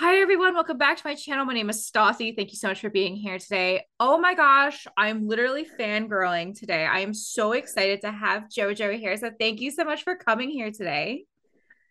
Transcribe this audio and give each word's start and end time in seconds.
Hi, 0.00 0.18
everyone. 0.18 0.54
Welcome 0.54 0.78
back 0.78 0.96
to 0.98 1.02
my 1.04 1.16
channel. 1.16 1.44
My 1.44 1.54
name 1.54 1.68
is 1.70 1.90
Stassi. 1.90 2.36
Thank 2.36 2.52
you 2.52 2.56
so 2.56 2.68
much 2.68 2.80
for 2.80 2.88
being 2.88 3.16
here 3.16 3.36
today. 3.36 3.84
Oh 3.98 4.16
my 4.16 4.34
gosh, 4.34 4.86
I'm 4.96 5.26
literally 5.26 5.66
fangirling 5.76 6.56
today. 6.56 6.86
I 6.86 7.00
am 7.00 7.12
so 7.12 7.50
excited 7.50 8.02
to 8.02 8.12
have 8.12 8.44
JoJo 8.44 8.96
here. 8.96 9.16
So, 9.16 9.32
thank 9.40 9.60
you 9.60 9.72
so 9.72 9.82
much 9.82 10.04
for 10.04 10.14
coming 10.14 10.50
here 10.50 10.70
today. 10.70 11.24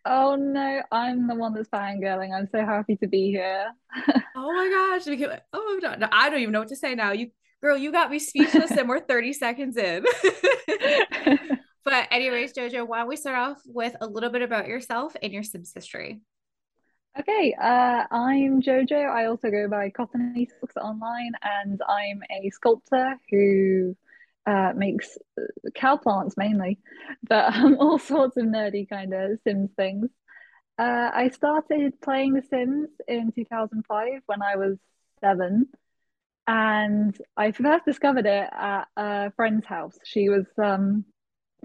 Oh 0.06 0.36
no, 0.36 0.80
I'm 0.90 1.28
the 1.28 1.34
one 1.34 1.52
that's 1.52 1.68
fangirling. 1.68 2.34
I'm 2.34 2.48
so 2.50 2.64
happy 2.64 2.96
to 2.96 3.06
be 3.06 3.30
here. 3.30 3.66
oh 4.34 4.52
my 4.54 4.98
gosh. 5.04 5.36
Oh, 5.52 5.78
no, 5.82 6.08
I 6.10 6.30
don't 6.30 6.40
even 6.40 6.52
know 6.52 6.60
what 6.60 6.68
to 6.68 6.76
say 6.76 6.94
now. 6.94 7.12
You, 7.12 7.30
girl, 7.62 7.76
you 7.76 7.92
got 7.92 8.10
me 8.10 8.20
speechless 8.20 8.70
and 8.70 8.88
we're 8.88 9.00
30 9.00 9.32
seconds 9.34 9.76
in. 9.76 10.02
but, 11.84 12.08
anyways, 12.10 12.54
JoJo, 12.54 12.88
why 12.88 13.00
don't 13.00 13.08
we 13.08 13.16
start 13.16 13.36
off 13.36 13.58
with 13.66 13.94
a 14.00 14.06
little 14.06 14.30
bit 14.30 14.40
about 14.40 14.66
yourself 14.66 15.14
and 15.22 15.30
your 15.30 15.42
Sims 15.42 15.72
history? 15.74 16.22
Okay, 17.18 17.52
uh, 17.60 18.04
I'm 18.12 18.62
Jojo. 18.62 19.10
I 19.10 19.24
also 19.26 19.50
go 19.50 19.68
by 19.68 19.90
Cottony 19.90 20.48
Books 20.60 20.76
online, 20.76 21.32
and 21.42 21.80
I'm 21.88 22.22
a 22.30 22.50
sculptor 22.50 23.16
who 23.30 23.96
uh, 24.46 24.72
makes 24.76 25.18
uh, 25.36 25.70
cow 25.74 25.96
plants 25.96 26.36
mainly, 26.36 26.78
but 27.28 27.54
um, 27.56 27.76
all 27.80 27.98
sorts 27.98 28.36
of 28.36 28.44
nerdy 28.44 28.88
kind 28.88 29.12
of 29.12 29.40
Sims 29.42 29.70
things. 29.76 30.10
Uh, 30.78 31.10
I 31.12 31.30
started 31.30 32.00
playing 32.00 32.34
The 32.34 32.42
Sims 32.42 32.90
in 33.08 33.32
2005 33.32 34.22
when 34.26 34.42
I 34.42 34.54
was 34.56 34.78
seven, 35.20 35.66
and 36.46 37.16
I 37.36 37.52
first 37.52 37.84
discovered 37.84 38.26
it 38.26 38.48
at 38.52 38.84
a 38.96 39.32
friend's 39.32 39.66
house. 39.66 39.98
She 40.04 40.28
was 40.28 40.46
um, 40.62 41.04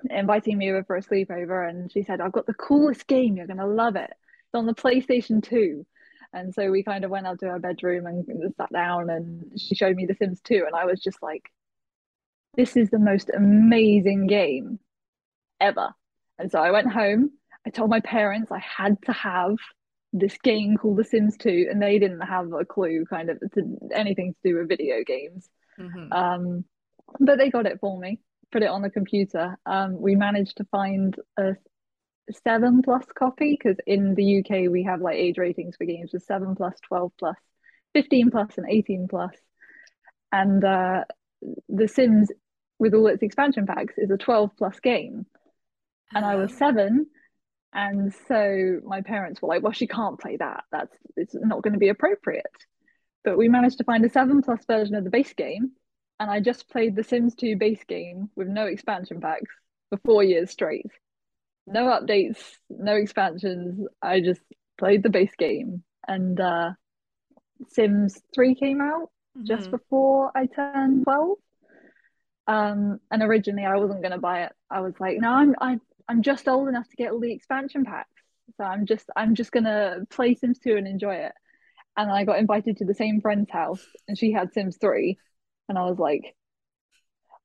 inviting 0.10 0.58
me 0.58 0.72
over 0.72 0.84
for 0.84 0.96
a 0.98 1.04
sleepover, 1.04 1.70
and 1.70 1.92
she 1.92 2.04
said, 2.04 2.22
"I've 2.22 2.32
got 2.32 2.48
the 2.48 2.56
coolest 2.56 3.08
game. 3.08 3.38
You're 3.38 3.48
gonna 3.48 3.68
love 3.68 3.96
it." 3.96 4.14
On 4.56 4.66
the 4.66 4.74
PlayStation 4.74 5.44
2. 5.44 5.86
And 6.34 6.54
so 6.54 6.72
we 6.72 6.84
kind 6.84 7.04
of 7.04 7.12
went 7.12 7.28
out 7.28 7.40
to 7.40 7.48
her 7.48 7.60
bedroom 7.60 8.08
and 8.08 8.26
sat 8.58 8.72
down 8.74 9.10
and 9.10 9.60
she 9.60 9.76
showed 9.76 9.96
me 9.96 10.06
The 10.06 10.16
Sims 10.16 10.42
2. 10.44 10.64
And 10.66 10.76
I 10.76 10.86
was 10.86 11.00
just 11.00 11.22
like, 11.22 11.52
this 12.56 12.76
is 12.76 12.90
the 12.90 13.00
most 13.00 13.30
amazing 13.36 14.28
game 14.28 14.80
ever. 15.60 15.94
And 16.40 16.52
so 16.52 16.60
I 16.60 16.72
went 16.72 16.92
home. 16.92 17.32
I 17.66 17.70
told 17.70 17.90
my 17.90 18.00
parents 18.00 18.52
I 18.52 18.60
had 18.60 18.98
to 19.04 19.14
have 19.14 19.56
this 20.12 20.38
game 20.38 20.78
called 20.78 20.98
The 20.98 21.04
Sims 21.04 21.38
2, 21.38 21.68
and 21.72 21.82
they 21.82 21.98
didn't 21.98 22.22
have 22.22 22.52
a 22.54 22.66
clue 22.66 23.06
kind 23.10 23.30
of 23.30 23.40
to 23.54 23.78
anything 23.94 24.34
to 24.34 24.50
do 24.50 24.58
with 24.58 24.70
video 24.70 25.04
games. 25.06 25.50
Mm-hmm. 25.80 26.14
Um, 26.14 26.66
but 27.20 27.38
they 27.38 27.50
got 27.50 27.66
it 27.66 27.80
for 27.80 27.98
me, 28.00 28.20
put 28.52 28.64
it 28.64 28.70
on 28.70 28.82
the 28.82 28.90
computer. 28.90 29.58
Um, 29.66 30.00
we 30.00 30.16
managed 30.16 30.58
to 30.58 30.66
find 30.66 31.16
a 31.38 31.54
seven 32.32 32.82
plus 32.82 33.06
copy 33.18 33.52
because 33.52 33.78
in 33.86 34.16
the 34.16 34.40
UK 34.40 34.70
we 34.72 34.84
have 34.84 35.02
like 35.02 35.18
age 35.18 35.38
ratings 35.38 35.76
for 35.76 35.86
games 35.86 36.12
with 36.14 36.24
seven 36.24 36.56
plus, 36.56 36.76
12 36.88 37.12
plus, 37.18 37.36
15 37.94 38.32
plus, 38.32 38.58
and 38.58 38.68
18 38.70 39.08
plus. 39.10 39.36
And 40.32 40.64
uh, 40.64 41.04
The 41.70 41.88
Sims, 41.88 42.30
with 42.80 42.94
all 42.94 43.08
its 43.08 43.24
expansion 43.24 43.66
packs, 43.66 43.96
is 43.98 44.10
a 44.10 44.18
12 44.18 44.52
plus 44.58 44.80
game. 44.80 45.26
And 46.14 46.26
I 46.26 46.36
was 46.36 46.52
oh. 46.54 46.58
seven. 46.58 47.08
And 47.74 48.14
so 48.28 48.80
my 48.84 49.02
parents 49.02 49.42
were 49.42 49.48
like, 49.48 49.64
well, 49.64 49.72
she 49.72 49.88
can't 49.88 50.20
play 50.20 50.38
that. 50.38 50.64
That's 50.72 50.96
it's 51.18 51.36
not 51.36 51.64
going 51.64 51.74
to 51.74 51.80
be 51.80 51.90
appropriate. 51.90 52.46
But 53.24 53.38
we 53.38 53.50
managed 53.50 53.80
to 53.80 53.84
find 53.84 54.06
a 54.06 54.10
seven 54.10 54.42
plus 54.42 54.64
version 54.66 54.96
of 54.96 55.04
the 55.04 55.10
base 55.10 55.34
game. 55.34 55.72
And 56.20 56.30
I 56.30 56.40
just 56.40 56.70
played 56.70 56.96
the 56.96 57.04
Sims 57.04 57.36
2 57.36 57.58
base 57.58 57.84
game 57.88 58.30
with 58.36 58.48
no 58.48 58.66
expansion 58.66 59.20
packs 59.20 59.52
for 59.90 59.98
four 60.06 60.24
years 60.24 60.52
straight 60.52 60.92
no 61.66 61.86
updates, 61.86 62.38
no 62.70 62.96
expansions. 62.96 63.88
I 64.02 64.20
just 64.20 64.42
played 64.78 65.04
the 65.04 65.10
base 65.10 65.34
game, 65.38 65.84
and 66.08 66.40
uh, 66.40 66.72
Sims 67.70 68.20
Three 68.34 68.56
came 68.56 68.82
out 68.82 69.10
mm-hmm. 69.38 69.46
just 69.46 69.72
before 69.72 70.32
I 70.36 70.48
turned 70.48 71.04
twelve. 71.04 71.38
Um, 72.46 73.00
and 73.10 73.24
originally 73.24 73.66
I 73.66 73.78
wasn't 73.78 74.04
gonna 74.04 74.20
buy 74.20 74.44
it. 74.44 74.52
I 74.70 74.82
was 74.82 74.94
like, 75.00 75.18
no, 75.20 75.30
I'm 75.30 75.56
I'm 75.60 75.82
I'm 76.08 76.22
just 76.22 76.48
old 76.48 76.68
enough 76.68 76.90
to 76.90 76.96
get 76.96 77.12
all 77.12 77.20
the 77.20 77.32
expansion 77.32 77.86
packs, 77.86 78.10
so 78.58 78.64
I'm 78.64 78.86
just 78.86 79.10
I'm 79.16 79.36
just 79.36 79.52
gonna 79.52 80.00
play 80.10 80.36
Sims 80.36 80.60
Two 80.60 80.76
and 80.76 80.88
enjoy 80.88 81.16
it. 81.16 81.32
And 81.96 82.12
I 82.12 82.26
got 82.26 82.40
invited 82.40 82.78
to 82.78 82.86
the 82.86 82.96
same 82.96 83.22
friend's 83.22 83.52
house, 83.52 83.86
and 84.08 84.18
she 84.18 84.32
had 84.32 84.52
Sims 84.54 84.78
Three, 84.78 85.18
and 85.70 85.78
I 85.78 85.84
was 85.84 86.00
like, 86.00 86.36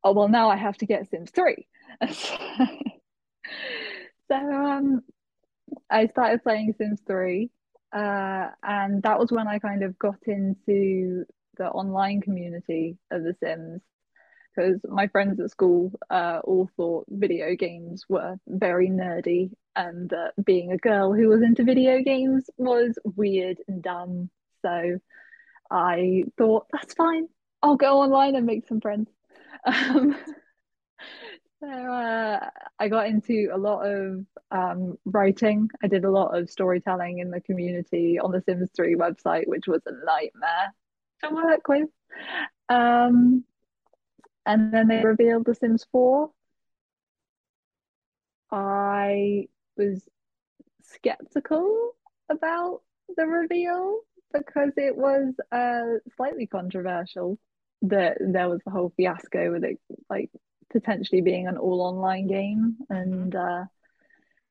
oh 0.02 0.12
well, 0.12 0.28
now 0.28 0.50
I 0.50 0.56
have 0.56 0.76
to 0.78 0.86
get 0.86 1.08
Sims 1.08 1.30
Three. 1.30 1.68
So 4.28 4.36
um, 4.36 5.02
I 5.90 6.06
started 6.06 6.42
playing 6.42 6.74
Sims 6.78 7.00
3, 7.06 7.50
uh, 7.94 8.48
and 8.62 9.02
that 9.02 9.18
was 9.18 9.32
when 9.32 9.48
I 9.48 9.58
kind 9.58 9.82
of 9.82 9.98
got 9.98 10.18
into 10.26 11.24
the 11.56 11.68
online 11.68 12.20
community 12.20 12.98
of 13.10 13.22
The 13.22 13.34
Sims 13.42 13.82
because 14.54 14.80
my 14.88 15.06
friends 15.08 15.38
at 15.40 15.50
school 15.50 15.92
uh, 16.10 16.40
all 16.42 16.68
thought 16.76 17.06
video 17.08 17.54
games 17.54 18.04
were 18.08 18.36
very 18.46 18.88
nerdy, 18.88 19.50
and 19.76 20.12
uh, 20.12 20.30
being 20.44 20.72
a 20.72 20.78
girl 20.78 21.12
who 21.12 21.28
was 21.28 21.42
into 21.42 21.62
video 21.64 22.02
games 22.02 22.50
was 22.56 22.98
weird 23.04 23.58
and 23.68 23.82
dumb. 23.82 24.30
So 24.62 24.98
I 25.70 26.24
thought, 26.36 26.66
that's 26.72 26.94
fine, 26.94 27.28
I'll 27.62 27.76
go 27.76 28.00
online 28.00 28.34
and 28.34 28.46
make 28.46 28.66
some 28.68 28.80
friends. 28.80 29.08
Um, 29.66 30.16
so 31.60 31.68
uh, 31.68 32.50
I 32.78 32.88
got 32.88 33.06
into 33.06 33.50
a 33.52 33.58
lot 33.58 33.82
of 33.82 34.24
um, 34.50 34.96
writing. 35.04 35.68
I 35.82 35.88
did 35.88 36.04
a 36.04 36.10
lot 36.10 36.36
of 36.36 36.50
storytelling 36.50 37.18
in 37.18 37.30
the 37.30 37.40
community 37.40 38.18
on 38.18 38.30
the 38.30 38.42
Sims 38.42 38.70
3 38.76 38.94
website, 38.94 39.46
which 39.46 39.66
was 39.66 39.82
a 39.86 39.92
nightmare 40.04 40.74
to 41.24 41.34
work 41.34 41.66
with. 41.68 41.88
Um, 42.68 43.44
and 44.46 44.72
then 44.72 44.88
they 44.88 45.02
revealed 45.02 45.46
The 45.46 45.54
Sims 45.54 45.86
4. 45.90 46.30
I 48.50 49.48
was 49.76 50.08
skeptical 50.82 51.92
about 52.30 52.82
the 53.16 53.26
reveal 53.26 54.00
because 54.32 54.72
it 54.76 54.96
was 54.96 55.34
uh, 55.50 55.98
slightly 56.16 56.46
controversial 56.46 57.38
that 57.82 58.18
there 58.20 58.48
was 58.48 58.60
the 58.64 58.70
whole 58.70 58.92
fiasco 58.96 59.52
with 59.52 59.64
it 59.64 59.78
like 60.10 60.30
potentially 60.70 61.20
being 61.20 61.46
an 61.46 61.56
all 61.56 61.80
online 61.80 62.26
game 62.26 62.76
and 62.90 63.34
uh, 63.34 63.64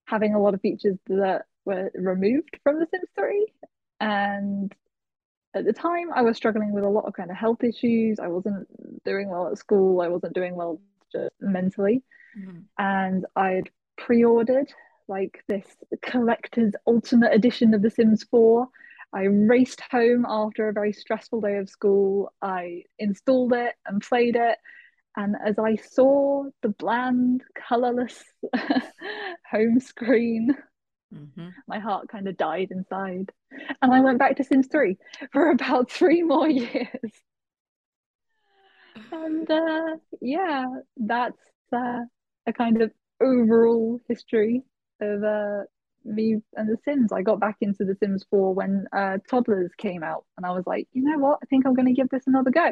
having 0.06 0.34
a 0.34 0.42
lot 0.42 0.54
of 0.54 0.62
features 0.62 0.98
that 1.08 1.46
were 1.66 1.92
removed 1.96 2.58
from 2.64 2.80
The 2.80 2.88
Sims 2.92 3.10
3. 3.16 3.48
And 4.00 4.74
at 5.54 5.66
the 5.66 5.74
time, 5.74 6.12
I 6.14 6.22
was 6.22 6.38
struggling 6.38 6.72
with 6.72 6.84
a 6.84 6.90
lot 6.90 7.06
of 7.06 7.14
kind 7.14 7.30
of 7.30 7.38
health 7.38 7.64
issues. 7.64 8.20
I 8.20 8.28
wasn't 8.28 8.68
doing 9.04 9.30
well 9.30 9.48
at 9.48 9.58
school, 9.58 10.02
I 10.02 10.08
wasn't 10.08 10.34
doing 10.34 10.56
well 10.56 10.80
just 11.12 11.32
mentally. 11.40 12.04
Mm-hmm. 12.38 12.60
And 12.78 13.26
I'd 13.36 13.70
pre 13.98 14.24
ordered 14.24 14.72
like 15.08 15.44
this 15.48 15.66
collector's 16.02 16.74
ultimate 16.86 17.34
edition 17.34 17.74
of 17.74 17.82
The 17.82 17.90
Sims 17.90 18.24
4. 18.24 18.68
I 19.14 19.24
raced 19.24 19.82
home 19.90 20.26
after 20.28 20.68
a 20.68 20.74
very 20.74 20.92
stressful 20.92 21.42
day 21.42 21.58
of 21.58 21.70
school. 21.70 22.34
I 22.42 22.84
installed 23.00 23.54
it 23.54 23.76
and 23.86 24.02
played 24.02 24.36
it 24.36 24.58
and 25.18 25.36
as 25.44 25.58
I 25.58 25.78
saw 25.78 26.44
the 26.62 26.70
bland, 26.70 27.44
colourless 27.68 28.24
home 29.52 29.80
screen, 29.80 30.56
mm-hmm. 31.14 31.50
my 31.68 31.80
heart 31.80 32.08
kind 32.08 32.28
of 32.28 32.38
died 32.38 32.68
inside. 32.70 33.32
And 33.82 33.92
I 33.92 34.00
went 34.02 34.20
back 34.20 34.38
to 34.38 34.44
Sims 34.44 34.68
3 34.72 34.96
for 35.34 35.50
about 35.50 35.92
three 35.98 36.22
more 36.22 36.48
years. 36.48 37.12
and 39.12 39.50
uh, 39.50 39.96
yeah, 40.22 40.66
that's 40.98 41.42
uh, 41.74 42.02
a 42.46 42.54
kind 42.54 42.84
of 42.84 42.92
overall 43.20 44.00
history 44.08 44.62
of 45.02 45.24
uh, 45.24 45.64
me 46.06 46.36
and 46.56 46.70
The 46.70 46.78
Sims. 46.86 47.12
I 47.12 47.24
got 47.24 47.40
back 47.40 47.58
into 47.62 47.86
The 47.86 47.96
Sims 47.96 48.24
4 48.30 48.54
when 48.54 48.86
uh, 48.96 49.18
Toddlers 49.28 49.72
came 49.80 50.04
out, 50.04 50.26
and 50.38 50.46
I 50.46 50.52
was 50.52 50.68
like, 50.68 50.88
you 50.94 51.02
know 51.02 51.18
what? 51.18 51.40
I 51.42 51.48
think 51.48 51.66
I'm 51.66 51.74
going 51.74 51.88
to 51.88 52.00
give 52.00 52.10
this 52.10 52.28
another 52.28 52.52
go 52.52 52.72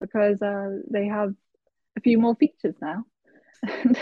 because 0.00 0.40
uh, 0.40 0.78
they 0.88 1.08
have 1.08 1.34
a 1.98 2.00
few 2.00 2.18
more 2.18 2.34
features 2.36 2.74
now. 2.80 3.04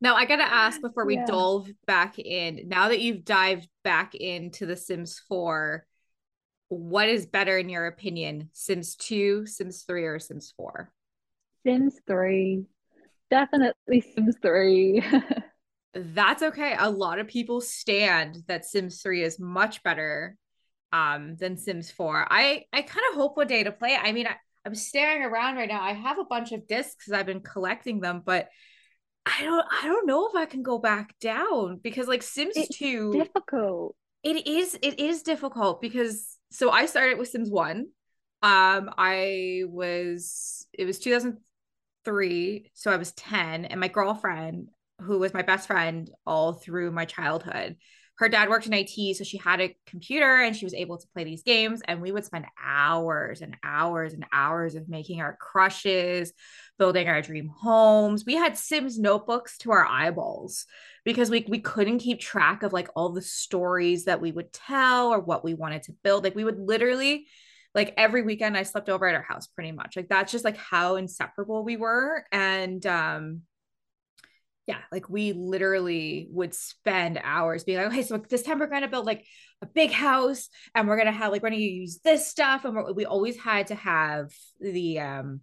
now 0.00 0.14
I 0.14 0.26
gotta 0.26 0.42
ask 0.42 0.80
before 0.80 1.06
we 1.06 1.14
yeah. 1.14 1.24
delve 1.24 1.68
back 1.86 2.18
in. 2.18 2.68
Now 2.68 2.88
that 2.88 3.00
you've 3.00 3.24
dived 3.24 3.68
back 3.82 4.14
into 4.14 4.66
The 4.66 4.76
Sims 4.76 5.20
4, 5.28 5.86
what 6.68 7.08
is 7.08 7.26
better 7.26 7.56
in 7.56 7.68
your 7.68 7.86
opinion? 7.86 8.50
Sims 8.52 8.96
2, 8.96 9.46
Sims 9.46 9.84
3, 9.86 10.04
or 10.04 10.18
Sims 10.18 10.52
4? 10.56 10.92
Sims 11.64 11.94
3. 12.06 12.64
Definitely 13.30 14.00
Sims 14.14 14.36
3. 14.42 15.02
That's 15.94 16.42
okay. 16.42 16.76
A 16.78 16.90
lot 16.90 17.18
of 17.18 17.28
people 17.28 17.60
stand 17.60 18.42
that 18.48 18.66
Sims 18.66 19.00
3 19.00 19.22
is 19.22 19.40
much 19.40 19.82
better 19.82 20.36
um 20.92 21.36
than 21.36 21.56
Sims 21.56 21.90
4. 21.90 22.26
I 22.30 22.64
I 22.72 22.82
kind 22.82 23.04
of 23.10 23.16
hope 23.16 23.36
one 23.36 23.46
day 23.46 23.64
to 23.64 23.72
play. 23.72 23.96
I 24.00 24.12
mean, 24.12 24.26
I, 24.26 24.36
I'm 24.66 24.74
staring 24.74 25.22
around 25.22 25.56
right 25.56 25.68
now. 25.68 25.80
I 25.80 25.92
have 25.92 26.18
a 26.18 26.24
bunch 26.24 26.50
of 26.50 26.66
discs 26.66 26.96
because 26.96 27.12
I've 27.12 27.26
been 27.26 27.40
collecting 27.40 28.00
them, 28.00 28.20
but 28.24 28.48
I 29.24 29.44
don't 29.44 29.64
I 29.70 29.86
don't 29.86 30.06
know 30.06 30.28
if 30.28 30.34
I 30.34 30.46
can 30.46 30.62
go 30.62 30.78
back 30.78 31.14
down 31.20 31.78
because 31.82 32.08
like 32.08 32.22
Sims 32.22 32.56
it's 32.56 32.76
2 32.76 33.12
difficult. 33.12 33.94
It 34.24 34.46
is 34.46 34.76
it 34.82 34.98
is 34.98 35.22
difficult 35.22 35.80
because 35.80 36.36
so 36.50 36.70
I 36.70 36.86
started 36.86 37.18
with 37.18 37.28
Sims 37.28 37.48
1. 37.48 37.86
Um 38.42 38.90
I 38.98 39.62
was 39.66 40.66
it 40.72 40.84
was 40.84 40.98
2003, 40.98 42.70
so 42.74 42.90
I 42.90 42.96
was 42.96 43.12
10 43.12 43.66
and 43.66 43.80
my 43.80 43.88
girlfriend 43.88 44.68
who 45.00 45.18
was 45.18 45.32
my 45.32 45.42
best 45.42 45.68
friend 45.68 46.10
all 46.26 46.54
through 46.54 46.90
my 46.90 47.04
childhood 47.04 47.76
her 48.18 48.28
dad 48.30 48.48
worked 48.48 48.66
in 48.66 48.72
IT, 48.72 49.14
so 49.14 49.24
she 49.24 49.36
had 49.36 49.60
a 49.60 49.76
computer 49.86 50.40
and 50.40 50.56
she 50.56 50.64
was 50.64 50.72
able 50.72 50.96
to 50.96 51.06
play 51.08 51.24
these 51.24 51.42
games. 51.42 51.82
And 51.86 52.00
we 52.00 52.12
would 52.12 52.24
spend 52.24 52.46
hours 52.62 53.42
and 53.42 53.56
hours 53.62 54.14
and 54.14 54.24
hours 54.32 54.74
of 54.74 54.88
making 54.88 55.20
our 55.20 55.36
crushes, 55.36 56.32
building 56.78 57.08
our 57.08 57.20
dream 57.20 57.48
homes. 57.48 58.24
We 58.26 58.34
had 58.34 58.56
Sims 58.56 58.98
notebooks 58.98 59.58
to 59.58 59.72
our 59.72 59.84
eyeballs 59.84 60.64
because 61.04 61.28
we 61.28 61.44
we 61.46 61.60
couldn't 61.60 61.98
keep 61.98 62.20
track 62.20 62.62
of 62.62 62.72
like 62.72 62.88
all 62.96 63.10
the 63.10 63.22
stories 63.22 64.06
that 64.06 64.20
we 64.20 64.32
would 64.32 64.52
tell 64.52 65.08
or 65.12 65.20
what 65.20 65.44
we 65.44 65.52
wanted 65.52 65.82
to 65.84 65.92
build. 66.02 66.24
Like 66.24 66.34
we 66.34 66.44
would 66.44 66.58
literally 66.58 67.26
like 67.74 67.92
every 67.98 68.22
weekend 68.22 68.56
I 68.56 68.62
slept 68.62 68.88
over 68.88 69.06
at 69.06 69.14
our 69.14 69.22
house 69.22 69.46
pretty 69.46 69.72
much. 69.72 69.94
Like 69.94 70.08
that's 70.08 70.32
just 70.32 70.44
like 70.44 70.56
how 70.56 70.96
inseparable 70.96 71.64
we 71.64 71.76
were. 71.76 72.24
And 72.32 72.84
um 72.86 73.42
yeah, 74.66 74.78
like 74.90 75.08
we 75.08 75.32
literally 75.32 76.26
would 76.30 76.52
spend 76.52 77.20
hours 77.22 77.62
being 77.64 77.78
like, 77.78 77.86
okay, 77.88 78.02
so 78.02 78.18
this 78.18 78.42
time 78.42 78.58
we're 78.58 78.66
gonna 78.66 78.88
build 78.88 79.06
like 79.06 79.24
a 79.62 79.66
big 79.66 79.92
house, 79.92 80.48
and 80.74 80.88
we're 80.88 80.96
gonna 80.96 81.12
have 81.12 81.30
like 81.30 81.42
we're 81.42 81.50
gonna 81.50 81.60
use 81.60 82.00
this 82.02 82.26
stuff, 82.26 82.64
and 82.64 82.96
we 82.96 83.04
always 83.04 83.38
had 83.38 83.68
to 83.68 83.76
have 83.76 84.30
the 84.60 84.98
um 84.98 85.40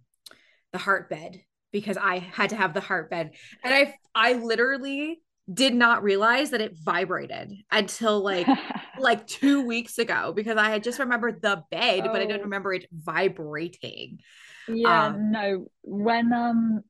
the 0.72 0.78
heart 0.78 1.08
bed 1.08 1.40
because 1.72 1.96
I 1.96 2.18
had 2.18 2.50
to 2.50 2.56
have 2.56 2.74
the 2.74 2.80
heart 2.80 3.10
bed, 3.10 3.32
and 3.62 3.72
I 3.72 3.94
I 4.14 4.34
literally 4.34 5.22
did 5.52 5.74
not 5.74 6.02
realize 6.02 6.50
that 6.50 6.60
it 6.60 6.76
vibrated 6.82 7.52
until 7.70 8.20
like 8.22 8.46
like 8.98 9.26
two 9.26 9.66
weeks 9.66 9.98
ago 9.98 10.32
because 10.34 10.56
I 10.56 10.70
had 10.70 10.84
just 10.84 10.98
remembered 10.98 11.40
the 11.40 11.62
bed, 11.70 12.04
oh. 12.06 12.12
but 12.12 12.20
I 12.20 12.26
didn't 12.26 12.42
oh. 12.42 12.44
remember 12.44 12.74
it 12.74 12.86
vibrating. 12.92 14.18
Yeah, 14.68 15.06
um, 15.06 15.30
no. 15.30 15.66
When 15.82 16.32
um 16.32 16.82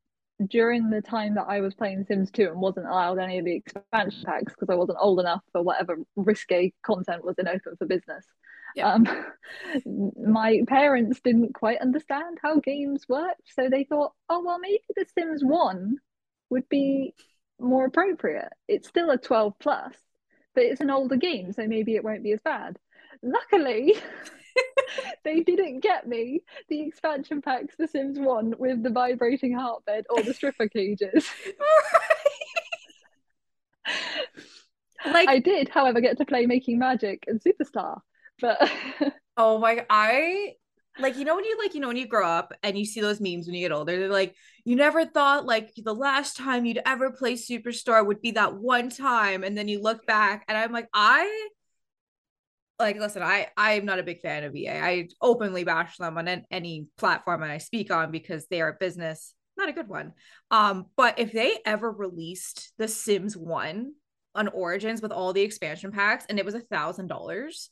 during 0.49 0.91
the 0.91 1.01
time 1.01 1.35
that 1.37 1.47
I 1.49 1.61
was 1.61 1.75
playing 1.75 2.05
Sims 2.05 2.31
2 2.31 2.49
and 2.49 2.61
wasn't 2.61 2.87
allowed 2.87 3.19
any 3.19 3.39
of 3.39 3.45
the 3.45 3.57
expansion 3.57 4.23
packs 4.25 4.53
because 4.53 4.69
I 4.71 4.75
wasn't 4.75 4.99
old 5.01 5.21
enough 5.21 5.43
for 5.53 5.63
whatever 5.63 5.99
risque 6.17 6.73
content 6.83 7.25
was 7.25 7.37
in 7.39 7.49
Open 7.49 7.77
for 7.79 7.87
Business. 7.87 8.27
Yeah. 8.75 8.93
Um, 8.93 9.07
my 10.17 10.63
parents 10.67 11.21
didn't 11.21 11.55
quite 11.55 11.81
understand 11.81 12.39
how 12.43 12.59
games 12.59 13.05
worked, 13.09 13.43
so 13.55 13.69
they 13.69 13.85
thought, 13.85 14.13
oh, 14.29 14.43
well, 14.45 14.59
maybe 14.59 14.83
The 14.97 15.07
Sims 15.17 15.45
1 15.45 15.97
would 16.51 16.69
be 16.69 17.15
more 17.61 17.87
appropriate. 17.87 18.53
It's 18.69 18.89
still 18.89 19.11
a 19.11 19.19
12 19.19 19.55
plus, 19.61 19.95
but 20.55 20.65
it's 20.65 20.81
an 20.81 20.91
older 20.91 21.17
game, 21.17 21.53
so 21.53 21.67
maybe 21.67 21.95
it 21.95 22.05
won't 22.05 22.25
be 22.25 22.33
as 22.33 22.41
bad. 22.45 22.77
Luckily, 23.23 23.95
they 25.25 25.41
didn't 25.41 25.81
get 25.81 26.07
me 26.07 26.43
the 26.69 26.81
expansion 26.81 27.43
packs 27.43 27.75
for 27.75 27.87
Sims 27.87 28.19
1 28.19 28.55
with 28.59 28.83
the 28.83 28.91
vibrating 28.91 29.55
heartbed 29.55 30.05
or 30.11 30.23
the 30.23 30.35
stripper 30.35 30.69
cages. 30.69 31.29
like 35.07 35.29
I 35.29 35.39
did, 35.39 35.69
however, 35.69 36.01
get 36.01 36.19
to 36.19 36.25
play 36.25 36.47
Making 36.47 36.79
Magic 36.79 37.25
and 37.27 37.41
Superstar. 37.41 38.01
But 38.41 38.71
oh 39.37 39.59
my 39.59 39.85
I 39.89 40.55
like 40.99 41.17
you 41.17 41.25
know 41.25 41.35
when 41.35 41.45
you 41.45 41.59
like 41.59 41.75
you 41.75 41.81
know 41.81 41.89
when 41.89 41.97
you 41.97 42.07
grow 42.07 42.27
up 42.27 42.53
and 42.63 42.79
you 42.79 42.85
see 42.85 43.01
those 43.01 43.21
memes 43.21 43.47
when 43.47 43.55
you 43.55 43.67
get 43.69 43.75
older 43.75 43.99
they're 43.99 44.09
like 44.09 44.35
you 44.65 44.77
never 44.77 45.05
thought 45.05 45.45
like 45.45 45.73
the 45.77 45.95
last 45.95 46.37
time 46.37 46.65
you'd 46.65 46.81
ever 46.87 47.11
play 47.11 47.35
superstar 47.35 48.05
would 48.07 48.21
be 48.21 48.33
that 48.33 48.55
one 48.55 48.91
time 48.91 49.43
and 49.43 49.59
then 49.59 49.67
you 49.67 49.83
look 49.83 50.07
back 50.07 50.45
and 50.47 50.57
i'm 50.57 50.73
like 50.73 50.89
i 50.95 51.49
like 52.79 52.99
listen 52.99 53.23
i 53.23 53.49
i'm 53.57 53.85
not 53.85 53.99
a 53.99 54.03
big 54.03 54.21
fan 54.21 54.45
of 54.45 54.55
ea 54.55 54.69
i 54.71 55.09
openly 55.21 55.65
bash 55.65 55.97
them 55.97 56.19
on 56.19 56.29
any 56.51 56.87
platform 56.99 57.43
i 57.43 57.59
speak 57.59 57.91
on 57.91 58.11
because 58.11 58.47
they 58.49 58.61
are 58.61 58.71
a 58.71 58.77
business 58.79 59.35
not 59.57 59.69
a 59.69 59.73
good 59.73 59.89
one. 59.89 60.13
Um 60.51 60.87
but 60.97 61.19
if 61.19 61.33
they 61.33 61.59
ever 61.65 61.91
released 61.91 62.73
the 62.79 62.89
sims 62.89 63.37
1 63.37 63.93
on 64.35 64.49
origins 64.49 65.01
with 65.01 65.13
all 65.13 65.33
the 65.33 65.43
expansion 65.43 65.93
packs 65.93 66.27
and 66.29 66.39
it 66.39 66.45
was 66.45 66.55
a 66.55 66.61
thousand 66.61 67.07
dollars 67.07 67.71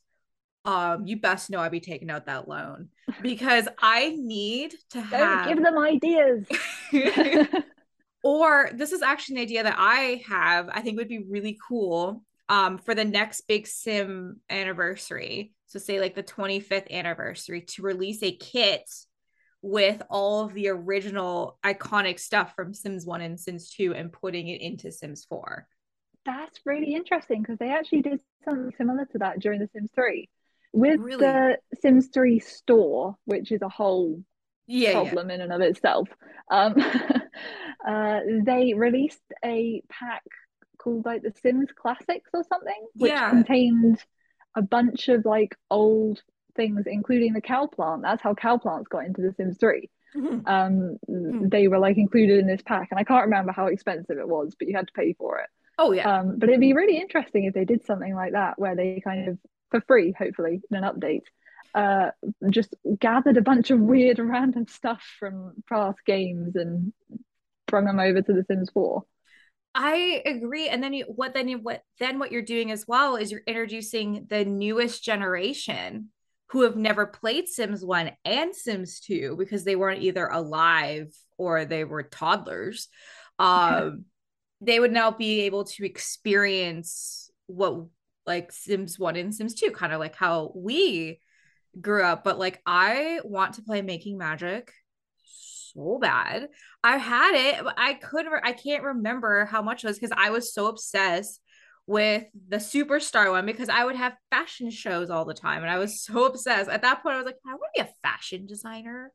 um 0.65 1.07
you 1.07 1.21
best 1.21 1.51
know 1.51 1.59
i'd 1.59 1.73
be 1.73 1.81
taking 1.81 2.09
out 2.09 2.27
that 2.27 2.47
loan 2.47 2.89
because 3.23 3.67
i 3.81 4.15
need 4.17 4.73
to 4.91 5.01
have 5.01 5.47
Don't 5.47 5.57
give 5.57 5.65
them 5.65 5.79
ideas. 5.79 6.47
Or 8.25 8.71
this 8.73 8.93
is 8.93 9.03
actually 9.03 9.39
an 9.39 9.43
idea 9.43 9.63
that 9.65 9.75
i 9.77 10.23
have 10.29 10.69
i 10.73 10.81
think 10.81 10.97
would 10.97 11.09
be 11.09 11.25
really 11.29 11.59
cool 11.69 12.23
um, 12.49 12.79
for 12.79 12.95
the 12.95 13.05
next 13.05 13.43
big 13.43 13.67
sim 13.67 14.41
anniversary 14.51 15.53
so 15.67 15.79
say 15.79 16.01
like 16.01 16.15
the 16.15 16.23
25th 16.23 16.91
anniversary 16.91 17.63
to 17.63 17.83
release 17.83 18.23
a 18.23 18.37
kit 18.37 18.89
with 19.63 20.03
all 20.11 20.45
of 20.45 20.53
the 20.55 20.69
original 20.69 21.59
iconic 21.65 22.19
stuff 22.19 22.55
from 22.55 22.75
sims 22.75 23.07
1 23.07 23.21
and 23.21 23.39
sims 23.39 23.71
2 23.71 23.95
and 23.95 24.13
putting 24.13 24.49
it 24.49 24.61
into 24.61 24.91
sims 24.91 25.25
4 25.25 25.67
that's 26.25 26.61
really 26.65 26.95
interesting 26.95 27.43
because 27.43 27.59
they 27.59 27.71
actually 27.71 28.03
did 28.03 28.21
something 28.45 28.73
similar 28.77 29.07
to 29.07 29.19
that 29.19 29.41
during 29.41 29.61
the 29.61 29.69
sims 29.73 29.91
3 29.95 30.29
with 30.73 31.01
really? 31.01 31.19
the 31.19 31.59
sims 31.81 32.09
3 32.13 32.39
store 32.41 33.17
which 33.25 33.53
is 33.53 33.63
a 33.63 33.69
whole 33.69 34.23
yeah, 34.67 34.93
problem 34.93 35.29
yeah. 35.29 35.37
in 35.37 35.41
and 35.43 35.53
of 35.53 35.61
itself 35.61 36.09
um, 36.51 36.75
uh, 37.89 38.21
they 38.45 38.75
released 38.75 39.23
a 39.45 39.83
pack 39.89 40.23
called 40.83 41.05
like 41.05 41.23
the 41.23 41.33
Sims 41.43 41.69
Classics 41.75 42.31
or 42.33 42.45
something, 42.45 42.87
which 42.95 43.13
yeah. 43.13 43.31
contained 43.31 43.99
a 44.57 44.63
bunch 44.63 45.09
of 45.09 45.25
like 45.25 45.57
old 45.71 46.23
things, 46.57 46.85
including 46.87 47.33
the 47.33 47.41
cow 47.41 47.67
plant. 47.67 48.03
That's 48.03 48.23
how 48.23 48.35
cow 48.35 48.59
plants 48.59 48.89
got 48.89 49.05
into 49.05 49.23
The 49.23 49.33
Sims 49.33 49.57
3. 49.59 49.91
Mm-hmm. 50.17 50.47
Um, 50.47 50.99
mm-hmm. 51.09 51.49
They 51.49 51.69
were 51.69 51.79
like 51.79 51.97
included 51.97 52.39
in 52.39 52.47
this 52.47 52.63
pack, 52.63 52.89
and 52.91 53.01
I 53.01 53.05
can't 53.05 53.25
remember 53.25 53.53
how 53.53 53.67
expensive 53.67 54.19
it 54.19 54.29
was, 54.29 54.55
but 54.59 54.69
you 54.69 54.77
had 54.77 54.87
to 54.89 54.93
pay 54.93 55.15
for 55.15 55.39
it. 55.39 55.49
Oh 55.79 55.93
yeah. 55.93 56.19
Um, 56.19 56.39
but 56.39 56.49
it'd 56.49 56.61
be 56.61 56.75
really 56.75 56.99
interesting 56.99 57.45
if 57.45 57.55
they 57.55 57.65
did 57.65 57.85
something 57.85 58.15
like 58.15 58.33
that, 58.33 58.59
where 58.59 58.77
they 58.77 59.01
kind 59.03 59.29
of 59.29 59.39
for 59.71 59.81
free, 59.89 60.15
hopefully, 60.17 60.61
in 60.71 60.85
an 60.85 60.85
update, 60.85 61.23
uh, 61.75 62.11
just 62.51 62.75
gathered 63.01 63.39
a 63.39 63.43
bunch 63.43 63.71
of 63.71 63.81
weird 63.81 64.19
random 64.21 64.67
stuff 64.69 65.03
from 65.19 65.55
past 65.69 65.99
games 66.07 66.55
and 66.57 66.93
brung 67.67 67.87
them 67.87 67.99
over 67.99 68.21
to 68.21 68.33
The 68.33 68.45
Sims 68.45 68.71
4. 68.73 69.03
I 69.75 70.23
agree. 70.27 70.69
And 70.69 70.83
then 70.83 70.93
you 70.93 71.05
what 71.07 71.35
then 71.35 71.49
you 71.49 71.59
what 71.59 71.83
then 71.99 72.19
what 72.19 72.31
you're 72.31 72.43
doing 72.43 72.71
as 72.71 72.87
well 72.87 73.17
is 73.17 73.31
you're 73.31 73.41
introducing 73.47 74.27
the 74.29 74.45
newest 74.45 75.03
generation 75.03 76.11
who 76.49 76.63
have 76.63 76.77
never 76.77 77.07
played 77.07 77.49
Sims 77.49 77.83
1 77.83 78.11
and 78.27 78.55
Sims 78.55 79.01
2 79.01 79.37
because 79.39 79.65
they 79.65 79.77
weren't 79.77 80.03
either 80.03 80.27
alive 80.27 81.15
or 81.39 81.65
they 81.65 81.85
were 81.85 82.03
toddlers. 82.03 82.89
Um 83.39 84.05
they 84.61 84.79
would 84.79 84.93
now 84.93 85.11
be 85.11 85.43
able 85.43 85.65
to 85.65 85.85
experience 85.85 87.31
what 87.47 87.87
like 88.27 88.53
Sims 88.53 88.99
1 88.99 89.17
and 89.17 89.35
Sims 89.35 89.55
2, 89.55 89.71
kind 89.71 89.93
of 89.93 90.01
like 90.01 90.15
how 90.15 90.53
we 90.55 91.19
grew 91.81 92.05
up. 92.05 92.25
But 92.25 92.39
like 92.39 92.61
I 92.67 93.21
want 93.25 93.55
to 93.55 93.63
play 93.63 93.81
Making 93.81 94.19
Magic 94.19 94.73
so 95.75 95.99
bad. 96.01 96.49
I 96.83 96.97
had 96.97 97.35
it, 97.35 97.65
I 97.77 97.95
couldn't. 97.95 98.33
I 98.43 98.53
can't 98.53 98.83
remember 98.83 99.45
how 99.45 99.63
much 99.63 99.85
it 99.85 99.89
was 99.89 99.99
because 99.99 100.17
I 100.17 100.31
was 100.31 100.55
so 100.55 100.67
obsessed 100.67 101.41
with 101.87 102.25
the 102.49 102.59
superstar 102.59 103.31
one 103.31 103.47
because 103.47 103.69
I 103.69 103.85
would 103.85 103.97
have 103.97 104.15
fashion 104.31 104.71
shows 104.71 105.11
all 105.11 105.25
the 105.25 105.35
time, 105.35 105.63
and 105.63 105.71
I 105.71 105.79
was 105.79 106.01
so 106.05 106.27
obsessed. 106.27 106.71
At 106.71 106.83
that 106.83 107.03
point, 107.03 107.15
I 107.15 107.19
was 107.19 107.27
like, 107.27 107.39
I 107.47 107.51
want 107.51 107.63
to 107.77 107.83
be 107.85 107.89
a 107.89 108.09
fashion 108.09 108.47
designer. 108.47 109.13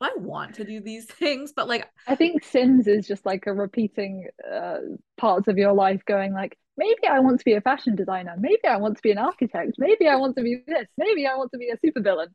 Do 0.00 0.06
I 0.06 0.12
want 0.20 0.54
to 0.56 0.64
do 0.64 0.80
these 0.80 1.06
things? 1.06 1.52
But 1.54 1.68
like, 1.68 1.88
I 2.06 2.14
think 2.14 2.44
Sims 2.44 2.86
is 2.86 3.06
just 3.06 3.26
like 3.26 3.46
a 3.46 3.52
repeating 3.52 4.28
uh, 4.50 4.78
parts 5.16 5.48
of 5.48 5.58
your 5.58 5.72
life, 5.72 6.04
going 6.04 6.32
like, 6.32 6.56
maybe 6.78 7.06
I 7.10 7.18
want 7.18 7.40
to 7.40 7.44
be 7.44 7.54
a 7.54 7.60
fashion 7.60 7.96
designer. 7.96 8.34
Maybe 8.38 8.64
I 8.66 8.76
want 8.76 8.96
to 8.96 9.02
be 9.02 9.10
an 9.10 9.18
architect. 9.18 9.72
Maybe 9.78 10.06
I 10.06 10.14
want 10.16 10.36
to 10.36 10.42
be 10.42 10.62
this. 10.66 10.86
Maybe 10.96 11.26
I 11.26 11.34
want 11.34 11.50
to 11.52 11.58
be 11.58 11.68
a 11.68 11.76
super 11.84 12.00
villain. 12.00 12.28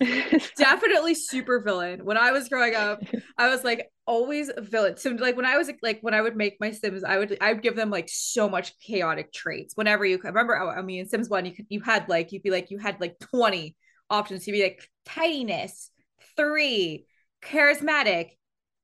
Definitely 0.56 1.14
super 1.16 1.60
villain. 1.60 2.04
When 2.04 2.16
I 2.16 2.30
was 2.30 2.48
growing 2.48 2.74
up, 2.74 3.02
I 3.36 3.48
was 3.48 3.64
like 3.64 3.90
always 4.06 4.50
a 4.56 4.60
villain. 4.60 4.96
So 4.96 5.10
like 5.10 5.36
when 5.36 5.44
I 5.44 5.58
was 5.58 5.70
like 5.82 5.98
when 6.00 6.14
I 6.14 6.22
would 6.22 6.36
make 6.36 6.56
my 6.60 6.70
Sims, 6.70 7.02
I 7.02 7.18
would 7.18 7.36
I 7.40 7.52
would 7.52 7.62
give 7.62 7.76
them 7.76 7.90
like 7.90 8.08
so 8.08 8.48
much 8.48 8.78
chaotic 8.78 9.32
traits. 9.32 9.74
Whenever 9.76 10.06
you 10.06 10.18
remember, 10.22 10.56
I 10.56 10.80
mean, 10.80 11.00
in 11.00 11.08
Sims 11.08 11.28
one, 11.28 11.44
you 11.44 11.52
could 11.52 11.66
you 11.68 11.80
had 11.80 12.08
like 12.08 12.32
you'd 12.32 12.44
be 12.44 12.50
like 12.50 12.70
you 12.70 12.78
had 12.78 13.00
like 13.00 13.18
twenty 13.18 13.76
options. 14.08 14.46
You'd 14.46 14.54
be 14.54 14.62
like 14.62 14.88
tidiness, 15.04 15.90
three, 16.36 17.04
charismatic, 17.42 18.30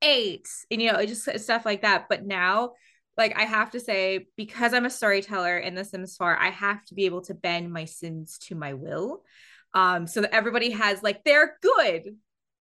eight, 0.02 0.48
and 0.70 0.82
you 0.82 0.92
know 0.92 1.06
just 1.06 1.38
stuff 1.38 1.64
like 1.64 1.82
that. 1.82 2.06
But 2.08 2.26
now 2.26 2.72
like 3.16 3.36
I 3.36 3.42
have 3.42 3.70
to 3.72 3.80
say, 3.80 4.26
because 4.36 4.74
I'm 4.74 4.86
a 4.86 4.90
storyteller 4.90 5.58
in 5.58 5.74
The 5.74 5.84
Sims 5.84 6.16
4, 6.16 6.36
I 6.36 6.50
have 6.50 6.84
to 6.86 6.94
be 6.94 7.06
able 7.06 7.22
to 7.22 7.34
bend 7.34 7.72
my 7.72 7.84
Sims 7.84 8.38
to 8.48 8.54
my 8.54 8.74
will. 8.74 9.22
Um, 9.72 10.06
so 10.06 10.20
that 10.20 10.32
everybody 10.32 10.70
has 10.70 11.02
like 11.02 11.24
they're 11.24 11.58
good 11.60 12.16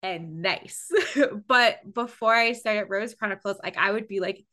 and 0.02 0.42
nice. 0.42 0.90
but 1.48 1.78
before 1.92 2.34
I 2.34 2.52
started 2.52 2.88
Rose 2.88 3.14
Chronicles, 3.14 3.58
like 3.62 3.76
I 3.76 3.90
would 3.90 4.08
be 4.08 4.20
like 4.20 4.44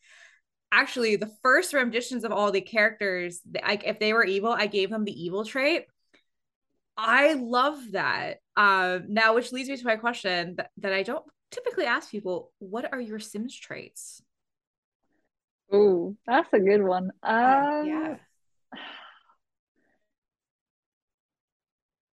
actually 0.72 1.16
the 1.16 1.32
first 1.44 1.74
renditions 1.74 2.24
of 2.24 2.32
all 2.32 2.51
the 2.51 2.62
characters, 2.62 3.42
like 3.63 3.84
if 3.86 4.00
they 4.00 4.13
were 4.13 4.25
evil, 4.25 4.51
I 4.51 4.68
gave 4.68 4.89
them 4.89 5.06
the 5.06 5.24
evil 5.24 5.46
trait. 5.46 5.86
I 6.98 7.34
love 7.34 7.92
that. 7.92 8.39
Um, 8.56 9.06
now, 9.10 9.36
which 9.36 9.51
leads 9.51 9.70
me 9.70 9.77
to 9.77 9.86
my 9.86 9.98
question 9.98 10.56
that, 10.56 10.72
that 10.77 10.94
I 10.94 11.04
don't 11.04 11.24
typically 11.51 11.86
ask 11.86 12.10
people: 12.10 12.51
What 12.60 12.92
are 12.92 13.00
your 13.00 13.20
Sims 13.20 13.56
traits? 13.56 14.22
Oh, 15.71 16.15
that's 16.25 16.51
a 16.53 16.59
good 16.59 16.81
one. 16.81 17.12
Um, 17.24 17.86
yeah. 17.86 18.15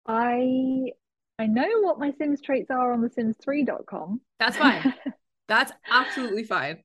I 0.05 0.91
I 1.39 1.47
know 1.47 1.81
what 1.81 1.99
my 1.99 2.11
Sims 2.17 2.41
traits 2.41 2.69
are 2.69 2.91
on 2.93 3.01
the 3.01 3.09
Sims3.com. 3.09 4.21
That's 4.39 4.57
fine. 4.57 4.93
That's 5.47 5.71
absolutely 5.89 6.43
fine. 6.43 6.83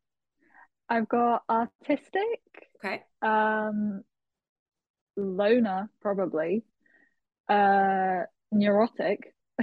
I've 0.89 1.09
got 1.09 1.43
artistic. 1.49 2.41
Okay. 2.85 3.03
Um 3.23 4.03
loner, 5.17 5.91
probably. 6.01 6.65
Uh 7.49 8.23
neurotic. 8.53 9.35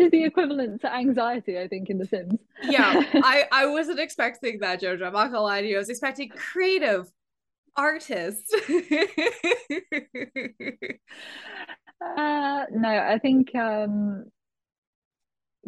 Which 0.00 0.06
is 0.06 0.10
the 0.12 0.24
equivalent 0.24 0.80
to 0.82 0.92
anxiety, 0.92 1.58
I 1.58 1.68
think, 1.68 1.90
in 1.90 1.98
The 1.98 2.06
Sims. 2.06 2.40
yeah, 2.62 3.02
I, 3.14 3.44
I 3.52 3.66
wasn't 3.66 4.00
expecting 4.00 4.60
that, 4.60 4.80
Jojo. 4.80 5.06
I'm 5.06 5.12
not 5.12 5.26
gonna 5.26 5.42
lie 5.42 5.60
to 5.60 5.68
you. 5.68 5.76
I 5.76 5.78
was 5.78 5.90
expecting 5.90 6.30
creative, 6.30 7.10
artist. 7.76 8.54
uh, 12.00 12.64
no, 12.70 12.88
I 12.88 13.18
think 13.20 13.54
um, 13.54 14.24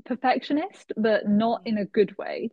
perfectionist, 0.04 0.92
but 0.96 1.28
not 1.28 1.62
in 1.66 1.78
a 1.78 1.84
good 1.84 2.16
way. 2.16 2.50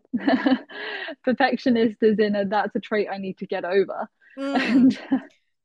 perfectionist 1.24 1.98
is 2.02 2.20
in 2.20 2.36
a 2.36 2.46
that's 2.46 2.76
a 2.76 2.80
trait 2.80 3.08
I 3.12 3.18
need 3.18 3.38
to 3.38 3.48
get 3.48 3.64
over. 3.64 4.10
Mm. 4.38 4.60
And, 4.60 5.00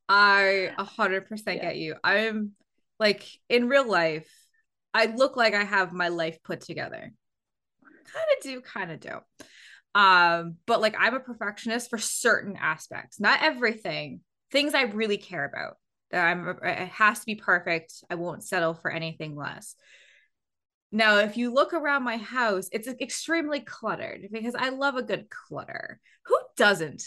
I 0.07 0.71
a 0.77 0.83
hundred 0.83 1.27
percent 1.27 1.61
get 1.63 1.77
you. 1.77 1.95
I'm 2.03 2.51
like 2.99 3.25
in 3.49 3.67
real 3.67 3.89
life, 3.89 4.29
I 4.95 5.07
look 5.07 5.35
like 5.35 5.53
I 5.53 5.65
have 5.65 5.91
my 5.91 6.07
life 6.07 6.41
put 6.41 6.61
together. 6.61 7.11
Kind 7.81 8.25
of 8.37 8.43
do, 8.43 8.61
kind 8.61 8.91
of 8.93 8.99
do. 9.01 9.19
Um, 9.93 10.55
but 10.65 10.79
like 10.79 10.95
I'm 10.97 11.15
a 11.15 11.19
perfectionist 11.19 11.89
for 11.89 11.97
certain 11.97 12.55
aspects, 12.55 13.19
not 13.19 13.43
everything. 13.43 14.21
Things 14.51 14.73
I 14.73 14.83
really 14.83 15.17
care 15.17 15.43
about. 15.43 15.75
That 16.11 16.25
I'm 16.25 16.47
it 16.63 16.87
has 16.89 17.19
to 17.19 17.25
be 17.25 17.35
perfect. 17.35 18.05
I 18.09 18.15
won't 18.15 18.45
settle 18.45 18.73
for 18.73 18.89
anything 18.89 19.35
less. 19.35 19.75
Now, 20.93 21.17
if 21.17 21.35
you 21.35 21.53
look 21.53 21.73
around 21.73 22.03
my 22.03 22.15
house, 22.15 22.69
it's 22.71 22.87
extremely 22.87 23.59
cluttered 23.59 24.29
because 24.31 24.55
I 24.55 24.69
love 24.69 24.95
a 24.95 25.03
good 25.03 25.29
clutter. 25.29 25.99
Who 26.27 26.37
doesn't 26.55 27.03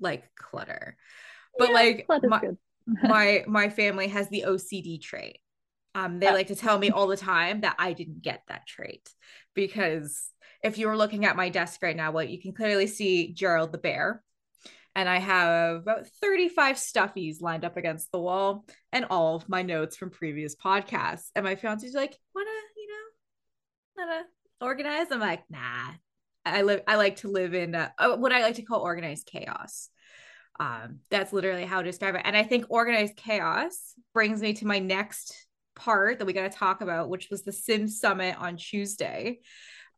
like 0.00 0.24
clutter? 0.34 0.96
But 1.56 1.68
yeah, 1.68 1.74
like 1.74 2.08
my, 2.24 2.40
my 3.04 3.44
my 3.46 3.68
family 3.68 4.08
has 4.08 4.28
the 4.30 4.46
OCD 4.48 5.00
trait. 5.00 5.38
Um, 5.94 6.18
they 6.18 6.30
like 6.32 6.48
to 6.48 6.56
tell 6.56 6.78
me 6.78 6.90
all 6.90 7.06
the 7.06 7.16
time 7.16 7.60
that 7.60 7.76
I 7.78 7.92
didn't 7.92 8.22
get 8.22 8.42
that 8.48 8.66
trait 8.66 9.08
because 9.54 10.28
if 10.62 10.78
you 10.78 10.88
were 10.88 10.96
looking 10.96 11.24
at 11.24 11.36
my 11.36 11.50
desk 11.50 11.82
right 11.82 11.96
now, 11.96 12.10
well, 12.10 12.24
you 12.24 12.40
can 12.40 12.52
clearly 12.52 12.86
see 12.86 13.32
Gerald 13.32 13.70
the 13.70 13.78
bear. 13.78 14.22
And 14.96 15.08
I 15.08 15.18
have 15.18 15.76
about 15.76 16.06
35 16.06 16.76
stuffies 16.76 17.42
lined 17.42 17.64
up 17.64 17.76
against 17.76 18.12
the 18.12 18.20
wall 18.20 18.64
and 18.92 19.06
all 19.10 19.36
of 19.36 19.48
my 19.48 19.62
notes 19.62 19.96
from 19.96 20.10
previous 20.10 20.54
podcasts. 20.54 21.30
And 21.34 21.44
my 21.44 21.56
fiance's 21.56 21.94
like, 21.94 22.16
wanna, 22.34 22.50
you 22.76 22.88
know, 22.88 24.04
wanna 24.04 24.22
organize? 24.60 25.08
I'm 25.10 25.20
like, 25.20 25.42
nah. 25.50 25.92
I 26.46 26.62
live 26.62 26.82
I 26.86 26.96
like 26.96 27.16
to 27.16 27.28
live 27.28 27.54
in 27.54 27.74
uh, 27.74 27.90
what 28.16 28.32
I 28.32 28.42
like 28.42 28.56
to 28.56 28.62
call 28.62 28.80
organized 28.80 29.26
chaos. 29.26 29.88
Um, 30.60 31.00
that's 31.10 31.32
literally 31.32 31.64
how 31.64 31.80
to 31.80 31.90
describe 31.90 32.14
it. 32.14 32.22
And 32.24 32.36
I 32.36 32.42
think 32.42 32.66
organized 32.68 33.16
chaos 33.16 33.94
brings 34.12 34.40
me 34.40 34.52
to 34.54 34.66
my 34.66 34.78
next 34.78 35.46
part 35.74 36.18
that 36.18 36.24
we 36.24 36.32
got 36.32 36.50
to 36.50 36.58
talk 36.58 36.80
about, 36.80 37.08
which 37.08 37.28
was 37.30 37.42
the 37.42 37.52
Sim 37.52 37.88
Summit 37.88 38.36
on 38.38 38.56
Tuesday. 38.56 39.40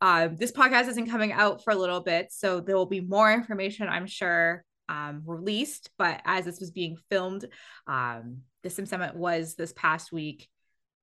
Um, 0.01 0.37
this 0.37 0.53
podcast 0.53 0.89
isn't 0.89 1.11
coming 1.11 1.33
out 1.33 1.65
for 1.65 1.73
a 1.73 1.77
little 1.77 2.01
bit, 2.01 2.33
so 2.33 2.61
there 2.61 2.77
will 2.77 2.87
be 2.87 3.01
more 3.01 3.33
information, 3.33 3.89
I'm 3.89 4.07
sure, 4.07 4.65
um, 4.89 5.23
released. 5.25 5.91
But 5.97 6.21
as 6.25 6.45
this 6.45 6.61
was 6.61 6.71
being 6.71 6.97
filmed, 7.11 7.47
um, 7.87 8.39
the 8.63 8.71
Sim 8.71 8.87
Summit 8.87 9.15
was 9.15 9.55
this 9.55 9.73
past 9.75 10.13
week. 10.13 10.49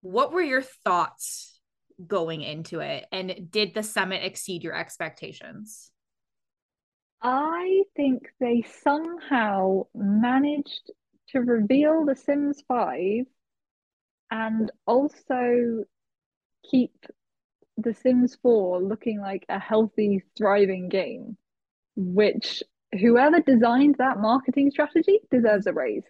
What 0.02 0.32
were 0.32 0.42
your 0.42 0.62
thoughts 0.62 1.60
going 2.06 2.42
into 2.42 2.80
it? 2.82 3.06
And 3.12 3.48
did 3.50 3.74
the 3.74 3.84
summit 3.84 4.24
exceed 4.24 4.64
your 4.64 4.76
expectations? 4.76 5.90
I 7.22 7.84
think 7.96 8.28
they 8.40 8.66
somehow 8.84 9.84
managed 9.96 10.92
to 11.30 11.40
reveal 11.40 12.06
The 12.06 12.16
Sims 12.16 12.62
5 12.68 13.26
and 14.34 14.72
also 14.88 15.84
keep 16.70 17.06
The 17.78 17.94
Sims 17.94 18.36
4 18.42 18.82
looking 18.82 19.22
like 19.22 19.46
a 19.48 19.60
healthy, 19.60 20.24
thriving 20.36 20.90
game, 20.90 21.38
which 21.96 22.64
whoever 23.00 23.42
designed 23.42 23.96
that 24.00 24.18
marketing 24.18 24.72
strategy 24.72 25.20
deserves 25.30 25.68
a 25.68 25.74
raise. 25.74 26.04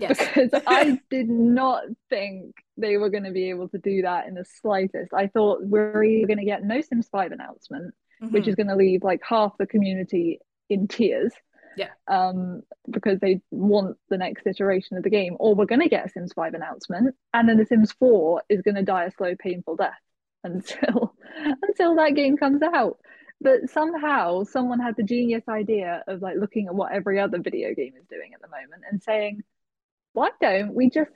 Yes. 0.00 0.18
Because 0.18 0.50
I 0.66 0.98
did 1.08 1.28
not 1.28 1.84
think 2.10 2.56
they 2.76 2.96
were 2.96 3.10
going 3.10 3.24
to 3.24 3.30
be 3.30 3.48
able 3.50 3.68
to 3.68 3.78
do 3.78 4.02
that 4.02 4.26
in 4.26 4.34
the 4.34 4.44
slightest. 4.60 5.14
I 5.14 5.28
thought 5.28 5.60
we're 5.62 6.02
either 6.02 6.26
going 6.26 6.40
to 6.40 6.44
get 6.44 6.64
no 6.64 6.80
Sims 6.80 7.08
5 7.12 7.30
announcement, 7.30 7.94
mm-hmm. 8.20 8.32
which 8.34 8.48
is 8.48 8.56
going 8.56 8.66
to 8.66 8.76
leave 8.76 9.04
like 9.04 9.20
half 9.22 9.56
the 9.56 9.66
community 9.68 10.40
in 10.68 10.88
tears 10.88 11.32
yeah. 11.78 11.90
Um, 12.08 12.62
because 12.90 13.20
they 13.20 13.40
want 13.50 13.96
the 14.08 14.18
next 14.18 14.46
iteration 14.46 14.96
of 14.96 15.02
the 15.02 15.10
game, 15.10 15.36
or 15.38 15.54
we're 15.54 15.66
going 15.66 15.80
to 15.80 15.88
get 15.88 16.06
a 16.06 16.08
Sims 16.08 16.32
5 16.32 16.54
announcement, 16.54 17.14
and 17.32 17.48
then 17.48 17.56
the 17.56 17.64
Sims 17.64 17.92
4 17.92 18.42
is 18.48 18.62
going 18.62 18.74
to 18.74 18.82
die 18.82 19.04
a 19.04 19.10
slow, 19.10 19.34
painful 19.38 19.76
death 19.76 19.92
until 20.44 21.14
until 21.62 21.96
that 21.96 22.14
game 22.14 22.36
comes 22.36 22.62
out. 22.62 22.98
But 23.40 23.70
somehow 23.70 24.44
someone 24.44 24.80
had 24.80 24.96
the 24.96 25.04
genius 25.04 25.44
idea 25.48 26.02
of 26.08 26.22
like 26.22 26.36
looking 26.36 26.66
at 26.66 26.74
what 26.74 26.92
every 26.92 27.20
other 27.20 27.38
video 27.38 27.72
game 27.74 27.94
is 27.96 28.06
doing 28.10 28.32
at 28.34 28.40
the 28.40 28.48
moment 28.48 28.82
and 28.90 29.02
saying, 29.02 29.42
why 30.12 30.30
don't 30.40 30.74
we 30.74 30.90
just 30.90 31.12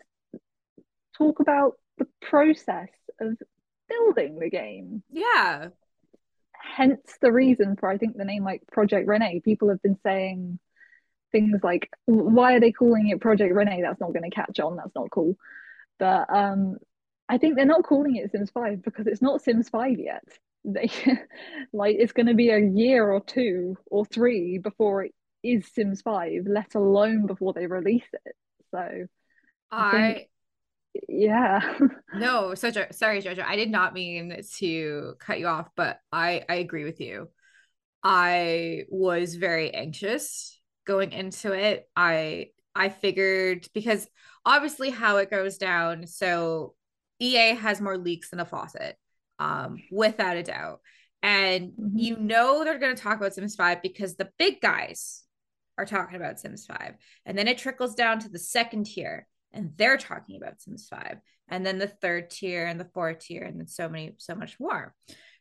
talk 1.18 1.40
about 1.40 1.74
the 1.98 2.06
process 2.20 2.90
of 3.20 3.36
building 3.88 4.38
the 4.38 4.50
game? 4.50 5.02
Yeah 5.10 5.70
hence 6.62 7.18
the 7.20 7.32
reason 7.32 7.76
for 7.76 7.88
I 7.88 7.98
think 7.98 8.16
the 8.16 8.24
name 8.24 8.44
like 8.44 8.62
Project 8.70 9.08
Rene. 9.08 9.40
People 9.40 9.68
have 9.68 9.82
been 9.82 9.98
saying 10.02 10.58
things 11.32 11.60
like, 11.62 11.90
"Why 12.06 12.54
are 12.54 12.60
they 12.60 12.72
calling 12.72 13.08
it 13.08 13.20
Project 13.20 13.54
Rene? 13.54 13.82
That's 13.82 14.00
not 14.00 14.12
going 14.12 14.28
to 14.28 14.34
catch 14.34 14.60
on. 14.60 14.76
That's 14.76 14.94
not 14.94 15.10
cool." 15.10 15.36
But 15.98 16.34
um, 16.34 16.76
I 17.28 17.38
think 17.38 17.56
they're 17.56 17.64
not 17.66 17.84
calling 17.84 18.16
it 18.16 18.30
Sims 18.30 18.50
Five 18.50 18.82
because 18.82 19.06
it's 19.06 19.22
not 19.22 19.42
Sims 19.42 19.68
Five 19.68 19.98
yet. 19.98 20.24
They 20.64 20.88
like 21.72 21.96
it's 21.98 22.12
going 22.12 22.28
to 22.28 22.34
be 22.34 22.50
a 22.50 22.60
year 22.60 23.10
or 23.10 23.20
two 23.20 23.76
or 23.90 24.04
three 24.04 24.58
before 24.58 25.02
it 25.02 25.12
is 25.42 25.66
Sims 25.74 26.02
Five, 26.02 26.46
let 26.46 26.76
alone 26.76 27.26
before 27.26 27.52
they 27.52 27.66
release 27.66 28.06
it. 28.12 28.36
So 28.70 29.06
I, 29.72 29.88
I 29.88 29.90
think 29.90 30.28
yeah. 31.08 31.78
No 32.14 32.52
a 32.52 32.56
sorry 32.56 33.22
jojo. 33.22 33.44
I 33.44 33.56
did 33.56 33.70
not 33.70 33.94
mean 33.94 34.42
to 34.58 35.14
cut 35.18 35.38
you 35.38 35.46
off 35.46 35.70
but 35.76 35.98
i 36.12 36.44
i 36.48 36.56
agree 36.56 36.84
with 36.84 37.00
you. 37.00 37.28
I 38.02 38.84
was 38.88 39.36
very 39.36 39.72
anxious 39.72 40.60
going 40.86 41.12
into 41.12 41.52
it. 41.52 41.88
I 41.96 42.50
i 42.74 42.88
figured 42.88 43.66
because 43.74 44.06
obviously 44.44 44.90
how 44.90 45.18
it 45.18 45.30
goes 45.30 45.58
down 45.58 46.06
so 46.06 46.74
ea 47.20 47.54
has 47.54 47.80
more 47.80 47.98
leaks 47.98 48.30
than 48.30 48.40
a 48.40 48.46
faucet 48.46 48.96
um 49.38 49.82
without 49.90 50.36
a 50.36 50.42
doubt. 50.42 50.80
And 51.22 51.70
mm-hmm. 51.70 51.96
you 51.96 52.16
know 52.18 52.64
they're 52.64 52.78
going 52.78 52.96
to 52.96 53.02
talk 53.02 53.16
about 53.16 53.34
sims 53.34 53.54
5 53.54 53.80
because 53.80 54.16
the 54.16 54.30
big 54.38 54.60
guys 54.60 55.22
are 55.78 55.86
talking 55.86 56.16
about 56.16 56.40
sims 56.40 56.66
5 56.66 56.94
and 57.24 57.38
then 57.38 57.48
it 57.48 57.58
trickles 57.58 57.94
down 57.94 58.18
to 58.20 58.28
the 58.28 58.38
second 58.38 58.84
tier 58.84 59.26
and 59.52 59.72
they're 59.76 59.98
talking 59.98 60.36
about 60.36 60.60
Sims 60.60 60.88
5 60.88 61.18
and 61.48 61.66
then 61.66 61.78
the 61.78 61.86
third 61.86 62.30
tier 62.30 62.66
and 62.66 62.80
the 62.80 62.88
fourth 62.94 63.20
tier 63.20 63.42
and 63.42 63.58
then 63.58 63.66
so 63.66 63.88
many 63.88 64.14
so 64.18 64.34
much 64.34 64.58
more. 64.58 64.94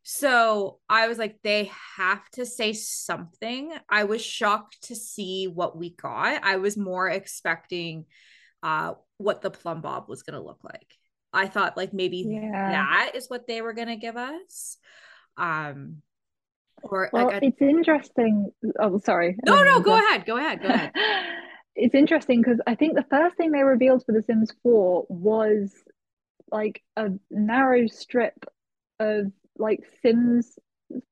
So 0.04 0.80
I 0.90 1.08
was 1.08 1.18
like 1.18 1.38
they 1.44 1.72
have 1.98 2.28
to 2.32 2.46
say 2.46 2.74
something. 2.74 3.72
I 3.90 4.06
was 4.06 4.24
shocked 4.24 4.84
to 4.84 4.96
see 4.96 5.48
what 5.48 5.78
we 5.78 5.92
got. 5.92 6.44
I 6.44 6.58
was 6.58 6.78
more 6.78 7.10
expecting 7.10 8.06
uh 8.64 8.94
what 9.18 9.42
the 9.42 9.52
plumb 9.52 9.82
bob 9.82 10.10
was 10.10 10.24
going 10.24 10.40
to 10.40 10.46
look 10.46 10.64
like. 10.64 10.98
I 11.34 11.48
thought 11.48 11.78
like 11.78 11.94
maybe 11.94 12.26
yeah. 12.28 12.72
that 12.72 13.12
is 13.16 13.28
what 13.30 13.48
they 13.48 13.62
were 13.62 13.74
going 13.74 13.88
to 13.88 13.96
give 13.96 14.18
us. 14.18 14.78
Um 15.38 16.02
or 16.84 17.10
well, 17.14 17.28
like, 17.28 17.44
it's 17.44 17.62
interesting. 17.62 18.52
Oh, 18.80 19.00
sorry. 19.00 19.38
No, 19.46 19.64
no, 19.64 19.80
go 19.82 19.94
ahead. 19.94 20.26
Go 20.26 20.38
ahead. 20.38 20.62
Go 20.62 20.68
ahead. 20.68 20.92
it's 21.82 21.96
interesting 21.96 22.42
because 22.42 22.60
I 22.68 22.76
think 22.76 22.96
the 22.96 23.06
first 23.10 23.36
thing 23.36 23.52
they 23.52 23.64
revealed 23.64 24.06
for 24.06 24.12
The 24.12 24.22
Sims 24.22 24.54
4 24.64 25.06
was 25.10 25.74
like 26.52 26.82
a 26.96 27.10
narrow 27.30 27.88
strip 27.88 28.46
of 29.00 29.32
like 29.58 29.82
Sims 30.02 30.60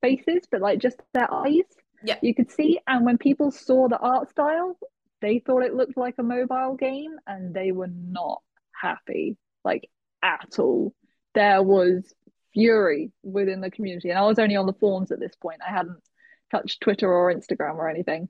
faces, 0.01 0.43
but 0.51 0.61
like 0.61 0.79
just 0.79 1.01
their 1.13 1.31
eyes. 1.33 1.63
Yeah. 2.03 2.17
You 2.21 2.35
could 2.35 2.51
see, 2.51 2.79
and 2.87 3.05
when 3.05 3.17
people 3.17 3.51
saw 3.51 3.87
the 3.87 3.97
art 3.97 4.29
style, 4.29 4.77
they 5.21 5.39
thought 5.39 5.63
it 5.63 5.73
looked 5.73 5.97
like 5.97 6.15
a 6.17 6.23
mobile 6.23 6.75
game 6.75 7.15
and 7.27 7.53
they 7.53 7.71
were 7.71 7.89
not 7.91 8.41
happy, 8.79 9.37
like 9.65 9.89
at 10.23 10.59
all. 10.59 10.93
There 11.33 11.63
was 11.63 12.13
fury 12.53 13.11
within 13.23 13.61
the 13.61 13.71
community. 13.71 14.09
And 14.09 14.19
I 14.19 14.23
was 14.23 14.39
only 14.39 14.55
on 14.55 14.65
the 14.65 14.73
forums 14.73 15.11
at 15.11 15.19
this 15.19 15.35
point. 15.35 15.61
I 15.67 15.71
hadn't 15.71 16.01
touched 16.51 16.81
Twitter 16.81 17.11
or 17.11 17.33
Instagram 17.33 17.75
or 17.75 17.89
anything. 17.89 18.29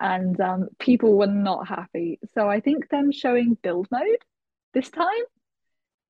And 0.00 0.40
um, 0.40 0.68
people 0.78 1.16
were 1.16 1.26
not 1.26 1.68
happy. 1.68 2.18
So 2.34 2.48
I 2.48 2.60
think 2.60 2.88
them 2.88 3.12
showing 3.12 3.58
build 3.62 3.86
mode 3.90 4.24
this 4.72 4.88
time 4.90 5.06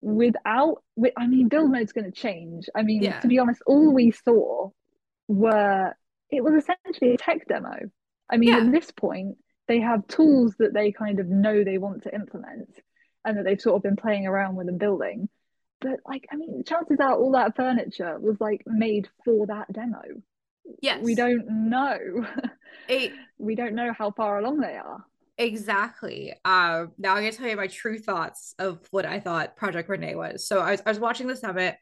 without, 0.00 0.82
I 1.16 1.26
mean, 1.26 1.48
build 1.48 1.72
mode's 1.72 1.92
going 1.92 2.10
to 2.10 2.12
change. 2.12 2.68
I 2.74 2.82
mean, 2.82 3.02
yeah. 3.02 3.20
to 3.20 3.28
be 3.28 3.38
honest, 3.38 3.62
all 3.66 3.92
we 3.92 4.12
saw 4.12 4.70
were, 5.28 5.92
it 6.30 6.44
was 6.44 6.54
essentially 6.54 7.14
a 7.14 7.16
tech 7.16 7.48
demo. 7.48 7.90
I 8.30 8.36
mean, 8.36 8.50
yeah. 8.50 8.58
at 8.58 8.72
this 8.72 8.90
point, 8.92 9.36
they 9.66 9.80
have 9.80 10.06
tools 10.06 10.54
that 10.58 10.72
they 10.72 10.92
kind 10.92 11.20
of 11.20 11.28
know 11.28 11.64
they 11.64 11.78
want 11.78 12.04
to 12.04 12.14
implement 12.14 12.68
and 13.24 13.36
that 13.36 13.44
they've 13.44 13.60
sort 13.60 13.76
of 13.76 13.82
been 13.82 13.96
playing 13.96 14.26
around 14.26 14.56
with 14.56 14.68
and 14.68 14.78
building. 14.78 15.28
But 15.80 16.00
like, 16.06 16.26
I 16.32 16.36
mean, 16.36 16.64
chances 16.64 16.98
are 17.00 17.14
all 17.14 17.32
that 17.32 17.56
furniture 17.56 18.18
was 18.18 18.40
like 18.40 18.62
made 18.66 19.08
for 19.24 19.46
that 19.46 19.72
demo. 19.72 20.02
Yes. 20.80 21.02
We 21.02 21.14
don't 21.14 21.68
know. 21.70 21.98
It, 22.88 23.12
we 23.38 23.54
don't 23.54 23.74
know 23.74 23.92
how 23.92 24.10
far 24.10 24.38
along 24.38 24.60
they 24.60 24.76
are. 24.76 25.04
Exactly. 25.38 26.34
Uh, 26.44 26.86
now 26.98 27.14
I'm 27.14 27.22
gonna 27.22 27.32
tell 27.32 27.48
you 27.48 27.56
my 27.56 27.68
true 27.68 27.98
thoughts 27.98 28.54
of 28.58 28.80
what 28.90 29.06
I 29.06 29.20
thought 29.20 29.56
Project 29.56 29.88
Rene 29.88 30.14
was. 30.16 30.46
So 30.46 30.60
I 30.60 30.72
was, 30.72 30.82
I 30.84 30.90
was 30.90 30.98
watching 30.98 31.28
the 31.28 31.36
summit. 31.36 31.76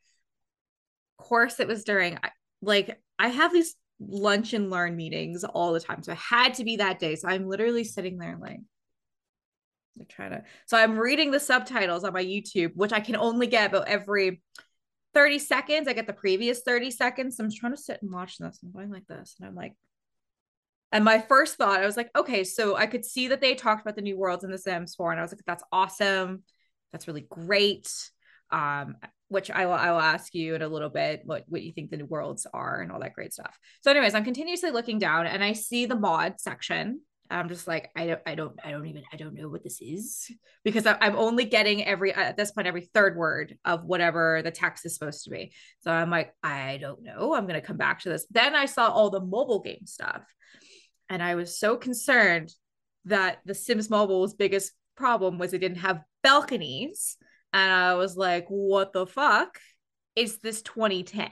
Of 1.19 1.25
course, 1.25 1.61
it 1.61 1.67
was 1.67 1.83
during 1.83 2.19
like 2.63 3.01
I 3.19 3.29
have 3.29 3.53
these 3.53 3.75
lunch 4.01 4.53
and 4.53 4.71
learn 4.71 4.97
meetings 4.97 5.45
all 5.45 5.73
the 5.73 5.81
time, 5.81 6.03
so 6.03 6.13
it 6.13 6.19
had 6.19 6.55
to 6.55 6.65
be 6.65 6.77
that 6.77 6.99
day. 6.99 7.17
So 7.17 7.27
I'm 7.27 7.49
literally 7.49 7.85
sitting 7.85 8.19
there 8.19 8.37
like, 8.41 8.61
I'm 9.99 10.07
trying 10.09 10.31
to. 10.31 10.45
So 10.67 10.77
I'm 10.77 10.99
reading 10.99 11.31
the 11.31 11.41
subtitles 11.41 12.05
on 12.05 12.13
my 12.13 12.25
YouTube, 12.25 12.77
which 12.77 12.93
I 12.93 13.01
can 13.01 13.17
only 13.17 13.47
get 13.47 13.71
about 13.71 13.89
every 13.89 14.41
30 15.19 15.41
seconds. 15.41 15.89
I 15.89 15.95
get 15.95 16.07
the 16.07 16.13
previous 16.13 16.61
30 16.61 16.93
seconds. 16.93 17.37
So 17.37 17.45
I'm 17.45 17.51
trying 17.51 17.75
to 17.75 17.83
sit 17.83 17.99
and 18.03 18.13
watch 18.13 18.39
this. 18.39 18.61
I'm 18.63 18.71
going 18.71 18.89
like 18.89 19.09
this, 19.09 19.35
and 19.41 19.49
I'm 19.49 19.57
like, 19.57 19.75
and 20.93 21.05
my 21.05 21.19
first 21.19 21.57
thought, 21.57 21.81
I 21.81 21.87
was 21.87 21.97
like, 21.97 22.09
okay, 22.17 22.45
so 22.45 22.77
I 22.77 22.87
could 22.87 23.05
see 23.05 23.27
that 23.29 23.41
they 23.41 23.57
talked 23.57 23.83
about 23.83 23.97
the 23.97 24.03
new 24.03 24.17
worlds 24.17 24.45
in 24.45 24.51
the 24.53 24.59
Sims 24.59 24.95
4, 24.95 25.11
and 25.11 25.19
I 25.19 25.25
was 25.25 25.33
like, 25.33 25.41
that's 25.45 25.65
awesome. 25.73 26.45
That's 26.93 27.09
really 27.09 27.27
great. 27.29 27.91
Um, 28.53 28.95
which 29.27 29.51
I 29.51 29.67
will 29.67 29.75
I 29.75 29.91
will 29.91 30.01
ask 30.01 30.35
you 30.37 30.55
in 30.55 30.63
a 30.63 30.69
little 30.69 30.89
bit 30.89 31.23
what 31.25 31.45
what 31.49 31.63
you 31.63 31.73
think 31.73 31.91
the 31.91 31.97
new 31.97 32.07
worlds 32.07 32.47
are 32.55 32.81
and 32.81 32.93
all 32.93 33.01
that 33.01 33.13
great 33.13 33.33
stuff. 33.33 33.59
So, 33.83 33.91
anyways, 33.91 34.15
I'm 34.15 34.25
continuously 34.25 34.71
looking 34.71 35.01
down 35.01 35.27
and 35.27 35.43
I 35.43 35.53
see 35.53 35.85
the 35.85 35.97
mod 35.97 36.41
section. 36.41 37.01
I'm 37.31 37.49
just 37.49 37.67
like, 37.67 37.91
I 37.95 38.07
don't, 38.07 38.21
I 38.27 38.35
don't, 38.35 38.59
I 38.65 38.71
don't 38.71 38.87
even, 38.87 39.03
I 39.13 39.17
don't 39.17 39.35
know 39.35 39.49
what 39.49 39.63
this 39.63 39.81
is 39.81 40.31
because 40.65 40.87
I'm 40.87 41.17
only 41.17 41.45
getting 41.45 41.85
every 41.85 42.13
at 42.13 42.37
this 42.37 42.51
point 42.51 42.67
every 42.67 42.89
third 42.95 43.17
word 43.17 43.57
of 43.65 43.85
whatever 43.85 44.41
the 44.43 44.51
text 44.51 44.87
is 44.87 44.95
supposed 44.95 45.25
to 45.25 45.31
be. 45.31 45.53
So 45.81 45.91
I'm 45.91 46.11
like, 46.11 46.35
I 46.43 46.79
don't 46.79 47.03
know. 47.03 47.35
I'm 47.35 47.47
gonna 47.47 47.61
come 47.61 47.77
back 47.77 48.01
to 48.01 48.09
this. 48.09 48.27
Then 48.31 48.55
I 48.55 48.67
saw 48.67 48.89
all 48.89 49.11
the 49.11 49.21
mobile 49.21 49.61
game 49.61 49.87
stuff, 49.87 50.23
and 51.09 51.23
I 51.23 51.35
was 51.35 51.59
so 51.59 51.77
concerned 51.77 52.53
that 53.05 53.39
the 53.45 53.55
Sims 53.55 53.91
Mobile's 53.91 54.35
biggest 54.35 54.73
problem 54.97 55.39
was 55.39 55.53
it 55.53 55.59
didn't 55.59 55.79
have 55.79 56.03
balconies. 56.23 57.17
And 57.53 57.73
I 57.73 57.95
was 57.95 58.17
like, 58.17 58.47
what 58.49 58.93
the 58.93 59.07
fuck 59.07 59.59
is 60.15 60.39
this 60.39 60.61
2010? 60.63 61.29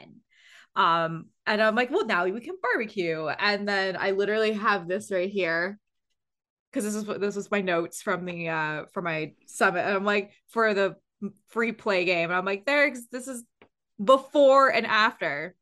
Um, 0.75 1.27
and 1.47 1.63
I'm 1.63 1.75
like, 1.75 1.91
well, 1.91 2.07
now 2.07 2.25
we 2.25 2.41
can 2.41 2.57
barbecue. 2.63 3.27
And 3.27 3.69
then 3.69 3.97
I 3.99 4.13
literally 4.13 4.53
have 4.53 4.89
this 4.89 5.11
right 5.11 5.31
here 5.31 5.79
because 6.77 6.93
this 6.93 7.03
is 7.03 7.21
this 7.21 7.37
was 7.37 7.51
my 7.51 7.63
notes 7.63 8.03
from 8.03 8.27
the 8.27 8.51
uh 8.51 8.85
for 8.93 9.01
my 9.01 9.33
summit. 9.47 9.81
And 9.81 9.95
I'm 9.97 10.05
like, 10.05 10.33
for 10.49 10.75
the 10.75 10.97
free 11.49 11.73
play 11.73 12.05
game. 12.05 12.29
And 12.29 12.37
I'm 12.37 12.45
like, 12.45 12.67
there's 12.67 13.07
this 13.11 13.29
is 13.29 13.45
before 14.03 14.69
and 14.69 14.87
after. 14.87 15.57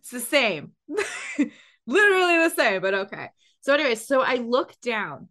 It's 0.00 0.10
the 0.10 0.20
same. 0.20 0.72
literally 1.86 2.36
the 2.36 2.52
same, 2.54 2.82
but 2.82 2.94
okay. 2.94 3.28
So, 3.60 3.72
anyways, 3.72 4.06
so 4.06 4.20
I 4.20 4.36
look 4.36 4.74
down 4.82 5.28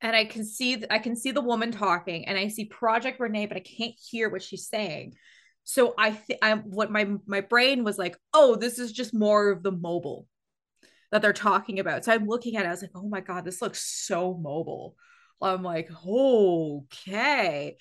and 0.00 0.16
I 0.16 0.24
can 0.24 0.44
see 0.44 0.82
I 0.90 0.98
can 0.98 1.16
see 1.16 1.30
the 1.30 1.42
woman 1.42 1.70
talking 1.70 2.26
and 2.26 2.38
I 2.38 2.48
see 2.48 2.64
Project 2.64 3.20
Rene, 3.20 3.46
but 3.46 3.58
I 3.58 3.60
can't 3.60 3.94
hear 4.10 4.30
what 4.30 4.42
she's 4.42 4.68
saying. 4.68 5.16
So 5.64 5.92
I 5.98 6.12
think 6.12 6.38
I 6.42 6.54
what 6.54 6.90
my 6.90 7.10
my 7.26 7.42
brain 7.42 7.84
was 7.84 7.98
like, 7.98 8.16
oh, 8.32 8.56
this 8.56 8.78
is 8.78 8.90
just 8.90 9.12
more 9.12 9.50
of 9.50 9.62
the 9.62 9.72
mobile 9.72 10.26
that 11.14 11.22
they're 11.22 11.32
talking 11.32 11.78
about. 11.78 12.04
So 12.04 12.12
I'm 12.12 12.26
looking 12.26 12.56
at 12.56 12.64
it, 12.64 12.68
I 12.68 12.72
was 12.72 12.82
like, 12.82 12.90
oh 12.96 13.08
my 13.08 13.20
God, 13.20 13.44
this 13.44 13.62
looks 13.62 13.80
so 14.04 14.34
mobile. 14.34 14.96
I'm 15.40 15.62
like, 15.62 15.88
okay. 16.04 17.76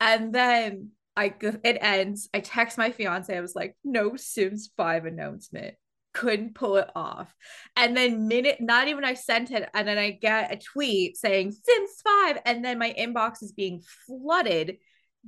And 0.00 0.34
then 0.34 0.92
I 1.14 1.34
it 1.62 1.76
ends. 1.78 2.30
I 2.32 2.40
text 2.40 2.78
my 2.78 2.90
fiance. 2.90 3.36
I 3.36 3.42
was 3.42 3.54
like, 3.54 3.76
no 3.84 4.16
Sims 4.16 4.70
5 4.78 5.04
announcement 5.04 5.74
couldn't 6.14 6.54
pull 6.54 6.78
it 6.78 6.88
off. 6.96 7.36
And 7.76 7.94
then 7.94 8.28
minute, 8.28 8.62
not 8.62 8.88
even 8.88 9.04
I 9.04 9.12
sent 9.12 9.50
it, 9.50 9.68
and 9.74 9.86
then 9.86 9.98
I 9.98 10.12
get 10.12 10.50
a 10.50 10.56
tweet 10.56 11.18
saying 11.18 11.52
Sims 11.52 11.90
5, 12.02 12.38
and 12.46 12.64
then 12.64 12.78
my 12.78 12.94
inbox 12.98 13.42
is 13.42 13.52
being 13.52 13.82
flooded 14.06 14.78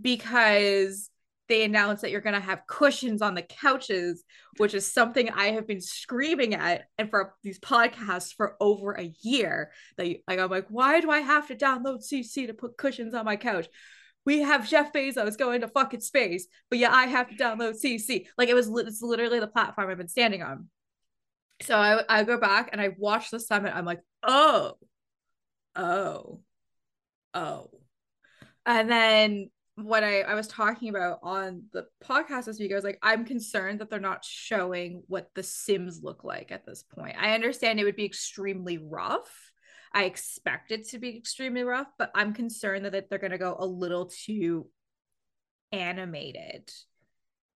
because 0.00 1.10
they 1.48 1.64
announced 1.64 2.02
that 2.02 2.10
you're 2.10 2.20
going 2.20 2.34
to 2.34 2.40
have 2.40 2.66
cushions 2.66 3.20
on 3.20 3.34
the 3.34 3.42
couches, 3.42 4.24
which 4.58 4.74
is 4.74 4.90
something 4.90 5.28
I 5.30 5.46
have 5.52 5.66
been 5.66 5.80
screaming 5.80 6.54
at 6.54 6.84
and 6.98 7.10
for 7.10 7.34
these 7.42 7.58
podcasts 7.58 8.32
for 8.34 8.56
over 8.60 8.92
a 8.92 9.12
year. 9.22 9.72
That 9.96 10.16
like 10.26 10.38
I'm 10.38 10.50
like, 10.50 10.66
why 10.68 11.00
do 11.00 11.10
I 11.10 11.20
have 11.20 11.48
to 11.48 11.56
download 11.56 12.02
CC 12.02 12.46
to 12.46 12.54
put 12.54 12.76
cushions 12.76 13.14
on 13.14 13.24
my 13.24 13.36
couch? 13.36 13.68
we 14.24 14.40
have 14.40 14.68
Jeff 14.68 14.92
Bezos 14.92 15.36
going 15.36 15.62
to 15.62 15.68
fucking 15.68 16.00
space, 16.00 16.46
but 16.70 16.78
yeah, 16.78 16.92
I 16.92 17.06
have 17.06 17.28
to 17.28 17.34
download 17.34 17.82
CC. 17.82 18.26
Like 18.38 18.48
it 18.48 18.54
was, 18.54 18.68
it's 18.68 19.02
literally 19.02 19.40
the 19.40 19.48
platform 19.48 19.90
I've 19.90 19.98
been 19.98 20.08
standing 20.08 20.42
on. 20.42 20.68
So 21.62 21.76
I, 21.76 22.02
I 22.08 22.24
go 22.24 22.38
back 22.38 22.70
and 22.72 22.80
I 22.80 22.90
watch 22.96 23.30
the 23.30 23.40
summit. 23.40 23.74
I'm 23.74 23.84
like, 23.84 24.00
oh, 24.22 24.74
oh, 25.76 26.40
oh. 27.34 27.70
And 28.64 28.90
then 28.90 29.50
what 29.76 30.04
I, 30.04 30.20
I 30.20 30.34
was 30.34 30.48
talking 30.48 30.88
about 30.90 31.20
on 31.22 31.64
the 31.72 31.86
podcast 32.04 32.44
this 32.44 32.58
week, 32.58 32.72
I 32.72 32.74
was 32.74 32.84
like, 32.84 32.98
I'm 33.02 33.24
concerned 33.24 33.80
that 33.80 33.90
they're 33.90 34.00
not 34.00 34.24
showing 34.24 35.02
what 35.06 35.30
the 35.34 35.42
Sims 35.42 36.00
look 36.02 36.24
like 36.24 36.52
at 36.52 36.66
this 36.66 36.82
point. 36.82 37.16
I 37.18 37.34
understand 37.34 37.80
it 37.80 37.84
would 37.84 37.96
be 37.96 38.04
extremely 38.04 38.78
rough 38.78 39.30
I 39.94 40.04
expect 40.04 40.72
it 40.72 40.88
to 40.88 40.98
be 40.98 41.16
extremely 41.16 41.64
rough, 41.64 41.88
but 41.98 42.10
I'm 42.14 42.32
concerned 42.32 42.86
that 42.86 43.10
they're 43.10 43.18
going 43.18 43.32
to 43.32 43.38
go 43.38 43.56
a 43.58 43.66
little 43.66 44.06
too 44.06 44.68
animated 45.70 46.70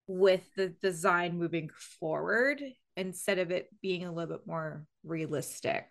with 0.07 0.43
the 0.55 0.69
design 0.69 1.39
moving 1.39 1.71
forward 2.01 2.63
instead 2.97 3.39
of 3.39 3.51
it 3.51 3.69
being 3.81 4.05
a 4.05 4.13
little 4.13 4.37
bit 4.37 4.47
more 4.47 4.87
realistic, 5.03 5.85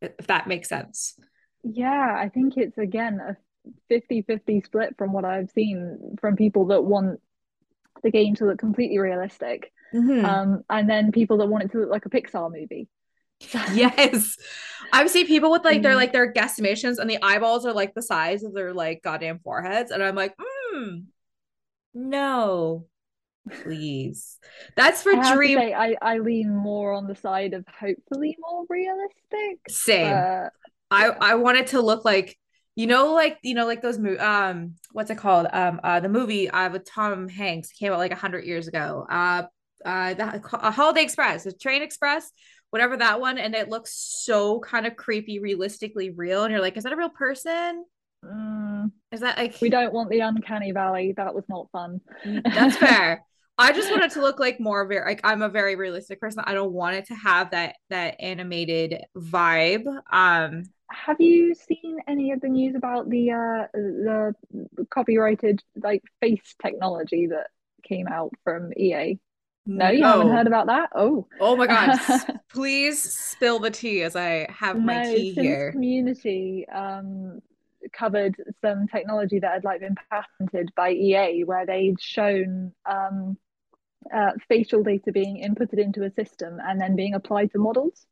if 0.00 0.26
that 0.26 0.48
makes 0.48 0.68
sense. 0.68 1.18
Yeah, 1.62 2.16
I 2.18 2.28
think 2.28 2.56
it's 2.56 2.78
again 2.78 3.20
a 3.20 3.36
50 3.88 4.22
50 4.22 4.60
split 4.62 4.96
from 4.96 5.12
what 5.12 5.24
I've 5.24 5.50
seen 5.50 6.16
from 6.20 6.36
people 6.36 6.66
that 6.66 6.82
want 6.82 7.20
the 8.02 8.10
game 8.10 8.34
to 8.36 8.46
look 8.46 8.58
completely 8.58 8.98
realistic. 8.98 9.72
Mm-hmm. 9.94 10.24
Um, 10.24 10.64
and 10.68 10.88
then 10.88 11.12
people 11.12 11.38
that 11.38 11.46
want 11.46 11.64
it 11.64 11.72
to 11.72 11.80
look 11.80 11.90
like 11.90 12.06
a 12.06 12.10
Pixar 12.10 12.52
movie. 12.52 12.88
yes. 13.72 14.36
I've 14.92 15.10
seen 15.10 15.26
people 15.26 15.50
with 15.50 15.64
like, 15.64 15.82
they're 15.82 15.92
mm. 15.92 15.96
like 15.96 16.12
their 16.12 16.32
guesstimations 16.32 16.98
and 16.98 17.08
the 17.08 17.18
eyeballs 17.22 17.66
are 17.66 17.72
like 17.72 17.94
the 17.94 18.02
size 18.02 18.42
of 18.42 18.54
their 18.54 18.72
like 18.72 19.02
goddamn 19.02 19.40
foreheads. 19.40 19.90
And 19.90 20.02
I'm 20.02 20.14
like, 20.14 20.34
hmm, 20.38 20.98
no, 21.94 22.86
please. 23.50 24.38
That's 24.76 25.02
for 25.02 25.14
I 25.14 25.34
dream. 25.34 25.58
Say, 25.58 25.74
I, 25.74 25.96
I 26.00 26.18
lean 26.18 26.54
more 26.54 26.92
on 26.92 27.06
the 27.06 27.14
side 27.14 27.54
of 27.54 27.64
hopefully 27.68 28.36
more 28.38 28.64
realistic. 28.68 29.60
Same. 29.68 30.10
But, 30.10 30.52
I, 30.90 31.06
yeah. 31.08 31.14
I 31.20 31.34
want 31.34 31.58
it 31.58 31.68
to 31.68 31.80
look 31.80 32.04
like, 32.04 32.38
you 32.76 32.86
know, 32.86 33.12
like, 33.12 33.38
you 33.42 33.54
know, 33.54 33.66
like 33.66 33.82
those, 33.82 33.98
mo- 33.98 34.18
um, 34.18 34.74
what's 34.92 35.10
it 35.10 35.18
called? 35.18 35.48
Um, 35.52 35.80
uh, 35.82 35.98
the 35.98 36.08
movie 36.08 36.48
uh, 36.48 36.70
with 36.70 36.84
Tom 36.84 37.28
Hanks 37.28 37.72
came 37.72 37.92
out 37.92 37.98
like 37.98 38.12
a 38.12 38.16
hundred 38.16 38.44
years 38.44 38.68
ago. 38.68 39.06
Uh, 39.10 39.44
uh, 39.84 40.14
the 40.14 40.40
uh, 40.52 40.70
Holiday 40.70 41.02
Express, 41.02 41.44
the 41.44 41.52
Train 41.52 41.82
Express 41.82 42.30
whatever 42.70 42.96
that 42.96 43.20
one, 43.20 43.38
and 43.38 43.54
it 43.54 43.68
looks 43.68 43.94
so 44.24 44.60
kind 44.60 44.86
of 44.86 44.96
creepy, 44.96 45.38
realistically 45.38 46.10
real. 46.10 46.44
And 46.44 46.52
you're 46.52 46.60
like, 46.60 46.76
is 46.76 46.84
that 46.84 46.92
a 46.92 46.96
real 46.96 47.08
person? 47.08 47.84
Mm, 48.24 48.90
is 49.12 49.20
that 49.20 49.38
like 49.38 49.56
we 49.60 49.70
don't 49.70 49.92
want 49.92 50.10
the 50.10 50.20
uncanny 50.20 50.72
valley? 50.72 51.14
That 51.16 51.34
was 51.34 51.44
not 51.48 51.70
fun. 51.70 52.00
Mm, 52.24 52.42
that's 52.44 52.76
fair. 52.78 53.24
I 53.58 53.72
just 53.72 53.90
want 53.90 54.04
it 54.04 54.10
to 54.12 54.20
look 54.20 54.38
like 54.38 54.60
more 54.60 54.86
very 54.86 55.04
like 55.04 55.20
I'm 55.24 55.42
a 55.42 55.48
very 55.48 55.76
realistic 55.76 56.20
person. 56.20 56.42
I 56.46 56.54
don't 56.54 56.72
want 56.72 56.96
it 56.96 57.06
to 57.06 57.14
have 57.14 57.50
that 57.52 57.76
that 57.90 58.16
animated 58.20 59.04
vibe. 59.16 59.86
Um 60.12 60.64
have 60.90 61.20
you 61.20 61.54
seen 61.54 61.98
any 62.06 62.32
of 62.32 62.40
the 62.40 62.48
news 62.48 62.74
about 62.74 63.08
the 63.10 63.30
uh 63.30 63.66
the 63.72 64.34
copyrighted 64.90 65.62
like 65.76 66.02
face 66.20 66.54
technology 66.62 67.28
that 67.28 67.48
came 67.82 68.06
out 68.08 68.32
from 68.44 68.72
EA? 68.76 69.18
No, 69.68 69.90
you 69.90 70.04
haven't 70.04 70.28
heard 70.28 70.46
about 70.46 70.66
that? 70.66 70.90
Oh. 70.94 71.26
Oh 71.40 71.56
my 71.56 71.66
god. 71.66 71.98
Please 72.52 73.02
spill 73.02 73.58
the 73.58 73.70
tea 73.70 74.02
as 74.02 74.14
I 74.14 74.46
have 74.50 74.78
my 74.78 75.04
no, 75.04 75.14
tea 75.14 75.32
here. 75.32 75.72
community 75.72 76.66
um 76.68 77.40
covered 77.92 78.36
some 78.62 78.86
technology 78.88 79.38
that 79.38 79.52
had 79.52 79.64
like 79.64 79.80
been 79.80 79.96
patented 80.10 80.70
by 80.76 80.90
EA 80.90 81.44
where 81.44 81.66
they'd 81.66 82.00
shown 82.00 82.72
um 82.84 83.36
uh, 84.14 84.32
facial 84.48 84.82
data 84.82 85.12
being 85.12 85.42
inputted 85.42 85.78
into 85.78 86.04
a 86.04 86.10
system 86.10 86.58
and 86.62 86.80
then 86.80 86.96
being 86.96 87.14
applied 87.14 87.52
to 87.52 87.58
models. 87.58 88.06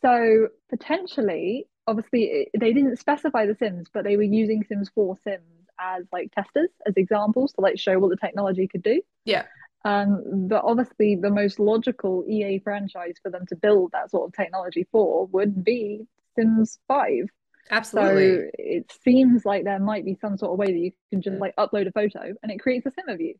So 0.00 0.48
potentially, 0.68 1.66
obviously, 1.86 2.48
they 2.58 2.72
didn't 2.72 2.98
specify 2.98 3.46
the 3.46 3.54
Sims, 3.54 3.86
but 3.92 4.04
they 4.04 4.16
were 4.16 4.22
using 4.22 4.64
Sims 4.64 4.90
4 4.94 5.16
Sims 5.24 5.68
as 5.78 6.04
like 6.12 6.32
testers, 6.32 6.70
as 6.86 6.94
examples 6.96 7.52
to 7.52 7.60
like 7.60 7.78
show 7.78 7.98
what 7.98 8.10
the 8.10 8.16
technology 8.16 8.68
could 8.68 8.82
do. 8.82 9.00
Yeah. 9.24 9.44
Um, 9.84 10.48
but 10.48 10.62
obviously, 10.64 11.16
the 11.16 11.30
most 11.30 11.58
logical 11.58 12.24
EA 12.28 12.58
franchise 12.58 13.14
for 13.22 13.30
them 13.30 13.46
to 13.46 13.56
build 13.56 13.92
that 13.92 14.10
sort 14.10 14.28
of 14.28 14.34
technology 14.34 14.86
for 14.90 15.26
would 15.26 15.64
be 15.64 16.06
Sims 16.36 16.78
5. 16.88 17.28
Absolutely. 17.70 18.38
So 18.38 18.50
it 18.58 18.92
seems 19.04 19.44
like 19.44 19.64
there 19.64 19.78
might 19.78 20.04
be 20.04 20.18
some 20.20 20.36
sort 20.36 20.52
of 20.52 20.58
way 20.58 20.66
that 20.66 20.78
you 20.78 20.92
can 21.10 21.22
just 21.22 21.38
like 21.38 21.54
upload 21.56 21.86
a 21.86 21.92
photo 21.92 22.34
and 22.42 22.50
it 22.50 22.58
creates 22.58 22.86
a 22.86 22.90
sim 22.90 23.08
of 23.08 23.20
you 23.20 23.34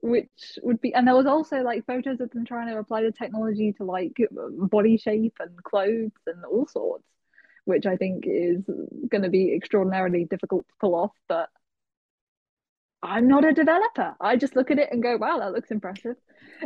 which 0.00 0.58
would 0.62 0.80
be 0.80 0.94
and 0.94 1.06
there 1.06 1.16
was 1.16 1.26
also 1.26 1.62
like 1.62 1.86
photos 1.86 2.20
of 2.20 2.30
them 2.30 2.44
trying 2.44 2.68
to 2.68 2.78
apply 2.78 3.02
the 3.02 3.12
technology 3.12 3.72
to 3.72 3.84
like 3.84 4.16
body 4.30 4.96
shape 4.96 5.34
and 5.40 5.62
clothes 5.64 6.12
and 6.26 6.44
all 6.44 6.66
sorts 6.66 7.04
which 7.64 7.84
i 7.84 7.96
think 7.96 8.24
is 8.26 8.62
going 9.08 9.22
to 9.22 9.28
be 9.28 9.54
extraordinarily 9.54 10.24
difficult 10.24 10.66
to 10.68 10.74
pull 10.80 10.94
off 10.94 11.12
but 11.28 11.48
i'm 13.02 13.28
not 13.28 13.44
a 13.44 13.52
developer. 13.52 14.16
I 14.20 14.36
just 14.36 14.56
look 14.56 14.70
at 14.70 14.78
it 14.78 14.88
and 14.90 15.02
go 15.02 15.16
wow 15.16 15.38
that 15.38 15.52
looks 15.52 15.70
impressive. 15.70 16.16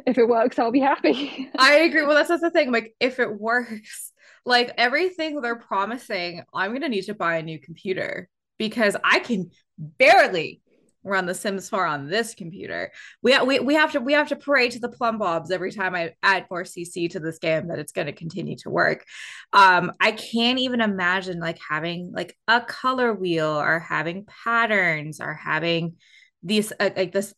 If 0.07 0.17
it 0.17 0.29
works 0.29 0.59
i'll 0.59 0.73
be 0.73 0.81
happy. 0.81 1.51
I 1.59 1.81
agree. 1.81 2.03
Well 2.03 2.15
that's, 2.15 2.29
that's 2.29 2.43
the 2.43 2.51
thing 2.51 2.71
like 2.71 2.95
if 3.01 3.19
it 3.19 3.39
works 3.39 4.13
like 4.45 4.73
everything 4.77 5.41
they're 5.41 5.57
promising 5.57 6.43
i'm 6.53 6.73
going 6.73 6.83
to 6.83 6.89
need 6.89 7.03
to 7.05 7.15
buy 7.15 7.37
a 7.37 7.43
new 7.43 7.59
computer 7.59 8.29
because 8.59 8.97
i 9.05 9.19
can 9.21 9.51
barely 9.79 10.61
run 11.05 11.27
the 11.27 11.35
Sims 11.35 11.69
4 11.69 11.87
on 11.87 12.09
this 12.09 12.35
computer. 12.35 12.93
We, 13.23 13.39
we 13.41 13.61
we 13.61 13.75
have 13.75 13.93
to 13.93 14.01
we 14.01 14.13
have 14.13 14.29
to 14.29 14.37
pray 14.37 14.69
to 14.69 14.79
the 14.79 14.89
plumb 14.89 15.19
bobs 15.19 15.51
every 15.51 15.73
time 15.73 15.95
I 15.95 16.15
add 16.23 16.47
more 16.51 16.65
CC 16.65 17.11
to 17.11 17.21
this 17.21 17.39
game 17.39 17.69
that 17.69 17.79
it's 17.79 17.93
going 17.93 18.07
to 18.07 18.13
continue 18.13 18.57
to 18.59 18.71
work. 18.71 19.05
Um, 19.53 19.93
I 20.01 20.13
can't 20.13 20.59
even 20.59 20.81
imagine 20.81 21.41
like 21.41 21.59
having 21.69 22.13
like 22.13 22.37
a 22.49 22.61
color 22.61 23.13
wheel 23.13 23.61
or 23.61 23.81
having 23.81 24.27
patterns 24.45 25.21
or 25.21 25.35
having 25.35 25.97
these 26.43 26.73
uh, 26.79 26.91
like 26.97 27.13
this 27.13 27.35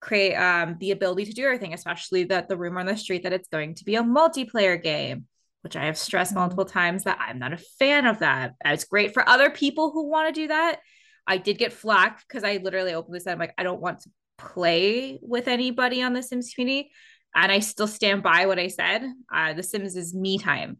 create 0.00 0.34
um 0.34 0.76
the 0.80 0.90
ability 0.90 1.26
to 1.26 1.32
do 1.32 1.44
everything, 1.44 1.74
especially 1.74 2.24
that 2.24 2.48
the 2.48 2.56
rumor 2.56 2.80
on 2.80 2.86
the 2.86 2.96
street 2.96 3.22
that 3.22 3.32
it's 3.32 3.48
going 3.48 3.74
to 3.76 3.84
be 3.84 3.96
a 3.96 4.02
multiplayer 4.02 4.82
game 4.82 5.26
which 5.64 5.76
I 5.76 5.86
have 5.86 5.96
stressed 5.96 6.32
mm-hmm. 6.32 6.40
multiple 6.40 6.66
times 6.66 7.04
that 7.04 7.18
I'm 7.18 7.38
not 7.38 7.54
a 7.54 7.62
fan 7.78 8.04
of 8.04 8.18
that. 8.18 8.52
It's 8.66 8.84
great 8.84 9.14
for 9.14 9.26
other 9.26 9.48
people 9.48 9.90
who 9.90 10.10
want 10.10 10.32
to 10.32 10.40
do 10.42 10.48
that. 10.48 10.80
I 11.26 11.38
did 11.38 11.58
get 11.58 11.72
flack 11.72 12.22
because 12.26 12.44
I 12.44 12.58
literally 12.58 12.94
opened 12.94 13.14
this 13.14 13.26
and 13.26 13.32
I'm 13.32 13.38
like, 13.38 13.54
I 13.56 13.62
don't 13.62 13.80
want 13.80 14.00
to 14.00 14.10
play 14.38 15.18
with 15.22 15.48
anybody 15.48 16.02
on 16.02 16.12
the 16.12 16.22
Sims 16.22 16.52
community. 16.54 16.90
And 17.34 17.50
I 17.50 17.58
still 17.60 17.88
stand 17.88 18.22
by 18.22 18.46
what 18.46 18.58
I 18.58 18.68
said. 18.68 19.02
Uh, 19.32 19.54
the 19.54 19.62
Sims 19.62 19.96
is 19.96 20.14
me 20.14 20.38
time. 20.38 20.78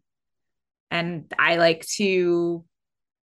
And 0.91 1.31
I 1.37 1.57
like 1.57 1.85
to, 1.97 2.63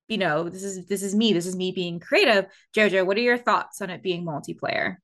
you 0.09 0.19
know, 0.19 0.49
this 0.49 0.65
is 0.65 0.87
this 0.87 1.03
is 1.03 1.15
me. 1.15 1.33
This 1.33 1.47
is 1.47 1.55
me 1.55 1.71
being 1.73 2.01
creative. 2.01 2.47
Jojo, 2.77 3.07
what 3.07 3.17
are 3.17 3.21
your 3.21 3.39
thoughts 3.39 3.81
on 3.81 3.91
it 3.91 4.03
being 4.03 4.25
multiplayer? 4.25 4.97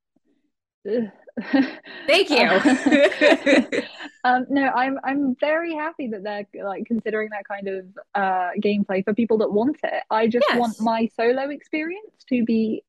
Thank 2.07 2.31
you. 2.31 3.83
um, 4.25 4.47
no, 4.49 4.69
I'm 4.69 4.99
I'm 5.05 5.37
very 5.39 5.75
happy 5.75 6.09
that 6.09 6.23
they're 6.23 6.65
like 6.65 6.87
considering 6.87 7.29
that 7.31 7.47
kind 7.47 7.69
of 7.69 7.87
uh, 8.15 8.51
gameplay 8.63 9.05
for 9.05 9.13
people 9.13 9.39
that 9.39 9.53
want 9.53 9.77
it. 9.85 10.03
I 10.11 10.29
just 10.29 10.47
yes. 10.49 10.59
want 10.59 10.81
my 10.81 11.09
solo 11.15 11.51
experience 11.51 12.25
to 12.31 12.45
be 12.45 12.83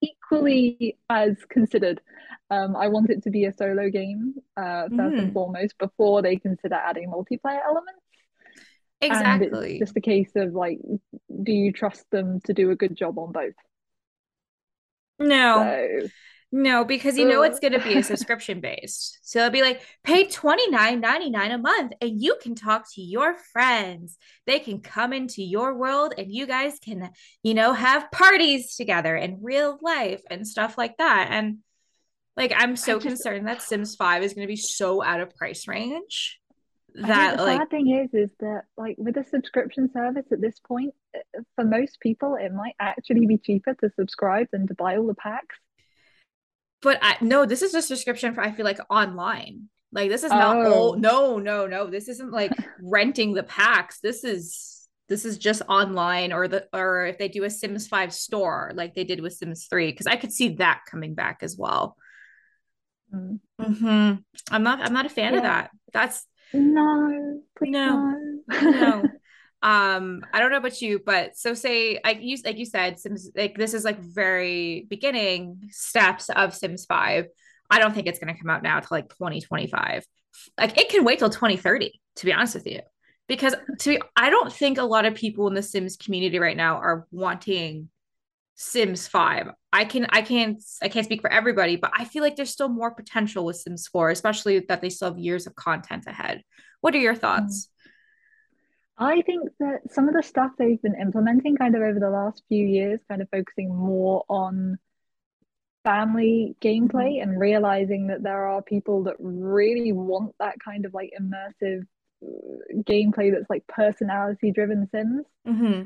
equally 0.00 0.96
as 1.10 1.36
considered. 1.50 2.00
Um, 2.50 2.74
I 2.76 2.88
want 2.88 3.10
it 3.10 3.22
to 3.24 3.30
be 3.30 3.44
a 3.44 3.52
solo 3.52 3.90
game 3.90 4.34
uh, 4.56 4.84
first 4.84 4.92
mm. 4.92 5.06
and 5.06 5.18
mm-hmm. 5.18 5.32
foremost 5.32 5.76
before 5.78 6.22
they 6.22 6.36
consider 6.36 6.76
adding 6.76 7.10
multiplayer 7.10 7.60
elements. 7.62 8.00
Exactly. 9.00 9.72
And 9.72 9.80
just 9.80 9.96
a 9.96 10.00
case 10.00 10.30
of 10.34 10.54
like, 10.54 10.78
do 11.42 11.52
you 11.52 11.72
trust 11.72 12.10
them 12.10 12.40
to 12.46 12.54
do 12.54 12.70
a 12.70 12.76
good 12.76 12.96
job 12.96 13.18
on 13.18 13.32
both? 13.32 13.54
No. 15.18 16.00
So, 16.00 16.08
no, 16.50 16.82
because 16.84 17.18
you 17.18 17.28
know 17.28 17.42
it's 17.42 17.60
going 17.60 17.74
to 17.74 17.82
be 17.82 17.98
a 17.98 18.02
subscription 18.02 18.60
based. 18.60 19.18
So 19.22 19.40
it'll 19.40 19.50
be 19.50 19.60
like 19.60 19.82
pay 20.02 20.26
twenty 20.26 20.68
nine 20.70 21.00
ninety 21.00 21.28
nine 21.28 21.50
a 21.50 21.58
month 21.58 21.92
and 22.00 22.22
you 22.22 22.36
can 22.40 22.54
talk 22.54 22.86
to 22.94 23.02
your 23.02 23.36
friends. 23.52 24.16
They 24.46 24.58
can 24.58 24.80
come 24.80 25.12
into 25.12 25.42
your 25.42 25.74
world 25.74 26.14
and 26.16 26.32
you 26.32 26.46
guys 26.46 26.78
can, 26.82 27.10
you 27.42 27.52
know, 27.52 27.74
have 27.74 28.10
parties 28.10 28.76
together 28.76 29.14
in 29.14 29.42
real 29.42 29.78
life 29.82 30.22
and 30.30 30.48
stuff 30.48 30.78
like 30.78 30.96
that. 30.96 31.28
And 31.30 31.58
like 32.34 32.54
I'm 32.56 32.76
so 32.76 32.94
just, 32.94 33.06
concerned 33.06 33.46
that 33.46 33.60
Sims 33.60 33.94
5 33.96 34.22
is 34.22 34.32
going 34.32 34.46
to 34.46 34.50
be 34.50 34.56
so 34.56 35.02
out 35.02 35.20
of 35.20 35.34
price 35.36 35.68
range 35.68 36.40
that 36.94 37.36
the 37.36 37.44
like 37.44 37.58
sad 37.58 37.70
thing 37.70 37.90
is 37.90 38.08
is 38.14 38.30
that 38.40 38.62
like 38.76 38.96
with 38.98 39.16
a 39.18 39.24
subscription 39.24 39.90
service 39.92 40.24
at 40.32 40.40
this 40.40 40.58
point 40.58 40.94
uh, 41.14 41.42
for 41.54 41.64
most 41.64 42.00
people 42.00 42.34
it 42.34 42.52
might 42.52 42.74
actually 42.80 43.26
be 43.26 43.36
cheaper 43.36 43.74
to 43.74 43.90
subscribe 43.94 44.46
than 44.52 44.66
to 44.66 44.74
buy 44.74 44.96
all 44.96 45.06
the 45.06 45.14
packs 45.14 45.58
but 46.82 46.98
I, 47.02 47.16
no, 47.20 47.46
this 47.46 47.62
is 47.62 47.74
a 47.74 47.82
subscription 47.82 48.34
for 48.34 48.40
I 48.40 48.52
feel 48.52 48.64
like 48.64 48.78
online. 48.90 49.68
Like 49.92 50.10
this 50.10 50.22
is 50.22 50.30
not 50.30 50.66
oh. 50.66 50.72
old. 50.72 51.00
No, 51.00 51.38
no, 51.38 51.66
no. 51.66 51.86
This 51.86 52.08
isn't 52.08 52.30
like 52.30 52.52
renting 52.82 53.34
the 53.34 53.42
packs. 53.42 54.00
This 54.00 54.24
is 54.24 54.88
this 55.08 55.24
is 55.24 55.38
just 55.38 55.62
online 55.68 56.32
or 56.32 56.48
the 56.48 56.66
or 56.72 57.06
if 57.06 57.18
they 57.18 57.28
do 57.28 57.44
a 57.44 57.50
Sims 57.50 57.88
5 57.88 58.12
store 58.12 58.72
like 58.74 58.94
they 58.94 59.04
did 59.04 59.20
with 59.20 59.32
Sims 59.32 59.66
3 59.70 59.90
because 59.90 60.06
I 60.06 60.16
could 60.16 60.32
see 60.32 60.56
that 60.56 60.82
coming 60.88 61.14
back 61.14 61.38
as 61.42 61.56
well. 61.56 61.96
Mm. 63.14 63.40
hmm 63.58 64.12
I'm 64.50 64.62
not 64.62 64.80
I'm 64.80 64.92
not 64.92 65.06
a 65.06 65.10
fan 65.10 65.32
yeah. 65.32 65.38
of 65.38 65.42
that. 65.44 65.70
That's 65.92 66.26
no, 66.52 67.40
no, 67.62 68.14
no. 68.50 69.04
um 69.62 70.22
i 70.32 70.38
don't 70.38 70.52
know 70.52 70.58
about 70.58 70.80
you 70.80 71.00
but 71.04 71.36
so 71.36 71.52
say 71.52 71.98
like 72.04 72.18
you 72.20 72.36
like 72.44 72.58
you 72.58 72.64
said 72.64 72.98
sims 72.98 73.30
like 73.36 73.56
this 73.58 73.74
is 73.74 73.84
like 73.84 73.98
very 73.98 74.86
beginning 74.88 75.58
steps 75.70 76.30
of 76.30 76.54
sims 76.54 76.84
5 76.84 77.26
i 77.68 77.78
don't 77.78 77.92
think 77.92 78.06
it's 78.06 78.20
going 78.20 78.32
to 78.32 78.40
come 78.40 78.50
out 78.50 78.62
now 78.62 78.78
till 78.78 78.88
like 78.92 79.08
2025 79.08 80.04
like 80.56 80.78
it 80.78 80.88
can 80.88 81.04
wait 81.04 81.18
till 81.18 81.30
2030 81.30 82.00
to 82.18 82.26
be 82.26 82.32
honest 82.32 82.54
with 82.54 82.66
you. 82.66 82.80
Because 83.28 83.54
to 83.80 83.90
be, 83.90 84.00
i 84.16 84.30
don't 84.30 84.52
think 84.52 84.78
a 84.78 84.84
lot 84.84 85.04
of 85.04 85.14
people 85.14 85.48
in 85.48 85.54
the 85.54 85.62
sims 85.62 85.96
community 85.96 86.38
right 86.38 86.56
now 86.56 86.76
are 86.76 87.06
wanting 87.10 87.90
sims 88.54 89.06
5 89.06 89.50
i 89.72 89.84
can 89.84 90.06
i 90.10 90.22
can't 90.22 90.62
i 90.82 90.88
can't 90.88 91.04
speak 91.04 91.20
for 91.20 91.30
everybody 91.30 91.76
but 91.76 91.92
i 91.96 92.04
feel 92.04 92.22
like 92.22 92.36
there's 92.36 92.50
still 92.50 92.68
more 92.68 92.90
potential 92.90 93.44
with 93.44 93.56
sims 93.56 93.86
4 93.86 94.10
especially 94.10 94.60
that 94.68 94.80
they 94.80 94.88
still 94.88 95.10
have 95.10 95.18
years 95.18 95.46
of 95.46 95.54
content 95.54 96.04
ahead. 96.06 96.42
What 96.80 96.94
are 96.94 96.98
your 96.98 97.14
thoughts? 97.14 97.66
mm. 97.66 97.77
I 98.98 99.22
think 99.22 99.50
that 99.60 99.92
some 99.92 100.08
of 100.08 100.14
the 100.14 100.22
stuff 100.22 100.52
they've 100.58 100.82
been 100.82 101.00
implementing 101.00 101.56
kind 101.56 101.76
of 101.76 101.82
over 101.82 102.00
the 102.00 102.10
last 102.10 102.42
few 102.48 102.66
years, 102.66 103.00
kind 103.08 103.22
of 103.22 103.28
focusing 103.30 103.74
more 103.74 104.24
on 104.28 104.78
family 105.84 106.56
gameplay 106.60 107.14
mm-hmm. 107.16 107.30
and 107.30 107.40
realizing 107.40 108.08
that 108.08 108.22
there 108.22 108.48
are 108.48 108.60
people 108.60 109.04
that 109.04 109.14
really 109.20 109.92
want 109.92 110.34
that 110.40 110.56
kind 110.62 110.84
of 110.84 110.92
like 110.92 111.12
immersive 111.18 111.82
uh, 112.22 112.82
gameplay 112.82 113.32
that's 113.32 113.48
like 113.48 113.66
personality 113.68 114.50
driven 114.50 114.88
sims. 114.90 115.24
Mm-hmm. 115.46 115.82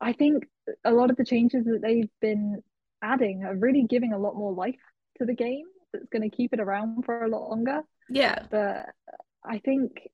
I 0.00 0.12
think 0.12 0.46
a 0.84 0.92
lot 0.92 1.10
of 1.10 1.16
the 1.16 1.24
changes 1.24 1.64
that 1.64 1.82
they've 1.82 2.10
been 2.20 2.62
adding 3.02 3.44
are 3.44 3.56
really 3.56 3.82
giving 3.82 4.12
a 4.12 4.18
lot 4.18 4.36
more 4.36 4.52
life 4.52 4.76
to 5.18 5.24
the 5.24 5.34
game 5.34 5.66
that's 5.92 6.08
going 6.10 6.28
to 6.28 6.34
keep 6.34 6.52
it 6.52 6.60
around 6.60 7.04
for 7.04 7.24
a 7.24 7.28
lot 7.28 7.50
longer. 7.50 7.82
Yeah. 8.08 8.44
But 8.48 8.86
I 9.44 9.58
think 9.58 10.08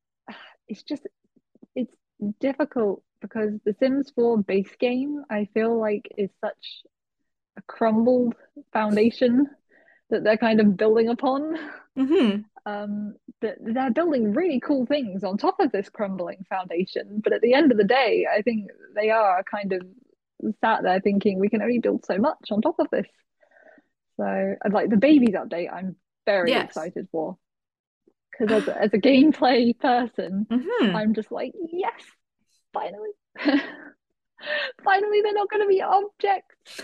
it's 0.68 0.82
just 0.82 1.06
it's 1.74 1.94
difficult 2.40 3.02
because 3.20 3.52
the 3.64 3.74
Sims 3.78 4.12
4 4.14 4.38
base 4.38 4.74
game, 4.78 5.22
I 5.30 5.48
feel 5.54 5.78
like, 5.78 6.08
is 6.16 6.30
such 6.40 6.82
a 7.56 7.62
crumbled 7.62 8.34
foundation 8.72 9.48
that 10.10 10.24
they're 10.24 10.36
kind 10.36 10.60
of 10.60 10.76
building 10.76 11.08
upon. 11.08 11.58
Mm-hmm. 11.98 12.40
Um, 12.66 13.14
that 13.40 13.56
they're 13.60 13.90
building 13.90 14.32
really 14.32 14.58
cool 14.60 14.86
things 14.86 15.22
on 15.22 15.36
top 15.36 15.60
of 15.60 15.70
this 15.70 15.88
crumbling 15.90 16.44
foundation. 16.48 17.20
But 17.22 17.34
at 17.34 17.42
the 17.42 17.54
end 17.54 17.72
of 17.72 17.78
the 17.78 17.84
day, 17.84 18.26
I 18.30 18.42
think 18.42 18.70
they 18.94 19.10
are 19.10 19.42
kind 19.44 19.72
of 19.72 19.82
sat 20.62 20.82
there 20.82 21.00
thinking 21.00 21.38
we 21.38 21.48
can 21.50 21.62
only 21.62 21.78
build 21.78 22.04
so 22.04 22.18
much 22.18 22.50
on 22.50 22.62
top 22.62 22.78
of 22.78 22.88
this. 22.90 23.06
So, 24.16 24.54
like 24.70 24.90
the 24.90 24.96
babies 24.96 25.34
update, 25.34 25.72
I'm 25.72 25.96
very 26.26 26.50
yes. 26.50 26.66
excited 26.66 27.08
for 27.10 27.36
because 28.38 28.62
as, 28.62 28.68
as 28.68 28.90
a 28.92 28.98
gameplay 28.98 29.78
person, 29.78 30.46
mm-hmm. 30.50 30.96
I'm 30.96 31.14
just 31.14 31.30
like, 31.30 31.52
yes, 31.72 31.92
finally, 32.72 33.10
finally, 34.84 35.20
they're 35.22 35.32
not 35.32 35.50
going 35.50 35.62
to 35.62 35.68
be 35.68 35.82
objects. 35.82 36.80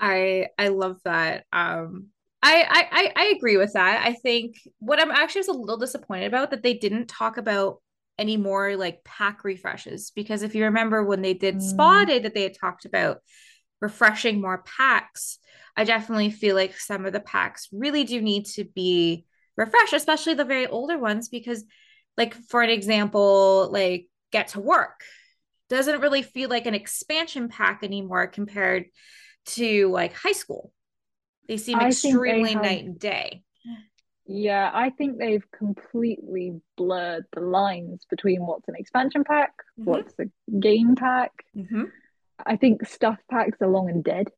I 0.00 0.46
I 0.56 0.68
love 0.68 0.98
that. 1.04 1.44
Um 1.52 2.08
I, 2.40 2.88
I 2.92 3.12
I 3.16 3.34
agree 3.36 3.56
with 3.56 3.72
that. 3.72 4.06
I 4.06 4.12
think 4.12 4.54
what 4.78 5.00
I'm 5.00 5.10
actually 5.10 5.40
just 5.40 5.48
a 5.48 5.52
little 5.52 5.76
disappointed 5.76 6.26
about 6.26 6.50
that 6.50 6.62
they 6.62 6.74
didn't 6.74 7.08
talk 7.08 7.36
about 7.36 7.78
any 8.16 8.36
more 8.36 8.76
like 8.76 9.04
pack 9.04 9.44
refreshes 9.44 10.12
because 10.14 10.42
if 10.42 10.54
you 10.54 10.64
remember 10.64 11.04
when 11.04 11.22
they 11.22 11.34
did 11.34 11.62
spa 11.62 12.04
day 12.04 12.18
that 12.18 12.34
they 12.34 12.42
had 12.42 12.54
talked 12.58 12.84
about 12.84 13.18
refreshing 13.80 14.40
more 14.40 14.62
packs, 14.64 15.38
I 15.76 15.84
definitely 15.84 16.30
feel 16.30 16.54
like 16.54 16.78
some 16.78 17.06
of 17.06 17.12
the 17.12 17.20
packs 17.20 17.68
really 17.72 18.04
do 18.04 18.20
need 18.20 18.46
to 18.54 18.64
be 18.64 19.24
refreshed, 19.58 19.92
especially 19.92 20.34
the 20.34 20.44
very 20.46 20.66
older 20.66 20.98
ones 20.98 21.28
because 21.28 21.64
like 22.16 22.34
for 22.34 22.62
an 22.62 22.70
example, 22.70 23.68
like 23.70 24.06
get 24.32 24.48
to 24.48 24.60
work 24.60 25.02
doesn't 25.68 26.00
really 26.00 26.22
feel 26.22 26.48
like 26.48 26.64
an 26.66 26.74
expansion 26.74 27.48
pack 27.50 27.80
anymore 27.82 28.26
compared 28.26 28.86
to 29.44 29.88
like 29.90 30.14
high 30.14 30.32
school. 30.32 30.72
They 31.46 31.58
seem 31.58 31.78
I 31.78 31.90
think 31.90 32.02
they 32.02 32.08
extremely 32.10 32.52
have 32.52 32.62
night 32.62 32.84
and 32.84 32.98
day. 32.98 33.42
Yeah, 34.26 34.70
I 34.72 34.90
think 34.90 35.18
they've 35.18 35.50
completely 35.50 36.60
blurred 36.76 37.24
the 37.32 37.40
lines 37.40 38.06
between 38.10 38.44
what's 38.46 38.68
an 38.68 38.74
expansion 38.76 39.24
pack, 39.24 39.52
Mm-hmm. 39.78 39.90
what's 39.90 40.14
a 40.18 40.26
game 40.58 40.96
pack. 40.96 41.32
Mm-hmm. 41.56 41.84
I 42.44 42.56
think 42.56 42.86
stuff 42.86 43.18
packs 43.30 43.58
are 43.60 43.68
long 43.68 43.88
and 43.90 44.04
dead. 44.04 44.28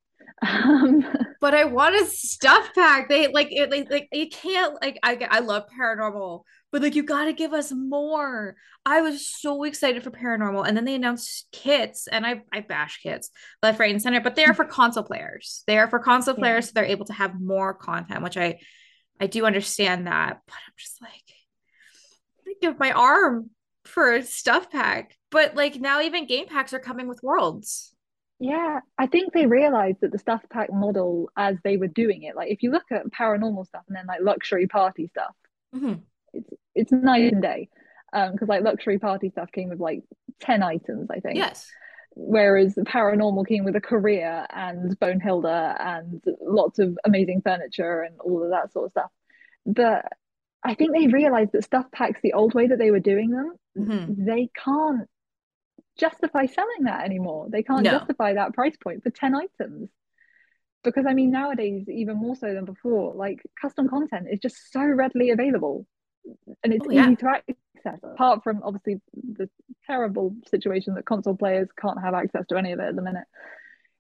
Um, 0.47 1.05
But 1.41 1.55
I 1.55 1.65
want 1.65 1.97
a 1.97 2.05
stuff 2.05 2.71
pack. 2.75 3.09
They 3.09 3.29
like 3.29 3.49
it 3.51 3.71
like, 3.71 3.91
like 3.91 4.09
you 4.13 4.29
can't 4.29 4.75
like 4.83 4.99
I 5.03 5.27
I 5.31 5.41
love 5.41 5.65
paranormal, 5.75 6.43
but 6.71 6.83
like 6.83 6.95
you 6.95 7.03
gotta 7.03 7.33
give 7.33 7.55
us 7.55 7.73
more. 7.73 8.57
I 8.85 9.01
was 9.01 9.27
so 9.27 9.65
excited 9.65 10.05
for 10.05 10.11
paranormal, 10.11 10.69
and 10.69 10.77
then 10.77 10.85
they 10.85 10.95
announced 10.95 11.49
kits, 11.51 12.09
and 12.09 12.27
I 12.27 12.43
I 12.53 12.61
bash 12.61 13.01
kits 13.03 13.31
left, 13.63 13.81
right, 13.81 13.91
and 13.91 14.03
center, 14.03 14.21
but 14.21 14.37
they 14.37 14.45
are 14.45 14.53
for 14.53 14.67
console 14.67 15.03
players. 15.03 15.65
They 15.67 15.79
are 15.79 15.89
for 15.89 15.99
console 15.99 16.35
yeah, 16.35 16.41
players, 16.41 16.67
so 16.67 16.73
they're 16.75 16.85
able 16.85 17.07
to 17.07 17.15
have 17.15 17.41
more 17.41 17.73
content, 17.73 18.23
which 18.23 18.37
I 18.37 18.61
I 19.19 19.27
do 19.27 19.47
understand 19.47 20.07
that, 20.09 20.41
but 20.47 20.55
I'm 20.55 20.75
just 20.77 21.01
like 21.01 21.35
I 22.47 22.53
give 22.61 22.79
my 22.79 22.93
arm 22.93 23.49
for 23.87 24.13
a 24.13 24.23
stuff 24.23 24.71
pack. 24.71 25.17
But 25.31 25.55
like 25.55 25.81
now 25.81 26.03
even 26.03 26.27
game 26.27 26.49
packs 26.49 26.75
are 26.75 26.81
coming 26.81 27.09
with 27.09 27.23
worlds. 27.23 27.90
Yeah. 28.41 28.81
I 28.99 29.07
think 29.07 29.33
they 29.33 29.47
realized 29.47 29.99
that 30.01 30.11
the 30.13 30.19
stuff 30.19 30.43
pack 30.51 30.73
model, 30.73 31.31
as 31.37 31.57
they 31.63 31.77
were 31.77 31.87
doing 31.89 32.25
it, 32.25 32.35
like 32.35 32.51
if 32.51 32.63
you 32.63 32.73
look 32.73 32.91
at 32.91 33.07
paranormal 33.13 33.67
stuff 33.67 33.85
and 33.87 33.97
then 33.97 34.07
like 34.07 34.21
luxury 34.23 34.67
party 34.67 35.07
stuff, 35.07 35.35
Mhm. 35.75 36.03
it's 36.33 36.51
it's 36.75 36.93
night 36.93 37.33
and 37.33 37.43
day. 37.43 37.69
Um, 38.13 38.33
because 38.33 38.49
like 38.49 38.65
luxury 38.65 38.99
party 38.99 39.31
stuff 39.31 39.53
came 39.53 39.69
with 39.69 39.79
like 39.79 40.03
10 40.41 40.63
items, 40.65 41.09
I 41.11 41.21
think. 41.21 41.37
Yes. 41.37 41.71
Whereas 42.17 42.75
the 42.75 42.83
paranormal 42.83 43.47
came 43.47 43.63
with 43.65 43.77
a 43.77 43.81
career 43.81 44.47
and 44.51 44.99
Bonehilda 44.99 45.77
and 45.79 46.21
lots 46.41 46.81
of 46.81 46.99
amazing 47.05 47.41
furniture 47.43 48.03
and 48.03 48.19
all 48.21 48.43
of 48.43 48.51
that 48.51 48.73
sort 48.73 48.87
of 48.87 48.91
stuff. 48.91 49.11
But 49.65 50.07
I 50.65 50.75
think 50.75 50.93
they 50.93 51.07
realized 51.07 51.53
that 51.53 51.63
stuff 51.65 51.91
packs, 51.93 52.21
the 52.21 52.33
old 52.33 52.53
way 52.53 52.67
that 52.67 52.79
they 52.79 52.91
were 52.91 52.99
doing 53.01 53.31
them, 53.31 53.55
Mhm. 53.79 54.25
they 54.27 54.51
can't 54.57 55.09
justify 56.01 56.47
selling 56.47 56.85
that 56.85 57.05
anymore. 57.05 57.49
They 57.51 57.63
can't 57.63 57.83
No. 57.85 57.91
justify 57.91 58.35
that 58.35 58.55
price 58.55 58.77
point 58.83 59.03
for 59.05 59.11
10 59.11 59.35
items. 59.37 59.91
Because 60.83 61.07
I 61.07 61.15
mean, 61.15 61.31
nowadays, 61.31 61.89
even 61.89 62.17
more 62.17 62.37
so 62.37 62.55
than 62.55 62.65
before, 62.65 63.15
like 63.15 63.41
custom 63.61 63.89
content 63.89 64.29
is 64.31 64.41
just 64.41 64.73
so 64.73 64.83
readily 64.83 65.31
available 65.31 65.87
and 66.65 66.73
it's 66.73 66.87
Oh 66.87 66.91
yeah. 66.91 67.11
easy 67.11 67.17
to 67.17 67.29
access. 67.29 68.01
Apart 68.15 68.45
from 68.45 68.63
obviously 68.65 69.01
the 69.15 69.49
terrible 69.87 70.35
situation 70.49 70.95
that 70.95 71.07
console 71.07 71.37
players 71.37 71.69
can't 71.81 72.01
have 72.03 72.15
access 72.15 72.47
to 72.49 72.57
any 72.57 72.73
of 72.73 72.81
it 72.81 72.89
at 72.89 72.97
the 72.97 73.03
minute, 73.03 73.25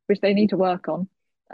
which 0.07 0.21
they 0.21 0.35
need 0.35 0.51
to 0.51 0.57
work 0.57 0.89
on. 0.89 1.09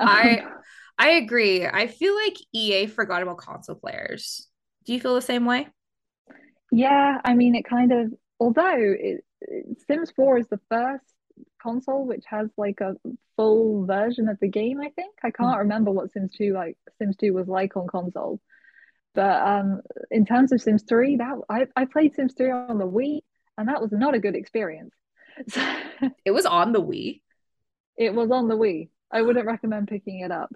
I 0.04 0.42
Um, 0.42 0.62
I 0.98 1.10
agree. 1.10 1.66
I 1.66 1.86
feel 1.88 2.14
like 2.14 2.36
EA 2.54 2.86
forgot 2.86 3.22
about 3.22 3.36
console 3.38 3.76
players. 3.76 4.48
Do 4.84 4.94
you 4.94 5.00
feel 5.00 5.14
the 5.14 5.22
same 5.22 5.44
way? 5.44 5.68
yeah, 6.72 7.20
I 7.24 7.34
mean, 7.34 7.54
it 7.54 7.64
kind 7.64 7.92
of, 7.92 8.12
although 8.40 8.76
it, 8.76 9.24
Sims 9.86 10.10
4 10.12 10.38
is 10.38 10.48
the 10.48 10.60
first 10.70 11.04
console 11.62 12.06
which 12.06 12.24
has 12.26 12.48
like 12.56 12.80
a 12.80 12.96
full 13.36 13.84
version 13.84 14.28
of 14.28 14.38
the 14.40 14.48
game, 14.48 14.80
I 14.80 14.88
think. 14.90 15.14
I 15.22 15.30
can't 15.30 15.56
Mhm. 15.56 15.58
remember 15.58 15.90
what 15.90 16.12
Sims 16.12 16.32
2 16.36 16.52
like 16.54 16.76
Sims 16.98 17.16
2 17.16 17.32
was 17.34 17.48
like 17.48 17.76
on 17.76 17.86
console. 17.86 18.40
But 19.14 19.42
um 19.46 19.80
in 20.10 20.24
terms 20.26 20.52
of 20.52 20.60
Sims 20.62 20.84
3, 20.88 21.16
that 21.16 21.38
I, 21.48 21.66
I 21.76 21.84
played 21.86 22.14
Sims 22.14 22.34
3 22.34 22.50
on 22.50 22.78
the 22.78 22.86
Wii 22.88 23.20
and 23.58 23.68
that 23.68 23.80
was 23.80 23.92
not 23.92 24.14
a 24.14 24.18
good 24.20 24.34
experience. 24.36 24.94
So 25.48 25.60
It 26.24 26.30
was 26.30 26.46
on 26.46 26.72
the 26.72 26.82
Wii. 26.82 27.20
it 27.96 28.14
was 28.14 28.30
on 28.30 28.48
the 28.48 28.56
Wii. 28.56 28.88
I 29.10 29.22
wouldn't 29.22 29.46
recommend 29.46 29.88
picking 29.88 30.20
it 30.20 30.30
up. 30.30 30.50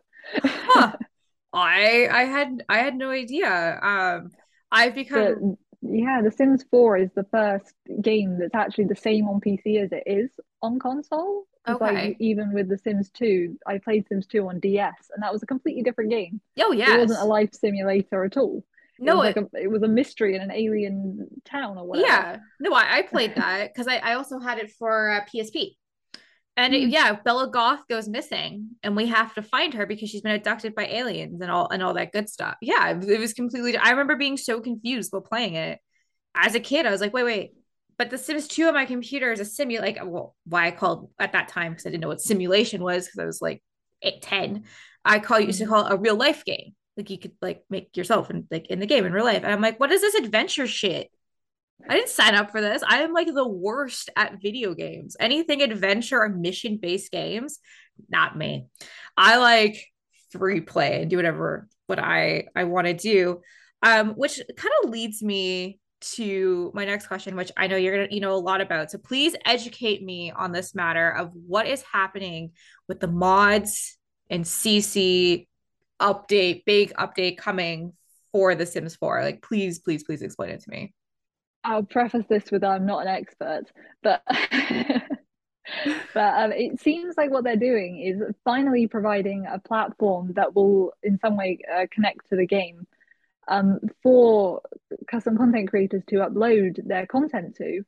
Huh. 0.44 0.92
I 1.52 2.08
I 2.10 2.24
had 2.24 2.64
I 2.68 2.78
had 2.78 2.94
no 2.96 3.10
idea. 3.10 3.78
Um, 3.82 4.30
I've 4.70 4.94
become 4.94 5.56
yeah, 5.82 6.20
The 6.22 6.30
Sims 6.30 6.64
4 6.70 6.96
is 6.98 7.10
the 7.14 7.24
first 7.24 7.74
game 8.02 8.38
that's 8.38 8.54
actually 8.54 8.84
the 8.84 8.96
same 8.96 9.26
on 9.28 9.40
PC 9.40 9.82
as 9.82 9.92
it 9.92 10.02
is 10.06 10.30
on 10.62 10.78
console. 10.78 11.46
Because 11.64 11.80
like 11.80 11.92
okay. 11.92 12.16
even 12.18 12.52
with 12.52 12.68
The 12.68 12.78
Sims 12.78 13.10
2, 13.10 13.58
I 13.66 13.78
played 13.78 14.06
Sims 14.08 14.26
2 14.26 14.48
on 14.48 14.60
DS 14.60 15.10
and 15.14 15.22
that 15.22 15.32
was 15.32 15.42
a 15.42 15.46
completely 15.46 15.82
different 15.82 16.10
game. 16.10 16.40
Oh 16.58 16.72
yeah. 16.72 16.96
It 16.96 16.98
wasn't 17.00 17.20
a 17.20 17.24
life 17.24 17.50
simulator 17.54 18.24
at 18.24 18.36
all. 18.36 18.64
It 18.98 19.04
No, 19.04 19.16
was 19.16 19.24
like 19.24 19.36
it 19.36 19.44
a 19.54 19.62
it 19.62 19.70
was 19.70 19.82
a 19.82 19.88
mystery 19.88 20.34
in 20.36 20.42
an 20.42 20.50
alien 20.50 21.28
town 21.44 21.78
or 21.78 21.86
whatever. 21.86 22.06
yeah. 22.06 22.36
No, 22.60 22.72
I, 22.74 22.98
I 22.98 23.02
played 23.02 23.34
that 23.36 23.72
because 23.72 23.88
I, 23.88 23.96
I 23.98 24.14
also 24.14 24.38
had 24.38 24.58
it 24.58 24.70
for 24.72 25.10
uh, 25.10 25.20
PSP. 25.24 25.76
And 26.56 26.74
it, 26.74 26.84
Hmm. 26.84 26.88
yeah, 26.90 27.12
Bella 27.14 27.48
Goth 27.50 27.86
goes 27.88 28.08
missing, 28.08 28.70
and 28.82 28.94
we 28.96 29.06
have 29.06 29.34
to 29.34 29.42
find 29.42 29.72
her 29.74 29.86
because 29.86 30.10
she's 30.10 30.20
been 30.22 30.34
abducted 30.34 30.74
by 30.74 30.86
aliens 30.86 31.40
and 31.40 31.50
all 31.50 31.68
and 31.70 31.82
all 31.82 31.94
that 31.94 32.12
good 32.12 32.28
stuff. 32.28 32.56
Yeah, 32.60 32.90
it, 33.00 33.20
was 33.20 33.32
completely. 33.32 33.76
I 33.76 33.90
remember 33.90 34.16
being 34.16 34.36
so 34.36 34.60
confused 34.60 35.12
while 35.12 35.22
playing 35.22 35.54
it 35.54 35.78
as 36.34 36.54
a 36.54 36.60
kid. 36.60 36.86
I 36.86 36.90
was 36.90 37.00
like, 37.00 37.14
wait, 37.14 37.24
wait. 37.24 37.52
But 37.98 38.10
The 38.10 38.18
Sims 38.18 38.48
2 38.48 38.66
on 38.68 38.74
my 38.74 38.84
computer 38.86 39.30
is 39.32 39.40
a 39.40 39.44
simulate. 39.44 39.96
Like, 39.96 40.06
well, 40.10 40.34
why 40.44 40.66
I 40.66 40.70
called 40.70 41.10
at 41.18 41.32
that 41.32 41.48
time 41.48 41.72
because 41.72 41.86
I 41.86 41.90
didn't 41.90 42.02
know 42.02 42.08
what 42.08 42.20
simulation 42.20 42.82
was 42.82 43.06
because 43.06 43.18
I 43.20 43.26
was 43.26 43.40
like 43.42 43.62
eight, 44.02 44.22
10. 44.22 44.64
I 45.04 45.18
call 45.18 45.40
used 45.40 45.58
to 45.60 45.64
Hmm. 45.66 45.70
call 45.70 45.86
it 45.86 45.92
a 45.92 45.96
real 45.96 46.16
life 46.16 46.44
game. 46.44 46.74
Like 46.96 47.10
you 47.10 47.18
could 47.18 47.32
like 47.40 47.62
make 47.70 47.96
yourself 47.96 48.28
and 48.30 48.44
like 48.50 48.66
in 48.68 48.80
the 48.80 48.86
game 48.86 49.06
in 49.06 49.12
real 49.12 49.24
life. 49.24 49.42
And 49.44 49.52
I'm 49.52 49.60
like, 49.62 49.78
what 49.80 49.92
is 49.92 50.00
this 50.00 50.14
adventure 50.14 50.66
shit? 50.66 51.10
I 51.88 51.94
didn't 51.94 52.10
sign 52.10 52.34
up 52.34 52.50
for 52.50 52.60
this. 52.60 52.82
I 52.86 53.02
am 53.02 53.12
like 53.12 53.32
the 53.32 53.46
worst 53.46 54.10
at 54.16 54.40
video 54.40 54.74
games. 54.74 55.16
Anything 55.18 55.62
adventure 55.62 56.20
or 56.20 56.28
mission 56.28 56.78
based 56.80 57.10
games, 57.10 57.58
not 58.08 58.36
me. 58.36 58.66
I 59.16 59.36
like 59.38 59.84
free 60.30 60.60
play 60.60 61.02
and 61.02 61.10
do 61.10 61.16
whatever 61.16 61.68
what 61.86 61.98
I 61.98 62.44
I 62.54 62.64
want 62.64 62.86
to 62.86 62.94
do. 62.94 63.40
Um, 63.82 64.10
which 64.10 64.40
kind 64.56 64.74
of 64.84 64.90
leads 64.90 65.22
me 65.22 65.80
to 66.00 66.70
my 66.74 66.84
next 66.84 67.06
question, 67.06 67.34
which 67.36 67.50
I 67.56 67.66
know 67.66 67.76
you're 67.76 67.96
gonna 67.96 68.14
you 68.14 68.20
know 68.20 68.34
a 68.34 68.36
lot 68.36 68.60
about. 68.60 68.90
So 68.90 68.98
please 68.98 69.34
educate 69.44 70.02
me 70.02 70.30
on 70.30 70.52
this 70.52 70.74
matter 70.74 71.10
of 71.10 71.32
what 71.34 71.66
is 71.66 71.82
happening 71.82 72.52
with 72.88 73.00
the 73.00 73.08
mods 73.08 73.98
and 74.28 74.44
CC 74.44 75.46
update, 76.00 76.64
big 76.64 76.92
update 76.94 77.36
coming 77.36 77.92
for 78.32 78.54
The 78.54 78.66
Sims 78.66 78.96
4. 78.96 79.22
Like, 79.22 79.42
please, 79.42 79.80
please, 79.80 80.04
please 80.04 80.22
explain 80.22 80.50
it 80.50 80.60
to 80.60 80.70
me. 80.70 80.94
I'll 81.62 81.82
preface 81.82 82.24
this 82.28 82.50
with 82.50 82.64
I'm 82.64 82.86
not 82.86 83.02
an 83.02 83.08
expert, 83.08 83.64
but 84.02 84.22
but 86.14 86.34
um, 86.44 86.52
it 86.52 86.80
seems 86.80 87.16
like 87.16 87.30
what 87.30 87.44
they're 87.44 87.56
doing 87.56 88.00
is 88.00 88.34
finally 88.44 88.86
providing 88.86 89.46
a 89.46 89.58
platform 89.58 90.32
that 90.34 90.54
will, 90.54 90.92
in 91.02 91.18
some 91.18 91.36
way, 91.36 91.58
uh, 91.72 91.86
connect 91.90 92.28
to 92.30 92.36
the 92.36 92.46
game 92.46 92.86
um, 93.48 93.80
for 94.02 94.62
custom 95.06 95.36
content 95.36 95.70
creators 95.70 96.02
to 96.08 96.16
upload 96.16 96.78
their 96.86 97.06
content 97.06 97.56
to, 97.56 97.82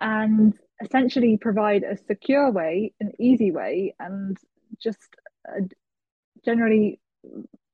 and 0.00 0.54
essentially 0.82 1.36
provide 1.36 1.82
a 1.82 1.96
secure 2.06 2.50
way, 2.50 2.92
an 3.00 3.12
easy 3.18 3.50
way, 3.50 3.94
and 4.00 4.36
just 4.80 5.16
generally 6.44 7.00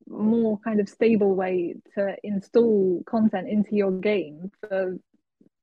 more 0.08 0.58
kind 0.58 0.80
of 0.80 0.88
stable 0.88 1.34
way 1.34 1.74
to 1.94 2.16
install 2.24 3.02
content 3.06 3.48
into 3.48 3.74
your 3.74 3.92
game 3.92 4.50
for 4.60 4.98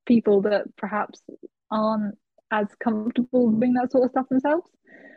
people 0.08 0.42
that 0.42 0.64
perhaps 0.76 1.22
aren't 1.70 2.16
as 2.50 2.66
comfortable 2.82 3.50
doing 3.50 3.74
that 3.74 3.92
sort 3.92 4.04
of 4.04 4.10
stuff 4.10 4.28
themselves. 4.28 4.68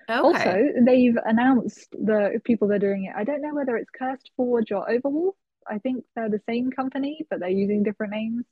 Okay. 0.09 0.19
Also, 0.19 0.63
they've 0.85 1.15
announced 1.25 1.87
the 1.91 2.39
people 2.43 2.67
that 2.67 2.75
are 2.75 2.79
doing 2.79 3.05
it. 3.05 3.13
I 3.17 3.23
don't 3.23 3.41
know 3.41 3.55
whether 3.55 3.77
it's 3.77 3.89
CurseForge 3.89 4.71
or 4.71 4.85
Overwolf. 4.87 5.33
I 5.67 5.77
think 5.77 6.03
they're 6.15 6.29
the 6.29 6.41
same 6.47 6.71
company, 6.71 7.25
but 7.29 7.39
they're 7.39 7.49
using 7.49 7.83
different 7.83 8.11
names. 8.11 8.43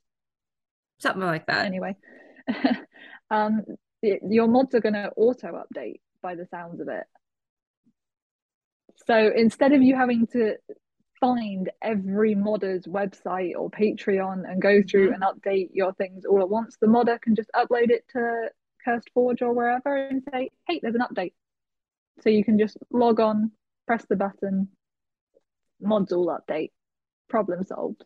Something 0.99 1.23
like 1.23 1.45
that. 1.47 1.65
Anyway, 1.65 1.95
um, 3.31 3.65
your 4.01 4.47
mods 4.47 4.73
are 4.75 4.81
going 4.81 4.93
to 4.93 5.11
auto 5.17 5.63
update 5.63 5.99
by 6.21 6.35
the 6.35 6.47
sounds 6.49 6.79
of 6.79 6.87
it. 6.87 7.03
So 9.07 9.31
instead 9.35 9.73
of 9.73 9.81
you 9.81 9.95
having 9.95 10.27
to 10.27 10.55
find 11.19 11.69
every 11.81 12.35
modder's 12.35 12.85
website 12.85 13.53
or 13.57 13.69
Patreon 13.69 14.49
and 14.49 14.61
go 14.61 14.81
through 14.81 15.11
Mhm. 15.11 15.13
and 15.15 15.23
update 15.23 15.69
your 15.73 15.93
things 15.93 16.25
all 16.25 16.41
at 16.41 16.49
once, 16.49 16.77
the 16.77 16.87
modder 16.87 17.19
can 17.19 17.35
just 17.35 17.49
upload 17.53 17.89
it 17.89 18.07
to 18.09 18.51
CurseForge 18.85 19.41
or 19.41 19.53
wherever 19.53 19.95
and 19.95 20.23
say, 20.31 20.49
hey, 20.67 20.79
there's 20.81 20.95
an 20.95 21.01
update. 21.01 21.33
So 22.21 22.29
you 22.29 22.43
can 22.43 22.57
just 22.57 22.77
log 22.91 23.19
on, 23.19 23.51
press 23.85 24.05
the 24.05 24.15
button, 24.15 24.69
mods 25.81 26.11
all 26.11 26.27
update, 26.27 26.71
problem 27.27 27.63
solved. 27.63 28.03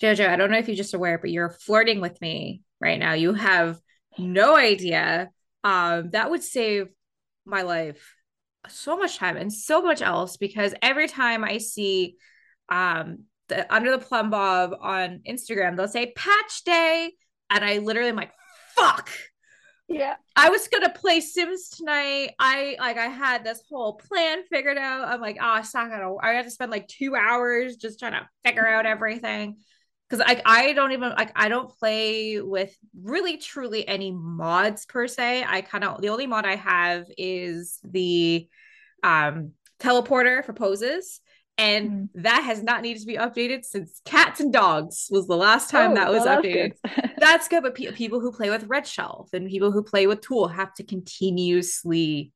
Jojo, 0.00 0.28
I 0.28 0.36
don't 0.36 0.50
know 0.50 0.58
if 0.58 0.68
you're 0.68 0.76
just 0.76 0.94
aware, 0.94 1.18
but 1.18 1.30
you're 1.30 1.50
flirting 1.50 2.00
with 2.00 2.20
me 2.20 2.62
right 2.80 2.98
now. 2.98 3.12
You 3.12 3.34
have 3.34 3.80
no 4.18 4.56
idea. 4.56 5.30
Um, 5.62 6.10
that 6.10 6.30
would 6.30 6.42
save 6.42 6.88
my 7.44 7.62
life 7.62 8.14
so 8.68 8.96
much 8.96 9.16
time 9.16 9.36
and 9.36 9.52
so 9.52 9.82
much 9.82 10.02
else 10.02 10.36
because 10.36 10.74
every 10.82 11.08
time 11.08 11.44
I 11.44 11.58
see 11.58 12.16
um 12.68 13.24
the 13.48 13.72
under 13.72 13.90
the 13.90 13.98
Plumbob 13.98 14.74
on 14.80 15.20
Instagram, 15.28 15.76
they'll 15.76 15.88
say 15.88 16.12
patch 16.12 16.64
day, 16.64 17.12
and 17.50 17.64
I 17.64 17.78
literally 17.78 18.10
am 18.10 18.16
like, 18.16 18.32
fuck. 18.74 19.10
Yeah. 19.88 20.14
I 20.36 20.50
was 20.50 20.68
gonna 20.68 20.90
play 20.90 21.20
Sims 21.20 21.68
tonight. 21.70 22.30
I 22.38 22.76
like 22.78 22.96
I 22.96 23.08
had 23.08 23.44
this 23.44 23.60
whole 23.68 23.94
plan 23.94 24.44
figured 24.48 24.78
out. 24.78 25.08
I'm 25.08 25.20
like, 25.20 25.38
oh, 25.40 25.56
it's 25.58 25.74
not 25.74 25.90
gonna 25.90 26.14
I 26.22 26.34
have 26.34 26.44
to 26.44 26.50
spend 26.50 26.70
like 26.70 26.86
two 26.86 27.16
hours 27.16 27.76
just 27.76 27.98
trying 27.98 28.12
to 28.12 28.28
figure 28.44 28.66
out 28.66 28.86
everything. 28.86 29.56
Cause 30.10 30.20
I 30.24 30.42
I 30.44 30.72
don't 30.72 30.90
even 30.90 31.10
like 31.10 31.30
I 31.36 31.48
don't 31.48 31.70
play 31.78 32.40
with 32.40 32.76
really 33.00 33.36
truly 33.36 33.86
any 33.86 34.10
mods 34.10 34.84
per 34.84 35.06
se. 35.06 35.44
I 35.46 35.60
kind 35.60 35.84
of 35.84 36.00
the 36.00 36.08
only 36.08 36.26
mod 36.26 36.44
I 36.44 36.56
have 36.56 37.06
is 37.16 37.78
the 37.84 38.48
um 39.04 39.52
teleporter 39.78 40.44
for 40.44 40.52
poses 40.52 41.20
and 41.60 41.90
mm. 41.90 42.08
that 42.14 42.42
has 42.42 42.62
not 42.62 42.82
needed 42.82 43.00
to 43.00 43.06
be 43.06 43.16
updated 43.16 43.64
since 43.64 44.00
cats 44.04 44.40
and 44.40 44.52
dogs 44.52 45.08
was 45.10 45.26
the 45.26 45.36
last 45.36 45.70
time 45.70 45.92
oh, 45.92 45.94
that 45.94 46.10
was 46.10 46.24
well, 46.24 46.42
updated 46.42 46.72
that's 46.82 46.96
good, 46.96 47.10
that's 47.18 47.48
good 47.48 47.62
but 47.62 47.74
pe- 47.74 47.92
people 47.92 48.20
who 48.20 48.32
play 48.32 48.50
with 48.50 48.64
red 48.64 48.86
shelf 48.86 49.30
and 49.32 49.48
people 49.48 49.70
who 49.70 49.82
play 49.82 50.06
with 50.06 50.20
tool 50.20 50.48
have 50.48 50.72
to 50.74 50.84
continuously 50.84 52.32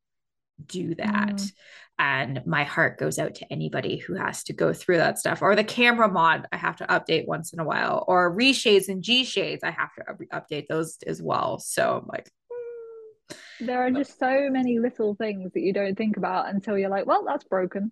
do 0.66 0.94
that 0.94 1.36
mm. 1.36 1.52
and 1.98 2.42
my 2.46 2.64
heart 2.64 2.98
goes 2.98 3.18
out 3.18 3.34
to 3.34 3.52
anybody 3.52 3.98
who 3.98 4.14
has 4.14 4.44
to 4.44 4.52
go 4.52 4.72
through 4.72 4.96
that 4.96 5.18
stuff 5.18 5.42
or 5.42 5.54
the 5.56 5.64
camera 5.64 6.08
mod 6.08 6.46
i 6.52 6.56
have 6.56 6.76
to 6.76 6.86
update 6.86 7.26
once 7.26 7.52
in 7.52 7.60
a 7.60 7.64
while 7.64 8.04
or 8.08 8.34
reshades 8.34 8.88
and 8.88 9.02
GShades 9.02 9.60
i 9.62 9.70
have 9.70 9.90
to 9.94 10.26
update 10.32 10.66
those 10.68 10.98
as 11.06 11.22
well 11.22 11.58
so 11.58 12.00
i'm 12.02 12.08
like 12.08 12.30
hmm. 12.50 13.66
there 13.66 13.84
are 13.84 13.90
just 13.90 14.18
so 14.18 14.48
many 14.50 14.78
little 14.78 15.14
things 15.14 15.52
that 15.52 15.60
you 15.60 15.72
don't 15.72 15.96
think 15.96 16.16
about 16.16 16.48
until 16.48 16.78
you're 16.78 16.90
like 16.90 17.06
well 17.06 17.24
that's 17.24 17.44
broken 17.44 17.90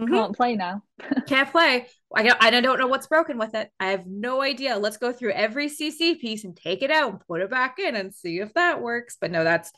Mm-hmm. 0.00 0.14
Can't 0.14 0.36
play 0.36 0.56
now. 0.56 0.82
Can't 1.26 1.50
play. 1.50 1.86
I 2.14 2.22
don't, 2.22 2.42
I 2.42 2.50
don't 2.50 2.78
know 2.78 2.86
what's 2.86 3.06
broken 3.06 3.38
with 3.38 3.54
it. 3.54 3.70
I 3.78 3.88
have 3.88 4.06
no 4.06 4.40
idea. 4.40 4.78
Let's 4.78 4.96
go 4.96 5.12
through 5.12 5.32
every 5.32 5.68
CC 5.68 6.18
piece 6.18 6.44
and 6.44 6.56
take 6.56 6.82
it 6.82 6.90
out 6.90 7.10
and 7.10 7.20
put 7.20 7.42
it 7.42 7.50
back 7.50 7.78
in 7.78 7.94
and 7.94 8.14
see 8.14 8.38
if 8.40 8.54
that 8.54 8.80
works. 8.80 9.16
But 9.20 9.30
no, 9.30 9.44
that's 9.44 9.70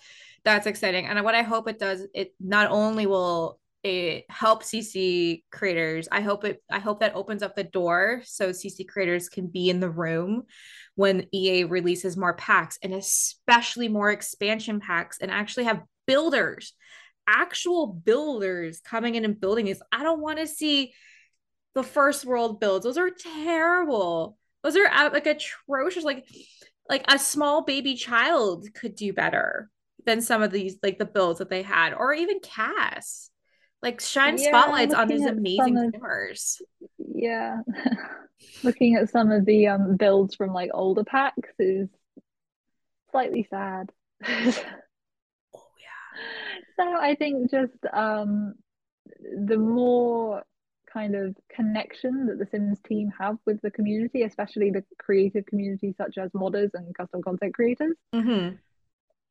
that's 0.45 0.67
exciting. 0.67 1.07
And 1.07 1.23
what 1.25 1.35
I 1.35 1.43
hope 1.43 1.69
it 1.69 1.79
does, 1.79 2.07
it 2.15 2.35
not 2.41 2.71
only 2.71 3.07
will 3.07 3.59
it 3.83 4.25
help 4.29 4.63
CC 4.63 5.43
creators. 5.51 6.09
I 6.11 6.21
hope 6.21 6.45
it 6.45 6.63
I 6.71 6.79
hope 6.79 7.01
that 7.01 7.17
opens 7.17 7.43
up 7.43 7.57
the 7.57 7.65
door 7.65 8.23
so 8.25 8.51
CC 8.51 8.87
creators 8.87 9.29
can 9.29 9.49
be 9.49 9.71
in 9.71 9.81
the 9.81 9.91
room 9.91 10.45
when 10.95 11.27
EA 11.33 11.65
releases 11.65 12.17
more 12.17 12.35
packs 12.35 12.79
and 12.83 12.95
especially 12.95 13.89
more 13.89 14.11
expansion 14.11 14.79
packs 14.79 15.19
and 15.21 15.31
actually 15.31 15.65
have 15.65 15.83
builders 16.07 16.75
actual 17.27 17.87
builders 17.87 18.81
coming 18.81 19.15
in 19.15 19.25
and 19.25 19.41
building 19.41 19.67
these. 19.67 19.83
I 19.91 20.03
don't 20.03 20.21
want 20.21 20.39
to 20.39 20.47
see 20.47 20.93
the 21.75 21.83
first 21.83 22.25
world 22.25 22.61
builds. 22.61 22.85
Those 22.85 22.99
are 22.99 23.11
terrible. 23.11 24.37
Those 24.63 24.77
are 24.77 24.87
uh, 24.87 25.11
like 25.13 25.27
atrocious. 25.27 26.05
Like 26.05 26.27
like 26.89 27.05
a 27.09 27.19
small 27.19 27.63
baby 27.63 27.95
child 27.95 28.67
could 28.75 28.95
do 28.95 29.13
better 29.13 29.71
than 30.05 30.21
some 30.21 30.43
of 30.43 30.51
these 30.51 30.79
like 30.83 30.99
the 30.99 31.05
builds 31.05 31.39
that 31.39 31.51
they 31.51 31.63
had, 31.63 31.95
or 31.95 32.13
even 32.13 32.41
Cass. 32.41 33.31
Like 33.83 34.01
shine 34.01 34.39
yeah, 34.39 34.49
spotlights 34.49 34.95
on 34.95 35.09
these 35.09 35.27
amazing 35.27 35.77
of, 35.77 35.95
Yeah. 36.99 37.59
looking 38.63 38.95
at 38.95 39.11
some 39.11 39.33
of 39.33 39.45
the 39.45 39.69
um 39.69 39.97
builds 39.97 40.37
from 40.37 40.53
like 40.53 40.71
older 40.73 41.05
packs 41.05 41.51
is 41.59 41.89
slightly 43.11 43.47
sad. 43.49 43.91
Oh 45.55 45.67
yeah. 45.79 46.63
So 46.77 46.97
I 46.99 47.15
think 47.15 47.51
just 47.51 47.77
um, 47.93 48.55
the 49.47 49.59
more 49.59 50.43
kind 50.93 51.15
of 51.15 51.37
connection 51.55 52.27
that 52.27 52.39
the 52.39 52.47
Sims 52.47 52.79
team 52.87 53.13
have 53.19 53.37
with 53.47 53.61
the 53.63 53.71
community, 53.71 54.23
especially 54.23 54.71
the 54.71 54.85
creative 54.99 55.47
community 55.47 55.95
such 55.97 56.19
as 56.19 56.31
modders 56.33 56.71
and 56.75 56.95
custom 56.95 57.23
content 57.23 57.55
creators, 57.55 57.97
mm-hmm. 58.15 58.57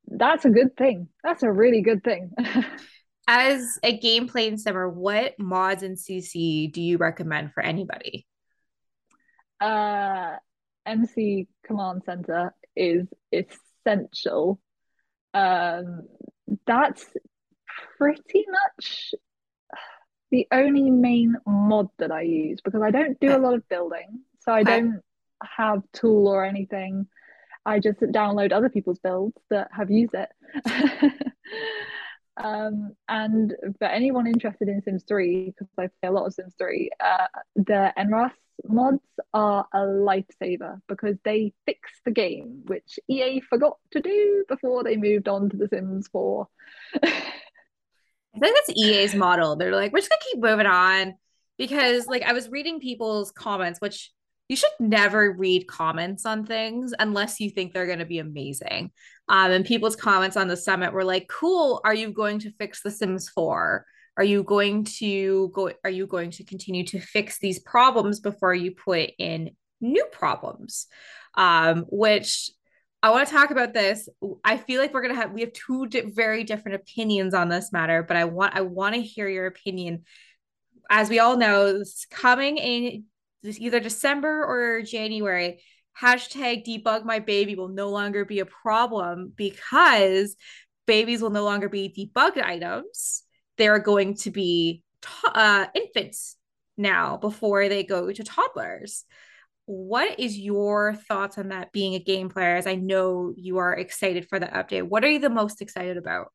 That's 0.06 0.44
a 0.44 0.50
good 0.50 0.76
thing. 0.76 1.08
That's 1.22 1.42
a 1.42 1.50
really 1.50 1.80
good 1.80 2.04
thing. 2.04 2.32
as 3.28 3.78
a 3.82 3.98
gameplay 3.98 4.58
simmer, 4.58 4.88
what 4.88 5.38
mods 5.38 5.82
in 5.82 5.94
CC 5.94 6.72
do 6.72 6.82
you 6.82 6.98
recommend 6.98 7.52
for 7.52 7.62
anybody? 7.62 8.26
Uh, 9.60 10.36
MC 10.84 11.46
Command 11.64 12.02
Center 12.04 12.54
is 12.74 13.06
essential. 13.32 14.60
Um, 15.34 16.02
that's 16.66 17.06
pretty 17.96 18.44
much 18.50 19.14
the 20.30 20.46
only 20.50 20.90
main 20.90 21.36
mod 21.46 21.88
that 21.98 22.10
I 22.10 22.22
use 22.22 22.60
because 22.60 22.82
I 22.82 22.90
don't 22.90 23.20
do 23.20 23.36
a 23.36 23.38
lot 23.38 23.54
of 23.54 23.68
building. 23.68 24.22
So 24.40 24.52
I 24.52 24.62
don't 24.62 25.00
have 25.44 25.82
tool 25.92 26.26
or 26.26 26.44
anything. 26.44 27.06
I 27.64 27.78
just 27.78 28.00
download 28.00 28.52
other 28.52 28.68
people's 28.68 28.98
builds 28.98 29.36
that 29.50 29.68
have 29.72 29.90
used 29.90 30.14
it. 30.14 30.28
um, 32.36 32.92
and 33.08 33.54
for 33.78 33.84
anyone 33.84 34.26
interested 34.26 34.68
in 34.68 34.82
Sims 34.82 35.04
3, 35.06 35.46
because 35.46 35.68
I 35.78 35.88
play 36.00 36.08
a 36.08 36.12
lot 36.12 36.26
of 36.26 36.34
Sims 36.34 36.54
3, 36.58 36.90
uh, 37.00 37.26
the 37.56 37.92
NRaas 37.96 38.32
mods 38.64 39.00
are 39.32 39.66
a 39.72 39.78
lifesaver 39.78 40.80
because 40.88 41.16
they 41.24 41.52
fix 41.66 41.90
the 42.04 42.10
game, 42.10 42.62
which 42.66 42.98
EA 43.08 43.40
forgot 43.40 43.78
to 43.92 44.00
do 44.00 44.44
before 44.48 44.84
they 44.84 44.96
moved 44.96 45.28
on 45.28 45.48
to 45.50 45.56
The 45.56 45.68
Sims 45.68 46.08
4. 46.08 46.48
I 48.34 48.38
think 48.38 48.56
that's 48.56 48.78
EA's 48.78 49.14
model. 49.14 49.56
They're 49.56 49.74
like, 49.74 49.92
we're 49.92 49.98
just 49.98 50.10
gonna 50.10 50.20
keep 50.32 50.42
moving 50.42 50.66
on 50.66 51.14
because 51.58 52.06
like 52.06 52.22
I 52.22 52.32
was 52.32 52.48
reading 52.48 52.80
people's 52.80 53.30
comments, 53.30 53.80
which 53.80 54.10
you 54.48 54.56
should 54.56 54.70
never 54.78 55.32
read 55.32 55.66
comments 55.66 56.26
on 56.26 56.44
things 56.44 56.92
unless 56.98 57.40
you 57.40 57.50
think 57.50 57.72
they're 57.72 57.86
gonna 57.86 58.04
be 58.04 58.18
amazing. 58.18 58.90
Um, 59.28 59.50
and 59.50 59.64
people's 59.64 59.96
comments 59.96 60.36
on 60.36 60.48
the 60.48 60.56
summit 60.56 60.92
were 60.92 61.04
like, 61.04 61.28
cool, 61.28 61.80
are 61.84 61.94
you 61.94 62.12
going 62.12 62.38
to 62.40 62.52
fix 62.58 62.82
The 62.82 62.90
Sims 62.90 63.28
4? 63.30 63.86
Are 64.16 64.24
you 64.24 64.42
going 64.42 64.84
to 64.84 65.48
go 65.54 65.72
are 65.84 65.90
you 65.90 66.06
going 66.06 66.30
to 66.32 66.44
continue 66.44 66.84
to 66.86 67.00
fix 67.00 67.38
these 67.38 67.58
problems 67.60 68.20
before 68.20 68.54
you 68.54 68.72
put 68.72 69.10
in 69.18 69.52
new 69.80 70.04
problems? 70.12 70.86
Um, 71.34 71.86
which 71.88 72.50
I 73.02 73.10
want 73.10 73.26
to 73.26 73.34
talk 73.34 73.50
about 73.50 73.72
this. 73.72 74.08
I 74.44 74.58
feel 74.58 74.80
like 74.80 74.92
we're 74.92 75.02
gonna 75.02 75.14
have 75.14 75.32
we 75.32 75.40
have 75.40 75.52
two 75.54 75.86
di- 75.86 76.02
very 76.02 76.44
different 76.44 76.76
opinions 76.76 77.34
on 77.34 77.48
this 77.48 77.72
matter, 77.72 78.02
but 78.02 78.16
I 78.16 78.26
want 78.26 78.54
I 78.54 78.60
want 78.60 78.94
to 78.94 79.02
hear 79.02 79.28
your 79.28 79.46
opinion. 79.46 80.04
As 80.90 81.08
we 81.08 81.18
all 81.18 81.36
know, 81.38 81.82
coming 82.10 82.58
in 82.58 83.04
either 83.44 83.80
December 83.80 84.44
or 84.44 84.82
January. 84.82 85.62
Hashtag 86.00 86.64
debug 86.66 87.04
my 87.04 87.18
baby 87.18 87.54
will 87.54 87.68
no 87.68 87.90
longer 87.90 88.24
be 88.24 88.40
a 88.40 88.46
problem 88.46 89.32
because 89.36 90.36
babies 90.86 91.20
will 91.20 91.30
no 91.30 91.44
longer 91.44 91.68
be 91.68 91.92
debugged 92.16 92.42
items. 92.42 93.24
They're 93.58 93.78
going 93.78 94.16
to 94.18 94.30
be 94.30 94.82
uh, 95.24 95.66
infants 95.74 96.36
now 96.76 97.18
before 97.18 97.68
they 97.68 97.84
go 97.84 98.10
to 98.10 98.24
toddlers 98.24 99.04
what 99.66 100.18
is 100.18 100.38
your 100.38 100.94
thoughts 101.08 101.38
on 101.38 101.48
that 101.48 101.72
being 101.72 101.94
a 101.94 101.98
game 101.98 102.28
player 102.28 102.56
as 102.56 102.66
i 102.66 102.74
know 102.74 103.32
you 103.36 103.58
are 103.58 103.74
excited 103.74 104.28
for 104.28 104.38
the 104.38 104.46
update 104.46 104.82
what 104.82 105.04
are 105.04 105.10
you 105.10 105.18
the 105.18 105.30
most 105.30 105.62
excited 105.62 105.96
about 105.96 106.32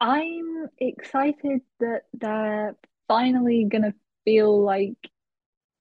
i'm 0.00 0.66
excited 0.78 1.60
that 1.80 2.02
they're 2.14 2.76
finally 3.08 3.66
going 3.70 3.82
to 3.82 3.94
feel 4.24 4.62
like 4.62 4.96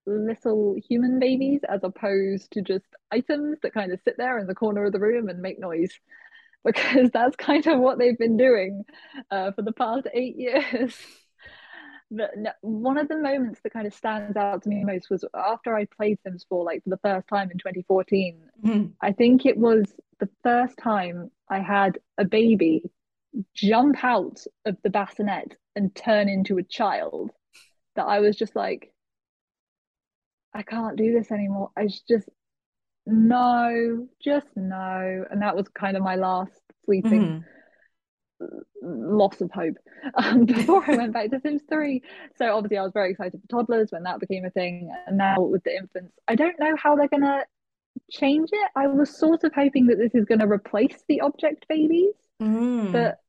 little 0.06 0.76
human 0.90 1.20
babies 1.20 1.62
as 1.70 1.82
opposed 1.84 2.52
to 2.52 2.62
just 2.62 2.86
items 3.12 3.58
that 3.62 3.74
kind 3.74 3.92
of 3.92 4.00
sit 4.04 4.18
there 4.18 4.40
in 4.40 4.48
the 4.48 4.56
corner 4.56 4.86
of 4.86 4.92
the 4.92 5.00
room 5.00 5.30
and 5.30 5.40
make 5.40 5.60
noise 5.60 5.92
because 6.66 7.10
that's 7.12 7.36
kind 7.36 7.66
of 7.68 7.80
what 7.80 7.98
they've 7.98 8.18
been 8.18 8.38
doing 8.38 8.84
uh, 9.32 9.52
for 9.52 9.64
the 9.64 9.72
past 9.72 10.08
eight 10.14 10.36
years 10.36 10.96
but 12.12 12.38
no, 12.38 12.52
one 12.62 12.98
of 12.98 13.08
the 13.08 13.18
moments 13.18 13.62
that 13.64 13.72
kind 13.74 13.88
of 13.88 13.94
stands 13.94 14.36
out 14.36 14.64
to 14.64 14.70
me 14.70 14.84
most 14.84 15.10
was 15.10 15.24
after 15.34 15.76
I 15.76 15.86
played 15.86 16.20
Sims 16.24 16.46
4 16.50 16.66
like 16.66 16.84
for 16.84 16.90
the 16.90 16.98
first 16.98 17.28
time 17.28 17.50
in 17.50 17.58
2014. 17.58 18.38
Mm-hmm. 18.64 18.86
I 19.02 19.14
think 19.14 19.46
it 19.46 19.58
was 19.58 19.86
the 20.20 20.30
first 20.44 20.78
time 20.78 21.32
I 21.50 21.60
had 21.60 22.00
a 22.18 22.26
baby 22.26 22.84
jump 23.54 24.04
out 24.04 24.42
of 24.66 24.76
the 24.84 24.90
bassinet 24.90 25.58
and 25.76 25.96
turn 25.96 26.28
into 26.28 26.58
a 26.58 26.64
child 26.64 27.32
that 27.96 28.04
I 28.04 28.20
was 28.20 28.36
just 28.36 28.56
like, 28.58 28.92
I 30.54 30.64
can't 30.64 30.98
do 30.98 31.14
this 31.14 31.32
anymore. 31.32 31.72
I 31.78 31.88
just 32.08 32.30
no, 33.06 34.08
just 34.24 34.48
no. 34.56 35.26
And 35.30 35.42
that 35.42 35.56
was 35.56 35.68
kind 35.70 35.98
of 35.98 36.04
my 36.04 36.16
last 36.16 36.62
sleeping. 36.86 37.22
Mm-hmm 37.22 37.40
loss 38.82 39.40
of 39.42 39.52
hope 39.52 39.76
um, 40.16 40.46
before 40.46 40.84
I 40.90 40.96
went 40.98 41.14
back 41.14 41.30
to 41.32 41.40
Sims 41.40 41.62
3. 41.70 42.02
So 42.38 42.56
obviously 42.56 42.78
I 42.78 42.84
was 42.84 42.92
very 42.94 43.12
excited 43.12 43.40
for 43.42 43.48
toddlers 43.48 43.92
when 43.92 44.04
that 44.04 44.20
became 44.20 44.46
a 44.46 44.50
thing. 44.50 44.92
And 45.08 45.18
now 45.18 45.42
with 45.42 45.64
the 45.64 45.76
infants, 45.76 46.14
I 46.28 46.36
don't 46.36 46.60
know 46.60 46.76
how 46.76 46.96
they're 46.96 47.08
gonna 47.08 47.44
change 48.10 48.50
it. 48.52 48.72
I 48.76 48.88
was 48.88 49.16
sort 49.18 49.44
of 49.44 49.54
hoping 49.54 49.88
that 49.88 49.98
this 49.98 50.16
is 50.16 50.26
gonna 50.26 50.48
replace 50.48 51.04
the 51.08 51.22
object 51.22 51.68
babies, 51.68 52.14
Mm. 52.42 52.92
but 52.92 53.20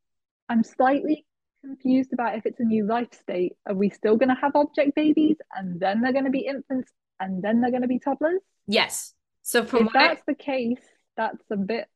I'm 0.49 0.65
slightly 0.65 1.27
confused 1.63 2.15
about 2.15 2.37
if 2.39 2.47
it's 2.47 2.61
a 2.61 2.65
new 2.65 2.87
life 2.87 3.13
state. 3.13 3.57
Are 3.67 3.75
we 3.75 3.91
still 3.91 4.17
gonna 4.17 4.39
have 4.41 4.57
object 4.57 4.95
babies 4.95 5.37
and 5.55 5.79
then 5.79 6.01
they're 6.01 6.15
gonna 6.15 6.31
be 6.31 6.47
infants 6.47 6.91
and 7.23 7.43
then 7.43 7.61
they're 7.61 7.71
gonna 7.71 7.89
be 7.89 7.99
toddlers? 7.99 8.41
Yes. 8.67 9.15
So 9.43 9.65
from 9.65 9.87
if 9.87 9.93
that's 9.93 10.23
the 10.27 10.35
case, 10.35 10.81
that's 11.17 11.43
a 11.51 11.57
bit 11.57 11.89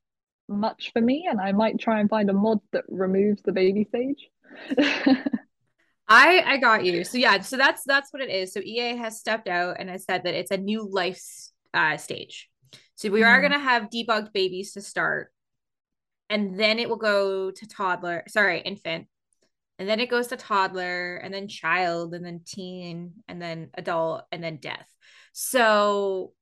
much 0.48 0.92
for 0.92 1.00
me, 1.00 1.26
and 1.28 1.40
I 1.40 1.52
might 1.52 1.78
try 1.78 2.00
and 2.00 2.08
find 2.08 2.30
a 2.30 2.32
mod 2.32 2.60
that 2.72 2.84
removes 2.88 3.42
the 3.42 3.52
baby 3.52 3.84
stage. 3.84 4.30
I 6.08 6.42
I 6.46 6.56
got 6.58 6.84
you. 6.84 7.04
So 7.04 7.18
yeah, 7.18 7.40
so 7.40 7.56
that's 7.56 7.82
that's 7.84 8.12
what 8.12 8.22
it 8.22 8.30
is. 8.30 8.52
So 8.52 8.60
EA 8.60 8.96
has 8.96 9.18
stepped 9.18 9.48
out 9.48 9.76
and 9.78 9.90
has 9.90 10.04
said 10.04 10.22
that 10.24 10.34
it's 10.34 10.50
a 10.52 10.56
new 10.56 10.88
life 10.88 11.20
uh, 11.74 11.96
stage. 11.96 12.48
So 12.94 13.10
we 13.10 13.22
are 13.22 13.38
Mm. 13.38 13.42
going 13.42 13.52
to 13.52 13.58
have 13.58 13.90
debugged 13.90 14.32
babies 14.32 14.72
to 14.72 14.80
start, 14.80 15.32
and 16.30 16.58
then 16.58 16.78
it 16.78 16.88
will 16.88 16.96
go 16.96 17.50
to 17.50 17.66
toddler. 17.68 18.22
Sorry, 18.28 18.60
infant, 18.60 19.08
and 19.78 19.88
then 19.88 20.00
it 20.00 20.10
goes 20.10 20.28
to 20.28 20.36
toddler, 20.36 21.16
and 21.16 21.32
then 21.32 21.48
child, 21.48 22.14
and 22.14 22.24
then 22.24 22.40
teen, 22.44 23.12
and 23.28 23.40
then 23.40 23.70
adult, 23.74 24.24
and 24.32 24.42
then 24.42 24.56
death. 24.56 24.86
So 25.32 26.32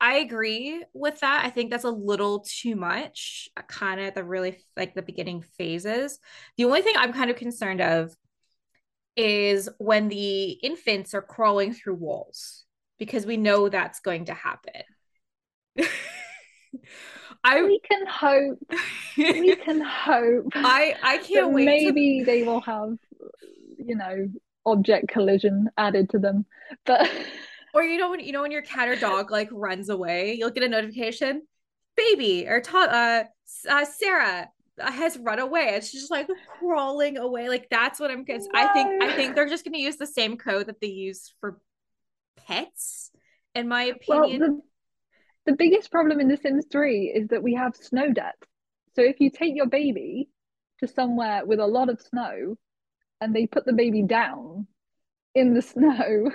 I 0.00 0.16
agree 0.16 0.84
with 0.92 1.20
that. 1.20 1.44
I 1.44 1.50
think 1.50 1.70
that's 1.70 1.84
a 1.84 1.90
little 1.90 2.40
too 2.40 2.74
much, 2.74 3.48
uh, 3.56 3.62
kind 3.62 4.00
of 4.00 4.14
the 4.14 4.24
really 4.24 4.58
like 4.76 4.94
the 4.94 5.02
beginning 5.02 5.42
phases. 5.56 6.18
The 6.56 6.64
only 6.64 6.82
thing 6.82 6.94
I'm 6.98 7.12
kind 7.12 7.30
of 7.30 7.36
concerned 7.36 7.80
of 7.80 8.12
is 9.16 9.68
when 9.78 10.08
the 10.08 10.50
infants 10.50 11.14
are 11.14 11.22
crawling 11.22 11.72
through 11.72 11.94
walls 11.94 12.64
because 12.98 13.26
we 13.26 13.36
know 13.36 13.68
that's 13.68 14.00
going 14.00 14.24
to 14.24 14.34
happen. 14.34 14.82
I 17.44 17.62
we 17.62 17.80
can 17.80 18.06
hope. 18.06 18.58
We 19.16 19.56
can 19.64 19.80
hope. 19.80 20.52
I 20.54 20.94
I 21.02 21.18
can't 21.18 21.52
wait. 21.52 21.64
maybe 21.64 22.20
To... 22.20 22.24
they 22.24 22.42
will 22.42 22.60
have, 22.60 22.96
you 23.78 23.96
know, 23.96 24.28
object 24.64 25.08
collision 25.08 25.68
added 25.76 26.10
to 26.10 26.18
them, 26.18 26.46
but. 26.84 27.10
Or 27.74 27.82
you 27.82 27.96
know 27.96 28.10
when 28.10 28.20
you 28.20 28.32
know 28.32 28.42
when 28.42 28.50
your 28.50 28.60
cat 28.60 28.86
or 28.88 28.96
dog 28.96 29.30
like 29.30 29.48
runs 29.50 29.88
away, 29.88 30.34
you'll 30.34 30.50
get 30.50 30.62
a 30.62 30.68
notification, 30.68 31.40
baby 31.96 32.46
or 32.46 32.60
ta- 32.60 33.24
uh, 33.66 33.70
uh 33.70 33.84
Sarah 33.86 34.50
has 34.78 35.18
run 35.18 35.38
away. 35.38 35.70
It's 35.74 35.92
just 35.92 36.10
like 36.10 36.28
crawling 36.58 37.18
away. 37.18 37.48
Like 37.48 37.68
that's 37.70 38.00
what 38.00 38.10
I'm. 38.10 38.24
No. 38.28 38.38
I 38.54 38.68
think 38.72 39.02
I 39.02 39.12
think 39.14 39.34
they're 39.34 39.48
just 39.48 39.64
going 39.64 39.74
to 39.74 39.80
use 39.80 39.96
the 39.96 40.06
same 40.06 40.36
code 40.36 40.66
that 40.66 40.80
they 40.80 40.88
use 40.88 41.32
for 41.40 41.58
pets, 42.46 43.10
in 43.54 43.68
my 43.68 43.84
opinion. 43.84 44.40
Well, 44.40 44.50
the, 44.50 44.60
the 45.46 45.54
biggest 45.56 45.90
problem 45.90 46.20
in 46.20 46.28
The 46.28 46.36
Sims 46.36 46.66
3 46.70 47.12
is 47.14 47.28
that 47.28 47.42
we 47.42 47.54
have 47.54 47.76
snow 47.76 48.12
depth. 48.12 48.46
So 48.94 49.02
if 49.02 49.20
you 49.20 49.30
take 49.30 49.54
your 49.56 49.66
baby 49.66 50.28
to 50.80 50.88
somewhere 50.88 51.44
with 51.44 51.58
a 51.58 51.66
lot 51.66 51.88
of 51.88 52.00
snow, 52.00 52.56
and 53.20 53.34
they 53.34 53.46
put 53.46 53.64
the 53.64 53.72
baby 53.72 54.02
down 54.02 54.66
in 55.34 55.54
the 55.54 55.62
snow. 55.72 56.30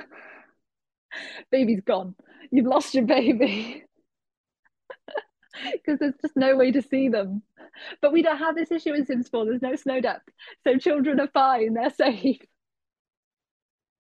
baby's 1.51 1.81
gone. 1.81 2.15
You've 2.51 2.65
lost 2.65 2.93
your 2.93 3.05
baby. 3.05 3.83
Because 5.73 5.97
there's 5.97 6.13
just 6.21 6.37
no 6.37 6.55
way 6.55 6.71
to 6.71 6.83
see 6.83 7.09
them. 7.09 7.41
But 7.99 8.13
we 8.13 8.21
don't 8.21 8.37
have 8.37 8.55
this 8.55 8.71
issue 8.71 8.93
in 8.93 9.07
Sims 9.07 9.27
4. 9.27 9.45
There's 9.45 9.61
no 9.63 9.75
snow 9.75 9.99
depth. 9.99 10.29
So 10.63 10.77
children 10.77 11.19
are 11.19 11.29
fine. 11.33 11.73
They're 11.73 11.89
safe. 11.89 12.37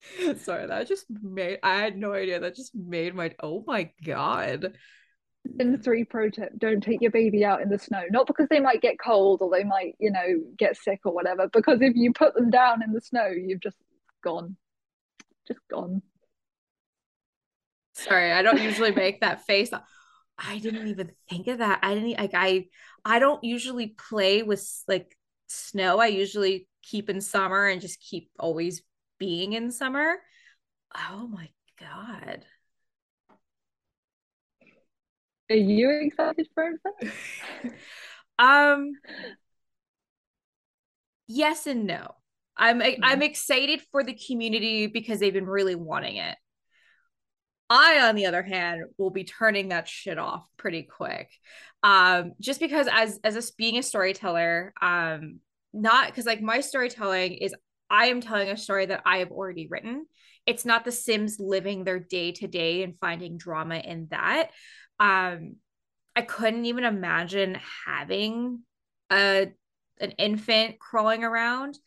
Sorry, 0.37 0.67
that 0.67 0.87
just 0.87 1.05
made 1.09 1.57
I 1.63 1.79
had 1.79 1.97
no 1.97 2.13
idea. 2.13 2.39
That 2.39 2.55
just 2.55 2.75
made 2.75 3.15
my 3.15 3.33
oh 3.41 3.63
my 3.65 3.89
god. 4.05 4.73
Sims 5.57 5.83
3 5.83 6.03
pro 6.05 6.29
tip 6.29 6.51
don't 6.57 6.81
take 6.81 7.01
your 7.01 7.11
baby 7.11 7.45
out 7.45 7.61
in 7.61 7.69
the 7.69 7.79
snow. 7.79 8.03
Not 8.09 8.27
because 8.27 8.47
they 8.49 8.59
might 8.59 8.81
get 8.81 8.99
cold 8.99 9.41
or 9.41 9.49
they 9.49 9.63
might, 9.63 9.95
you 9.99 10.11
know, 10.11 10.43
get 10.57 10.77
sick 10.77 11.01
or 11.05 11.13
whatever. 11.13 11.49
Because 11.51 11.81
if 11.81 11.95
you 11.95 12.13
put 12.13 12.33
them 12.33 12.49
down 12.49 12.83
in 12.83 12.93
the 12.93 13.01
snow, 13.01 13.27
you've 13.27 13.61
just 13.61 13.77
gone. 14.23 14.57
Just 15.47 15.59
gone. 15.69 16.01
Sorry, 17.93 18.31
I 18.31 18.41
don't 18.41 18.61
usually 18.61 18.91
make 18.91 19.21
that 19.21 19.45
face. 19.45 19.71
I 20.37 20.59
didn't 20.59 20.87
even 20.87 21.11
think 21.29 21.47
of 21.47 21.59
that. 21.59 21.79
I 21.81 21.95
didn't 21.95 22.17
like 22.17 22.31
I 22.33 22.65
I 23.03 23.19
don't 23.19 23.43
usually 23.43 23.87
play 23.87 24.43
with 24.43 24.67
like 24.87 25.17
snow. 25.47 25.99
I 25.99 26.07
usually 26.07 26.67
keep 26.83 27.09
in 27.09 27.21
summer 27.21 27.65
and 27.65 27.81
just 27.81 27.99
keep 27.99 28.29
always 28.37 28.83
being 29.17 29.53
in 29.53 29.71
summer. 29.71 30.17
Oh 30.95 31.27
my 31.27 31.49
god. 31.79 32.45
Are 35.49 35.55
you 35.55 35.89
excited 35.89 36.47
for 36.53 36.71
it? 36.71 37.73
um 38.39 38.91
yes 41.27 41.67
and 41.67 41.85
no. 41.85 42.15
I'm 42.57 42.81
I'm 43.03 43.21
excited 43.21 43.81
for 43.91 44.03
the 44.03 44.15
community 44.15 44.87
because 44.87 45.19
they've 45.19 45.33
been 45.33 45.45
really 45.45 45.75
wanting 45.75 46.17
it. 46.17 46.35
I, 47.69 48.07
on 48.07 48.15
the 48.15 48.25
other 48.27 48.43
hand, 48.43 48.83
will 48.97 49.09
be 49.09 49.25
turning 49.25 49.69
that 49.69 49.87
shit 49.87 50.17
off 50.17 50.47
pretty 50.57 50.83
quick. 50.83 51.29
Um, 51.83 52.33
just 52.39 52.59
because 52.59 52.87
as 52.91 53.19
as 53.23 53.35
a 53.35 53.53
being 53.57 53.77
a 53.77 53.83
storyteller, 53.83 54.73
um, 54.81 55.39
not 55.73 56.07
because 56.07 56.25
like 56.25 56.41
my 56.41 56.61
storytelling 56.61 57.33
is 57.33 57.53
I 57.89 58.07
am 58.07 58.21
telling 58.21 58.49
a 58.49 58.57
story 58.57 58.87
that 58.87 59.03
I 59.05 59.19
have 59.19 59.31
already 59.31 59.67
written. 59.67 60.07
It's 60.45 60.65
not 60.65 60.85
the 60.85 60.91
Sims 60.91 61.37
living 61.39 61.83
their 61.83 61.99
day 61.99 62.31
to 62.33 62.47
day 62.47 62.83
and 62.83 62.97
finding 62.99 63.37
drama 63.37 63.75
in 63.75 64.07
that. 64.11 64.51
Um, 64.99 65.57
I 66.15 66.21
couldn't 66.21 66.65
even 66.65 66.83
imagine 66.83 67.59
having 67.85 68.63
a 69.11 69.51
an 69.99 70.11
infant 70.11 70.79
crawling 70.79 71.23
around. 71.23 71.77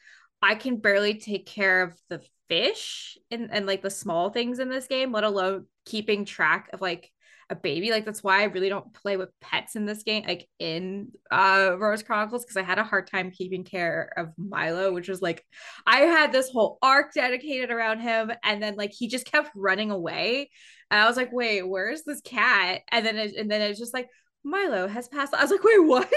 I 0.42 0.54
can 0.54 0.76
barely 0.76 1.14
take 1.14 1.46
care 1.46 1.82
of 1.82 1.94
the 2.08 2.22
fish 2.48 3.18
and, 3.30 3.50
and 3.52 3.66
like 3.66 3.82
the 3.82 3.90
small 3.90 4.30
things 4.30 4.58
in 4.58 4.68
this 4.68 4.86
game, 4.86 5.12
let 5.12 5.24
alone 5.24 5.66
keeping 5.84 6.24
track 6.24 6.70
of 6.72 6.80
like 6.80 7.10
a 7.50 7.54
baby. 7.56 7.90
Like 7.90 8.04
that's 8.04 8.22
why 8.22 8.40
I 8.40 8.44
really 8.44 8.68
don't 8.68 8.94
play 8.94 9.16
with 9.16 9.28
pets 9.40 9.74
in 9.76 9.84
this 9.84 10.04
game, 10.04 10.24
like 10.26 10.48
in 10.58 11.08
uh 11.30 11.76
Rose 11.78 12.02
Chronicles, 12.02 12.44
because 12.44 12.56
I 12.56 12.62
had 12.62 12.78
a 12.78 12.84
hard 12.84 13.08
time 13.08 13.32
keeping 13.32 13.64
care 13.64 14.12
of 14.16 14.28
Milo, 14.38 14.92
which 14.92 15.08
was 15.08 15.20
like 15.20 15.44
I 15.86 16.02
had 16.02 16.32
this 16.32 16.50
whole 16.50 16.78
arc 16.80 17.12
dedicated 17.12 17.70
around 17.70 18.00
him, 18.00 18.30
and 18.44 18.62
then 18.62 18.76
like 18.76 18.92
he 18.92 19.08
just 19.08 19.26
kept 19.30 19.50
running 19.54 19.90
away. 19.90 20.50
And 20.90 21.00
I 21.00 21.06
was 21.06 21.16
like, 21.16 21.32
wait, 21.32 21.62
where's 21.62 22.02
this 22.02 22.20
cat? 22.20 22.82
And 22.90 23.06
then 23.06 23.16
it, 23.16 23.34
and 23.36 23.50
then 23.50 23.62
it's 23.62 23.78
just 23.78 23.94
like 23.94 24.08
Milo 24.44 24.88
has 24.88 25.08
passed. 25.08 25.34
I 25.34 25.42
was 25.42 25.50
like, 25.50 25.64
wait, 25.64 25.84
what? 25.84 26.12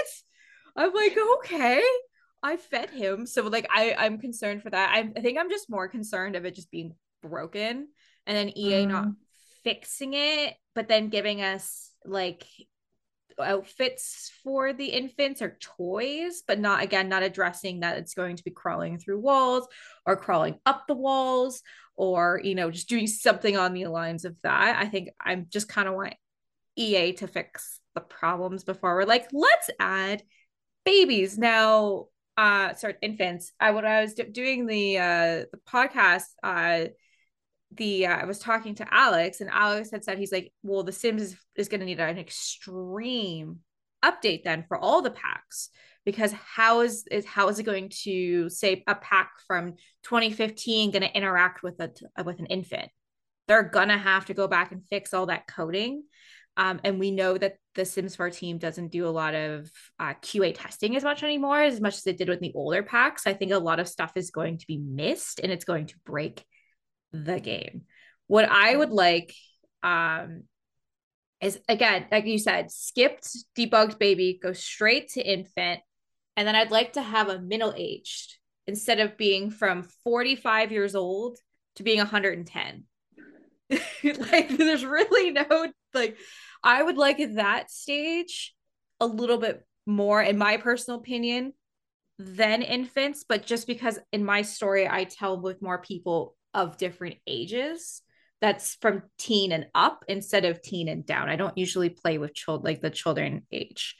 I'm 0.76 0.92
like, 0.92 1.16
okay. 1.38 1.82
I 2.42 2.58
fed 2.58 2.90
him. 2.90 3.26
So 3.26 3.42
like 3.44 3.66
I 3.74 3.94
I'm 3.98 4.18
concerned 4.18 4.62
for 4.62 4.70
that. 4.70 4.90
I, 4.90 5.10
I 5.16 5.20
think 5.20 5.38
I'm 5.38 5.48
just 5.48 5.70
more 5.70 5.88
concerned 5.88 6.36
of 6.36 6.44
it 6.44 6.54
just 6.54 6.70
being 6.70 6.94
broken 7.22 7.88
and 8.26 8.36
then 8.36 8.56
EA 8.56 8.84
mm. 8.84 8.88
not 8.88 9.08
fixing 9.62 10.12
it, 10.12 10.54
but 10.74 10.86
then 10.86 11.08
giving 11.08 11.40
us 11.40 11.90
like 12.04 12.44
outfits 13.40 14.30
for 14.44 14.72
the 14.72 14.86
infants 14.86 15.42
or 15.42 15.56
toys, 15.60 16.42
but 16.46 16.60
not 16.60 16.82
again 16.82 17.08
not 17.08 17.22
addressing 17.22 17.80
that 17.80 17.96
it's 17.96 18.14
going 18.14 18.36
to 18.36 18.44
be 18.44 18.50
crawling 18.50 18.98
through 18.98 19.20
walls 19.20 19.66
or 20.06 20.14
crawling 20.14 20.58
up 20.66 20.86
the 20.86 20.94
walls 20.94 21.62
or 21.96 22.40
you 22.42 22.54
know 22.54 22.70
just 22.70 22.88
doing 22.88 23.06
something 23.06 23.56
on 23.56 23.74
the 23.74 23.86
lines 23.86 24.24
of 24.24 24.36
that. 24.42 24.76
I 24.78 24.86
think 24.86 25.10
I'm 25.20 25.46
just 25.50 25.68
kind 25.68 25.88
of 25.88 25.94
want 25.94 26.14
EA 26.76 27.12
to 27.14 27.26
fix 27.26 27.80
the 27.94 28.00
problems 28.00 28.64
before 28.64 28.94
we're 28.94 29.04
like 29.04 29.28
let's 29.32 29.70
add 29.78 30.22
babies 30.84 31.38
now 31.38 32.06
uh 32.36 32.74
sorry 32.74 32.94
infants 33.00 33.52
i 33.60 33.70
when 33.70 33.86
i 33.86 34.00
was 34.00 34.14
doing 34.14 34.66
the 34.66 34.98
uh 34.98 35.44
the 35.52 35.60
podcast 35.68 36.24
uh 36.42 36.84
the 37.76 38.06
uh, 38.06 38.16
i 38.16 38.24
was 38.24 38.38
talking 38.38 38.74
to 38.74 38.86
alex 38.92 39.40
and 39.40 39.50
alex 39.50 39.90
had 39.92 40.04
said 40.04 40.18
he's 40.18 40.32
like 40.32 40.52
well 40.62 40.82
the 40.82 40.92
sims 40.92 41.22
is, 41.22 41.36
is 41.56 41.68
going 41.68 41.80
to 41.80 41.86
need 41.86 42.00
an 42.00 42.18
extreme 42.18 43.60
update 44.04 44.42
then 44.42 44.64
for 44.66 44.76
all 44.76 45.00
the 45.00 45.10
packs 45.10 45.70
because 46.04 46.32
how 46.32 46.80
is 46.80 47.06
is 47.10 47.24
how 47.24 47.48
is 47.48 47.58
it 47.58 47.64
going 47.64 47.90
to 48.02 48.48
say 48.48 48.82
a 48.86 48.94
pack 48.94 49.32
from 49.46 49.72
2015 50.04 50.90
going 50.90 51.02
to 51.02 51.16
interact 51.16 51.62
with 51.62 51.80
a 51.80 51.90
with 52.24 52.38
an 52.38 52.46
infant 52.46 52.90
they're 53.46 53.62
gonna 53.62 53.98
have 53.98 54.24
to 54.26 54.34
go 54.34 54.48
back 54.48 54.72
and 54.72 54.86
fix 54.88 55.12
all 55.12 55.26
that 55.26 55.46
coding 55.46 56.02
um, 56.56 56.80
and 56.84 57.00
we 57.00 57.10
know 57.10 57.36
that 57.36 57.56
the 57.74 57.84
Sims 57.84 58.14
4 58.16 58.30
team 58.30 58.58
doesn't 58.58 58.92
do 58.92 59.06
a 59.06 59.10
lot 59.10 59.34
of 59.34 59.70
uh, 59.98 60.14
QA 60.22 60.54
testing 60.56 60.94
as 60.94 61.02
much 61.02 61.22
anymore, 61.22 61.60
as 61.60 61.80
much 61.80 61.96
as 61.96 62.06
it 62.06 62.16
did 62.16 62.28
with 62.28 62.40
the 62.40 62.52
older 62.54 62.82
packs. 62.82 63.26
I 63.26 63.34
think 63.34 63.50
a 63.50 63.58
lot 63.58 63.80
of 63.80 63.88
stuff 63.88 64.12
is 64.16 64.30
going 64.30 64.58
to 64.58 64.66
be 64.66 64.78
missed 64.78 65.40
and 65.40 65.50
it's 65.50 65.64
going 65.64 65.86
to 65.86 65.96
break 66.06 66.44
the 67.12 67.40
game. 67.40 67.82
What 68.28 68.48
I 68.48 68.76
would 68.76 68.90
like 68.90 69.34
um, 69.82 70.44
is, 71.40 71.58
again, 71.68 72.06
like 72.12 72.26
you 72.26 72.38
said, 72.38 72.70
skipped 72.70 73.28
debugged 73.58 73.98
baby, 73.98 74.38
go 74.40 74.52
straight 74.52 75.08
to 75.10 75.22
infant, 75.22 75.80
And 76.36 76.46
then 76.46 76.56
I'd 76.56 76.70
like 76.70 76.94
to 76.94 77.02
have 77.02 77.28
a 77.28 77.40
middle 77.40 77.74
aged 77.76 78.36
instead 78.66 79.00
of 79.00 79.16
being 79.16 79.50
from 79.50 79.82
45 80.04 80.72
years 80.72 80.94
old 80.94 81.38
to 81.76 81.82
being 81.82 81.98
110. 81.98 82.84
like 83.70 84.56
there's 84.56 84.84
really 84.84 85.30
no 85.30 85.72
like 85.94 86.16
I 86.62 86.82
would 86.82 86.96
like 86.96 87.20
at 87.20 87.36
that 87.36 87.70
stage 87.70 88.54
a 89.00 89.06
little 89.06 89.38
bit 89.38 89.64
more 89.86 90.22
in 90.22 90.38
my 90.38 90.56
personal 90.58 91.00
opinion 91.00 91.52
than 92.18 92.62
infants, 92.62 93.24
but 93.28 93.44
just 93.44 93.66
because 93.66 93.98
in 94.12 94.24
my 94.24 94.42
story 94.42 94.88
I 94.88 95.04
tell 95.04 95.40
with 95.40 95.62
more 95.62 95.78
people 95.78 96.36
of 96.52 96.76
different 96.76 97.16
ages 97.26 98.02
that's 98.40 98.76
from 98.80 99.02
teen 99.18 99.52
and 99.52 99.66
up 99.74 100.04
instead 100.08 100.44
of 100.44 100.60
teen 100.60 100.88
and 100.88 101.06
down. 101.06 101.28
I 101.28 101.36
don't 101.36 101.56
usually 101.56 101.88
play 101.88 102.18
with 102.18 102.34
child 102.34 102.64
like 102.64 102.82
the 102.82 102.90
children 102.90 103.46
age. 103.50 103.96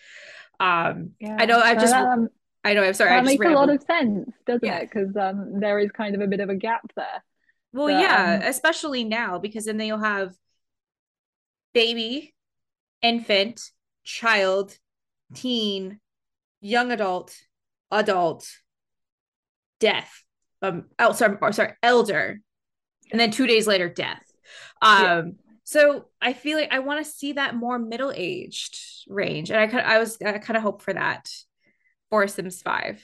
Um 0.65 1.11
yeah. 1.21 1.37
I 1.39 1.47
know 1.47 1.61
I 1.61 1.75
just 1.75 1.95
um, 1.95 2.29
I 2.65 2.75
know 2.75 2.83
I'm 2.83 2.95
sorry. 2.95 3.11
That 3.11 3.25
makes 3.25 3.45
a 3.45 3.51
lot 3.51 3.69
of 3.69 3.83
sense, 3.83 4.31
doesn't 4.47 4.67
yeah. 4.67 4.79
it? 4.79 4.91
Because 4.91 5.17
um 5.17 5.61
there 5.61 5.79
is 5.79 5.91
kind 5.91 6.15
of 6.15 6.21
a 6.21 6.27
bit 6.27 6.41
of 6.41 6.49
a 6.49 6.55
gap 6.55 6.91
there. 6.97 7.23
Well, 7.73 7.89
but, 7.89 8.01
yeah, 8.01 8.41
um, 8.41 8.49
especially 8.49 9.05
now 9.05 9.39
because 9.39 9.65
then 9.65 9.77
they'll 9.77 9.99
have 9.99 10.35
baby, 11.73 12.35
infant, 13.03 13.61
child, 14.05 14.79
teen, 15.35 15.99
young 16.61 16.93
adult, 16.93 17.37
adult, 17.91 18.49
death. 19.81 20.25
Um, 20.63 20.85
oh, 20.99 21.13
sorry, 21.13 21.37
sorry, 21.53 21.73
elder, 21.83 22.41
and 23.11 23.21
then 23.21 23.31
two 23.33 23.47
days 23.47 23.67
later, 23.67 23.89
death. 23.89 24.23
Um, 24.81 25.03
yeah. 25.03 25.23
So 25.65 26.07
I 26.21 26.33
feel 26.33 26.59
like 26.59 26.73
I 26.73 26.79
want 26.79 27.05
to 27.05 27.11
see 27.11 27.33
that 27.33 27.57
more 27.57 27.79
middle 27.79 28.13
aged 28.15 28.79
range, 29.09 29.51
and 29.51 29.59
I 29.59 29.67
kind 29.67 29.87
I 29.87 29.99
was 29.99 30.19
I 30.25 30.39
kind 30.39 30.57
of 30.57 30.63
hope 30.63 30.83
for 30.83 30.93
that 30.93 31.31
for 32.11 32.27
Sims 32.29 32.63
Five. 32.63 33.03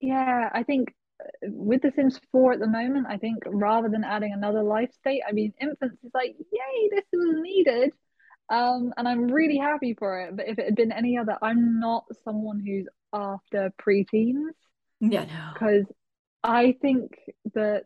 Yeah, 0.00 0.50
I 0.52 0.62
think 0.62 0.94
with 1.42 1.82
The 1.82 1.92
Sims 1.96 2.20
4 2.32 2.54
at 2.54 2.60
the 2.60 2.66
moment, 2.66 3.06
I 3.08 3.16
think 3.16 3.38
rather 3.46 3.88
than 3.88 4.04
adding 4.04 4.32
another 4.32 4.62
life 4.62 4.92
state, 4.92 5.22
I 5.26 5.32
mean, 5.32 5.52
infants 5.60 5.96
is 6.04 6.10
like, 6.14 6.36
yay, 6.52 6.88
this 6.90 7.04
was 7.12 7.36
needed. 7.40 7.92
Um, 8.48 8.92
and 8.96 9.08
I'm 9.08 9.26
really 9.26 9.56
happy 9.56 9.94
for 9.98 10.20
it. 10.20 10.36
But 10.36 10.48
if 10.48 10.58
it 10.58 10.66
had 10.66 10.76
been 10.76 10.92
any 10.92 11.18
other, 11.18 11.36
I'm 11.42 11.80
not 11.80 12.04
someone 12.24 12.60
who's 12.64 12.86
after 13.12 13.72
preteens. 13.80 14.50
Yeah, 15.00 15.24
no. 15.24 15.50
Because 15.52 15.86
I 16.44 16.76
think 16.80 17.16
that 17.54 17.84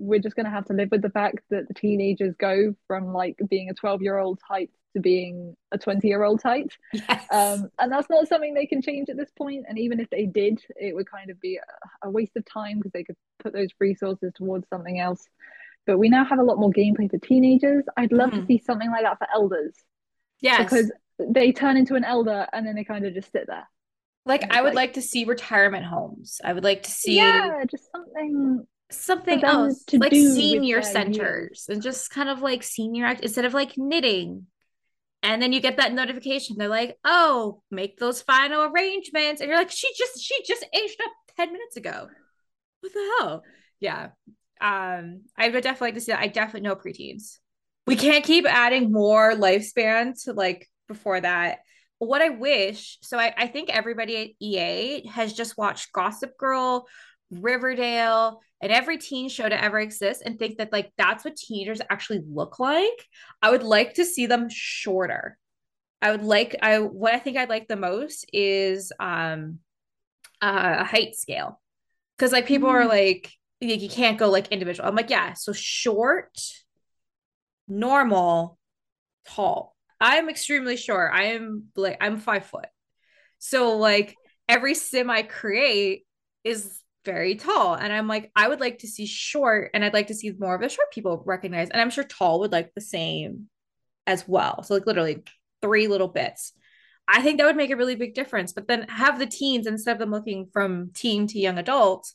we're 0.00 0.18
just 0.18 0.34
going 0.34 0.46
to 0.46 0.50
have 0.50 0.64
to 0.64 0.72
live 0.72 0.90
with 0.90 1.02
the 1.02 1.10
fact 1.10 1.40
that 1.50 1.68
the 1.68 1.74
teenagers 1.74 2.34
go 2.38 2.74
from 2.86 3.12
like 3.12 3.38
being 3.50 3.68
a 3.68 3.74
12 3.74 4.00
year 4.00 4.16
old 4.16 4.40
height 4.46 4.70
to 4.94 5.00
being 5.00 5.54
a 5.72 5.78
20 5.78 6.08
year 6.08 6.24
old 6.24 6.42
height. 6.42 6.72
Yes. 6.92 7.26
um, 7.30 7.70
and 7.78 7.92
that's 7.92 8.08
not 8.08 8.26
something 8.26 8.54
they 8.54 8.66
can 8.66 8.80
change 8.80 9.10
at 9.10 9.18
this 9.18 9.30
point 9.36 9.66
and 9.68 9.78
even 9.78 10.00
if 10.00 10.08
they 10.08 10.24
did 10.24 10.58
it 10.76 10.94
would 10.94 11.08
kind 11.08 11.30
of 11.30 11.38
be 11.40 11.58
a, 11.58 12.06
a 12.08 12.10
waste 12.10 12.36
of 12.36 12.44
time 12.46 12.78
because 12.78 12.92
they 12.92 13.04
could 13.04 13.16
put 13.42 13.52
those 13.52 13.68
resources 13.78 14.32
towards 14.34 14.66
something 14.68 14.98
else. 14.98 15.22
But 15.86 15.98
we 15.98 16.08
now 16.08 16.24
have 16.24 16.38
a 16.38 16.44
lot 16.44 16.58
more 16.58 16.70
gameplay 16.70 17.10
for 17.10 17.18
teenagers. 17.18 17.84
I'd 17.96 18.12
love 18.12 18.30
mm-hmm. 18.30 18.40
to 18.40 18.46
see 18.46 18.58
something 18.58 18.90
like 18.90 19.02
that 19.02 19.18
for 19.18 19.26
elders. 19.34 19.74
Yes. 20.40 20.62
Because 20.62 20.90
they 21.18 21.52
turn 21.52 21.76
into 21.76 21.94
an 21.94 22.04
elder 22.04 22.46
and 22.52 22.66
then 22.66 22.74
they 22.74 22.84
kind 22.84 23.04
of 23.04 23.12
just 23.12 23.30
sit 23.32 23.46
there. 23.46 23.68
Like 24.26 24.52
i 24.52 24.60
would 24.60 24.74
like, 24.74 24.88
like 24.88 24.92
to 24.94 25.02
see 25.02 25.24
retirement 25.24 25.84
homes. 25.84 26.40
I 26.44 26.52
would 26.52 26.64
like 26.64 26.84
to 26.84 26.90
see 26.90 27.16
yeah 27.16 27.64
just 27.70 27.90
something 27.90 28.66
something 28.90 29.44
else 29.44 29.84
like 29.92 30.12
senior 30.12 30.82
centers 30.82 31.66
and 31.68 31.82
just 31.82 32.10
kind 32.10 32.28
of 32.28 32.40
like 32.40 32.62
senior 32.62 33.04
act 33.04 33.20
instead 33.20 33.44
of 33.44 33.54
like 33.54 33.76
knitting. 33.76 34.46
And 35.22 35.40
then 35.40 35.52
you 35.52 35.60
get 35.60 35.76
that 35.76 35.92
notification. 35.92 36.56
They're 36.58 36.68
like 36.68 36.96
oh 37.04 37.62
make 37.70 37.98
those 37.98 38.22
final 38.22 38.62
arrangements. 38.64 39.40
And 39.40 39.48
you're 39.48 39.58
like 39.58 39.70
she 39.70 39.88
just 39.96 40.22
she 40.22 40.42
just 40.44 40.64
aged 40.74 41.00
up 41.02 41.12
10 41.36 41.52
minutes 41.52 41.76
ago. 41.76 42.08
What 42.80 42.92
the 42.92 43.12
hell? 43.18 43.42
Yeah. 43.80 44.08
Um 44.60 45.22
i 45.36 45.48
would 45.48 45.62
definitely 45.62 45.88
like 45.88 45.94
to 45.94 46.00
see 46.00 46.12
that. 46.12 46.20
I 46.20 46.28
definitely 46.28 46.68
know 46.68 46.76
preteens. 46.76 47.38
We 47.86 47.96
can't 47.96 48.24
keep 48.24 48.46
adding 48.46 48.92
more 48.92 49.34
lifespan 49.34 50.22
to 50.24 50.32
like 50.32 50.68
before 50.88 51.20
that. 51.20 51.60
What 51.98 52.22
i 52.22 52.30
wish 52.30 52.96
so 53.02 53.18
I, 53.18 53.34
I 53.36 53.46
think 53.46 53.68
everybody 53.68 54.16
at 54.16 54.28
ea 54.40 55.06
has 55.08 55.34
just 55.34 55.58
watched 55.58 55.92
gossip 55.92 56.38
girl 56.38 56.86
riverdale 57.30 58.40
and 58.60 58.70
every 58.72 58.98
teen 58.98 59.28
show 59.28 59.48
to 59.48 59.64
ever 59.64 59.78
exist 59.78 60.22
and 60.24 60.38
think 60.38 60.58
that 60.58 60.72
like 60.72 60.92
that's 60.98 61.24
what 61.24 61.36
teenagers 61.36 61.80
actually 61.88 62.22
look 62.28 62.58
like 62.58 63.06
i 63.42 63.50
would 63.50 63.62
like 63.62 63.94
to 63.94 64.04
see 64.04 64.26
them 64.26 64.48
shorter. 64.50 65.38
I 66.02 66.12
would 66.12 66.22
like 66.22 66.56
i 66.62 66.78
what 66.78 67.14
i 67.14 67.18
think 67.18 67.36
i'd 67.36 67.48
like 67.50 67.68
the 67.68 67.76
most 67.76 68.24
is 68.32 68.92
um 68.98 69.58
uh, 70.42 70.76
a 70.80 70.84
height 70.84 71.14
scale. 71.14 71.60
Because 72.16 72.32
like 72.32 72.46
people 72.46 72.68
mm. 72.68 72.72
are 72.72 72.86
like 72.86 73.30
you 73.60 73.90
can't 73.90 74.18
go 74.18 74.30
like 74.30 74.48
individual. 74.48 74.88
I'm 74.88 74.94
like 74.94 75.10
yeah 75.10 75.34
so 75.34 75.52
short 75.52 76.38
normal 77.68 78.58
tall. 79.26 79.76
I'm 80.00 80.28
extremely 80.28 80.76
short. 80.76 81.12
I 81.14 81.24
am 81.34 81.64
like 81.76 81.98
i'm 82.00 82.18
five 82.18 82.46
foot. 82.46 82.68
So 83.38 83.76
like 83.76 84.16
every 84.48 84.74
sim 84.74 85.10
i 85.10 85.22
create 85.22 86.04
is 86.44 86.82
very 87.04 87.34
tall. 87.34 87.74
And 87.74 87.92
I'm 87.92 88.08
like, 88.08 88.30
I 88.36 88.48
would 88.48 88.60
like 88.60 88.78
to 88.80 88.88
see 88.88 89.06
short 89.06 89.70
and 89.74 89.84
I'd 89.84 89.94
like 89.94 90.08
to 90.08 90.14
see 90.14 90.32
more 90.38 90.54
of 90.54 90.60
the 90.60 90.68
short 90.68 90.92
people 90.92 91.22
recognize. 91.24 91.70
And 91.70 91.80
I'm 91.80 91.90
sure 91.90 92.04
tall 92.04 92.40
would 92.40 92.52
like 92.52 92.72
the 92.74 92.80
same 92.80 93.48
as 94.06 94.26
well. 94.26 94.62
So 94.62 94.74
like 94.74 94.86
literally 94.86 95.22
three 95.62 95.88
little 95.88 96.08
bits. 96.08 96.52
I 97.08 97.22
think 97.22 97.38
that 97.38 97.46
would 97.46 97.56
make 97.56 97.70
a 97.70 97.76
really 97.76 97.96
big 97.96 98.14
difference. 98.14 98.52
But 98.52 98.68
then 98.68 98.86
have 98.88 99.18
the 99.18 99.26
teens 99.26 99.66
instead 99.66 99.92
of 99.92 99.98
them 99.98 100.10
looking 100.10 100.48
from 100.52 100.90
teen 100.94 101.26
to 101.28 101.38
young 101.38 101.58
adult. 101.58 102.12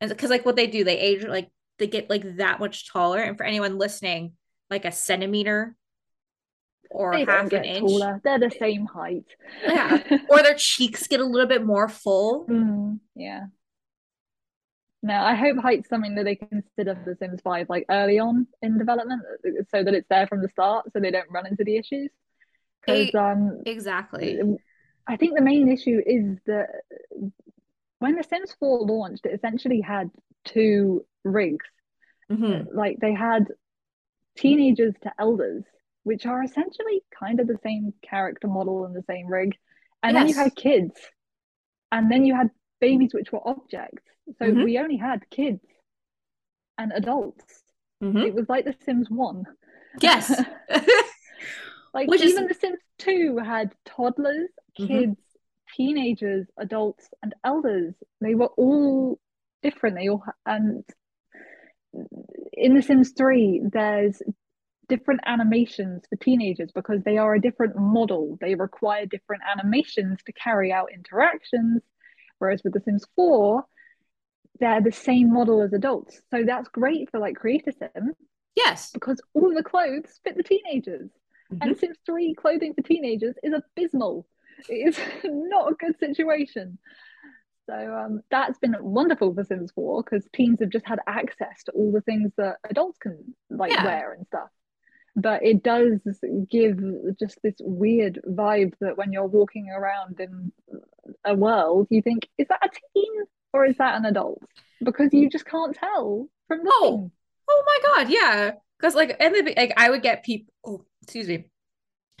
And 0.00 0.08
because 0.08 0.30
like 0.30 0.46
what 0.46 0.56
they 0.56 0.66
do, 0.66 0.84
they 0.84 0.98
age 0.98 1.24
like 1.24 1.50
they 1.78 1.86
get 1.86 2.08
like 2.08 2.36
that 2.36 2.60
much 2.60 2.90
taller. 2.90 3.20
And 3.20 3.36
for 3.36 3.44
anyone 3.44 3.78
listening, 3.78 4.32
like 4.70 4.84
a 4.84 4.92
centimeter 4.92 5.76
or 6.90 7.12
they 7.12 7.24
half 7.24 7.52
an 7.52 7.64
inch. 7.64 7.80
Taller. 7.80 8.20
They're 8.24 8.38
the 8.38 8.54
same 8.58 8.86
height. 8.86 9.24
yeah. 9.62 10.02
Or 10.30 10.42
their 10.42 10.54
cheeks 10.54 11.06
get 11.06 11.20
a 11.20 11.24
little 11.24 11.48
bit 11.48 11.64
more 11.64 11.88
full. 11.88 12.46
Mm, 12.46 13.00
yeah. 13.14 13.46
No, 15.02 15.14
I 15.14 15.34
hope 15.34 15.58
height's 15.58 15.88
something 15.88 16.16
that 16.16 16.24
they 16.24 16.34
consider 16.34 16.96
for 16.96 17.10
The 17.10 17.16
Sims 17.16 17.40
5 17.42 17.68
like 17.68 17.86
early 17.88 18.18
on 18.18 18.48
in 18.62 18.78
development 18.78 19.22
so 19.70 19.84
that 19.84 19.94
it's 19.94 20.08
there 20.08 20.26
from 20.26 20.42
the 20.42 20.48
start 20.48 20.92
so 20.92 20.98
they 20.98 21.12
don't 21.12 21.30
run 21.30 21.46
into 21.46 21.62
the 21.62 21.76
issues. 21.76 22.10
Because 22.84 23.14
um 23.14 23.62
exactly. 23.64 24.40
I 25.06 25.16
think 25.16 25.36
the 25.36 25.42
main 25.42 25.68
issue 25.70 26.00
is 26.04 26.38
that 26.46 26.68
when 28.00 28.16
the 28.16 28.24
Sims 28.24 28.54
4 28.58 28.80
launched, 28.80 29.26
it 29.26 29.34
essentially 29.34 29.80
had 29.80 30.10
two 30.44 31.04
rigs. 31.24 31.66
Mm-hmm. 32.30 32.76
Like 32.76 32.98
they 33.00 33.14
had 33.14 33.46
teenagers 34.36 34.94
to 35.02 35.12
elders, 35.18 35.64
which 36.02 36.26
are 36.26 36.42
essentially 36.42 37.02
kind 37.18 37.40
of 37.40 37.46
the 37.46 37.58
same 37.62 37.92
character 38.02 38.48
model 38.48 38.84
and 38.84 38.94
the 38.94 39.04
same 39.08 39.26
rig. 39.26 39.56
And 40.02 40.14
yes. 40.14 40.20
then 40.20 40.28
you 40.28 40.34
had 40.34 40.56
kids. 40.56 40.94
And 41.90 42.10
then 42.10 42.24
you 42.24 42.34
had 42.34 42.50
babies 42.80 43.12
which 43.12 43.32
were 43.32 43.46
objects 43.46 44.02
so 44.38 44.46
mm-hmm. 44.46 44.64
we 44.64 44.78
only 44.78 44.96
had 44.96 45.28
kids 45.30 45.64
and 46.76 46.92
adults. 46.92 47.62
Mm-hmm. 48.02 48.18
It 48.18 48.34
was 48.34 48.48
like 48.48 48.64
The 48.64 48.74
Sims 48.84 49.08
1. 49.10 49.44
Yes. 50.00 50.28
like 51.94 52.08
Which 52.08 52.22
even 52.22 52.44
is... 52.44 52.48
The 52.48 52.54
Sims 52.54 52.80
2 52.98 53.38
had 53.38 53.72
toddlers, 53.84 54.50
mm-hmm. 54.78 54.86
kids, 54.86 55.16
mm-hmm. 55.16 55.76
teenagers, 55.76 56.46
adults, 56.56 57.08
and 57.22 57.34
elders. 57.44 57.94
They 58.20 58.34
were 58.34 58.50
all 58.56 59.18
different. 59.62 59.96
They 59.96 60.08
all 60.08 60.22
and 60.46 60.84
in 62.52 62.74
The 62.74 62.82
Sims 62.82 63.12
3, 63.16 63.62
there's 63.72 64.20
different 64.88 65.20
animations 65.26 66.04
for 66.08 66.16
teenagers 66.16 66.70
because 66.74 67.02
they 67.04 67.18
are 67.18 67.34
a 67.34 67.40
different 67.40 67.76
model. 67.76 68.38
They 68.40 68.54
require 68.54 69.06
different 69.06 69.42
animations 69.50 70.18
to 70.26 70.32
carry 70.32 70.72
out 70.72 70.92
interactions. 70.92 71.82
Whereas 72.38 72.62
with 72.64 72.74
The 72.74 72.80
Sims 72.80 73.04
4, 73.16 73.64
they're 74.60 74.82
the 74.82 74.92
same 74.92 75.32
model 75.32 75.62
as 75.62 75.72
adults. 75.72 76.20
So 76.30 76.44
that's 76.44 76.68
great 76.68 77.10
for 77.10 77.20
like 77.20 77.36
Create 77.36 77.66
a 77.66 77.72
Sim. 77.72 78.12
Yes. 78.56 78.90
Because 78.92 79.20
all 79.34 79.54
the 79.54 79.62
clothes 79.62 80.20
fit 80.24 80.36
the 80.36 80.42
teenagers. 80.42 81.10
Mm-hmm. 81.52 81.68
And 81.68 81.78
Sims 81.78 81.98
3 82.06 82.34
clothing 82.34 82.74
for 82.74 82.82
teenagers 82.82 83.36
is 83.42 83.52
abysmal. 83.52 84.26
It 84.68 84.88
is 84.88 84.98
not 85.24 85.72
a 85.72 85.74
good 85.74 85.98
situation. 85.98 86.78
So 87.68 87.74
um, 87.74 88.22
that's 88.30 88.58
been 88.58 88.74
wonderful 88.80 89.34
for 89.34 89.44
Sims 89.44 89.70
4 89.72 90.02
because 90.02 90.26
teens 90.34 90.60
have 90.60 90.70
just 90.70 90.86
had 90.86 91.00
access 91.06 91.64
to 91.64 91.72
all 91.72 91.92
the 91.92 92.00
things 92.00 92.32
that 92.38 92.56
adults 92.68 92.98
can 92.98 93.34
like 93.50 93.72
yeah. 93.72 93.84
wear 93.84 94.12
and 94.14 94.26
stuff. 94.26 94.48
But 95.14 95.44
it 95.44 95.62
does 95.62 96.00
give 96.50 96.80
just 97.18 97.38
this 97.42 97.56
weird 97.60 98.20
vibe 98.26 98.72
that 98.80 98.96
when 98.96 99.12
you're 99.12 99.26
walking 99.26 99.68
around 99.68 100.20
in 100.20 100.52
a 101.24 101.34
world, 101.34 101.86
you 101.90 102.02
think, 102.02 102.28
is 102.38 102.48
that 102.48 102.64
a 102.64 102.70
teen? 102.94 103.24
or 103.52 103.64
is 103.64 103.76
that 103.78 103.96
an 103.96 104.04
adult? 104.04 104.42
Because 104.82 105.12
you 105.12 105.28
just 105.28 105.46
can't 105.46 105.74
tell 105.74 106.28
from 106.46 106.58
the 106.58 106.70
oh, 106.72 107.10
oh 107.48 107.64
my 107.66 107.78
god, 107.94 108.10
yeah. 108.10 108.52
Because 108.78 108.94
like 108.94 109.16
and 109.20 109.34
the 109.34 109.54
like 109.56 109.72
I 109.76 109.90
would 109.90 110.02
get 110.02 110.24
people. 110.24 110.52
Oh, 110.64 110.84
excuse 111.02 111.28
me. 111.28 111.46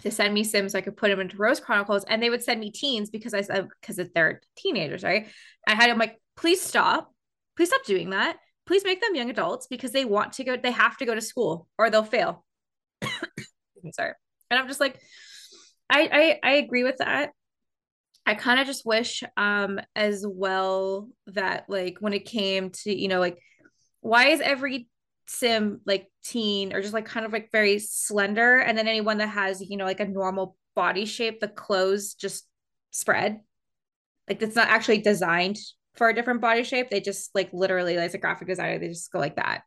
to 0.02 0.10
send 0.10 0.34
me 0.34 0.44
Sims 0.44 0.72
so 0.72 0.78
I 0.78 0.80
could 0.80 0.96
put 0.96 1.08
them 1.08 1.20
into 1.20 1.36
Rose 1.36 1.60
Chronicles, 1.60 2.04
and 2.04 2.22
they 2.22 2.30
would 2.30 2.42
send 2.42 2.60
me 2.60 2.70
teens 2.70 3.10
because 3.10 3.34
I 3.34 3.42
said 3.42 3.68
because 3.80 4.00
they're 4.14 4.40
teenagers, 4.56 5.04
right? 5.04 5.28
I 5.66 5.74
had 5.74 5.90
them 5.90 5.98
like, 5.98 6.18
please 6.36 6.60
stop, 6.60 7.12
please 7.56 7.68
stop 7.68 7.84
doing 7.84 8.10
that. 8.10 8.36
Please 8.66 8.84
make 8.84 9.00
them 9.00 9.14
young 9.14 9.30
adults 9.30 9.66
because 9.66 9.92
they 9.92 10.04
want 10.04 10.34
to 10.34 10.44
go, 10.44 10.56
they 10.56 10.70
have 10.70 10.98
to 10.98 11.06
go 11.06 11.14
to 11.14 11.22
school 11.22 11.68
or 11.78 11.88
they'll 11.88 12.04
fail. 12.04 12.44
Sorry, 13.92 14.12
and 14.50 14.58
I'm 14.60 14.68
just 14.68 14.80
like, 14.80 14.98
I 15.88 16.38
I, 16.42 16.50
I 16.50 16.52
agree 16.54 16.84
with 16.84 16.96
that. 16.98 17.30
I 18.28 18.34
kind 18.34 18.60
of 18.60 18.66
just 18.66 18.84
wish 18.84 19.22
um 19.38 19.80
as 19.96 20.22
well 20.28 21.08
that 21.28 21.64
like 21.68 21.96
when 22.00 22.12
it 22.12 22.26
came 22.26 22.68
to 22.82 22.94
you 22.94 23.08
know 23.08 23.20
like 23.20 23.38
why 24.02 24.28
is 24.28 24.42
every 24.42 24.86
sim 25.26 25.80
like 25.86 26.08
teen 26.22 26.74
or 26.74 26.82
just 26.82 26.92
like 26.92 27.06
kind 27.06 27.24
of 27.24 27.32
like 27.32 27.50
very 27.50 27.78
slender 27.78 28.58
and 28.58 28.76
then 28.76 28.86
anyone 28.86 29.16
that 29.18 29.30
has 29.30 29.62
you 29.62 29.78
know 29.78 29.86
like 29.86 30.00
a 30.00 30.04
normal 30.04 30.56
body 30.76 31.06
shape 31.06 31.40
the 31.40 31.48
clothes 31.48 32.12
just 32.12 32.46
spread? 32.90 33.40
Like 34.28 34.42
it's 34.42 34.56
not 34.56 34.68
actually 34.68 34.98
designed 34.98 35.56
for 35.94 36.10
a 36.10 36.14
different 36.14 36.42
body 36.42 36.64
shape. 36.64 36.90
They 36.90 37.00
just 37.00 37.34
like 37.34 37.48
literally 37.54 37.96
like 37.96 38.08
as 38.08 38.14
a 38.14 38.18
graphic 38.18 38.48
designer 38.48 38.78
they 38.78 38.88
just 38.88 39.10
go 39.10 39.18
like 39.18 39.36
that. 39.36 39.62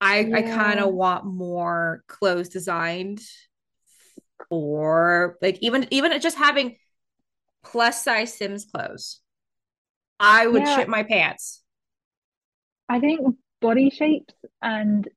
I 0.00 0.20
yeah. 0.20 0.36
i 0.36 0.42
kind 0.42 0.80
of 0.80 0.92
want 0.92 1.26
more 1.26 2.02
clothes 2.08 2.48
designed 2.48 3.20
for 4.48 5.38
like 5.40 5.58
even 5.60 5.86
even 5.92 6.20
just 6.20 6.36
having 6.36 6.74
plus 7.64 8.04
size 8.04 8.34
sims 8.34 8.66
clothes 8.72 9.20
i 10.20 10.46
would 10.46 10.62
yeah. 10.62 10.76
shit 10.76 10.88
my 10.88 11.02
pants 11.02 11.62
i 12.88 12.98
think 12.98 13.20
body 13.60 13.90
shapes 13.90 14.34
and 14.62 15.08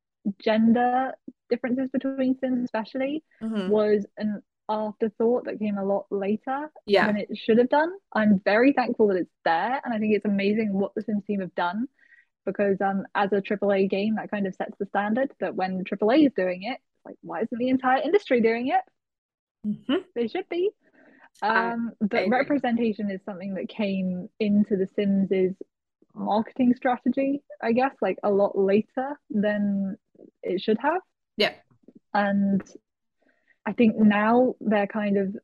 gender 0.44 1.14
differences 1.50 1.90
between 1.92 2.38
Sims, 2.40 2.64
especially, 2.64 3.24
mm-hmm. 3.42 3.70
was 3.70 4.06
an 4.18 4.42
afterthought 4.70 5.46
that 5.46 5.60
came 5.60 5.78
a 5.78 5.86
lot 5.86 6.06
later 6.10 6.72
yeah. 6.86 7.08
than 7.08 7.18
it 7.18 7.30
should 7.36 7.58
have 7.58 7.70
done. 7.70 7.92
I'm 8.14 8.42
very 8.44 8.74
thankful 8.74 9.08
that 9.08 9.18
it's 9.18 9.32
there, 9.44 9.82
and 9.84 9.94
I 9.94 10.00
think 10.00 10.16
it's 10.16 10.26
amazing 10.26 10.74
what 10.74 10.94
the 10.96 11.02
Sims 11.02 11.26
team 11.26 11.42
have 11.42 11.54
done 11.56 11.88
because 12.44 12.82
um 12.82 13.04
as 13.14 13.32
a 13.34 13.42
AAA 13.42 13.88
game, 13.88 14.16
that 14.16 14.32
kind 14.32 14.48
of 14.48 14.56
sets 14.56 14.76
the 14.80 14.86
standard 14.88 15.32
that 15.40 15.56
when 15.56 15.84
AAA 15.84 16.26
is 16.26 16.34
doing 16.36 16.64
it, 16.64 16.80
like 17.06 17.16
why 17.22 17.42
isn't 17.42 17.58
the 17.58 17.70
entire 17.70 18.02
industry 18.02 18.42
doing 18.42 18.70
it? 18.70 18.82
Mm-hmm. 19.68 20.02
They 20.16 20.28
should 20.28 20.50
be. 20.50 20.72
Um, 21.42 21.92
but 22.00 22.30
representation 22.30 23.10
is 23.10 23.22
something 23.24 23.56
that 23.56 23.68
came 23.68 24.30
into 24.40 24.78
The 24.78 24.88
Sims's 24.96 25.56
marketing 26.14 26.76
strategy, 26.76 27.42
I 27.62 27.72
guess, 27.72 27.96
like 28.02 28.18
a 28.24 28.30
lot 28.30 28.58
later 28.58 29.20
than 29.30 29.98
it 30.44 30.62
should 30.62 30.78
have. 30.80 31.02
Yeah. 31.38 31.54
And 32.14 32.62
I 33.66 33.74
think 33.74 33.96
now 33.98 34.56
they're 34.60 34.88
kind 34.88 35.18
of 35.18 35.36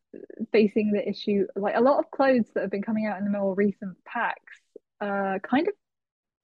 facing 0.51 0.91
the 0.91 1.07
issue 1.07 1.45
like 1.55 1.75
a 1.75 1.81
lot 1.81 1.99
of 1.99 2.11
clothes 2.11 2.47
that 2.53 2.61
have 2.61 2.71
been 2.71 2.81
coming 2.81 3.05
out 3.05 3.19
in 3.19 3.25
the 3.25 3.31
more 3.31 3.53
recent 3.53 3.95
packs 4.05 4.59
uh 4.99 5.37
kind 5.43 5.67
of 5.67 5.73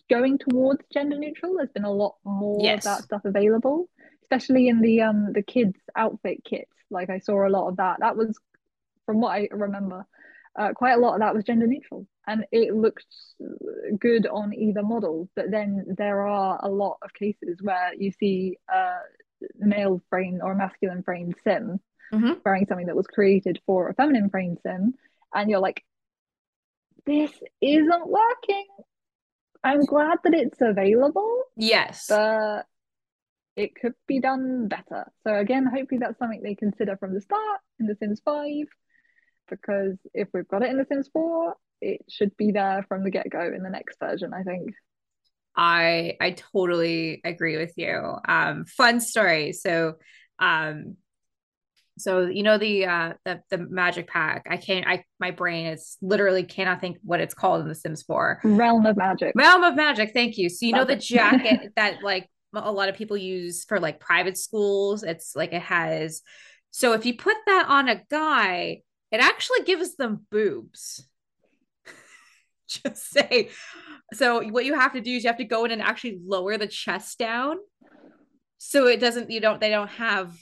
going 0.10 0.38
towards 0.38 0.84
gender 0.94 1.18
neutral. 1.18 1.56
There's 1.58 1.72
been 1.72 1.86
a 1.86 1.92
lot 1.92 2.16
more 2.24 2.60
yes. 2.62 2.86
of 2.86 2.98
that 2.98 3.04
stuff 3.04 3.22
available, 3.26 3.90
especially 4.24 4.68
in 4.68 4.82
the 4.82 5.02
um 5.02 5.34
the 5.34 5.42
kids 5.42 5.80
outfit 5.96 6.44
kit. 6.44 6.68
Like 6.92 7.10
I 7.10 7.20
saw 7.20 7.48
a 7.48 7.50
lot 7.50 7.70
of 7.70 7.78
that. 7.78 7.98
That 8.00 8.16
was 8.16 8.38
from 9.06 9.22
what 9.22 9.32
I 9.32 9.48
remember, 9.52 10.06
uh, 10.58 10.74
quite 10.74 10.94
a 10.94 11.00
lot 11.00 11.16
of 11.16 11.20
that 11.22 11.34
was 11.34 11.44
gender 11.44 11.68
neutral 11.68 12.08
and 12.28 12.46
it 12.52 12.74
looked 12.76 13.06
good 14.00 14.28
on 14.28 14.54
either 14.54 14.84
model. 14.84 15.30
But 15.36 15.52
then 15.52 15.86
there 15.98 16.28
are 16.28 16.60
a 16.62 16.70
lot 16.70 16.98
of 17.02 17.14
cases 17.14 17.58
where 17.62 17.94
you 17.98 18.12
see 18.12 18.58
a 18.70 18.94
male 19.58 20.02
frame 20.10 20.40
or 20.42 20.54
a 20.54 20.58
masculine 20.58 21.04
frame 21.04 21.34
sim 21.44 21.80
mm-hmm. 22.14 22.34
wearing 22.46 22.66
something 22.68 22.88
that 22.88 22.96
was 22.96 23.08
created 23.08 23.60
for 23.66 23.90
a 23.90 23.94
feminine 23.94 24.30
frame 24.30 24.58
sim 24.64 24.94
and 25.34 25.50
you're 25.50 25.60
like 25.60 25.84
this 27.06 27.32
isn't 27.60 28.08
working. 28.08 28.66
I'm 29.64 29.86
glad 29.86 30.20
that 30.24 30.34
it's 30.34 30.62
available 30.62 31.44
yes. 31.58 32.06
but 32.08 32.66
it 33.56 33.76
could 33.76 33.94
be 34.08 34.20
done 34.20 34.68
better. 34.68 35.12
So 35.26 35.36
again 35.36 35.66
hopefully 35.66 36.00
that's 36.00 36.20
something 36.20 36.42
they 36.42 36.56
consider 36.56 36.96
from 36.96 37.14
the 37.14 37.22
start 37.22 37.60
in 37.80 37.88
the 37.88 37.96
sims 37.96 38.22
5 38.24 38.68
because 39.62 39.98
if 40.14 40.28
we've 40.34 40.48
got 40.48 40.64
it 40.64 40.70
in 40.70 40.78
The 40.78 40.86
Sims 40.86 41.10
4, 41.14 41.56
it 41.82 42.02
should 42.10 42.36
be 42.38 42.52
there 42.52 42.86
from 42.88 43.04
the 43.04 43.12
get 43.12 43.30
go 43.30 43.42
in 43.42 43.64
the 43.64 43.70
next 43.70 44.00
version, 44.00 44.34
I 44.34 44.44
think. 44.44 44.74
I 45.56 46.18
I 46.20 46.32
totally 46.32 47.22
agree 47.24 47.58
with 47.58 47.74
you. 47.76 48.16
Um, 48.28 48.66
fun 48.66 49.00
story. 49.00 49.54
So, 49.54 49.96
um, 50.40 50.98
so 51.98 52.26
you 52.26 52.42
know 52.42 52.58
the 52.58 52.86
uh 52.86 53.14
the 53.24 53.42
the 53.52 53.60
magic 53.60 54.08
pack. 54.08 54.48
I 54.50 54.58
can't. 54.58 54.88
I 54.88 55.06
my 55.20 55.32
brain 55.32 55.68
is 55.68 55.98
literally 56.02 56.44
cannot 56.44 56.82
think 56.82 56.98
what 57.04 57.20
it's 57.20 57.36
called 57.36 57.62
in 57.62 57.68
The 57.68 57.76
Sims 57.76 58.02
4. 58.04 58.42
Realm 58.44 58.86
of 58.86 58.98
Magic. 58.98 59.34
Realm 59.36 59.64
of 59.64 59.76
Magic. 59.76 60.12
Thank 60.14 60.38
you. 60.38 60.50
So 60.50 60.66
you 60.66 60.74
know 60.74 60.86
the 60.86 60.96
jacket 60.96 61.74
that 61.76 62.02
like 62.02 62.28
a 62.56 62.72
lot 62.72 62.90
of 62.90 62.96
people 62.96 63.18
use 63.18 63.64
for 63.64 63.80
like 63.80 64.00
private 64.00 64.38
schools. 64.38 65.04
It's 65.04 65.36
like 65.36 65.54
it 65.54 65.62
has. 65.62 66.22
So 66.72 66.94
if 66.94 67.06
you 67.06 67.16
put 67.16 67.38
that 67.46 67.68
on 67.68 67.90
a 67.90 68.02
guy, 68.10 68.82
it 69.14 69.20
actually 69.20 69.62
gives 69.64 69.96
them 69.96 70.26
boobs. 70.32 71.08
Just 72.68 73.12
say. 73.12 73.50
So 74.14 74.44
what 74.50 74.66
you 74.66 74.74
have 74.74 74.94
to 74.94 75.02
do 75.02 75.12
is 75.12 75.24
you 75.24 75.30
have 75.30 75.38
to 75.38 75.46
go 75.46 75.66
in 75.66 75.72
and 75.72 75.84
actually 75.84 76.20
lower 76.26 76.58
the 76.58 76.68
chest 76.68 77.20
down. 77.20 77.58
So 78.58 78.88
it 78.88 79.00
doesn't 79.00 79.30
you 79.30 79.40
don't 79.40 79.62
they 79.62 79.70
don't 79.70 79.92
have 79.92 80.36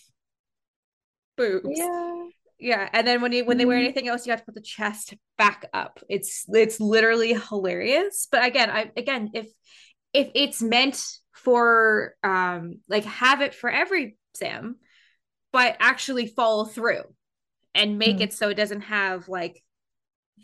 boobs. 1.35 1.67
Yeah. 1.69 2.27
Yeah, 2.63 2.87
and 2.93 3.07
then 3.07 3.21
when 3.21 3.31
you 3.31 3.43
when 3.43 3.57
they 3.57 3.65
wear 3.65 3.77
mm-hmm. 3.77 3.85
anything 3.85 4.07
else, 4.07 4.27
you 4.27 4.31
have 4.31 4.41
to 4.41 4.45
put 4.45 4.53
the 4.53 4.61
chest 4.61 5.15
back 5.35 5.67
up. 5.73 5.99
It's 6.07 6.45
it's 6.47 6.79
literally 6.79 7.33
hilarious. 7.33 8.27
But 8.31 8.45
again, 8.45 8.69
I 8.69 8.91
again 8.95 9.31
if 9.33 9.47
if 10.13 10.29
it's 10.35 10.61
meant 10.61 11.03
for 11.33 12.13
um 12.23 12.75
like 12.87 13.03
have 13.05 13.41
it 13.41 13.55
for 13.55 13.67
every 13.67 14.15
sim, 14.35 14.75
but 15.51 15.75
actually 15.79 16.27
follow 16.27 16.65
through 16.65 17.01
and 17.73 17.97
make 17.97 18.17
mm. 18.17 18.21
it 18.21 18.33
so 18.33 18.49
it 18.49 18.55
doesn't 18.55 18.81
have 18.81 19.27
like 19.27 19.63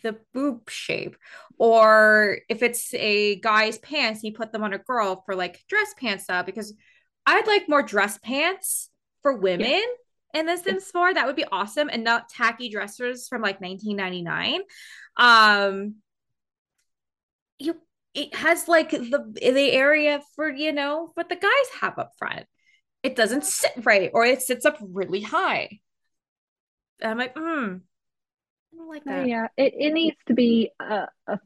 the 0.03 0.17
boob 0.33 0.69
shape. 0.69 1.17
Or 1.57 2.39
if 2.49 2.61
it's 2.61 2.93
a 2.93 3.39
guy's 3.39 3.77
pants 3.79 4.23
you 4.23 4.33
put 4.33 4.51
them 4.51 4.63
on 4.63 4.73
a 4.73 4.77
girl 4.77 5.23
for 5.25 5.35
like 5.35 5.63
dress 5.67 5.93
pants 5.97 6.25
style 6.25 6.43
because 6.43 6.73
i'd 7.25 7.47
like 7.47 7.67
more 7.67 7.83
dress 7.83 8.17
pants 8.19 8.89
for 9.21 9.35
women 9.35 9.67
yeah. 9.67 10.39
in 10.39 10.45
the 10.45 10.55
sims 10.55 10.85
4 10.91 11.15
that 11.15 11.25
would 11.25 11.35
be 11.35 11.43
awesome 11.51 11.89
and 11.91 12.03
not 12.03 12.29
tacky 12.29 12.69
dressers 12.69 13.27
from 13.27 13.41
like 13.41 13.59
1999 13.59 14.61
um 15.17 15.95
you 17.59 17.75
it 18.17 18.33
has 18.33 18.67
like 18.67 18.89
the 18.89 19.31
the 19.35 19.71
area 19.71 20.21
for 20.35 20.49
you 20.49 20.73
know 20.73 21.11
what 21.13 21.29
the 21.29 21.35
guys 21.35 21.51
have 21.81 21.99
up 21.99 22.13
front. 22.17 22.45
It 23.03 23.15
doesn't 23.15 23.45
sit 23.45 23.71
right 23.83 24.09
or 24.13 24.25
it 24.25 24.41
sits 24.41 24.65
up 24.65 24.77
really 24.81 25.21
high 25.21 25.79
and 27.01 27.11
I'm 27.11 27.17
like, 27.17 27.33
hmm, 27.35 27.75
I 28.73 28.77
don't 28.77 28.89
like 28.89 29.03
that. 29.05 29.27
Yeah, 29.27 29.47
it, 29.57 29.73
it 29.77 29.93
needs 29.93 30.17
to 30.27 30.33
be 30.33 30.71
a, 30.79 31.07
a 31.27 31.39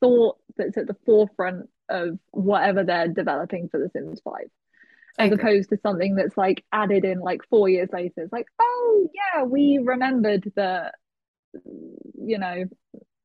thought 0.00 0.38
that's 0.56 0.76
at 0.76 0.86
the 0.86 0.96
forefront 1.06 1.68
of 1.88 2.18
whatever 2.30 2.84
they're 2.84 3.08
developing 3.08 3.68
for 3.68 3.78
The 3.78 3.90
Sims 3.90 4.20
5 4.24 4.34
as 5.18 5.32
opposed 5.32 5.68
to 5.70 5.78
something 5.82 6.16
that's 6.16 6.36
like 6.36 6.64
added 6.72 7.04
in 7.04 7.20
like 7.20 7.40
four 7.48 7.68
years 7.68 7.88
later. 7.92 8.14
It's 8.16 8.32
like, 8.32 8.46
oh 8.60 9.08
yeah, 9.14 9.44
we 9.44 9.78
remembered 9.82 10.50
that 10.56 10.94
you 11.64 12.38
know 12.38 12.64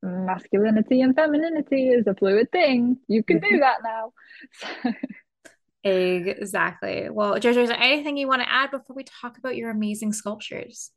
masculinity 0.02 1.02
and 1.02 1.16
femininity 1.16 1.90
is 1.90 2.08
a 2.08 2.14
fluid 2.14 2.52
thing. 2.52 2.98
You 3.08 3.24
can 3.24 3.40
do 3.40 3.58
that 3.60 3.78
now. 3.84 4.14
So. 5.86 5.92
Exactly. 5.92 7.08
Well, 7.10 7.36
Jojo, 7.36 7.64
is 7.64 7.70
there 7.70 7.80
anything 7.80 8.18
you 8.18 8.28
want 8.28 8.42
to 8.42 8.52
add 8.52 8.70
before 8.70 8.98
we 8.98 9.06
talk 9.06 9.38
about 9.38 9.56
your 9.56 9.70
amazing 9.70 10.12
sculptures? 10.12 10.92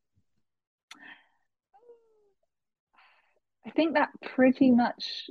I 3.67 3.71
think 3.71 3.95
that 3.95 4.11
pretty 4.35 4.71
much 4.71 5.31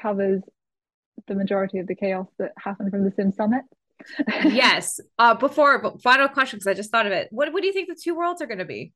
covers 0.00 0.42
the 1.26 1.34
majority 1.34 1.78
of 1.78 1.86
the 1.86 1.94
chaos 1.94 2.28
that 2.38 2.52
happened 2.56 2.90
from 2.90 3.04
the 3.04 3.12
Sim 3.12 3.32
Summit. 3.32 3.62
yes. 4.44 5.00
Uh, 5.18 5.34
before 5.34 5.96
final 6.02 6.28
question, 6.28 6.58
because 6.58 6.66
I 6.66 6.74
just 6.74 6.90
thought 6.90 7.06
of 7.06 7.12
it. 7.12 7.28
What 7.30 7.52
What 7.52 7.60
do 7.60 7.66
you 7.66 7.72
think 7.72 7.88
the 7.88 8.00
two 8.00 8.14
worlds 8.14 8.42
are 8.42 8.46
going 8.46 8.58
to 8.58 8.64
be? 8.64 8.92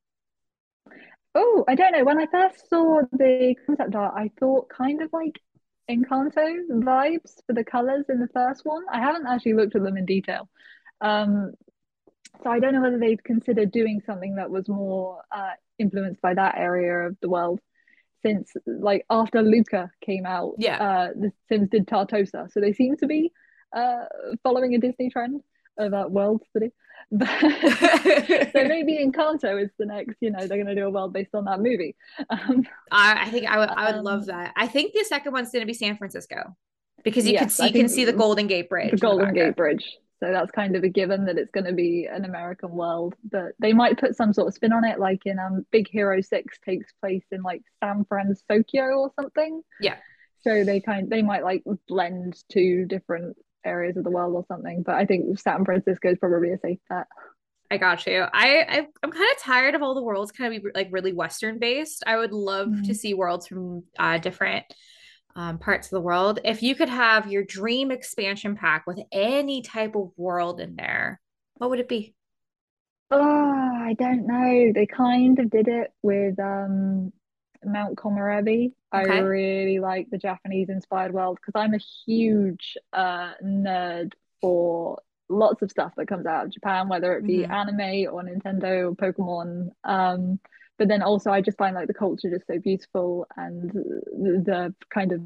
Oh, 1.35 1.65
I 1.69 1.75
don't 1.75 1.93
know. 1.93 2.05
When 2.05 2.19
I 2.19 2.27
first 2.27 2.69
saw 2.71 3.03
the 3.13 3.55
concept 3.67 3.95
art, 3.95 4.15
I 4.17 4.31
thought 4.41 4.69
kind 4.71 5.03
of 5.03 5.13
like 5.13 5.39
Encanto 5.91 6.67
vibes 6.71 7.35
for 7.47 7.53
the 7.53 7.65
colors 7.65 8.07
in 8.09 8.21
the 8.21 8.29
first 8.29 8.65
one. 8.65 8.85
I 8.91 9.01
haven't 9.01 9.27
actually 9.27 9.55
looked 9.55 9.77
at 9.77 9.83
them 9.83 9.97
in 9.97 10.07
detail. 10.07 10.49
Um, 11.01 11.53
so 12.43 12.51
I 12.51 12.59
don't 12.59 12.73
know 12.73 12.81
whether 12.81 12.99
they've 12.99 13.23
considered 13.23 13.71
doing 13.71 14.01
something 14.05 14.37
that 14.37 14.51
was 14.51 14.69
more 14.69 15.23
uh, 15.31 15.53
influenced 15.79 16.21
by 16.23 16.35
that 16.35 16.57
area 16.57 17.07
of 17.07 17.17
the 17.21 17.29
world 17.29 17.61
since 18.27 18.53
like 18.67 19.05
after 19.11 19.43
Luca 19.43 19.91
came 20.01 20.27
out, 20.27 20.55
yeah, 20.59 20.83
uh, 20.83 21.09
the 21.15 21.33
Sims 21.49 21.69
did 21.71 21.87
Tartosa, 21.87 22.51
so 22.51 22.61
they 22.61 22.73
seem 22.73 22.97
to 22.99 23.07
be 23.07 23.33
uh 23.75 24.05
following 24.43 24.75
a 24.75 24.79
Disney 24.79 25.11
trend. 25.11 25.43
of 25.79 25.91
that 25.93 26.11
world 26.11 26.43
to 26.53 26.61
do. 26.61 26.71
so 27.13 27.19
maybe 28.69 28.99
Encanto 28.99 29.63
is 29.63 29.71
the 29.79 29.87
next, 29.87 30.17
you 30.21 30.31
know, 30.31 30.47
they're 30.47 30.63
going 30.63 30.67
to 30.67 30.75
do 30.75 30.87
a 30.87 30.91
world 30.91 31.13
based 31.13 31.35
on 31.35 31.45
that 31.45 31.61
movie. 31.61 31.95
Um, 32.31 32.67
I, 32.91 33.27
I 33.27 33.31
think 33.31 33.47
I 33.47 33.59
would, 33.59 33.69
I 33.69 33.87
would 33.87 33.99
um, 33.99 34.05
love 34.05 34.27
that. 34.27 34.53
I 34.57 34.67
think 34.67 34.93
the 34.93 35.05
second 35.05 35.33
one's 35.33 35.51
going 35.51 35.63
to 35.63 35.67
be 35.67 35.75
San 35.75 35.97
Francisco 35.97 36.57
because 37.05 37.27
you 37.27 37.35
yes, 37.35 37.43
can 37.43 37.51
see, 37.51 37.67
you 37.67 37.73
can 37.73 37.89
see 37.89 38.05
the 38.05 38.13
Golden 38.13 38.47
Gate 38.47 38.69
Bridge. 38.69 38.93
The 38.93 38.97
Golden 38.97 39.33
Gate 39.33 39.55
Bridge. 39.55 39.85
So 40.23 40.33
that's 40.33 40.51
kind 40.51 40.77
of 40.77 40.83
a 40.83 40.89
given 40.89 41.27
that 41.27 41.37
it's 41.37 41.51
going 41.51 41.67
to 41.67 41.73
be 41.73 42.09
an 42.11 42.25
American 42.25 42.71
world, 42.71 43.15
but 43.31 43.53
they 43.59 43.73
might 43.73 43.99
put 43.99 44.17
some 44.17 44.33
sort 44.33 44.49
of 44.49 44.55
spin 44.55 44.73
on 44.73 44.85
it, 44.85 44.99
like 44.99 45.27
in 45.27 45.39
um, 45.39 45.67
Big 45.71 45.89
Hero 45.89 46.21
Six 46.21 46.59
takes 46.65 46.93
place 47.03 47.25
in 47.31 47.43
like 47.43 47.63
San 47.83 48.05
Francisco 48.09 48.63
or 48.81 49.11
something. 49.21 49.63
Yeah. 49.81 49.97
So 50.41 50.65
they 50.65 50.81
kind 50.81 51.11
they 51.11 51.23
might 51.23 51.45
like 51.45 51.65
blend 51.89 52.43
two 52.51 52.87
different 52.87 53.37
areas 53.65 53.97
of 53.97 54.05
the 54.05 54.11
world 54.11 54.35
or 54.35 54.45
something. 54.49 54.83
But 54.83 54.95
I 54.95 55.05
think 55.05 55.39
San 55.39 55.65
Francisco 55.65 56.11
is 56.13 56.19
probably 56.19 56.53
a 56.53 56.59
safe 56.59 56.79
bet. 56.89 57.07
I 57.71 57.79
got 57.79 58.07
you. 58.07 58.25
I, 58.33 58.65
I 58.69 58.87
am 59.03 59.11
kind 59.11 59.31
of 59.37 59.43
tired 59.43 59.75
of 59.75 59.83
all 59.83 59.95
the 59.95 60.03
worlds 60.03 60.31
kind 60.31 60.55
of 60.55 60.63
be 60.63 60.71
like 60.75 60.89
really 60.93 61.13
Western 61.13 61.59
based. 61.59 62.05
I 62.07 62.17
would 62.17 62.33
love 62.33 62.69
mm-hmm. 62.69 62.83
to 62.85 62.95
see 62.95 63.13
worlds 63.13 63.49
from 63.49 63.83
uh, 63.99 64.19
different 64.19 64.65
um, 65.37 65.59
parts 65.59 65.87
of 65.87 65.91
the 65.91 66.01
world. 66.01 66.41
If 66.45 66.63
you 66.63 66.75
could 66.75 66.89
have 66.89 67.31
your 67.31 67.45
dream 67.45 67.93
expansion 67.93 68.57
pack 68.57 68.87
with 68.87 68.99
any 69.13 69.63
type 69.63 69.95
of 69.95 70.11
world 70.17 70.59
in 70.59 70.75
there, 70.75 71.21
what 71.55 71.71
would 71.71 71.79
it 71.79 71.89
be? 71.89 72.15
Oh, 73.11 73.21
I 73.21 73.95
don't 73.99 74.27
know. 74.27 74.73
They 74.75 74.87
kind 74.87 75.39
of 75.39 75.49
did 75.51 75.69
it 75.69 75.93
with 76.03 76.41
um 76.41 77.13
Mount 77.65 77.97
Komorebi. 77.97 78.73
Okay. 78.95 79.13
I 79.13 79.19
really 79.19 79.79
like 79.79 80.09
the 80.11 80.19
Japanese 80.19 80.69
inspired 80.69 81.13
world 81.13 81.39
because 81.41 81.59
I'm 81.61 81.75
a 81.75 81.81
huge 82.07 82.77
uh, 82.93 83.33
nerd 83.45 84.13
for 84.41 85.01
lots 85.29 85.63
of 85.63 85.71
stuff 85.71 85.93
that 85.97 86.07
comes 86.07 86.27
out 86.27 86.47
of 86.47 86.53
Japan, 86.53 86.89
whether 86.89 87.17
it 87.17 87.27
be 87.27 87.39
mm-hmm. 87.39 87.53
anime 87.53 88.15
or 88.15 88.23
Nintendo 88.23 88.91
or 88.91 88.95
Pokemon. 88.95 89.71
Um, 89.85 90.41
but 90.79 90.89
then 90.89 91.03
also, 91.03 91.31
I 91.31 91.41
just 91.41 91.59
find 91.59 91.75
like 91.75 91.89
the 91.89 91.95
culture 91.95 92.31
just 92.31 92.47
so 92.47 92.59
beautiful 92.59 93.27
and 93.37 93.71
the, 93.71 94.43
the 94.45 94.75
kind 94.93 95.13
of 95.13 95.21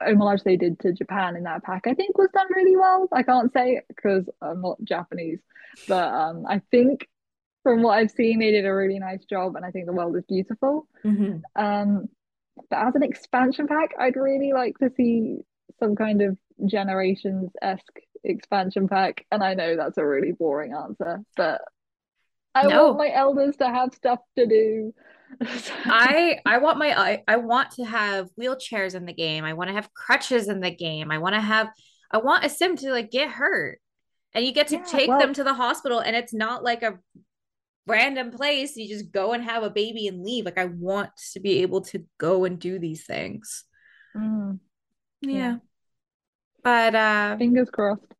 homage 0.00 0.42
they 0.44 0.56
did 0.56 0.78
to 0.80 0.92
Japan 0.92 1.36
in 1.36 1.44
that 1.44 1.62
pack, 1.64 1.86
I 1.86 1.94
think 1.94 2.18
was 2.18 2.30
done 2.32 2.46
really 2.54 2.76
well. 2.76 3.08
I 3.12 3.22
can't 3.22 3.52
say 3.52 3.80
because 3.88 4.28
I'm 4.42 4.60
not 4.60 4.82
Japanese, 4.84 5.40
but 5.88 6.12
um, 6.12 6.44
I 6.48 6.60
think 6.70 7.08
from 7.62 7.82
what 7.82 7.98
I've 7.98 8.10
seen, 8.10 8.38
they 8.38 8.50
did 8.50 8.66
a 8.66 8.74
really 8.74 8.98
nice 8.98 9.24
job, 9.24 9.56
and 9.56 9.64
I 9.64 9.70
think 9.70 9.86
the 9.86 9.92
world 9.92 10.16
is 10.16 10.24
beautiful. 10.28 10.86
Mm-hmm. 11.04 11.38
Um, 11.56 12.08
but 12.70 12.78
as 12.86 12.94
an 12.94 13.02
expansion 13.02 13.66
pack, 13.66 13.94
I'd 13.98 14.16
really 14.16 14.52
like 14.52 14.78
to 14.78 14.90
see 14.96 15.38
some 15.80 15.96
kind 15.96 16.22
of 16.22 16.36
generations 16.66 17.50
esque 17.60 17.98
expansion 18.22 18.86
pack. 18.86 19.26
And 19.32 19.42
I 19.42 19.54
know 19.54 19.76
that's 19.76 19.98
a 19.98 20.06
really 20.06 20.32
boring 20.32 20.72
answer, 20.72 21.20
but 21.36 21.62
I 22.54 22.66
no. 22.66 22.86
want 22.86 22.98
my 22.98 23.12
elders 23.12 23.56
to 23.56 23.68
have 23.68 23.94
stuff 23.94 24.20
to 24.36 24.46
do. 24.46 24.94
I 25.40 26.38
I 26.46 26.58
want 26.58 26.78
my 26.78 26.98
I, 26.98 27.22
I 27.26 27.36
want 27.36 27.72
to 27.72 27.84
have 27.84 28.30
wheelchairs 28.40 28.94
in 28.94 29.04
the 29.04 29.12
game. 29.12 29.44
I 29.44 29.54
want 29.54 29.68
to 29.68 29.74
have 29.74 29.92
crutches 29.92 30.48
in 30.48 30.60
the 30.60 30.70
game. 30.70 31.10
I 31.10 31.18
want 31.18 31.34
to 31.34 31.40
have 31.40 31.68
I 32.10 32.18
want 32.18 32.44
a 32.44 32.48
sim 32.48 32.76
to 32.76 32.90
like 32.90 33.10
get 33.10 33.30
hurt. 33.30 33.80
And 34.32 34.44
you 34.44 34.52
get 34.52 34.68
to 34.68 34.76
yeah, 34.76 34.84
take 34.84 35.08
well, 35.08 35.20
them 35.20 35.32
to 35.34 35.44
the 35.44 35.54
hospital 35.54 36.00
and 36.00 36.16
it's 36.16 36.34
not 36.34 36.64
like 36.64 36.82
a 36.82 36.98
random 37.86 38.30
place 38.30 38.76
you 38.76 38.88
just 38.88 39.12
go 39.12 39.32
and 39.32 39.44
have 39.44 39.62
a 39.62 39.70
baby 39.70 40.06
and 40.08 40.24
leave 40.24 40.44
like 40.44 40.56
i 40.56 40.64
want 40.64 41.10
to 41.32 41.40
be 41.40 41.60
able 41.62 41.82
to 41.82 42.04
go 42.18 42.44
and 42.44 42.58
do 42.58 42.78
these 42.78 43.04
things 43.04 43.64
mm. 44.16 44.58
yeah. 45.20 45.32
yeah. 45.32 45.56
but 46.62 46.94
uh 46.94 47.36
fingers 47.36 47.68
crossed 47.70 48.13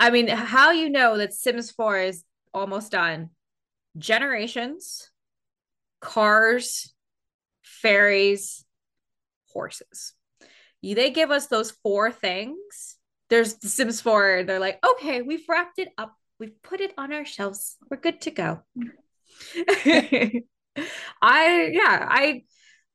i 0.00 0.10
mean 0.10 0.28
how 0.28 0.70
you 0.70 0.90
know 0.90 1.16
that 1.16 1.32
sims 1.32 1.70
4 1.70 1.98
is 1.98 2.24
almost 2.52 2.92
done 2.92 3.30
generations 3.98 5.10
cars 6.00 6.92
fairies 7.62 8.64
horses 9.52 10.12
they 10.82 11.10
give 11.10 11.30
us 11.30 11.48
those 11.48 11.72
four 11.82 12.12
things 12.12 12.96
there's 13.28 13.54
the 13.54 13.68
sims 13.68 14.00
4 14.00 14.44
they're 14.44 14.60
like 14.60 14.78
okay 14.86 15.22
we've 15.22 15.48
wrapped 15.48 15.78
it 15.78 15.88
up 15.98 16.14
we've 16.38 16.62
put 16.62 16.80
it 16.80 16.92
on 16.98 17.12
our 17.12 17.24
shelves. 17.24 17.76
We're 17.90 17.96
good 17.98 18.20
to 18.22 18.30
go. 18.30 18.60
I 21.22 21.70
yeah, 21.72 22.06
I 22.08 22.42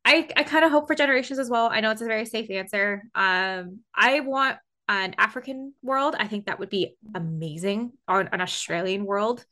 I 0.06 0.28
I 0.36 0.44
kind 0.44 0.66
of 0.66 0.72
hope 0.72 0.88
for 0.88 0.96
generations 0.96 1.40
as 1.40 1.50
well. 1.50 1.70
I 1.72 1.82
know 1.82 1.92
it's 1.92 2.02
a 2.02 2.06
very 2.06 2.26
safe 2.26 2.50
answer. 2.50 3.04
Um 3.16 3.80
I 3.96 4.20
want 4.22 4.58
an 4.92 5.16
African 5.18 5.74
world. 5.82 6.16
I 6.20 6.28
think 6.28 6.46
that 6.46 6.60
would 6.60 6.70
be 6.70 6.96
amazing. 7.16 7.94
Or 8.08 8.20
an 8.22 8.42
Australian 8.42 9.06
world. 9.06 9.46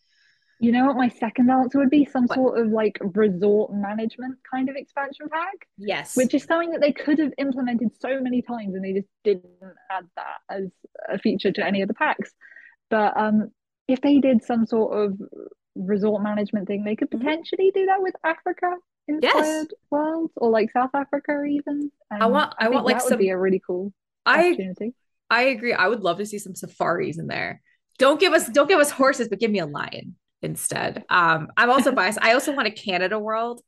You 0.59 0.73
know 0.73 0.85
what 0.85 0.97
my 0.97 1.07
second 1.07 1.49
answer 1.49 1.79
would 1.79 1.89
be? 1.89 2.03
Some 2.03 2.25
what? 2.25 2.35
sort 2.35 2.59
of 2.59 2.67
like 2.67 2.97
resort 2.99 3.71
management 3.73 4.37
kind 4.53 4.67
of 4.67 4.75
expansion 4.75 5.29
pack. 5.31 5.67
Yes. 5.77 6.17
Which 6.17 6.33
is 6.33 6.43
something 6.43 6.71
that 6.71 6.81
they 6.81 6.91
could 6.91 7.19
have 7.19 7.31
implemented 7.37 7.91
so 7.97 8.19
many 8.19 8.41
times 8.41 8.75
and 8.75 8.83
they 8.83 8.91
just 8.91 9.07
didn't 9.23 9.45
add 9.89 10.05
that 10.17 10.39
as 10.49 10.65
a 11.07 11.17
feature 11.17 11.53
to 11.53 11.65
any 11.65 11.81
of 11.81 11.87
the 11.87 11.93
packs. 11.93 12.31
But 12.89 13.15
um 13.15 13.51
if 13.87 14.01
they 14.01 14.19
did 14.19 14.43
some 14.43 14.65
sort 14.65 14.91
of 14.97 15.17
resort 15.75 16.21
management 16.21 16.67
thing, 16.67 16.83
they 16.83 16.97
could 16.97 17.09
mm-hmm. 17.09 17.25
potentially 17.25 17.71
do 17.73 17.85
that 17.85 18.01
with 18.01 18.15
Africa 18.25 18.75
inspired 19.07 19.67
yes. 19.71 19.79
worlds 19.89 20.33
or 20.35 20.49
like 20.49 20.71
South 20.71 20.91
Africa 20.93 21.41
even. 21.45 21.89
And 22.11 22.21
I 22.21 22.25
want 22.25 22.53
I, 22.59 22.65
I 22.65 22.69
want 22.69 22.85
like 22.85 22.99
some, 22.99 23.11
would 23.11 23.19
be 23.19 23.29
a 23.29 23.37
really 23.37 23.61
cool 23.65 23.93
I, 24.25 24.49
opportunity. 24.49 24.93
I 25.30 25.43
agree. 25.43 25.73
I 25.73 25.88
would 25.88 26.01
love 26.01 26.17
to 26.17 26.25
see 26.25 26.39
some 26.39 26.55
safaris 26.55 27.17
in 27.17 27.27
there. 27.27 27.61
Don't 27.97 28.19
give 28.19 28.34
us 28.34 28.47
don't 28.49 28.67
give 28.67 28.80
us 28.80 28.91
horses, 28.91 29.27
but 29.27 29.39
give 29.39 29.51
me 29.51 29.59
a 29.59 29.65
lion 29.65 30.15
instead. 30.41 31.03
Um, 31.09 31.49
I'm 31.57 31.69
also 31.69 31.91
biased. 31.91 32.19
I 32.21 32.34
also 32.34 32.55
want 32.55 32.67
a 32.67 32.71
Canada 32.71 33.19
world 33.19 33.61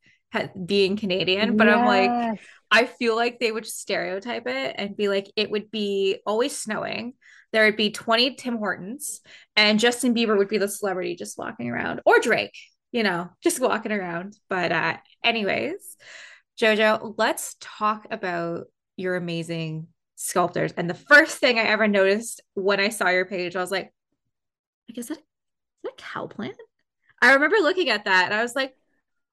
being 0.66 0.95
Canadian, 0.95 1.57
but 1.57 1.68
yes. 1.68 1.78
I'm 1.78 1.86
like, 1.86 2.39
I 2.72 2.86
feel 2.86 3.18
like 3.18 3.39
they 3.39 3.51
would 3.51 3.66
stereotype 3.66 4.47
it 4.47 4.76
and 4.78 4.95
be 4.95 5.09
like, 5.09 5.30
it 5.36 5.51
would 5.51 5.70
be 5.70 6.20
always 6.26 6.57
snowing 6.57 7.14
there 7.51 7.66
would 7.66 7.78
be 7.78 7.91
20 7.91 8.36
Tim 8.36 8.57
Hortons, 8.57 9.22
and 9.55 9.80
Justin 9.80 10.16
Bieber 10.16 10.38
would 10.38 10.47
be 10.47 10.57
the 10.57 10.68
celebrity 10.68 11.16
just 11.16 11.38
walking 11.38 11.70
around, 11.70 12.01
or 12.05 12.20
Drake, 12.20 12.57
you 12.91 13.03
know, 13.03 13.30
just 13.43 13.59
walking 13.59 13.91
around. 13.91 14.38
But, 14.49 14.72
uh, 14.72 14.97
anyways, 15.24 15.97
JoJo, 16.59 17.16
let's 17.18 17.55
talk 17.59 18.07
about 18.09 18.66
your 18.95 19.16
amazing 19.16 19.88
sculptors. 20.22 20.74
And 20.74 20.89
the 20.89 20.95
first 20.95 21.38
thing 21.38 21.57
I 21.57 21.63
ever 21.63 21.88
noticed 21.88 22.41
when 22.53 22.80
I 22.80 22.89
saw 22.89 23.09
your 23.09 23.26
page, 23.26 23.55
I 23.55 23.61
was 23.61 23.72
like, 23.72 23.93
like 24.88 24.97
is 24.97 25.07
that, 25.07 25.17
is 25.17 25.24
that 25.84 25.93
a 25.93 26.01
cow 26.01 26.28
plant? 26.28 26.57
I 27.22 27.34
remember 27.34 27.57
looking 27.57 27.89
at 27.89 28.05
that 28.05 28.26
and 28.26 28.34
I 28.34 28.41
was 28.41 28.55
like, 28.55 28.74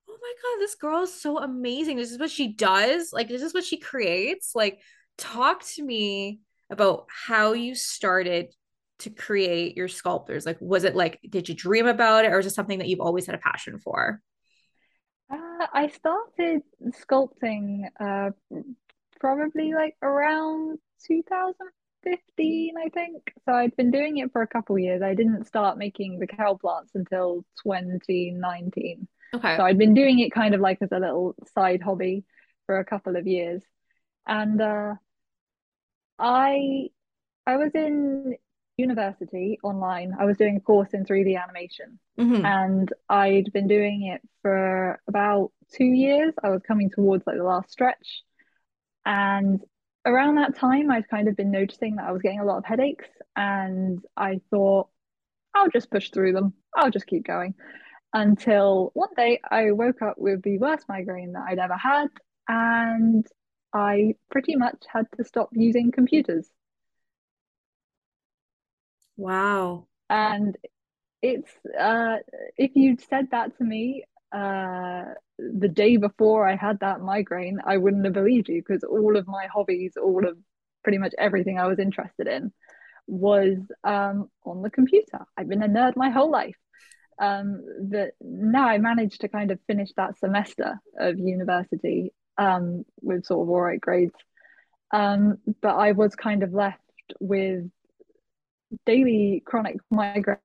oh 0.09 0.16
my 0.20 0.32
God, 0.43 0.61
this 0.61 0.74
girl 0.74 1.03
is 1.03 1.20
so 1.20 1.39
amazing. 1.39 1.97
This 1.97 2.12
is 2.12 2.18
what 2.18 2.30
she 2.30 2.53
does. 2.53 3.12
Like, 3.12 3.28
this 3.28 3.43
is 3.43 3.55
what 3.55 3.64
she 3.64 3.78
creates. 3.78 4.53
Like, 4.55 4.80
talk 5.16 5.64
to 5.64 5.82
me 5.82 6.41
about 6.70 7.07
how 7.09 7.53
you 7.53 7.74
started 7.74 8.53
to 9.01 9.11
create 9.11 9.76
your 9.76 9.86
sculptors 9.89 10.45
like 10.45 10.59
was 10.61 10.84
it 10.84 10.97
like 10.97 11.20
did 11.28 11.49
you 11.49 11.55
dream 11.55 11.86
about 11.86 12.24
it 12.24 12.32
or 12.32 12.39
is 12.41 12.47
it 12.47 12.51
something 12.51 12.80
that 12.80 12.89
you've 12.89 13.01
always 13.01 13.26
had 13.26 13.34
a 13.34 13.39
passion 13.39 13.78
for 13.78 14.20
uh, 15.32 15.66
i 15.72 15.89
started 15.89 16.62
sculpting 16.91 17.84
uh, 18.01 18.30
probably 19.21 19.73
like 19.75 19.95
around 20.03 20.79
2015 21.07 22.75
i 22.79 22.89
think 22.91 23.33
so 23.45 23.53
i'd 23.53 23.77
been 23.77 23.91
doing 23.91 24.19
it 24.19 24.33
for 24.33 24.43
a 24.43 24.47
couple 24.47 24.77
of 24.77 24.83
years 24.83 25.03
i 25.03 25.14
didn't 25.14 25.47
start 25.47 25.79
making 25.79 26.19
the 26.19 26.27
cow 26.27 26.55
plants 26.55 26.93
until 26.95 27.45
2019 27.64 29.09
okay 29.35 29.57
so 29.57 29.64
i'd 29.64 29.79
been 29.79 29.95
doing 29.95 30.19
it 30.21 30.33
kind 30.33 30.55
of 30.55 30.61
like 30.61 30.79
as 30.81 30.93
a 30.93 30.99
little 30.99 31.35
side 31.55 31.83
hobby 31.83 32.25
for 32.66 32.79
a 32.79 32.85
couple 32.85 33.16
of 33.16 33.27
years 33.27 33.62
and 34.29 34.61
uh, 34.61 34.95
I 36.19 36.89
I 37.47 37.57
was 37.57 37.71
in 37.75 38.37
university 38.77 39.59
online. 39.64 40.14
I 40.19 40.27
was 40.27 40.37
doing 40.37 40.57
a 40.57 40.61
course 40.61 40.91
in 40.93 41.05
3D 41.05 41.43
animation 41.43 41.99
mm-hmm. 42.19 42.45
and 42.45 42.93
I'd 43.09 43.51
been 43.53 43.66
doing 43.66 44.12
it 44.14 44.21
for 44.43 45.01
about 45.09 45.51
two 45.73 45.85
years. 45.85 46.35
I 46.45 46.51
was 46.51 46.62
coming 46.62 46.91
towards 46.91 47.27
like 47.27 47.37
the 47.37 47.45
last 47.45 47.71
stretch. 47.71 48.23
And 49.05 49.61
around 50.05 50.37
that 50.37 50.57
time, 50.57 50.91
I'd 50.91 51.09
kind 51.09 51.29
of 51.29 51.37
been 51.37 51.51
noticing 51.51 51.97
that 51.97 52.07
I 52.07 52.13
was 52.13 52.23
getting 52.23 52.41
a 52.41 52.45
lot 52.45 52.59
of 52.59 52.65
headaches. 52.65 53.09
And 53.37 54.01
I 54.17 54.41
thought, 54.51 54.89
I'll 55.55 55.71
just 55.71 55.91
push 55.91 56.11
through 56.11 56.33
them. 56.33 56.55
I'll 56.77 56.91
just 56.91 57.07
keep 57.07 57.27
going. 57.27 57.55
Until 58.13 58.91
one 58.95 59.11
day 59.17 59.41
I 59.51 59.73
woke 59.73 60.03
up 60.03 60.17
with 60.19 60.43
the 60.43 60.59
worst 60.59 60.87
migraine 60.89 61.33
that 61.33 61.47
I'd 61.49 61.59
ever 61.59 61.77
had. 61.77 62.09
And 62.49 63.27
I 63.75 64.15
pretty 64.31 64.57
much 64.57 64.85
had 64.93 65.07
to 65.17 65.25
stop 65.25 65.51
using 65.53 65.93
computers. 65.93 66.49
Wow. 69.17 69.89
And 70.09 70.57
it's 71.21 71.51
uh 71.79 72.17
if 72.57 72.71
you'd 72.77 73.01
said 73.01 73.27
that 73.33 73.57
to 73.59 73.65
me 73.65 74.05
uh 74.33 75.05
the 75.39 75.68
day 75.68 75.97
before 75.97 76.49
I 76.49 76.57
had 76.57 76.81
that 76.81 77.01
migraine, 77.01 77.61
I 77.64 77.76
wouldn't 77.76 78.05
have 78.05 78.14
believed 78.14 78.49
you 78.49 78.61
because 78.61 78.83
all 78.83 79.16
of 79.16 79.26
my 79.29 79.47
hobbies, 79.47 79.93
all 79.97 80.26
of 80.26 80.37
pretty 80.83 80.99
much 80.99 81.14
everything 81.16 81.59
I 81.59 81.66
was 81.66 81.79
interested 81.79 82.26
in 82.26 82.53
was 83.07 83.59
um, 83.85 84.29
on 84.45 84.62
the 84.62 84.70
computer. 84.70 85.20
I've 85.37 85.49
been 85.49 85.62
a 85.62 85.68
nerd 85.68 85.97
my 85.97 86.11
whole 86.11 86.31
life. 86.31 86.57
Um, 87.20 87.64
that 87.91 88.12
now 88.20 88.68
I 88.68 88.79
managed 88.79 89.22
to 89.22 89.29
kind 89.29 89.51
of 89.51 89.59
finish 89.66 89.91
that 89.97 90.18
semester 90.18 90.79
of 90.99 91.18
university 91.18 92.12
um, 92.37 92.85
with 93.01 93.24
sort 93.24 93.43
of 93.45 93.51
all 93.51 93.61
right 93.61 93.81
grades. 93.81 94.14
Um, 94.93 95.39
but 95.61 95.74
I 95.74 95.93
was 95.93 96.14
kind 96.14 96.43
of 96.45 96.53
left 96.53 96.81
with 97.20 97.68
daily 98.87 99.43
chronic 99.45 99.79
migraines 99.93 100.39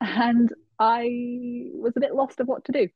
and 0.00 0.52
I 0.78 1.70
was 1.74 1.94
a 1.96 2.00
bit 2.00 2.14
lost 2.14 2.40
of 2.40 2.48
what 2.48 2.64
to 2.66 2.72
do. 2.72 2.88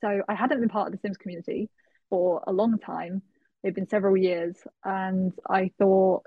So 0.00 0.22
I 0.28 0.34
hadn't 0.34 0.60
been 0.60 0.68
part 0.68 0.88
of 0.88 0.92
the 0.92 0.98
Sims 0.98 1.16
community 1.16 1.70
for 2.10 2.42
a 2.46 2.52
long 2.52 2.78
time. 2.78 3.22
It'd 3.62 3.74
been 3.74 3.88
several 3.88 4.16
years, 4.16 4.56
and 4.84 5.32
I 5.48 5.70
thought, 5.78 6.24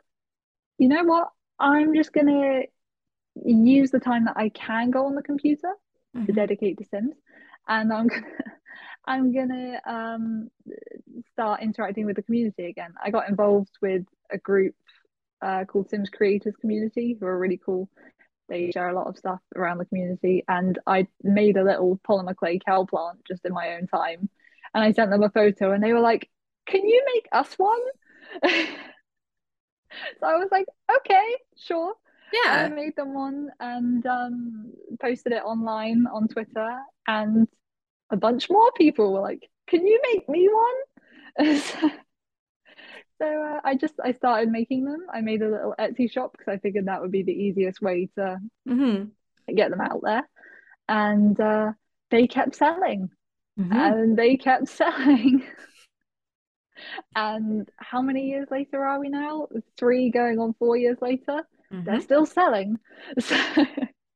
you 0.77 0.87
know 0.87 1.03
what? 1.03 1.29
I'm 1.59 1.93
just 1.93 2.13
gonna 2.13 2.61
use 3.43 3.91
the 3.91 3.99
time 3.99 4.25
that 4.25 4.37
I 4.37 4.49
can 4.49 4.89
go 4.91 5.05
on 5.05 5.15
the 5.15 5.21
computer 5.21 5.73
mm-hmm. 6.15 6.25
to 6.25 6.31
dedicate 6.31 6.77
to 6.77 6.85
Sims, 6.85 7.15
and 7.67 7.91
I'm 7.91 8.07
gonna 8.07 8.23
I'm 9.05 9.33
gonna 9.33 9.81
um, 9.85 10.49
start 11.33 11.61
interacting 11.61 12.05
with 12.05 12.15
the 12.15 12.23
community 12.23 12.65
again. 12.65 12.93
I 13.03 13.11
got 13.11 13.29
involved 13.29 13.77
with 13.81 14.05
a 14.31 14.37
group 14.37 14.75
uh, 15.41 15.65
called 15.65 15.89
Sims 15.89 16.09
Creators 16.09 16.55
Community, 16.59 17.17
who 17.19 17.25
are 17.25 17.37
really 17.37 17.59
cool. 17.63 17.89
They 18.47 18.71
share 18.71 18.89
a 18.89 18.95
lot 18.95 19.07
of 19.07 19.17
stuff 19.17 19.39
around 19.55 19.79
the 19.79 19.85
community, 19.85 20.43
and 20.47 20.77
I 20.85 21.07
made 21.23 21.57
a 21.57 21.63
little 21.63 21.99
polymer 22.07 22.35
clay 22.35 22.59
cow 22.59 22.85
plant 22.85 23.19
just 23.27 23.45
in 23.45 23.53
my 23.53 23.75
own 23.75 23.87
time, 23.87 24.29
and 24.73 24.83
I 24.83 24.91
sent 24.91 25.11
them 25.11 25.23
a 25.23 25.29
photo, 25.29 25.71
and 25.71 25.83
they 25.83 25.93
were 25.93 25.99
like, 25.99 26.29
"Can 26.67 26.85
you 26.85 27.03
make 27.13 27.27
us 27.31 27.53
one?" 27.57 27.81
so 28.43 28.49
I 30.23 30.35
was 30.35 30.49
like, 30.51 30.67
"Okay, 30.97 31.35
sure." 31.57 31.93
Yeah, 32.33 32.65
I 32.65 32.69
made 32.69 32.95
them 32.95 33.13
one 33.13 33.49
and 33.59 34.05
um, 34.05 34.73
posted 35.01 35.31
it 35.31 35.43
online 35.43 36.05
on 36.07 36.27
Twitter, 36.27 36.77
and 37.07 37.47
a 38.11 38.17
bunch 38.17 38.49
more 38.49 38.71
people 38.73 39.13
were 39.13 39.21
like, 39.21 39.49
"Can 39.67 39.85
you 39.87 39.99
make 40.13 40.27
me 40.29 40.49
one?" 40.49 41.91
so 43.17 43.25
uh, 43.25 43.59
I 43.63 43.75
just 43.75 43.95
I 44.03 44.13
started 44.13 44.49
making 44.49 44.85
them. 44.85 45.05
I 45.11 45.21
made 45.21 45.41
a 45.41 45.49
little 45.49 45.75
Etsy 45.79 46.11
shop 46.11 46.33
because 46.33 46.51
I 46.51 46.57
figured 46.57 46.85
that 46.85 47.01
would 47.01 47.11
be 47.11 47.23
the 47.23 47.31
easiest 47.31 47.81
way 47.81 48.09
to 48.15 48.37
mm-hmm. 48.67 49.53
get 49.53 49.69
them 49.69 49.81
out 49.81 50.01
there, 50.03 50.27
and 50.87 51.39
uh, 51.39 51.71
they 52.11 52.27
kept 52.27 52.55
selling, 52.55 53.09
mm-hmm. 53.59 53.73
and 53.73 54.17
they 54.17 54.37
kept 54.37 54.67
selling. 54.69 55.43
and 57.15 57.69
how 57.77 58.01
many 58.01 58.27
years 58.29 58.47
later 58.51 58.83
are 58.83 58.99
we 58.99 59.09
now? 59.09 59.47
Three 59.77 60.09
going 60.09 60.39
on 60.39 60.53
four 60.59 60.77
years 60.77 60.97
later. 61.01 61.43
Mm-hmm. 61.71 61.83
They're 61.85 62.01
still 62.01 62.25
selling. 62.25 62.77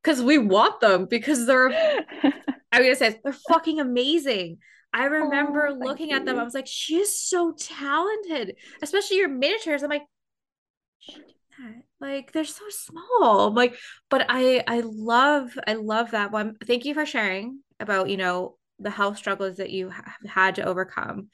Because 0.04 0.22
we 0.22 0.38
want 0.38 0.80
them 0.80 1.06
because 1.06 1.46
they're 1.46 1.70
I 2.72 2.80
was 2.80 2.80
gonna 2.80 2.96
say 2.96 3.20
they're 3.24 3.34
fucking 3.34 3.80
amazing. 3.80 4.60
I 4.92 5.06
remember 5.06 5.68
oh, 5.68 5.74
looking 5.74 6.12
at 6.12 6.26
them. 6.26 6.40
I 6.40 6.44
was 6.44 6.54
like, 6.54 6.68
she 6.68 6.98
is 6.98 7.20
so 7.20 7.54
talented, 7.54 8.56
especially 8.82 9.18
your 9.18 9.30
miniatures. 9.30 9.84
I'm 9.84 9.90
like, 9.90 10.04
like 12.00 12.32
they're 12.32 12.46
so 12.46 12.64
small. 12.70 13.48
I'm 13.48 13.56
like, 13.56 13.76
but 14.10 14.26
I 14.30 14.64
I 14.68 14.82
love 14.84 15.58
I 15.68 15.74
love 15.74 16.12
that 16.12 16.32
one. 16.32 16.56
Thank 16.66 16.86
you 16.86 16.94
for 16.94 17.06
sharing 17.06 17.60
about 17.80 18.10
you 18.10 18.18
know 18.18 18.58
the 18.80 18.90
health 18.90 19.18
struggles 19.18 19.58
that 19.58 19.70
you 19.70 19.90
have 19.90 20.06
had 20.26 20.56
to 20.56 20.64
overcome. 20.64 21.30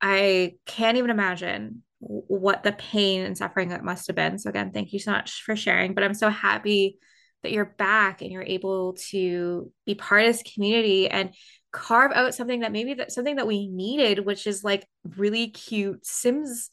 I 0.00 0.54
can't 0.66 0.96
even 0.96 1.10
imagine 1.10 1.82
what 1.98 2.62
the 2.62 2.72
pain 2.72 3.22
and 3.22 3.36
suffering 3.36 3.68
that 3.68 3.84
must 3.84 4.06
have 4.06 4.16
been. 4.16 4.38
So 4.38 4.48
again, 4.48 4.72
thank 4.72 4.92
you 4.92 4.98
so 4.98 5.10
much 5.10 5.42
for 5.42 5.54
sharing. 5.54 5.94
But 5.94 6.04
I'm 6.04 6.14
so 6.14 6.30
happy 6.30 6.98
that 7.42 7.52
you're 7.52 7.74
back 7.76 8.22
and 8.22 8.32
you're 8.32 8.42
able 8.42 8.94
to 9.10 9.70
be 9.84 9.94
part 9.94 10.22
of 10.22 10.28
this 10.28 10.54
community 10.54 11.08
and 11.08 11.34
carve 11.72 12.12
out 12.12 12.34
something 12.34 12.60
that 12.60 12.72
maybe 12.72 12.94
that 12.94 13.12
something 13.12 13.36
that 13.36 13.46
we 13.46 13.68
needed, 13.68 14.24
which 14.24 14.46
is 14.46 14.64
like 14.64 14.86
really 15.16 15.48
cute 15.48 16.04
Sims 16.04 16.70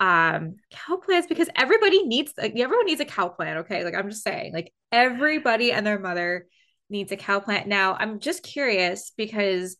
um 0.00 0.56
cow 0.70 0.96
plants 0.96 1.28
because 1.28 1.48
everybody 1.54 2.04
needs 2.04 2.32
like 2.36 2.58
everyone 2.58 2.86
needs 2.86 3.00
a 3.00 3.04
cow 3.04 3.28
plant 3.28 3.58
okay? 3.58 3.84
Like 3.84 3.94
i'm 3.94 4.10
just 4.10 4.24
saying 4.24 4.52
like 4.52 4.72
everybody 4.90 5.70
and 5.70 5.86
their 5.86 6.00
mother 6.00 6.48
needs 6.90 7.12
a 7.12 7.16
cow 7.16 7.38
plant. 7.38 7.68
Now 7.68 7.94
i'm 7.98 8.18
just 8.18 8.42
curious 8.42 9.12
because 9.16 9.76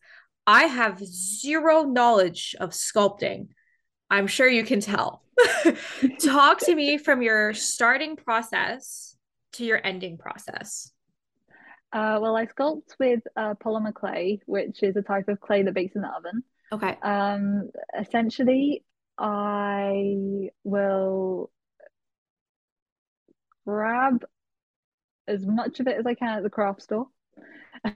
i 0.46 0.64
have 0.64 1.04
zero 1.04 1.82
knowledge 1.82 2.54
of 2.60 2.70
sculpting. 2.70 3.48
I'm 4.10 4.26
sure 4.26 4.46
you 4.46 4.62
can 4.62 4.80
tell. 4.80 5.22
Talk 6.22 6.58
to 6.60 6.74
me 6.74 6.98
from 6.98 7.22
your 7.22 7.54
starting 7.54 8.14
process 8.14 9.16
to 9.54 9.64
your 9.64 9.80
ending 9.82 10.18
process? 10.18 10.92
Uh, 11.92 12.18
well, 12.22 12.36
I 12.36 12.46
sculpt 12.46 12.94
with 12.98 13.20
uh, 13.36 13.54
polymer 13.54 13.92
clay, 13.92 14.40
which 14.46 14.82
is 14.82 14.96
a 14.96 15.02
type 15.02 15.28
of 15.28 15.40
clay 15.40 15.62
that 15.62 15.74
bakes 15.74 15.94
in 15.94 16.02
the 16.02 16.08
oven. 16.08 16.42
Okay. 16.72 16.96
Um, 17.02 17.70
essentially, 17.98 18.82
I 19.18 20.50
will 20.64 21.50
grab 23.66 24.24
as 25.28 25.46
much 25.46 25.80
of 25.80 25.86
it 25.86 25.98
as 25.98 26.06
I 26.06 26.14
can 26.14 26.38
at 26.38 26.42
the 26.42 26.50
craft 26.50 26.82
store. 26.82 27.08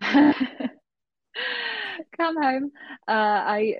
Come 2.16 2.42
home. 2.42 2.70
Uh, 3.09 3.11
I 3.11 3.74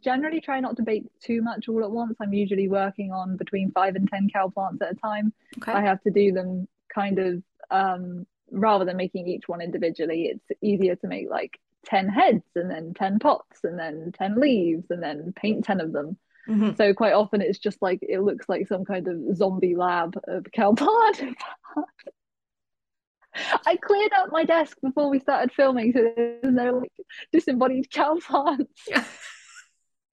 generally 0.00 0.40
try 0.40 0.60
not 0.60 0.76
to 0.76 0.82
bake 0.82 1.04
too 1.22 1.42
much 1.42 1.68
all 1.68 1.82
at 1.82 1.90
once. 1.90 2.16
I'm 2.20 2.32
usually 2.32 2.68
working 2.68 3.12
on 3.12 3.36
between 3.36 3.72
five 3.72 3.96
and 3.96 4.08
10 4.08 4.28
cow 4.32 4.48
plants 4.48 4.82
at 4.82 4.92
a 4.92 4.94
time. 4.94 5.32
Okay. 5.58 5.72
I 5.72 5.80
have 5.82 6.02
to 6.02 6.10
do 6.10 6.32
them 6.32 6.68
kind 6.94 7.18
of 7.18 7.42
um, 7.70 8.26
rather 8.54 8.84
than 8.84 8.96
making 8.96 9.28
each 9.28 9.48
one 9.48 9.60
individually, 9.60 10.32
it's 10.34 10.60
easier 10.62 10.96
to 10.96 11.06
make 11.06 11.30
like 11.30 11.58
10 11.86 12.08
heads 12.08 12.44
and 12.54 12.70
then 12.70 12.94
10 12.94 13.18
pots 13.18 13.60
and 13.64 13.78
then 13.78 14.12
10 14.16 14.40
leaves 14.40 14.86
and 14.90 15.02
then 15.02 15.32
paint 15.36 15.64
10 15.64 15.80
of 15.80 15.92
them. 15.92 16.16
Mm-hmm. 16.48 16.76
So 16.76 16.94
quite 16.94 17.14
often 17.14 17.40
it's 17.40 17.58
just 17.58 17.80
like 17.80 18.00
it 18.02 18.20
looks 18.20 18.48
like 18.48 18.68
some 18.68 18.84
kind 18.84 19.08
of 19.08 19.36
zombie 19.36 19.76
lab 19.76 20.18
of 20.28 20.44
Calpard. 20.56 21.34
I 23.66 23.76
cleared 23.76 24.12
out 24.16 24.30
my 24.30 24.44
desk 24.44 24.78
before 24.80 25.10
we 25.10 25.18
started 25.18 25.50
filming, 25.52 25.92
so 25.92 26.08
there's 26.14 26.44
no 26.44 26.78
like 26.78 26.92
disembodied 27.32 27.90
cow 27.90 28.20
parts. 28.24 28.88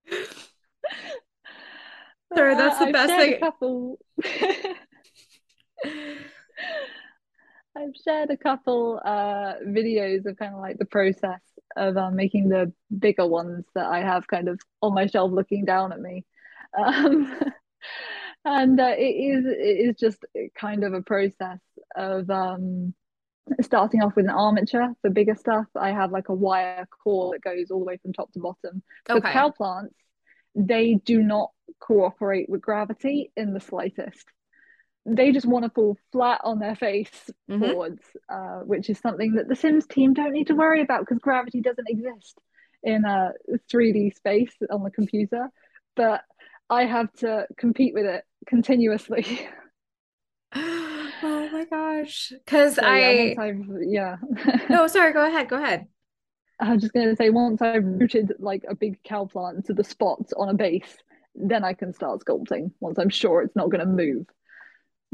Sorry, 2.33 2.55
that's 2.55 2.79
the 2.79 2.87
uh, 2.87 2.91
best 2.91 3.13
thing. 3.13 3.39
I've 7.75 7.95
shared 8.03 8.29
a 8.29 8.37
couple 8.37 8.99
uh, 9.03 9.53
videos 9.65 10.25
of 10.25 10.37
kind 10.37 10.53
of 10.53 10.59
like 10.59 10.77
the 10.77 10.85
process 10.85 11.41
of 11.77 11.95
um, 11.95 12.15
making 12.15 12.49
the 12.49 12.73
bigger 12.97 13.25
ones 13.25 13.65
that 13.75 13.85
I 13.85 13.99
have 13.99 14.27
kind 14.27 14.49
of 14.49 14.59
on 14.81 14.93
my 14.93 15.07
shelf 15.07 15.31
looking 15.31 15.65
down 15.65 15.93
at 15.93 16.01
me. 16.01 16.25
Um, 16.73 17.35
and 18.45 18.79
uh, 18.79 18.95
it 18.97 19.03
is 19.03 19.45
it 19.45 19.89
is 19.89 19.95
just 19.97 20.19
kind 20.55 20.85
of 20.85 20.93
a 20.93 21.01
process 21.01 21.59
of 21.97 22.29
um, 22.29 22.93
starting 23.61 24.01
off 24.01 24.15
with 24.15 24.25
an 24.25 24.31
armature 24.31 24.93
for 25.01 25.09
bigger 25.09 25.35
stuff. 25.35 25.65
I 25.75 25.91
have 25.91 26.11
like 26.11 26.29
a 26.29 26.33
wire 26.33 26.87
core 27.03 27.33
that 27.33 27.41
goes 27.41 27.71
all 27.71 27.79
the 27.79 27.85
way 27.85 27.97
from 27.97 28.13
top 28.13 28.31
to 28.33 28.39
bottom. 28.39 28.83
For 29.05 29.17
okay. 29.17 29.33
cow 29.33 29.51
plants, 29.51 29.95
they 30.55 30.95
do 30.95 31.21
not 31.21 31.51
cooperate 31.79 32.49
with 32.49 32.61
gravity 32.61 33.31
in 33.35 33.53
the 33.53 33.59
slightest 33.59 34.25
they 35.05 35.31
just 35.31 35.45
want 35.45 35.65
to 35.65 35.71
fall 35.71 35.97
flat 36.11 36.41
on 36.43 36.59
their 36.59 36.75
face 36.75 37.29
mm-hmm. 37.49 37.63
forwards, 37.63 38.03
uh, 38.29 38.59
which 38.59 38.89
is 38.89 38.99
something 38.99 39.33
that 39.33 39.47
the 39.47 39.55
Sims 39.55 39.87
team 39.87 40.13
don't 40.13 40.33
need 40.33 40.47
to 40.47 40.55
worry 40.55 40.81
about 40.81 41.01
because 41.01 41.19
gravity 41.19 41.61
doesn't 41.61 41.89
exist 41.89 42.37
in 42.83 43.05
a 43.05 43.31
3D 43.71 44.15
space 44.15 44.53
on 44.69 44.83
the 44.83 44.91
computer. 44.91 45.49
But 45.95 46.21
I 46.69 46.85
have 46.85 47.11
to 47.17 47.47
compete 47.57 47.93
with 47.93 48.05
it 48.05 48.23
continuously. 48.47 49.47
oh 50.53 51.49
my 51.51 51.65
gosh. 51.69 52.31
Because 52.45 52.75
so, 52.75 52.83
I. 52.83 53.35
Yeah. 53.81 54.17
no, 54.69 54.87
sorry, 54.87 55.13
go 55.13 55.25
ahead. 55.25 55.49
Go 55.49 55.57
ahead. 55.61 55.87
I 56.59 56.73
was 56.73 56.81
just 56.81 56.93
going 56.93 57.09
to 57.09 57.15
say, 57.15 57.31
once 57.31 57.61
I've 57.61 57.83
rooted 57.83 58.33
like 58.37 58.63
a 58.69 58.75
big 58.75 59.01
cow 59.03 59.25
plant 59.25 59.65
to 59.65 59.73
the 59.73 59.83
spot 59.83 60.31
on 60.37 60.49
a 60.49 60.53
base, 60.53 60.95
then 61.33 61.63
I 61.63 61.73
can 61.73 61.91
start 61.91 62.23
sculpting 62.23 62.71
once 62.79 62.99
I'm 62.99 63.09
sure 63.09 63.41
it's 63.41 63.55
not 63.55 63.71
going 63.71 63.79
to 63.79 63.91
move. 63.91 64.27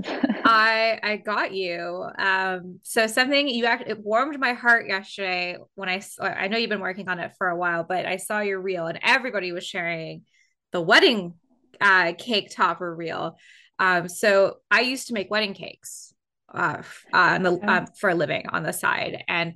I 0.05 0.99
I 1.01 1.17
got 1.17 1.53
you. 1.53 2.05
Um, 2.17 2.79
so 2.83 3.07
something 3.07 3.47
you 3.49 3.65
actually 3.65 3.91
it 3.91 4.03
warmed 4.03 4.39
my 4.39 4.53
heart 4.53 4.87
yesterday 4.87 5.57
when 5.75 5.89
I 5.89 6.01
I 6.19 6.47
know 6.47 6.57
you've 6.57 6.69
been 6.69 6.79
working 6.79 7.09
on 7.09 7.19
it 7.19 7.31
for 7.37 7.47
a 7.47 7.57
while, 7.57 7.83
but 7.83 8.05
I 8.05 8.17
saw 8.17 8.41
your 8.41 8.61
reel 8.61 8.87
and 8.87 8.99
everybody 9.01 9.51
was 9.51 9.65
sharing 9.65 10.23
the 10.71 10.81
wedding 10.81 11.33
uh, 11.81 12.13
cake 12.17 12.51
topper 12.51 12.93
reel. 12.93 13.37
Um, 13.79 14.07
so 14.07 14.57
I 14.69 14.81
used 14.81 15.07
to 15.07 15.13
make 15.13 15.31
wedding 15.31 15.53
cakes 15.53 16.13
uh, 16.53 16.81
on 17.13 17.43
the 17.43 17.53
uh, 17.53 17.85
for 17.99 18.09
a 18.09 18.15
living 18.15 18.45
on 18.49 18.63
the 18.63 18.73
side, 18.73 19.23
and 19.27 19.55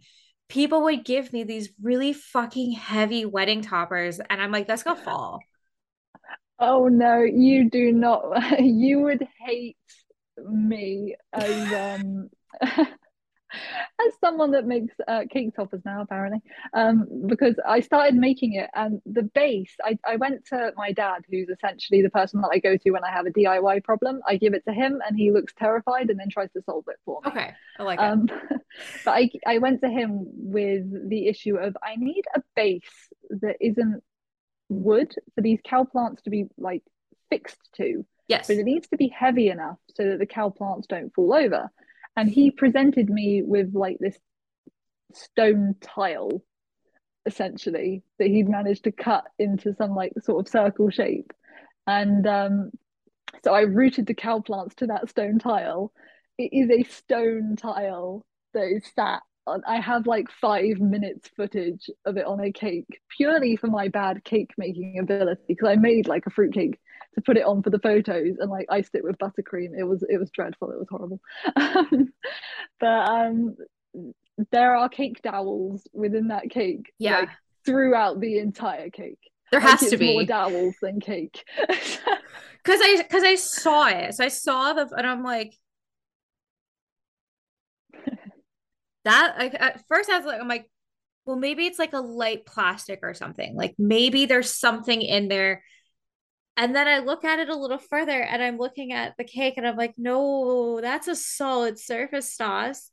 people 0.50 0.84
would 0.84 1.06
give 1.06 1.32
me 1.34 1.44
these 1.44 1.70
really 1.82 2.14
fucking 2.14 2.72
heavy 2.72 3.26
wedding 3.26 3.62
toppers, 3.62 4.20
and 4.20 4.42
I'm 4.42 4.52
like, 4.52 4.68
that's 4.68 4.84
gonna 4.84 5.00
fall. 5.00 5.40
Oh 6.60 6.88
no, 6.88 7.22
you 7.24 7.70
do 7.70 7.92
not. 7.92 8.60
you 8.60 9.00
would 9.02 9.28
hate 9.40 9.78
me 10.50 11.16
as 11.34 11.50
um 11.50 12.30
as 14.08 14.14
someone 14.22 14.52
that 14.52 14.66
makes 14.66 14.96
uh, 15.08 15.24
cake 15.30 15.54
toppers 15.56 15.82
now 15.84 16.02
apparently 16.02 16.40
um 16.74 17.06
because 17.28 17.56
i 17.68 17.80
started 17.80 18.16
making 18.16 18.54
it 18.54 18.70
and 18.76 19.02
the 19.06 19.24
base 19.24 19.76
I, 19.84 19.98
I 20.08 20.16
went 20.16 20.46
to 20.48 20.72
my 20.78 20.94
dad 20.94 21.24
who's 21.30 21.50
essentially 21.50 22.02
the 22.02 22.10
person 22.10 22.42
that 22.42 22.50
i 22.54 22.60
go 22.60 22.78
to 22.78 22.92
when 22.92 23.04
i 23.04 23.12
have 23.12 23.26
a 23.26 23.30
diy 23.30 23.84
problem. 23.84 24.22
I 24.28 24.38
give 24.38 24.54
it 24.54 24.64
to 24.68 24.74
him 24.74 25.02
and 25.06 25.18
he 25.18 25.32
looks 25.32 25.54
terrified 25.58 26.10
and 26.10 26.20
then 26.20 26.30
tries 26.30 26.52
to 26.54 26.62
solve 26.62 26.86
it 26.88 26.98
for 27.06 27.20
me. 27.24 27.32
Okay 27.32 27.54
i 27.78 27.84
like 27.84 28.00
um 28.00 28.28
but 29.06 29.12
i 29.12 29.30
i 29.46 29.58
went 29.58 29.82
to 29.82 29.90
him 29.90 30.26
with 30.28 31.10
the 31.10 31.28
issue 31.28 31.58
of 31.58 31.76
i 31.84 31.96
need 31.98 32.24
a 32.36 32.42
base 32.56 33.10
that 33.30 33.58
isn't 33.60 34.02
wood 34.70 35.14
for 35.36 35.42
these 35.42 35.60
cow 35.66 35.84
plants 35.84 36.22
to 36.24 36.30
be 36.30 36.46
like 36.58 36.84
fixed 37.30 37.70
to 37.76 38.06
yes. 38.32 38.48
But 38.48 38.58
it 38.58 38.64
needs 38.64 38.88
to 38.90 38.98
be 38.98 39.08
heavy 39.08 39.50
enough 39.50 39.78
so 39.96 40.10
that 40.10 40.20
the 40.20 40.26
cow 40.26 40.50
plants 40.50 40.88
don't 40.88 41.14
fall 41.14 41.34
over. 41.34 41.70
And 42.16 42.30
he 42.30 42.52
presented 42.52 43.10
me 43.10 43.42
with 43.44 43.74
like 43.74 43.98
this 44.00 44.18
stone 45.14 45.76
tile 45.82 46.42
essentially 47.26 48.02
that 48.18 48.28
he'd 48.28 48.50
managed 48.50 48.86
to 48.86 48.92
cut 48.92 49.26
into 49.38 49.76
some 49.76 49.94
like 49.94 50.14
sort 50.24 50.46
of 50.46 50.52
circle 50.52 50.90
shape. 50.90 51.32
And 51.86 52.26
um 52.26 52.72
so 53.44 53.54
i 53.54 53.62
rooted 53.62 54.08
the 54.08 54.14
cow 54.14 54.40
plants 54.40 54.76
to 54.76 54.88
that 54.88 55.10
stone 55.10 55.40
tile. 55.40 55.92
It 56.38 56.50
is 56.54 56.70
a 56.72 56.90
stone 56.90 57.56
tile 57.56 58.26
that 58.54 58.66
is 58.66 58.84
sat 58.96 59.22
on, 59.48 59.62
i 59.68 59.80
have 59.80 60.08
like 60.08 60.28
five 60.40 60.80
minutes 60.80 61.30
footage 61.36 61.90
of 62.06 62.18
it 62.18 62.26
on 62.26 62.40
a 62.40 62.52
cake 62.52 63.02
purely 63.16 63.56
for 63.56 63.68
my 63.68 63.88
bad 63.88 64.24
cake 64.24 64.52
making 64.58 65.00
ability 65.00 65.42
because 65.48 65.68
i 65.68 65.76
made 65.76 66.08
like 66.08 66.26
a 66.28 66.30
fruit 66.30 66.54
cake 66.54 66.78
to 67.16 67.22
put 67.22 67.38
it 67.38 67.46
on 67.46 67.62
for 67.62 67.70
the 67.70 67.80
photos 67.80 68.38
and 68.40 68.50
like 68.50 68.68
iced 68.70 68.96
it 68.96 69.04
with 69.04 69.18
buttercream. 69.18 69.78
It 69.78 69.84
was 69.84 70.04
it 70.08 70.18
was 70.18 70.30
dreadful. 70.32 70.72
It 70.72 70.80
was 70.80 70.88
horrible. 70.90 71.20
but 72.80 72.88
um, 72.88 73.56
there 74.52 74.76
are 74.76 74.90
cake 74.90 75.22
dowels 75.22 75.88
within 75.94 76.30
that 76.30 76.50
cake. 76.50 76.92
Yeah. 76.98 77.20
Like, 77.20 77.30
throughout 77.66 78.20
the 78.20 78.40
entire 78.40 78.90
cake. 78.90 79.20
There 79.52 79.60
like, 79.60 79.80
has 79.80 79.90
to 79.90 79.98
be 79.98 80.14
more 80.14 80.26
dowels 80.26 80.76
than 80.82 81.00
cake. 81.00 81.44
Cause 82.64 82.80
I 82.82 82.98
because 83.02 83.24
I 83.24 83.36
saw 83.36 83.88
it. 83.88 84.14
So 84.14 84.24
I 84.24 84.30
saw 84.30 84.74
the 84.74 84.88
and 84.96 85.06
I'm 85.06 85.24
like 85.24 85.54
that 89.04 89.36
like 89.38 89.56
at 89.60 89.84
first 89.88 90.10
I 90.10 90.18
was 90.18 90.26
like 90.26 90.40
I'm 90.40 90.48
like 90.48 90.70
well 91.26 91.36
maybe 91.36 91.66
it's 91.66 91.80
like 91.80 91.94
a 91.94 92.00
light 92.00 92.46
plastic 92.46 93.00
or 93.02 93.14
something 93.14 93.56
like 93.56 93.76
maybe 93.78 94.26
there's 94.26 94.54
something 94.54 95.02
in 95.02 95.28
there 95.28 95.64
and 96.58 96.76
then 96.76 96.88
I 96.88 97.00
look 97.00 97.24
at 97.24 97.40
it 97.40 97.50
a 97.50 97.56
little 97.56 97.78
further 97.78 98.22
and 98.22 98.42
I'm 98.42 98.58
looking 98.58 98.92
at 98.92 99.16
the 99.18 99.24
cake 99.24 99.56
and 99.58 99.68
I'm 99.68 99.78
like, 99.78 99.94
no, 99.98 100.82
that's 100.82 101.08
a 101.08 101.16
solid 101.16 101.80
surface 101.80 102.36
sauce. 102.36 102.92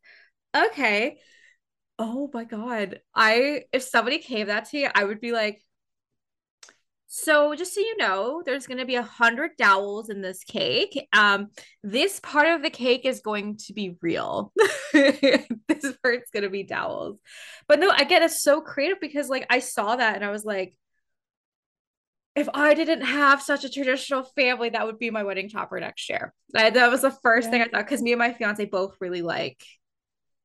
Okay. 0.56 1.18
Oh 1.98 2.30
my 2.32 2.44
God. 2.44 3.00
I, 3.14 3.64
if 3.72 3.82
somebody 3.82 4.18
gave 4.18 4.46
that 4.46 4.66
to 4.70 4.78
you, 4.78 4.88
I 4.94 5.04
would 5.04 5.20
be 5.20 5.32
like, 5.32 5.62
so 7.10 7.54
just 7.54 7.74
so 7.74 7.80
you 7.80 7.96
know, 7.96 8.42
there's 8.44 8.66
going 8.66 8.78
to 8.78 8.84
be 8.84 8.94
a 8.94 9.02
hundred 9.02 9.52
dowels 9.56 10.10
in 10.10 10.20
this 10.20 10.44
cake. 10.44 11.08
Um, 11.14 11.48
this 11.82 12.20
part 12.20 12.48
of 12.48 12.62
the 12.62 12.70
cake 12.70 13.06
is 13.06 13.20
going 13.20 13.56
to 13.66 13.72
be 13.72 13.96
real. 14.02 14.52
this 14.92 15.96
part's 16.02 16.30
going 16.30 16.42
to 16.42 16.50
be 16.50 16.64
dowels. 16.64 17.18
But 17.66 17.80
no, 17.80 17.90
again, 17.90 18.22
it's 18.22 18.42
so 18.42 18.60
creative 18.60 19.00
because 19.00 19.30
like 19.30 19.46
I 19.48 19.60
saw 19.60 19.96
that 19.96 20.16
and 20.16 20.24
I 20.24 20.30
was 20.30 20.44
like, 20.44 20.76
if 22.38 22.48
I 22.54 22.74
didn't 22.74 23.00
have 23.00 23.42
such 23.42 23.64
a 23.64 23.68
traditional 23.68 24.22
family, 24.22 24.70
that 24.70 24.86
would 24.86 24.98
be 24.98 25.10
my 25.10 25.24
wedding 25.24 25.48
topper 25.48 25.80
next 25.80 26.08
year. 26.08 26.32
I, 26.54 26.70
that 26.70 26.90
was 26.90 27.02
the 27.02 27.10
first 27.10 27.46
yeah. 27.46 27.50
thing 27.50 27.62
I 27.62 27.64
thought 27.64 27.84
because 27.84 28.00
me 28.00 28.12
and 28.12 28.18
my 28.18 28.32
fiance 28.32 28.64
both 28.66 28.96
really 29.00 29.22
like 29.22 29.60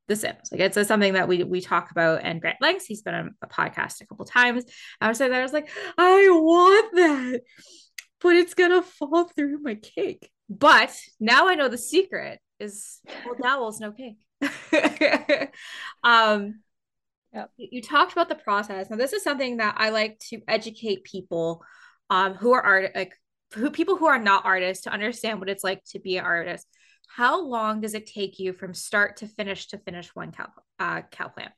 The 0.08 0.16
Sims. 0.16 0.50
Like 0.52 0.62
it's 0.62 0.88
something 0.88 1.14
that 1.14 1.28
we 1.28 1.44
we 1.44 1.62
talk 1.62 1.92
about 1.92 2.22
and 2.24 2.42
Grant 2.42 2.62
lengths. 2.62 2.86
He's 2.86 3.04
been 3.04 3.14
on 3.14 3.36
a 3.44 3.48
podcast 3.48 4.02
a 4.02 4.08
couple 4.08 4.26
times. 4.26 4.66
I 5.00 5.08
was 5.08 5.20
saying 5.20 5.32
that 5.32 5.40
I 5.40 5.44
was 5.44 5.54
like, 5.54 5.70
I 5.98 6.28
want 6.32 6.96
that, 6.96 7.42
but 8.22 8.36
it's 8.36 8.56
gonna 8.56 8.82
fall 8.82 9.26
through 9.26 9.60
my 9.62 9.76
cake. 9.76 10.32
But 10.50 10.96
now 11.20 11.48
I 11.48 11.56
know 11.56 11.70
the 11.70 11.78
secret 11.78 12.40
is 12.60 13.02
well, 13.26 13.36
dowels, 13.42 13.80
no 13.80 13.92
cake. 13.92 14.18
um, 16.04 16.56
yeah. 17.34 17.46
You 17.58 17.82
talked 17.82 18.14
about 18.14 18.30
the 18.30 18.36
process. 18.36 18.90
Now, 18.90 18.98
this 18.98 19.14
is 19.14 19.24
something 19.24 19.58
that 19.58 19.76
I 19.78 19.90
like 19.90 20.20
to 20.30 20.42
educate 20.48 21.04
people 21.04 21.64
um, 22.10 22.36
who 22.36 22.52
are 22.54 22.62
art 22.62 22.92
like 22.96 23.14
who 23.54 23.70
people 23.70 23.98
who 23.98 24.08
are 24.08 24.20
not 24.20 24.46
artists 24.46 24.84
to 24.84 24.92
understand 24.92 25.40
what 25.40 25.50
it's 25.50 25.64
like 25.64 25.84
to 25.86 26.00
be 26.00 26.18
an 26.18 26.26
artist. 26.26 26.68
How 27.08 27.42
long 27.42 27.82
does 27.82 27.94
it 27.94 28.08
take 28.08 28.40
you 28.40 28.54
from 28.54 28.74
start 28.74 29.18
to 29.18 29.28
finish 29.28 29.68
to 29.68 29.78
finish 29.78 30.10
one 30.16 30.32
cow 30.32 30.50
uh, 30.80 31.02
cow 31.12 31.28
plant? 31.28 31.52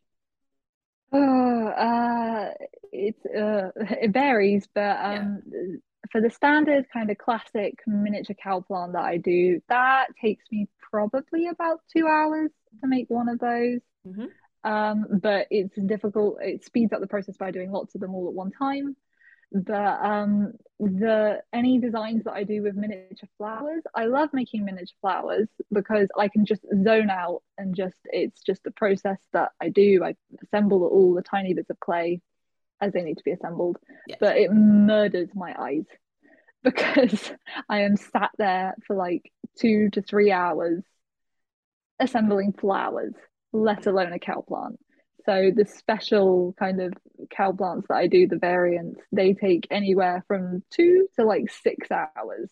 Oh, 1.14 1.68
uh, 1.68 2.54
it's 2.92 3.26
uh, 3.26 3.70
it 4.02 4.12
varies, 4.12 4.68
but 4.74 4.98
um, 5.02 5.42
yeah. 5.50 5.78
for 6.12 6.20
the 6.20 6.30
standard 6.30 6.86
kind 6.92 7.10
of 7.10 7.18
classic 7.18 7.76
miniature 7.88 8.36
cow 8.42 8.62
plant 8.62 8.94
that 8.94 9.04
I 9.04 9.18
do, 9.18 9.62
that 9.70 10.08
takes 10.22 10.44
me 10.52 10.68
probably 10.92 11.48
about 11.48 11.80
two 11.96 12.08
hours 12.08 12.52
to 12.82 12.88
make 12.88 13.10
one 13.10 13.30
of 13.30 13.40
those. 13.40 13.80
Mm-hmm. 14.06 14.70
Um, 14.70 15.06
but 15.22 15.48
it's 15.52 15.76
difficult. 15.76 16.38
It 16.42 16.66
speeds 16.66 16.92
up 16.92 17.00
the 17.00 17.08
process 17.08 17.38
by 17.38 17.52
doing 17.52 17.72
lots 17.72 17.96
of 17.96 18.02
them 18.02 18.16
all 18.16 18.28
at 18.28 18.34
one 18.34 18.52
time 18.52 18.96
but 19.52 20.00
um 20.04 20.54
the 20.80 21.42
any 21.54 21.80
designs 21.80 22.24
that 22.26 22.34
I 22.34 22.44
do 22.44 22.62
with 22.62 22.76
miniature 22.76 23.30
flowers 23.38 23.84
I 23.94 24.06
love 24.06 24.30
making 24.34 24.66
miniature 24.66 24.96
flowers 25.00 25.48
because 25.72 26.10
I 26.18 26.28
can 26.28 26.46
just 26.46 26.62
zone 26.84 27.10
out 27.10 27.44
and 27.58 27.76
just 27.76 27.96
it's 28.06 28.42
just 28.42 28.66
a 28.68 28.72
process 28.72 29.18
that 29.32 29.52
I 29.62 29.70
do 29.70 30.04
I 30.04 30.16
assemble 30.44 30.84
all 30.84 31.14
the 31.14 31.22
tiny 31.22 31.54
bits 31.54 31.70
of 31.70 31.80
clay 31.80 32.22
as 32.82 32.92
they 32.92 33.04
need 33.04 33.18
to 33.18 33.24
be 33.24 33.32
assembled 33.32 33.78
yes. 34.08 34.18
but 34.20 34.38
it 34.38 34.52
murders 34.52 35.30
my 35.34 35.56
eyes 35.58 35.86
because 36.64 37.32
I 37.70 37.82
am 37.82 37.96
sat 37.96 38.32
there 38.38 38.76
for 38.86 38.96
like 38.96 39.32
two 39.58 39.90
to 39.92 40.02
three 40.02 40.32
hours 40.32 40.84
assembling 42.00 42.52
flowers 42.52 43.14
let 43.54 43.86
alone 43.86 44.12
a 44.12 44.20
cow 44.20 44.44
plant 44.46 44.78
so 45.26 45.52
the 45.56 45.66
special 45.66 46.54
kind 46.60 46.82
of 46.82 46.94
cow 47.30 47.52
plants 47.52 47.88
that 47.90 47.96
I 47.96 48.08
do, 48.08 48.28
the 48.28 48.38
variants, 48.38 49.02
they 49.12 49.34
take 49.34 49.68
anywhere 49.72 50.24
from 50.28 50.64
two 50.72 51.08
to 51.16 51.26
like 51.26 51.50
six 51.50 51.90
hours. 51.92 52.50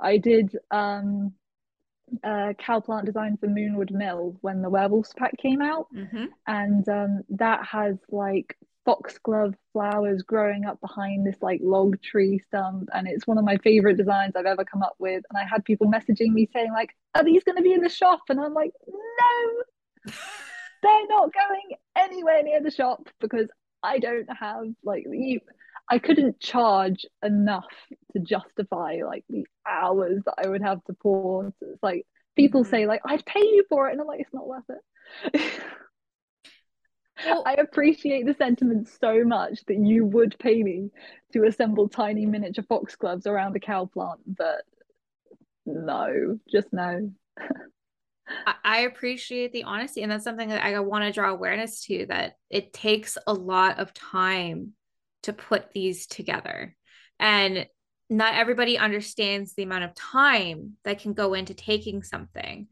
I 0.00 0.18
did 0.18 0.56
um, 0.70 1.32
a 2.22 2.54
cow 2.58 2.80
plant 2.80 3.06
design 3.06 3.36
for 3.38 3.48
Moonwood 3.48 3.90
Mill 3.90 4.36
when 4.40 4.62
the 4.62 4.70
werewolves 4.70 5.12
pack 5.16 5.36
came 5.38 5.60
out, 5.60 5.86
mm-hmm. 5.94 6.26
and 6.46 6.88
um, 6.88 7.22
that 7.30 7.64
has 7.66 7.96
like 8.10 8.56
foxglove 8.84 9.54
flowers 9.74 10.22
growing 10.22 10.64
up 10.64 10.80
behind 10.80 11.26
this 11.26 11.36
like 11.42 11.60
log 11.62 12.00
tree 12.00 12.40
stump. 12.46 12.88
And 12.94 13.06
it's 13.06 13.26
one 13.26 13.36
of 13.36 13.44
my 13.44 13.58
favorite 13.58 13.98
designs 13.98 14.34
I've 14.34 14.46
ever 14.46 14.64
come 14.64 14.82
up 14.82 14.94
with. 14.98 15.22
And 15.28 15.38
I 15.38 15.44
had 15.44 15.64
people 15.64 15.90
messaging 15.90 16.32
me 16.32 16.48
saying 16.54 16.72
like 16.72 16.96
are 17.14 17.22
these 17.22 17.44
going 17.44 17.56
to 17.56 17.62
be 17.62 17.74
in 17.74 17.82
the 17.82 17.90
shop? 17.90 18.20
And 18.30 18.40
I'm 18.40 18.54
like 18.54 18.72
no 18.88 20.12
they're 20.82 21.06
not 21.08 21.32
going 21.32 21.70
anywhere 21.96 22.42
near 22.42 22.62
the 22.62 22.70
shop 22.70 23.08
because 23.20 23.48
I 23.82 23.98
don't 23.98 24.28
have 24.38 24.64
like 24.84 25.04
you 25.10 25.40
I 25.90 25.98
couldn't 25.98 26.38
charge 26.40 27.06
enough 27.22 27.64
to 28.12 28.18
justify 28.18 28.98
like 29.06 29.24
the 29.28 29.46
hours 29.66 30.20
that 30.26 30.34
I 30.36 30.48
would 30.48 30.62
have 30.62 30.84
to 30.84 30.92
pour. 30.92 31.52
So 31.58 31.66
it's 31.72 31.82
like 31.82 32.06
people 32.36 32.62
mm-hmm. 32.62 32.70
say 32.70 32.86
like 32.86 33.00
I'd 33.04 33.24
pay 33.24 33.40
you 33.40 33.64
for 33.68 33.88
it 33.88 33.92
and 33.92 34.00
I'm 34.00 34.06
like 34.06 34.20
it's 34.20 34.34
not 34.34 34.46
worth 34.46 34.64
it. 34.68 35.62
well, 37.24 37.42
I 37.46 37.54
appreciate 37.54 38.26
the 38.26 38.34
sentiment 38.34 38.88
so 39.00 39.24
much 39.24 39.64
that 39.66 39.78
you 39.78 40.04
would 40.04 40.36
pay 40.38 40.62
me 40.62 40.90
to 41.32 41.44
assemble 41.44 41.88
tiny 41.88 42.26
miniature 42.26 42.64
foxgloves 42.68 43.26
around 43.26 43.56
a 43.56 43.60
cow 43.60 43.86
plant, 43.86 44.20
but 44.26 44.62
no, 45.64 46.38
just 46.50 46.68
no. 46.72 47.10
I 48.64 48.80
appreciate 48.80 49.52
the 49.52 49.64
honesty. 49.64 50.02
And 50.02 50.12
that's 50.12 50.24
something 50.24 50.48
that 50.48 50.64
I 50.64 50.78
want 50.80 51.04
to 51.04 51.12
draw 51.12 51.30
awareness 51.30 51.82
to 51.86 52.06
that 52.08 52.34
it 52.50 52.72
takes 52.72 53.16
a 53.26 53.32
lot 53.32 53.78
of 53.78 53.94
time 53.94 54.72
to 55.22 55.32
put 55.32 55.72
these 55.72 56.06
together. 56.06 56.76
And 57.18 57.66
not 58.10 58.34
everybody 58.34 58.78
understands 58.78 59.54
the 59.54 59.62
amount 59.62 59.84
of 59.84 59.94
time 59.94 60.74
that 60.84 61.00
can 61.00 61.12
go 61.12 61.34
into 61.34 61.54
taking 61.54 62.02
something. 62.02 62.68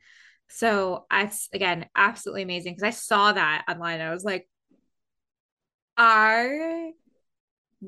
So 0.49 1.07
that's 1.11 1.49
again 1.53 1.87
absolutely 1.95 2.43
amazing 2.43 2.75
because 2.75 2.87
I 2.87 2.91
saw 2.91 3.33
that 3.33 3.65
online. 3.69 4.01
I 4.01 4.13
was 4.13 4.25
like, 4.25 4.49
I 5.97 6.93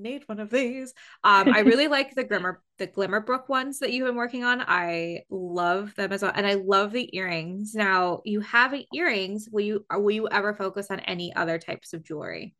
need 0.02 0.22
one 0.26 0.40
of 0.40 0.50
these. 0.50 0.94
Um, 1.24 1.52
I 1.52 1.60
really 1.60 1.88
like 1.96 2.14
the 2.14 2.24
Glimmer 2.24 2.62
the 2.78 2.86
Glimmerbrook 2.86 3.48
ones 3.48 3.80
that 3.80 3.92
you've 3.92 4.06
been 4.06 4.16
working 4.16 4.44
on. 4.44 4.62
I 4.66 5.22
love 5.30 5.94
them 5.94 6.12
as 6.12 6.22
well, 6.22 6.32
and 6.34 6.46
I 6.46 6.54
love 6.54 6.92
the 6.92 7.14
earrings. 7.16 7.74
Now 7.74 8.20
you 8.24 8.40
have 8.40 8.74
earrings. 8.94 9.48
Will 9.50 9.62
you 9.62 9.86
will 9.90 10.10
you 10.10 10.28
ever 10.28 10.54
focus 10.54 10.88
on 10.90 11.00
any 11.00 11.34
other 11.34 11.58
types 11.58 11.92
of 11.92 12.02
jewelry? 12.02 12.54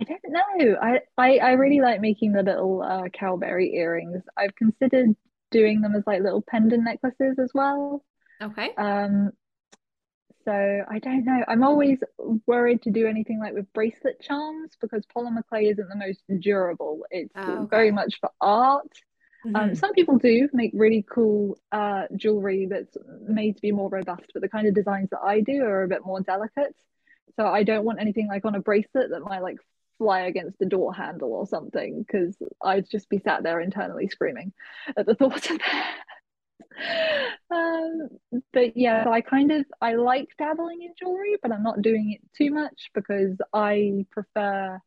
I 0.00 0.04
don't 0.04 0.20
know. 0.28 0.76
I 0.80 1.00
I, 1.18 1.38
I 1.38 1.52
really 1.52 1.80
like 1.80 2.00
making 2.00 2.32
the 2.32 2.42
little 2.42 2.82
uh, 2.82 3.08
cowberry 3.08 3.74
earrings. 3.74 4.22
I've 4.36 4.54
considered 4.54 5.14
doing 5.50 5.80
them 5.80 5.94
as 5.94 6.04
like 6.06 6.22
little 6.22 6.42
pendant 6.42 6.84
necklaces 6.84 7.38
as 7.38 7.50
well. 7.54 8.04
Okay. 8.42 8.70
Um, 8.76 9.32
so 10.50 10.84
I 10.88 10.98
don't 10.98 11.24
know. 11.24 11.44
I'm 11.46 11.62
always 11.62 11.98
worried 12.46 12.82
to 12.82 12.90
do 12.90 13.06
anything 13.06 13.38
like 13.38 13.54
with 13.54 13.72
bracelet 13.72 14.20
charms 14.20 14.76
because 14.80 15.04
polymer 15.14 15.46
clay 15.48 15.66
isn't 15.66 15.88
the 15.88 15.94
most 15.96 16.22
durable. 16.40 17.04
It's 17.10 17.32
Oh, 17.36 17.66
very 17.70 17.92
much 17.92 18.18
for 18.20 18.30
art. 18.40 18.90
Um, 19.44 19.70
Mhm. 19.70 19.76
some 19.76 19.92
people 19.92 20.18
do 20.18 20.48
make 20.52 20.72
really 20.74 21.04
cool 21.08 21.56
uh, 21.70 22.08
jewelry 22.16 22.66
that's 22.66 22.96
made 23.28 23.56
to 23.56 23.62
be 23.62 23.70
more 23.70 23.88
robust, 23.88 24.32
but 24.34 24.42
the 24.42 24.48
kind 24.48 24.66
of 24.66 24.74
designs 24.74 25.10
that 25.10 25.20
I 25.20 25.40
do 25.40 25.62
are 25.64 25.84
a 25.84 25.88
bit 25.88 26.04
more 26.04 26.20
delicate. 26.20 26.74
So 27.36 27.46
I 27.46 27.62
don't 27.62 27.84
want 27.84 28.00
anything 28.00 28.26
like 28.26 28.44
on 28.44 28.56
a 28.56 28.60
bracelet 28.60 29.10
that 29.10 29.20
might 29.20 29.42
like 29.42 29.58
fly 29.98 30.22
against 30.22 30.58
the 30.58 30.66
door 30.66 30.92
handle 30.92 31.32
or 31.32 31.46
something 31.46 32.02
because 32.02 32.36
I'd 32.60 32.90
just 32.90 33.08
be 33.08 33.18
sat 33.18 33.44
there 33.44 33.60
internally 33.60 34.08
screaming 34.08 34.52
at 34.96 35.06
the 35.06 35.14
thought 35.14 35.48
of 35.50 35.58
that. 35.58 35.96
Um, 37.52 38.08
but 38.52 38.76
yeah, 38.76 39.02
so 39.04 39.12
I 39.12 39.22
kind 39.22 39.50
of 39.50 39.64
I 39.80 39.94
like 39.94 40.28
dabbling 40.38 40.82
in 40.82 40.94
jewelry, 40.96 41.36
but 41.42 41.50
I'm 41.50 41.64
not 41.64 41.82
doing 41.82 42.12
it 42.12 42.20
too 42.36 42.52
much 42.52 42.90
because 42.94 43.36
I 43.52 44.06
prefer 44.12 44.80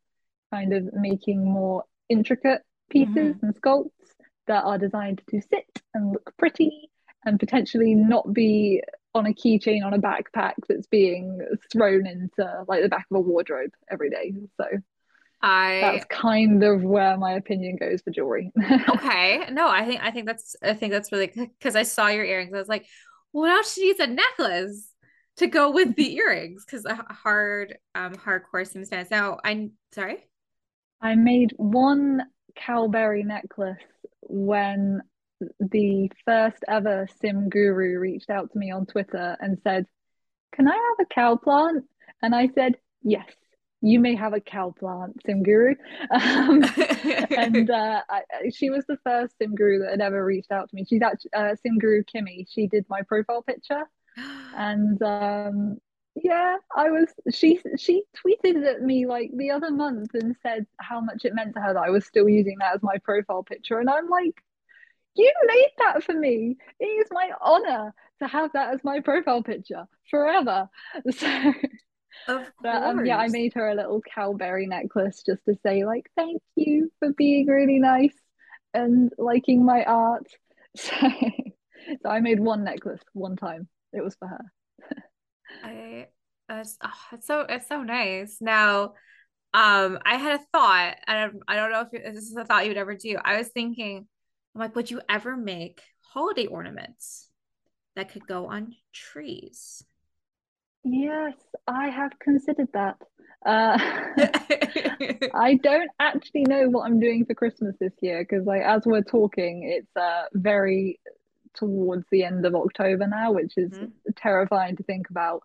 kind 0.52 0.72
of 0.72 0.92
making 0.94 1.44
more 1.44 1.84
intricate 2.08 2.62
pieces 2.90 3.36
Mhm. 3.36 3.42
and 3.42 3.54
sculpts 3.60 3.90
that 4.46 4.64
are 4.64 4.78
designed 4.78 5.22
to 5.30 5.40
sit 5.42 5.82
and 5.94 6.12
look 6.12 6.32
pretty 6.38 6.90
and 7.24 7.38
potentially 7.40 7.94
not 7.94 8.32
be 8.32 8.82
on 9.14 9.26
a 9.26 9.34
keychain 9.34 9.84
on 9.84 9.94
a 9.94 9.98
backpack 9.98 10.54
that's 10.68 10.86
being 10.88 11.40
thrown 11.72 12.06
into 12.06 12.64
like 12.68 12.82
the 12.82 12.88
back 12.88 13.06
of 13.10 13.16
a 13.18 13.20
wardrobe 13.20 13.72
every 13.90 14.10
day. 14.10 14.34
So 14.56 14.66
that's 15.80 16.04
kind 16.06 16.62
of 16.62 16.82
where 16.82 17.16
my 17.18 17.32
opinion 17.32 17.76
goes 17.76 18.00
for 18.02 18.10
jewelry. 18.10 18.50
okay. 18.88 19.46
No, 19.50 19.68
I 19.68 19.84
think 19.84 20.00
I 20.02 20.10
think 20.10 20.26
that's 20.26 20.56
I 20.62 20.74
think 20.74 20.92
that's 20.92 21.12
really 21.12 21.30
because 21.36 21.76
I 21.76 21.82
saw 21.82 22.08
your 22.08 22.24
earrings. 22.24 22.54
I 22.54 22.58
was 22.58 22.68
like, 22.68 22.86
well, 23.32 23.54
now 23.54 23.62
she 23.62 23.82
needs 23.82 24.00
a 24.00 24.06
necklace 24.06 24.90
to 25.36 25.46
go 25.46 25.70
with 25.70 25.96
the 25.96 26.14
earrings 26.16 26.64
because 26.64 26.84
a 26.84 26.94
hard 26.94 27.76
um 27.94 28.14
hardcore 28.14 28.66
Sims 28.66 28.88
fans. 28.88 29.10
Now 29.10 29.38
I'm 29.44 29.72
sorry. 29.92 30.18
I 31.00 31.14
made 31.16 31.52
one 31.56 32.22
cowberry 32.56 33.24
necklace 33.24 33.76
when 34.22 35.02
the 35.58 36.10
first 36.24 36.64
ever 36.68 37.06
sim 37.20 37.48
guru 37.48 37.98
reached 37.98 38.30
out 38.30 38.52
to 38.52 38.58
me 38.58 38.70
on 38.70 38.86
Twitter 38.86 39.36
and 39.40 39.58
said, 39.62 39.86
Can 40.54 40.68
I 40.68 40.72
have 40.72 41.06
a 41.06 41.14
cow 41.14 41.36
plant? 41.36 41.84
And 42.22 42.34
I 42.34 42.48
said, 42.54 42.76
Yes, 43.02 43.28
you 43.84 44.00
may 44.00 44.14
have 44.14 44.32
a 44.32 44.40
cow 44.40 44.74
plant, 44.78 45.20
sim 45.26 45.42
guru. 45.42 45.74
Um, 46.10 46.64
and 47.36 47.70
uh, 47.70 48.02
I, 48.08 48.22
she 48.50 48.70
was 48.70 48.84
the 48.86 48.98
first 49.04 49.36
sim 49.38 49.54
guru 49.54 49.80
that 49.80 49.90
had 49.90 50.00
ever 50.00 50.24
reached 50.24 50.50
out 50.50 50.70
to 50.70 50.76
me. 50.76 50.84
She's 50.88 51.02
actually 51.02 51.32
uh, 51.34 51.54
sim 51.62 51.78
guru 51.78 52.02
Kimmy. 52.02 52.46
She 52.50 52.66
did 52.66 52.86
my 52.88 53.02
profile 53.02 53.42
picture 53.42 53.84
and 54.56 55.00
um 55.02 55.76
yeah 56.16 56.56
i 56.76 56.90
was 56.90 57.08
she 57.32 57.60
she 57.76 58.04
tweeted 58.16 58.64
at 58.64 58.82
me 58.82 59.06
like 59.06 59.30
the 59.36 59.50
other 59.50 59.70
month 59.70 60.14
and 60.14 60.36
said 60.42 60.64
how 60.78 61.00
much 61.00 61.24
it 61.24 61.34
meant 61.34 61.54
to 61.54 61.60
her 61.60 61.74
that 61.74 61.82
i 61.82 61.90
was 61.90 62.06
still 62.06 62.28
using 62.28 62.56
that 62.58 62.74
as 62.74 62.82
my 62.82 62.96
profile 62.98 63.42
picture 63.42 63.80
and 63.80 63.90
i'm 63.90 64.08
like 64.08 64.40
you 65.16 65.32
made 65.46 65.70
that 65.78 66.04
for 66.04 66.12
me 66.14 66.56
it 66.78 66.84
is 66.84 67.08
my 67.10 67.30
honor 67.40 67.92
to 68.20 68.28
have 68.28 68.52
that 68.52 68.72
as 68.72 68.84
my 68.84 69.00
profile 69.00 69.42
picture 69.42 69.86
forever 70.08 70.68
so 71.10 71.52
but 72.26 72.82
um 72.82 73.04
yeah 73.04 73.18
i 73.18 73.28
made 73.28 73.52
her 73.54 73.68
a 73.68 73.74
little 73.74 74.00
cowberry 74.02 74.66
necklace 74.66 75.22
just 75.24 75.44
to 75.44 75.54
say 75.64 75.84
like 75.84 76.08
thank 76.16 76.40
you 76.56 76.90
for 76.98 77.12
being 77.12 77.46
really 77.46 77.78
nice 77.78 78.14
and 78.72 79.12
liking 79.18 79.64
my 79.64 79.84
art 79.84 80.26
so 80.76 80.94
so 82.02 82.08
i 82.08 82.20
made 82.20 82.40
one 82.40 82.64
necklace 82.64 83.02
one 83.12 83.36
time 83.36 83.68
it 83.92 84.02
was 84.02 84.14
for 84.16 84.28
her 84.28 84.44
I 85.62 86.08
oh, 86.48 86.62
it's 87.12 87.26
so 87.26 87.40
it's 87.48 87.68
so 87.68 87.82
nice. 87.82 88.38
Now, 88.40 88.94
um, 89.52 89.98
I 90.04 90.16
had 90.16 90.40
a 90.40 90.44
thought, 90.52 90.96
and 91.06 91.42
I, 91.48 91.52
I 91.52 91.56
don't 91.56 91.72
know 91.72 91.86
if 91.90 92.14
this 92.14 92.24
is 92.24 92.36
a 92.36 92.44
thought 92.44 92.64
you 92.64 92.70
would 92.70 92.76
ever 92.76 92.96
do. 92.96 93.18
I 93.22 93.38
was 93.38 93.48
thinking, 93.48 94.06
I'm 94.54 94.60
like, 94.60 94.74
would 94.74 94.90
you 94.90 95.00
ever 95.08 95.36
make 95.36 95.80
holiday 96.00 96.46
ornaments 96.46 97.28
that 97.96 98.12
could 98.12 98.26
go 98.26 98.46
on 98.46 98.74
trees? 98.92 99.84
Yes, 100.84 101.34
I 101.66 101.88
have 101.88 102.18
considered 102.18 102.68
that. 102.74 102.96
Uh, 103.44 103.78
I 105.34 105.54
don't 105.62 105.90
actually 105.98 106.44
know 106.44 106.68
what 106.68 106.84
I'm 106.86 107.00
doing 107.00 107.24
for 107.24 107.34
Christmas 107.34 107.76
this 107.80 107.92
year 108.00 108.22
because, 108.22 108.46
like, 108.46 108.62
as 108.62 108.82
we're 108.86 109.02
talking, 109.02 109.64
it's 109.64 109.96
uh 109.96 110.24
very 110.34 111.00
towards 111.54 112.04
the 112.10 112.24
end 112.24 112.46
of 112.46 112.54
October 112.54 113.06
now, 113.06 113.32
which 113.32 113.54
is 113.56 113.72
Mhm. 113.72 113.92
terrifying 114.16 114.76
to 114.76 114.82
think 114.84 115.10
about. 115.10 115.42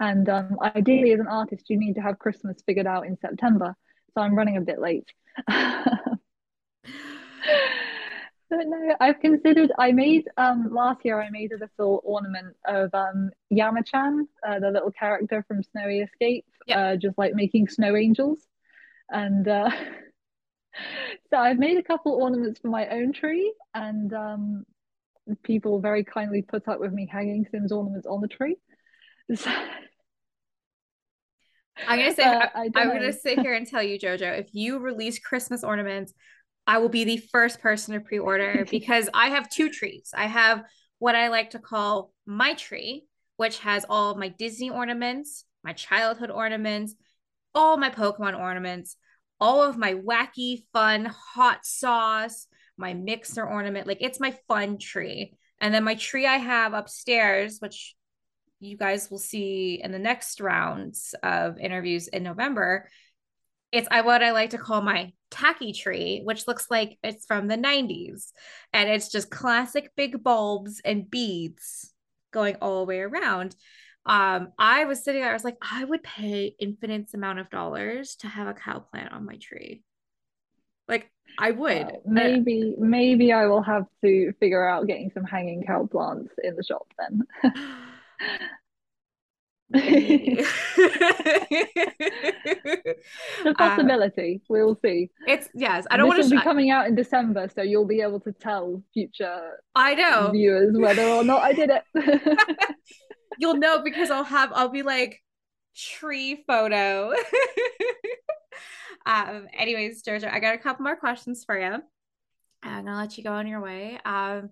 And 0.00 0.28
um, 0.28 0.58
ideally, 0.62 1.12
as 1.12 1.20
an 1.20 1.28
artist, 1.28 1.70
you 1.70 1.78
need 1.78 1.94
to 1.94 2.02
have 2.02 2.18
Christmas 2.18 2.62
figured 2.66 2.86
out 2.86 3.06
in 3.06 3.18
September. 3.18 3.76
So 4.14 4.22
I'm 4.22 4.34
running 4.36 4.56
a 4.56 4.62
bit 4.62 4.80
late. 4.80 5.08
But 8.50 8.66
no, 8.66 8.96
I've 9.00 9.20
considered. 9.20 9.70
I 9.78 9.92
made 9.92 10.28
um 10.36 10.74
last 10.74 11.04
year. 11.04 11.22
I 11.22 11.30
made 11.30 11.52
a 11.52 11.58
little 11.58 12.00
ornament 12.04 12.56
of 12.66 12.92
um 12.92 13.30
Yamachan, 13.52 14.26
uh, 14.46 14.58
the 14.58 14.70
little 14.70 14.90
character 14.90 15.44
from 15.46 15.62
Snowy 15.62 16.00
Escape, 16.00 16.44
Yep. 16.66 16.76
uh, 16.78 16.96
just 16.96 17.16
like 17.16 17.34
making 17.34 17.68
snow 17.68 17.94
angels. 17.96 18.40
And 19.08 19.46
uh, 19.46 19.70
so 21.30 21.36
I've 21.36 21.58
made 21.58 21.78
a 21.78 21.82
couple 21.82 22.12
ornaments 22.14 22.60
for 22.60 22.68
my 22.68 22.88
own 22.88 23.12
tree, 23.12 23.54
and 23.72 24.12
um, 24.12 24.64
people 25.44 25.80
very 25.80 26.02
kindly 26.04 26.42
put 26.42 26.66
up 26.68 26.80
with 26.80 26.92
me 26.92 27.06
hanging 27.10 27.46
Sims 27.50 27.72
ornaments 27.72 28.06
on 28.06 28.20
the 28.20 28.28
tree. 28.28 28.56
So, 29.36 29.48
I'm 31.86 31.98
gonna 32.00 32.14
say 32.16 32.24
uh, 32.24 32.48
I, 32.52 32.68
I 32.74 32.82
am 32.82 32.88
gonna 32.88 33.12
sit 33.12 33.38
here 33.38 33.54
and 33.54 33.64
tell 33.64 33.82
you, 33.82 33.96
Jojo, 33.96 34.38
if 34.38 34.48
you 34.52 34.80
release 34.80 35.20
Christmas 35.20 35.62
ornaments, 35.62 36.12
I 36.70 36.78
will 36.78 36.88
be 36.88 37.02
the 37.02 37.16
first 37.16 37.60
person 37.60 37.94
to 37.94 38.00
pre-order 38.00 38.64
because 38.70 39.08
I 39.12 39.30
have 39.30 39.50
two 39.50 39.70
trees. 39.70 40.12
I 40.16 40.26
have 40.26 40.62
what 41.00 41.16
I 41.16 41.26
like 41.26 41.50
to 41.50 41.58
call 41.58 42.12
my 42.26 42.54
tree, 42.54 43.06
which 43.38 43.58
has 43.58 43.84
all 43.88 44.12
of 44.12 44.18
my 44.18 44.28
Disney 44.28 44.70
ornaments, 44.70 45.44
my 45.64 45.72
childhood 45.72 46.30
ornaments, 46.30 46.94
all 47.56 47.76
my 47.76 47.90
Pokemon 47.90 48.38
ornaments, 48.38 48.96
all 49.40 49.64
of 49.64 49.78
my 49.78 49.94
wacky, 49.94 50.62
fun 50.72 51.06
hot 51.06 51.66
sauce, 51.66 52.46
my 52.76 52.94
mixer 52.94 53.44
ornament. 53.44 53.88
Like 53.88 54.00
it's 54.00 54.20
my 54.20 54.36
fun 54.46 54.78
tree. 54.78 55.34
And 55.60 55.74
then 55.74 55.82
my 55.82 55.96
tree 55.96 56.24
I 56.24 56.36
have 56.36 56.72
upstairs, 56.72 57.58
which 57.58 57.96
you 58.60 58.76
guys 58.76 59.10
will 59.10 59.18
see 59.18 59.80
in 59.82 59.90
the 59.90 59.98
next 59.98 60.40
rounds 60.40 61.16
of 61.20 61.58
interviews 61.58 62.06
in 62.06 62.22
November. 62.22 62.88
It's 63.72 63.88
I 63.90 64.02
what 64.02 64.22
I 64.22 64.30
like 64.30 64.50
to 64.50 64.58
call 64.58 64.82
my 64.82 65.12
tacky 65.30 65.72
tree, 65.72 66.20
which 66.24 66.46
looks 66.46 66.70
like 66.70 66.98
it's 67.02 67.26
from 67.26 67.48
the 67.48 67.56
90s. 67.56 68.32
And 68.72 68.88
it's 68.88 69.10
just 69.10 69.30
classic 69.30 69.90
big 69.96 70.22
bulbs 70.22 70.80
and 70.84 71.10
beads 71.10 71.92
going 72.32 72.56
all 72.56 72.80
the 72.80 72.88
way 72.88 73.00
around. 73.00 73.56
Um, 74.06 74.52
I 74.58 74.84
was 74.84 75.04
sitting 75.04 75.20
there, 75.20 75.30
I 75.30 75.34
was 75.34 75.44
like, 75.44 75.58
I 75.60 75.84
would 75.84 76.02
pay 76.02 76.54
infinite 76.58 77.12
amount 77.14 77.38
of 77.38 77.50
dollars 77.50 78.16
to 78.16 78.28
have 78.28 78.48
a 78.48 78.54
cow 78.54 78.80
plant 78.80 79.12
on 79.12 79.26
my 79.26 79.36
tree. 79.36 79.82
Like 80.88 81.10
I 81.38 81.52
would. 81.52 81.82
Uh, 81.82 81.92
maybe 82.04 82.74
maybe 82.78 83.32
I 83.32 83.46
will 83.46 83.62
have 83.62 83.84
to 84.02 84.32
figure 84.40 84.66
out 84.66 84.86
getting 84.86 85.10
some 85.14 85.24
hanging 85.24 85.64
cow 85.64 85.86
plants 85.86 86.32
in 86.42 86.56
the 86.56 86.64
shop 86.64 86.86
then. 86.98 87.22
The 89.72 90.44
uh, 93.46 93.54
possibility, 93.54 94.42
we'll 94.48 94.76
see. 94.82 95.10
it's 95.28 95.48
yes, 95.54 95.86
I 95.90 95.96
don't 95.96 96.08
want 96.08 96.22
to. 96.22 96.28
be 96.28 96.40
coming 96.40 96.70
out 96.70 96.88
in 96.88 96.96
December, 96.96 97.48
so 97.54 97.62
you'll 97.62 97.86
be 97.86 98.00
able 98.00 98.18
to 98.20 98.32
tell 98.32 98.82
future 98.92 99.62
I 99.76 99.94
know 99.94 100.30
viewers 100.32 100.76
whether 100.76 101.04
or 101.04 101.22
not 101.22 101.42
I 101.42 101.52
did 101.52 101.70
it. 101.70 101.84
you'll 103.38 103.58
know 103.58 103.82
because 103.82 104.10
I'll 104.10 104.24
have 104.24 104.50
I'll 104.54 104.70
be 104.70 104.82
like 104.82 105.22
tree 105.76 106.42
photo. 106.48 107.12
um. 109.06 109.46
Anyways, 109.56 110.02
Georgia, 110.02 110.34
I 110.34 110.40
got 110.40 110.56
a 110.56 110.58
couple 110.58 110.82
more 110.82 110.96
questions 110.96 111.44
for 111.44 111.56
you. 111.56 111.78
I'm 112.62 112.84
gonna 112.84 112.96
let 112.96 113.16
you 113.16 113.22
go 113.22 113.32
on 113.32 113.46
your 113.46 113.60
way. 113.60 114.00
Um. 114.04 114.50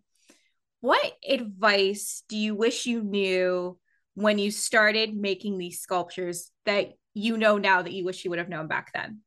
What 0.80 1.12
advice 1.28 2.22
do 2.28 2.36
you 2.36 2.54
wish 2.54 2.86
you 2.86 3.02
knew 3.02 3.76
when 4.18 4.38
you 4.38 4.50
started 4.50 5.14
making 5.14 5.58
these 5.58 5.80
sculptures 5.80 6.50
that 6.66 6.90
you 7.14 7.36
know 7.36 7.56
now 7.56 7.82
that 7.82 7.92
you 7.92 8.04
wish 8.04 8.24
you 8.24 8.30
would 8.30 8.40
have 8.40 8.48
known 8.48 8.66
back 8.66 8.90
then? 8.92 9.20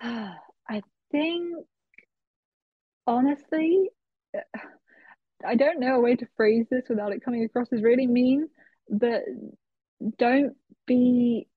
I 0.02 0.82
think 1.10 1.56
honestly, 3.06 3.88
I 5.44 5.54
don't 5.54 5.80
know 5.80 5.96
a 5.96 6.00
way 6.00 6.16
to 6.16 6.28
phrase 6.36 6.66
this 6.70 6.84
without 6.90 7.12
it 7.12 7.24
coming 7.24 7.44
across 7.44 7.72
as 7.72 7.82
really 7.82 8.06
mean, 8.06 8.48
but 8.90 9.22
don't 10.18 10.54
be 10.86 11.48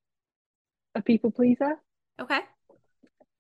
a 0.96 1.02
people 1.02 1.32
pleaser 1.32 1.76
Okay. 2.22 2.40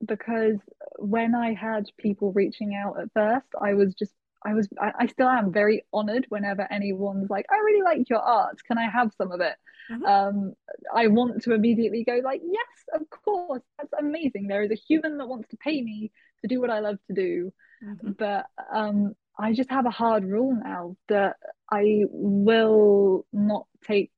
because 0.05 0.57
when 0.97 1.33
I 1.33 1.53
had 1.53 1.85
people 1.97 2.33
reaching 2.33 2.75
out 2.75 2.99
at 2.99 3.09
first, 3.13 3.47
I 3.61 3.73
was 3.73 3.93
just 3.93 4.13
I 4.45 4.53
was 4.53 4.67
I, 4.79 4.91
I 4.99 5.07
still 5.07 5.27
am 5.27 5.51
very 5.51 5.83
honored 5.93 6.25
whenever 6.29 6.67
anyone's 6.71 7.29
like, 7.29 7.45
I 7.51 7.55
really 7.57 7.81
like 7.81 8.09
your 8.09 8.19
art. 8.19 8.63
Can 8.63 8.77
I 8.77 8.89
have 8.89 9.11
some 9.17 9.31
of 9.31 9.41
it? 9.41 9.55
Mm-hmm. 9.91 10.05
Um, 10.05 10.53
I 10.93 11.07
want 11.07 11.43
to 11.43 11.53
immediately 11.53 12.03
go 12.03 12.21
like, 12.23 12.41
yes, 12.43 13.01
of 13.01 13.09
course, 13.09 13.61
that's 13.77 13.93
amazing. 13.97 14.47
There 14.47 14.63
is 14.63 14.71
a 14.71 14.75
human 14.75 15.17
that 15.17 15.27
wants 15.27 15.49
to 15.49 15.57
pay 15.57 15.81
me 15.81 16.11
to 16.41 16.47
do 16.47 16.61
what 16.61 16.69
I 16.69 16.79
love 16.79 16.97
to 17.07 17.13
do. 17.13 17.53
Mm-hmm. 17.83 18.11
But 18.17 18.45
um, 18.73 19.13
I 19.37 19.53
just 19.53 19.69
have 19.71 19.85
a 19.85 19.91
hard 19.91 20.23
rule 20.23 20.57
now 20.63 20.95
that 21.09 21.37
I 21.71 22.03
will 22.09 23.25
not 23.33 23.65
take 23.85 24.11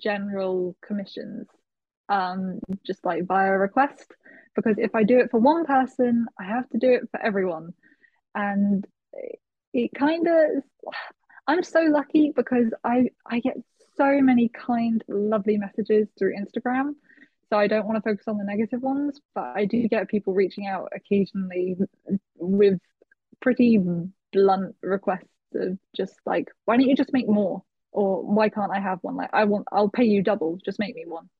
general 0.00 0.76
commissions 0.82 1.46
um, 2.08 2.60
just 2.86 3.04
like 3.04 3.26
via 3.26 3.52
request 3.52 4.14
because 4.54 4.76
if 4.78 4.94
I 4.94 5.04
do 5.04 5.18
it 5.18 5.30
for 5.30 5.38
one 5.40 5.64
person, 5.64 6.26
I 6.38 6.44
have 6.44 6.68
to 6.70 6.78
do 6.78 6.90
it 6.90 7.08
for 7.10 7.20
everyone. 7.20 7.74
And 8.34 8.84
it 9.72 9.92
kind 9.94 10.26
of 10.26 10.90
I'm 11.46 11.62
so 11.62 11.80
lucky 11.80 12.32
because 12.34 12.72
I 12.84 13.10
I 13.26 13.40
get 13.40 13.56
so 13.96 14.20
many 14.20 14.48
kind, 14.48 15.02
lovely 15.08 15.56
messages 15.58 16.08
through 16.18 16.36
Instagram. 16.36 16.94
So 17.50 17.58
I 17.58 17.66
don't 17.66 17.86
want 17.86 17.96
to 17.96 18.02
focus 18.02 18.28
on 18.28 18.36
the 18.36 18.44
negative 18.44 18.82
ones, 18.82 19.20
but 19.34 19.56
I 19.56 19.64
do 19.64 19.88
get 19.88 20.08
people 20.08 20.34
reaching 20.34 20.66
out 20.66 20.92
occasionally 20.94 21.76
with 22.36 22.78
pretty 23.40 23.80
blunt 24.32 24.74
requests 24.82 25.24
of 25.54 25.78
just 25.96 26.14
like, 26.26 26.48
why 26.66 26.76
don't 26.76 26.88
you 26.88 26.94
just 26.94 27.12
make 27.12 27.28
more? 27.28 27.62
Or 27.90 28.22
why 28.22 28.50
can't 28.50 28.70
I 28.70 28.80
have 28.80 28.98
one? 29.00 29.16
Like 29.16 29.30
I 29.32 29.44
want 29.44 29.66
I'll 29.72 29.88
pay 29.88 30.04
you 30.04 30.22
double, 30.22 30.58
just 30.64 30.78
make 30.78 30.94
me 30.94 31.04
one. 31.06 31.30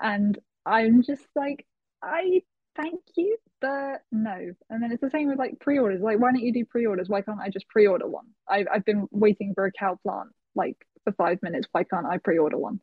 And 0.00 0.38
I'm 0.66 1.02
just 1.02 1.26
like, 1.34 1.66
I 2.02 2.42
thank 2.76 3.00
you, 3.16 3.36
but 3.60 4.02
no. 4.10 4.54
And 4.70 4.82
then 4.82 4.92
it's 4.92 5.00
the 5.00 5.10
same 5.10 5.28
with 5.28 5.38
like 5.38 5.60
pre-orders. 5.60 6.00
Like, 6.00 6.18
why 6.18 6.32
don't 6.32 6.42
you 6.42 6.52
do 6.52 6.64
pre-orders? 6.64 7.08
Why 7.08 7.22
can't 7.22 7.40
I 7.40 7.48
just 7.48 7.68
pre-order 7.68 8.06
one? 8.06 8.26
I've 8.48 8.66
I've 8.72 8.84
been 8.84 9.06
waiting 9.10 9.54
for 9.54 9.66
a 9.66 9.72
cow 9.72 9.98
plant 10.02 10.30
like 10.54 10.76
for 11.04 11.12
five 11.12 11.42
minutes. 11.42 11.68
Why 11.72 11.84
can't 11.84 12.06
I 12.06 12.18
pre-order 12.18 12.58
one? 12.58 12.80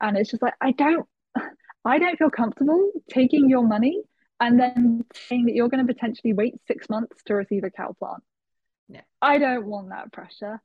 And 0.00 0.16
it's 0.16 0.30
just 0.30 0.42
like 0.42 0.54
I 0.60 0.72
don't 0.72 1.06
I 1.84 1.98
don't 1.98 2.18
feel 2.18 2.30
comfortable 2.30 2.90
taking 3.10 3.48
your 3.48 3.66
money 3.66 4.02
and 4.40 4.58
then 4.58 5.04
saying 5.14 5.46
that 5.46 5.54
you're 5.54 5.68
going 5.68 5.86
to 5.86 5.92
potentially 5.92 6.32
wait 6.32 6.54
six 6.66 6.88
months 6.88 7.22
to 7.26 7.34
receive 7.34 7.64
a 7.64 7.70
cow 7.70 7.94
plant. 7.98 8.22
Yeah. 8.88 9.02
I 9.20 9.38
don't 9.38 9.66
want 9.66 9.90
that 9.90 10.12
pressure. 10.12 10.60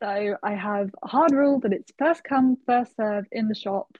So 0.00 0.36
I 0.42 0.54
have 0.54 0.90
a 1.02 1.08
hard 1.08 1.32
rule 1.32 1.60
that 1.60 1.72
it's 1.72 1.92
first 1.98 2.24
come, 2.24 2.56
first 2.66 2.94
serve 2.96 3.26
in 3.30 3.48
the 3.48 3.54
shop. 3.54 3.96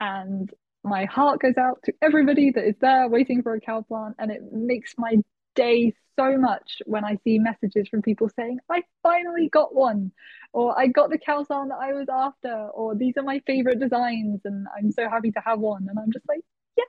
And 0.00 0.52
my 0.84 1.04
heart 1.04 1.40
goes 1.40 1.56
out 1.56 1.80
to 1.84 1.92
everybody 2.02 2.50
that 2.50 2.64
is 2.64 2.74
there 2.80 3.08
waiting 3.08 3.42
for 3.42 3.54
a 3.54 3.60
cow 3.60 3.82
plant 3.82 4.16
and 4.18 4.30
it 4.30 4.42
makes 4.52 4.94
my 4.98 5.16
day 5.54 5.92
so 6.16 6.36
much 6.36 6.82
when 6.86 7.04
I 7.04 7.16
see 7.24 7.38
messages 7.38 7.88
from 7.88 8.02
people 8.02 8.28
saying, 8.28 8.58
I 8.70 8.82
finally 9.02 9.48
got 9.48 9.74
one, 9.74 10.12
or 10.52 10.78
I 10.78 10.88
got 10.88 11.10
the 11.10 11.18
cow 11.18 11.44
plant 11.44 11.70
that 11.70 11.78
I 11.80 11.92
was 11.92 12.08
after, 12.12 12.68
or 12.74 12.94
these 12.94 13.16
are 13.16 13.22
my 13.22 13.40
favorite 13.46 13.80
designs 13.80 14.40
and 14.44 14.66
I'm 14.76 14.92
so 14.92 15.08
happy 15.08 15.30
to 15.32 15.40
have 15.44 15.58
one. 15.58 15.86
And 15.88 15.98
I'm 15.98 16.12
just 16.12 16.28
like, 16.28 16.40
yes, 16.76 16.88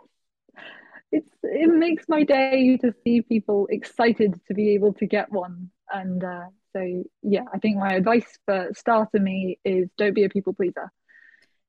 it's 1.11 1.36
it 1.44 1.70
makes 1.74 2.06
my 2.10 2.24
day 2.24 2.78
to 2.78 2.94
see 3.03 3.22
people 3.22 3.68
excited 3.70 4.40
to 4.48 4.53
be 4.53 4.74
able 4.74 4.94
to 4.95 5.06
get 5.06 5.32
one. 5.32 5.70
And 5.91 6.24
uh, 6.24 6.45
so, 6.74 7.03
yeah, 7.22 7.44
I 7.53 7.60
think 7.60 7.78
my 7.78 7.94
advice 7.94 8.40
for 8.45 8.70
starter 8.76 9.20
me 9.20 9.60
is 9.64 9.90
don't 9.98 10.15
be 10.15 10.24
a 10.24 10.30
people 10.30 10.53
pleaser 10.53 10.91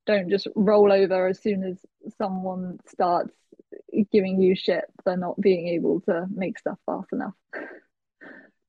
don't 0.07 0.31
just 0.31 0.47
roll 0.55 0.93
over 0.93 1.29
as 1.29 1.41
soon 1.41 1.63
as 1.65 1.79
someone 2.19 2.79
starts 2.87 3.33
giving 4.13 4.41
you 4.41 4.55
shit 4.55 4.85
for 5.03 5.17
not 5.17 5.41
being 5.41 5.69
able 5.69 6.01
to 6.03 6.27
make 6.35 6.59
stuff 6.59 6.79
fast 6.87 7.13
enough. 7.13 7.35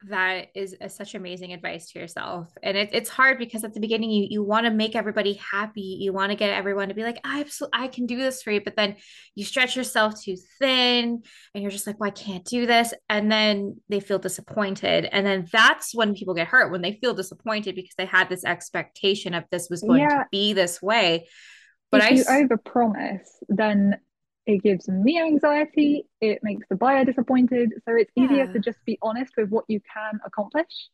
That 0.08 0.48
is 0.54 0.76
a, 0.80 0.90
such 0.90 1.16
amazing 1.16 1.54
advice 1.54 1.92
to 1.92 2.00
yourself. 2.00 2.48
And 2.62 2.78
it, 2.78 2.90
it's 2.94 3.10
hard 3.10 3.40
because 3.40 3.64
at 3.64 3.74
the 3.74 3.80
beginning, 3.80 4.12
you, 4.12 4.28
you 4.30 4.44
want 4.44 4.66
to 4.66 4.72
make 4.72 4.96
everybody 4.96 5.34
happy. 5.34 5.98
You 6.00 6.14
want 6.14 6.32
to 6.32 6.36
get 6.36 6.54
everyone 6.54 6.90
to 6.90 6.94
be 6.94 7.04
like, 7.04 7.20
I, 7.24 7.42
absolutely, 7.42 7.80
I 7.80 7.88
can 7.88 8.06
do 8.06 8.18
this 8.18 8.44
for 8.44 8.52
you. 8.52 8.62
But 8.62 8.76
then 8.76 8.98
you 9.34 9.44
stretch 9.44 9.76
yourself 9.76 10.22
too 10.22 10.36
thin 10.60 11.24
and 11.54 11.62
you're 11.62 11.72
just 11.72 11.88
like, 11.88 12.00
well, 12.00 12.10
I 12.10 12.12
can't 12.12 12.46
do 12.46 12.66
this. 12.66 12.94
And 13.10 13.32
then 13.32 13.82
they 13.90 14.00
feel 14.00 14.20
disappointed. 14.20 15.06
And 15.12 15.26
then 15.26 15.48
that's 15.52 15.96
when 15.96 16.14
people 16.14 16.34
get 16.34 16.48
hurt, 16.48 16.72
when 16.72 16.82
they 16.82 17.00
feel 17.02 17.14
disappointed 17.14 17.76
because 17.76 17.96
they 17.98 18.06
had 18.06 18.30
this 18.30 18.46
expectation 18.46 19.34
of 19.34 19.46
this 19.50 19.70
was 19.70 19.82
going 19.82 20.02
yeah. 20.02 20.20
to 20.20 20.26
be 20.32 20.54
this 20.54 20.82
way. 20.82 21.28
But 21.92 22.12
if 22.12 22.28
I, 22.30 22.40
you 22.40 22.48
overpromise, 22.48 23.26
then 23.48 23.98
it 24.46 24.62
gives 24.64 24.88
me 24.88 25.20
anxiety 25.20 26.06
it 26.22 26.40
makes 26.44 26.68
the 26.70 26.76
buyer 26.76 27.04
disappointed 27.06 27.72
so 27.88 27.96
it's 27.96 28.12
yeah. 28.16 28.26
easier 28.26 28.54
to 28.54 28.60
just 28.60 28.78
be 28.86 28.98
honest 29.02 29.34
with 29.38 29.50
what 29.50 29.66
you 29.68 29.80
can 29.94 30.20
accomplish 30.26 30.90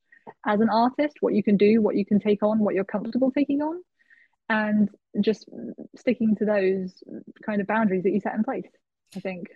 as 0.45 0.61
an 0.61 0.69
artist 0.69 1.17
what 1.19 1.33
you 1.33 1.43
can 1.43 1.57
do 1.57 1.81
what 1.81 1.95
you 1.95 2.05
can 2.05 2.19
take 2.19 2.43
on 2.43 2.59
what 2.59 2.75
you're 2.75 2.83
comfortable 2.83 3.31
taking 3.31 3.61
on 3.61 3.81
and 4.49 4.89
just 5.21 5.47
sticking 5.95 6.35
to 6.35 6.45
those 6.45 7.03
kind 7.45 7.61
of 7.61 7.67
boundaries 7.67 8.03
that 8.03 8.11
you 8.11 8.19
set 8.19 8.35
in 8.35 8.43
place 8.43 8.67
i 9.15 9.19
think 9.19 9.47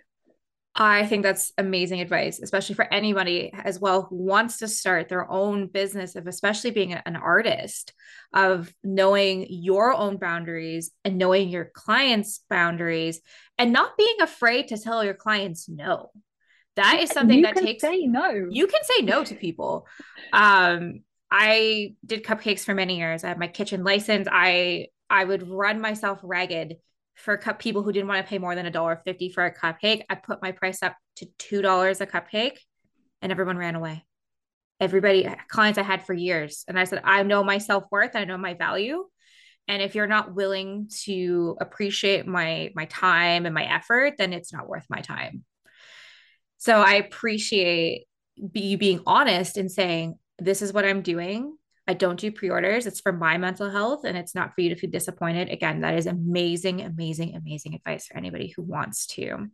I 0.78 1.06
think 1.06 1.22
that's 1.22 1.52
amazing 1.56 2.02
advice, 2.02 2.38
especially 2.38 2.74
for 2.74 2.92
anybody 2.92 3.50
as 3.54 3.80
well 3.80 4.02
who 4.02 4.16
wants 4.16 4.58
to 4.58 4.68
start 4.68 5.08
their 5.08 5.28
own 5.30 5.68
business 5.68 6.16
of 6.16 6.26
especially 6.26 6.70
being 6.70 6.92
an 6.92 7.16
artist, 7.16 7.94
of 8.34 8.72
knowing 8.84 9.46
your 9.48 9.94
own 9.94 10.18
boundaries 10.18 10.90
and 11.02 11.16
knowing 11.16 11.48
your 11.48 11.70
clients' 11.74 12.40
boundaries 12.50 13.22
and 13.56 13.72
not 13.72 13.96
being 13.96 14.16
afraid 14.20 14.68
to 14.68 14.78
tell 14.78 15.02
your 15.02 15.14
clients 15.14 15.66
no. 15.66 16.10
That 16.76 17.00
is 17.00 17.10
something 17.10 17.38
you 17.38 17.44
that 17.44 17.56
takes 17.56 17.80
say 17.80 18.02
no. 18.06 18.48
You 18.50 18.66
can 18.66 18.84
say 18.84 19.02
no 19.02 19.24
to 19.24 19.34
people. 19.34 19.86
Um, 20.30 21.04
I 21.30 21.94
did 22.04 22.22
cupcakes 22.22 22.64
for 22.64 22.74
many 22.74 22.98
years. 22.98 23.24
I 23.24 23.28
had 23.28 23.38
my 23.38 23.48
kitchen 23.48 23.82
license. 23.82 24.28
I 24.30 24.88
I 25.08 25.24
would 25.24 25.48
run 25.48 25.80
myself 25.80 26.20
ragged 26.22 26.76
for 27.16 27.36
cup 27.36 27.58
people 27.58 27.82
who 27.82 27.92
didn't 27.92 28.08
want 28.08 28.24
to 28.24 28.28
pay 28.28 28.38
more 28.38 28.54
than 28.54 28.66
a 28.66 28.70
dollar 28.70 29.00
fifty 29.04 29.30
for 29.30 29.44
a 29.44 29.54
cupcake. 29.54 30.02
I 30.08 30.14
put 30.14 30.42
my 30.42 30.52
price 30.52 30.82
up 30.82 30.96
to 31.16 31.26
two 31.38 31.62
dollars 31.62 32.00
a 32.00 32.06
cupcake, 32.06 32.58
and 33.22 33.32
everyone 33.32 33.58
ran 33.58 33.74
away. 33.74 34.04
Everybody, 34.78 35.26
clients 35.48 35.78
I 35.78 35.82
had 35.82 36.04
for 36.04 36.12
years, 36.12 36.64
and 36.68 36.78
I 36.78 36.84
said, 36.84 37.00
I 37.02 37.22
know 37.22 37.42
my 37.42 37.58
self 37.58 37.84
worth. 37.90 38.14
I 38.14 38.24
know 38.24 38.36
my 38.36 38.54
value, 38.54 39.04
and 39.66 39.82
if 39.82 39.94
you're 39.94 40.06
not 40.06 40.34
willing 40.34 40.88
to 41.04 41.56
appreciate 41.60 42.26
my 42.26 42.70
my 42.74 42.84
time 42.84 43.46
and 43.46 43.54
my 43.54 43.64
effort, 43.64 44.14
then 44.18 44.32
it's 44.32 44.52
not 44.52 44.68
worth 44.68 44.84
my 44.90 45.00
time. 45.00 45.44
So 46.58 46.80
I 46.80 46.94
appreciate 46.94 48.06
you 48.36 48.76
being 48.78 49.00
honest 49.06 49.56
and 49.56 49.70
saying, 49.70 50.18
this 50.38 50.60
is 50.62 50.72
what 50.72 50.84
I'm 50.84 51.02
doing. 51.02 51.56
I 51.88 51.94
don't 51.94 52.18
do 52.18 52.32
pre-orders. 52.32 52.86
It's 52.86 53.00
for 53.00 53.12
my 53.12 53.38
mental 53.38 53.70
health 53.70 54.04
and 54.04 54.16
it's 54.16 54.34
not 54.34 54.54
for 54.54 54.60
you 54.60 54.70
to 54.70 54.76
feel 54.76 54.90
disappointed. 54.90 55.48
Again, 55.50 55.82
that 55.82 55.94
is 55.94 56.06
amazing, 56.06 56.82
amazing, 56.82 57.36
amazing 57.36 57.74
advice 57.74 58.06
for 58.06 58.16
anybody 58.16 58.52
who 58.56 58.62
wants 58.62 59.06
to 59.08 59.48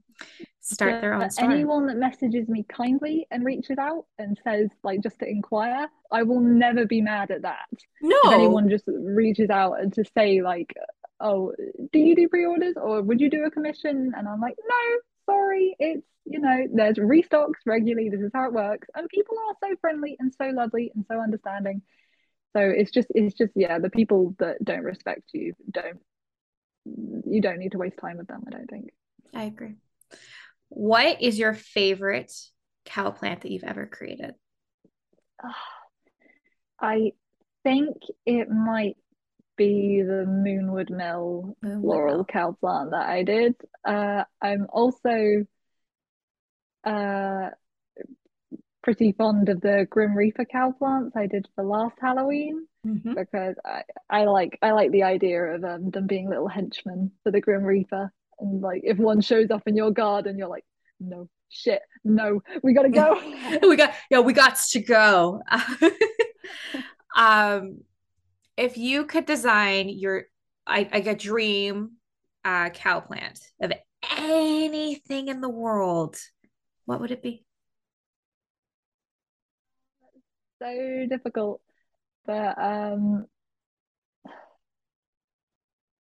start 0.60 1.02
their 1.02 1.12
own 1.12 1.28
store. 1.30 1.50
Anyone 1.50 1.86
that 1.88 1.98
messages 1.98 2.48
me 2.48 2.64
kindly 2.68 3.26
and 3.30 3.44
reaches 3.44 3.76
out 3.78 4.06
and 4.18 4.40
says 4.44 4.70
like 4.82 5.02
just 5.02 5.18
to 5.18 5.28
inquire, 5.28 5.88
I 6.10 6.22
will 6.22 6.40
never 6.40 6.86
be 6.86 7.02
mad 7.02 7.30
at 7.30 7.42
that. 7.42 7.68
No. 8.00 8.16
If 8.24 8.32
anyone 8.32 8.70
just 8.70 8.84
reaches 8.86 9.50
out 9.50 9.80
and 9.80 9.92
to 9.92 10.04
say 10.16 10.40
like, 10.40 10.72
"Oh, 11.20 11.52
do 11.92 11.98
you 11.98 12.16
do 12.16 12.28
pre-orders 12.28 12.76
or 12.80 13.02
would 13.02 13.20
you 13.20 13.28
do 13.28 13.44
a 13.44 13.50
commission?" 13.50 14.12
and 14.16 14.26
I'm 14.26 14.40
like, 14.40 14.56
"No, 14.66 15.34
sorry, 15.34 15.76
it's 15.78 16.06
you 16.24 16.38
know, 16.38 16.66
there's 16.72 16.98
restocks 16.98 17.66
regularly. 17.66 18.08
This 18.08 18.20
is 18.20 18.30
how 18.32 18.46
it 18.46 18.52
works. 18.52 18.86
And 18.94 19.08
people 19.08 19.36
are 19.48 19.56
so 19.68 19.74
friendly 19.80 20.16
and 20.20 20.32
so 20.32 20.46
lovely 20.46 20.92
and 20.94 21.04
so 21.10 21.20
understanding 21.20 21.82
so 22.54 22.60
it's 22.60 22.90
just 22.90 23.08
it's 23.14 23.34
just 23.36 23.52
yeah 23.54 23.78
the 23.78 23.90
people 23.90 24.34
that 24.38 24.62
don't 24.62 24.82
respect 24.84 25.22
you 25.32 25.54
don't 25.70 26.00
you 26.84 27.40
don't 27.40 27.58
need 27.58 27.72
to 27.72 27.78
waste 27.78 27.98
time 27.98 28.18
with 28.18 28.26
them 28.26 28.42
i 28.46 28.50
don't 28.50 28.68
think. 28.68 28.90
I 29.34 29.44
agree. 29.44 29.76
What 30.68 31.22
is 31.22 31.38
your 31.38 31.54
favorite 31.54 32.32
cow 32.84 33.10
plant 33.10 33.42
that 33.42 33.50
you've 33.50 33.64
ever 33.64 33.86
created? 33.86 34.34
I 36.80 37.12
think 37.62 37.96
it 38.26 38.50
might 38.50 38.96
be 39.56 40.02
the 40.02 40.24
moonwood 40.26 40.90
mill 40.90 41.56
moonwood 41.64 41.80
floral 41.82 42.14
mill. 42.16 42.24
cow 42.24 42.56
plant 42.58 42.90
that 42.90 43.06
i 43.08 43.22
did. 43.22 43.54
Uh, 43.84 44.24
i'm 44.40 44.66
also 44.72 45.44
uh, 46.84 47.50
pretty 48.82 49.12
fond 49.12 49.48
of 49.48 49.60
the 49.60 49.86
Grim 49.90 50.16
Reaper 50.16 50.44
cow 50.44 50.72
plants 50.72 51.16
I 51.16 51.26
did 51.26 51.46
for 51.54 51.64
last 51.64 51.96
Halloween 52.00 52.66
mm-hmm. 52.86 53.14
because 53.14 53.54
I, 53.64 53.82
I 54.10 54.24
like 54.24 54.58
I 54.60 54.72
like 54.72 54.90
the 54.90 55.04
idea 55.04 55.42
of 55.42 55.64
um, 55.64 55.90
them 55.90 56.06
being 56.06 56.28
little 56.28 56.48
henchmen 56.48 57.12
for 57.22 57.30
the 57.30 57.40
Grim 57.40 57.62
Reaper. 57.62 58.12
And 58.40 58.60
like 58.60 58.82
if 58.84 58.98
one 58.98 59.20
shows 59.20 59.50
up 59.50 59.62
in 59.66 59.76
your 59.76 59.92
garden 59.92 60.36
you're 60.36 60.48
like 60.48 60.64
no 60.98 61.28
shit 61.48 61.82
no 62.04 62.42
we 62.62 62.74
gotta 62.74 62.88
go. 62.88 63.20
We 63.68 63.76
got 63.76 63.94
yeah 64.10 64.20
we 64.20 64.32
got 64.32 64.56
to 64.56 64.80
go. 64.80 65.42
Um 67.14 67.82
if 68.56 68.78
you 68.78 69.04
could 69.04 69.26
design 69.26 69.90
your 69.90 70.24
I, 70.66 70.88
like 70.90 71.06
a 71.06 71.14
dream 71.14 71.92
uh 72.44 72.70
cow 72.70 73.00
plant 73.00 73.38
of 73.60 73.72
anything 74.18 75.28
in 75.28 75.40
the 75.42 75.48
world 75.48 76.16
what 76.86 77.00
would 77.00 77.10
it 77.10 77.22
be 77.22 77.44
so 80.62 81.06
difficult. 81.08 81.60
But 82.26 82.56
um 82.58 83.26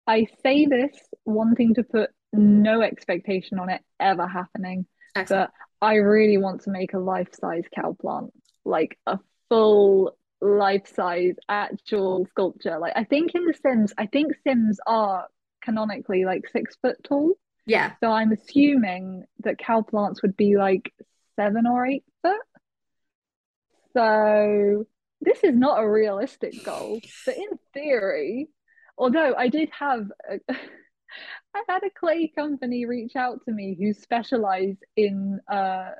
I 0.06 0.26
say 0.42 0.66
this 0.66 0.96
wanting 1.24 1.74
to 1.74 1.84
put 1.84 2.10
no 2.32 2.82
expectation 2.82 3.58
on 3.58 3.70
it 3.70 3.80
ever 3.98 4.26
happening. 4.26 4.86
Excellent. 5.14 5.50
But 5.50 5.86
I 5.86 5.94
really 5.96 6.36
want 6.36 6.62
to 6.62 6.70
make 6.70 6.94
a 6.94 6.98
life-size 6.98 7.64
cow 7.74 7.96
plant, 8.00 8.32
like 8.64 8.98
a 9.06 9.18
full 9.48 10.16
life-size 10.40 11.34
actual 11.48 12.26
sculpture. 12.30 12.78
Like 12.78 12.94
I 12.96 13.04
think 13.04 13.34
in 13.34 13.46
The 13.46 13.54
Sims, 13.54 13.92
I 13.96 14.06
think 14.06 14.32
Sims 14.44 14.80
are 14.86 15.26
canonically 15.62 16.24
like 16.24 16.48
six 16.48 16.76
foot 16.82 16.96
tall. 17.04 17.34
Yeah. 17.66 17.92
So 18.02 18.10
I'm 18.10 18.32
assuming 18.32 19.24
that 19.44 19.58
cow 19.58 19.82
plants 19.82 20.22
would 20.22 20.36
be 20.36 20.56
like 20.56 20.92
seven 21.36 21.66
or 21.66 21.86
eight 21.86 22.04
foot. 22.22 22.40
So 23.92 24.86
this 25.20 25.42
is 25.44 25.54
not 25.54 25.82
a 25.82 25.88
realistic 25.88 26.64
goal, 26.64 27.00
but 27.26 27.36
in 27.36 27.58
theory, 27.74 28.48
although 28.96 29.34
I 29.36 29.48
did 29.48 29.70
have 29.78 30.10
a, 30.28 30.38
I 31.54 31.62
had 31.68 31.82
a 31.82 31.90
clay 31.90 32.28
company 32.28 32.86
reach 32.86 33.16
out 33.16 33.44
to 33.44 33.52
me 33.52 33.76
who 33.78 33.92
specialize 33.92 34.76
in 34.96 35.40
uh, 35.50 35.90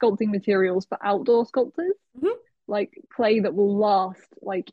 sculpting 0.00 0.30
materials 0.30 0.86
for 0.86 0.98
outdoor 1.02 1.46
sculptors, 1.46 1.94
mm-hmm. 2.16 2.36
like 2.68 2.90
clay 3.14 3.40
that 3.40 3.54
will 3.54 3.78
last 3.78 4.28
like 4.42 4.70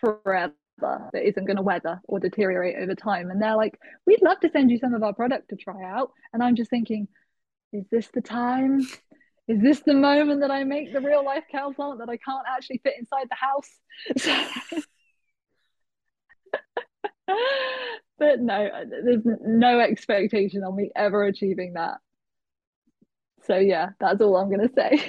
forever, 0.00 0.52
that 0.80 1.22
isn't 1.26 1.46
going 1.46 1.56
to 1.56 1.62
weather 1.62 2.00
or 2.04 2.20
deteriorate 2.20 2.76
over 2.76 2.94
time. 2.94 3.30
And 3.30 3.40
they're 3.40 3.56
like, 3.56 3.78
we'd 4.06 4.22
love 4.22 4.40
to 4.40 4.50
send 4.50 4.70
you 4.70 4.78
some 4.78 4.94
of 4.94 5.02
our 5.02 5.12
product 5.12 5.50
to 5.50 5.56
try 5.56 5.84
out. 5.84 6.10
And 6.32 6.42
I'm 6.42 6.56
just 6.56 6.70
thinking, 6.70 7.08
is 7.72 7.84
this 7.90 8.08
the 8.08 8.20
time? 8.20 8.86
Is 9.48 9.60
this 9.62 9.80
the 9.80 9.94
moment 9.94 10.42
that 10.42 10.50
I 10.50 10.64
make 10.64 10.92
the 10.92 11.00
real 11.00 11.24
life 11.24 11.44
cow 11.50 11.72
plant 11.72 12.00
that 12.00 12.10
I 12.10 12.18
can't 12.18 12.44
actually 12.46 12.82
fit 12.84 12.94
inside 12.98 13.28
the 13.30 13.34
house? 13.34 14.82
but 18.18 18.40
no, 18.40 18.68
there's 19.04 19.22
no 19.40 19.80
expectation 19.80 20.64
on 20.64 20.76
me 20.76 20.90
ever 20.94 21.24
achieving 21.24 21.72
that. 21.74 21.96
So 23.44 23.56
yeah, 23.56 23.90
that's 23.98 24.20
all 24.20 24.36
I'm 24.36 24.50
gonna 24.50 24.68
say. 24.74 25.00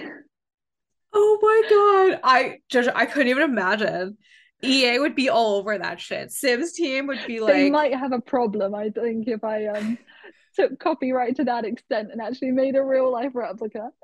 Oh 1.12 1.40
my 1.42 1.62
god, 1.70 2.20
I 2.24 2.60
just 2.70 2.90
I 2.96 3.08
couldn't 3.08 3.30
even 3.30 3.44
imagine. 3.44 4.18
EA 4.62 5.00
would 5.00 5.16
be 5.16 5.30
all 5.30 5.56
over 5.56 5.78
that 5.78 6.00
shit. 6.00 6.32
Sims 6.32 6.74
team 6.74 7.08
would 7.08 7.26
be 7.26 7.40
like 7.40 7.54
they 7.54 7.70
might 7.70 7.96
have 7.96 8.12
a 8.12 8.22
problem. 8.22 8.76
I 8.76 8.90
think 8.90 9.28
if 9.28 9.44
I 9.44 9.66
um 9.66 9.98
took 10.56 10.80
copyright 10.80 11.36
to 11.38 11.46
that 11.46 11.66
extent 11.66 12.10
and 12.12 12.22
actually 12.22 12.52
made 12.52 12.76
a 12.76 12.84
real 12.84 13.12
life 13.12 13.32
replica. 13.34 13.90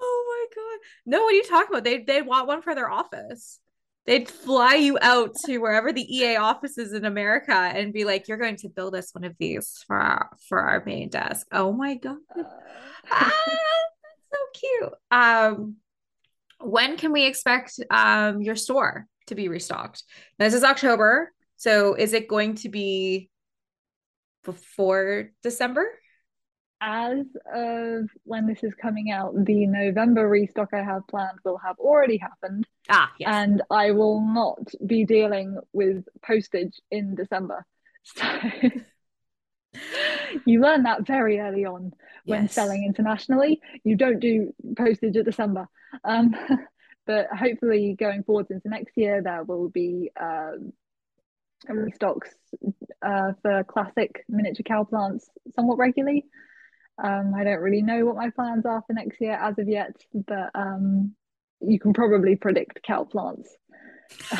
oh 0.00 0.24
my 0.28 0.46
god! 0.54 0.78
No, 1.06 1.22
what 1.22 1.32
are 1.32 1.36
you 1.36 1.44
talking 1.44 1.68
about? 1.70 1.84
They 1.84 2.02
they 2.02 2.22
want 2.22 2.46
one 2.46 2.62
for 2.62 2.74
their 2.74 2.90
office 2.90 3.60
they'd 4.06 4.28
fly 4.28 4.74
you 4.74 4.98
out 5.02 5.34
to 5.44 5.58
wherever 5.58 5.92
the 5.92 6.16
EA 6.16 6.36
office 6.36 6.78
is 6.78 6.92
in 6.92 7.04
America 7.04 7.52
and 7.52 7.92
be 7.92 8.04
like, 8.04 8.28
"You're 8.28 8.38
going 8.38 8.56
to 8.56 8.68
build 8.68 8.94
us 8.94 9.14
one 9.14 9.24
of 9.24 9.36
these 9.38 9.84
for 9.86 9.96
our 9.96 10.30
for 10.48 10.60
our 10.60 10.82
main 10.84 11.08
desk." 11.08 11.46
Oh 11.52 11.72
my 11.72 11.96
god, 11.96 12.18
uh... 12.38 12.42
ah, 13.10 13.32
that's 13.44 14.32
so 14.32 14.38
cute. 14.54 14.92
Um, 15.10 15.76
when 16.60 16.96
can 16.96 17.12
we 17.12 17.26
expect 17.26 17.78
um 17.90 18.40
your 18.40 18.56
store 18.56 19.06
to 19.26 19.34
be 19.34 19.48
restocked? 19.48 20.04
This 20.38 20.54
is 20.54 20.64
October, 20.64 21.32
so 21.56 21.94
is 21.94 22.12
it 22.12 22.28
going 22.28 22.54
to 22.56 22.68
be 22.68 23.28
before 24.46 25.30
December? 25.42 25.86
as 26.80 27.24
of 27.54 28.08
when 28.24 28.46
this 28.46 28.62
is 28.62 28.74
coming 28.74 29.10
out, 29.10 29.32
the 29.44 29.66
November 29.66 30.28
restock 30.28 30.70
I 30.72 30.82
have 30.82 31.06
planned 31.08 31.38
will 31.44 31.58
have 31.58 31.78
already 31.78 32.18
happened. 32.18 32.66
Ah, 32.88 33.12
yes. 33.18 33.28
And 33.32 33.62
I 33.70 33.92
will 33.92 34.20
not 34.20 34.58
be 34.84 35.04
dealing 35.04 35.58
with 35.72 36.04
postage 36.22 36.80
in 36.90 37.14
December. 37.14 37.64
So 38.14 38.24
you 40.46 40.60
learn 40.60 40.84
that 40.84 41.04
very 41.04 41.40
early 41.40 41.64
on 41.64 41.92
when 42.24 42.42
yes. 42.42 42.52
selling 42.52 42.84
internationally. 42.84 43.60
You 43.82 43.96
don't 43.96 44.20
do 44.20 44.54
postage 44.76 45.16
at 45.16 45.24
December. 45.24 45.66
Um, 46.04 46.32
but 47.06 47.26
hopefully, 47.36 47.96
going 47.98 48.22
forwards 48.22 48.52
into 48.52 48.68
next 48.68 48.96
year, 48.96 49.22
there 49.22 49.42
will 49.42 49.68
be 49.68 50.12
um, 51.68 51.76
restocks 51.76 52.28
uh, 53.02 53.32
for 53.42 53.64
classic 53.64 54.24
miniature 54.28 54.64
cow 54.66 54.84
plants 54.84 55.28
somewhat 55.54 55.78
regularly. 55.78 56.24
Um, 57.02 57.34
I 57.36 57.44
don't 57.44 57.60
really 57.60 57.82
know 57.82 58.06
what 58.06 58.16
my 58.16 58.30
plans 58.30 58.64
are 58.64 58.82
for 58.86 58.92
next 58.92 59.20
year 59.20 59.34
as 59.34 59.58
of 59.58 59.68
yet, 59.68 59.94
but 60.14 60.50
um, 60.54 61.14
you 61.60 61.78
can 61.78 61.92
probably 61.92 62.36
predict 62.36 62.82
cow 62.82 63.04
plants. 63.04 63.50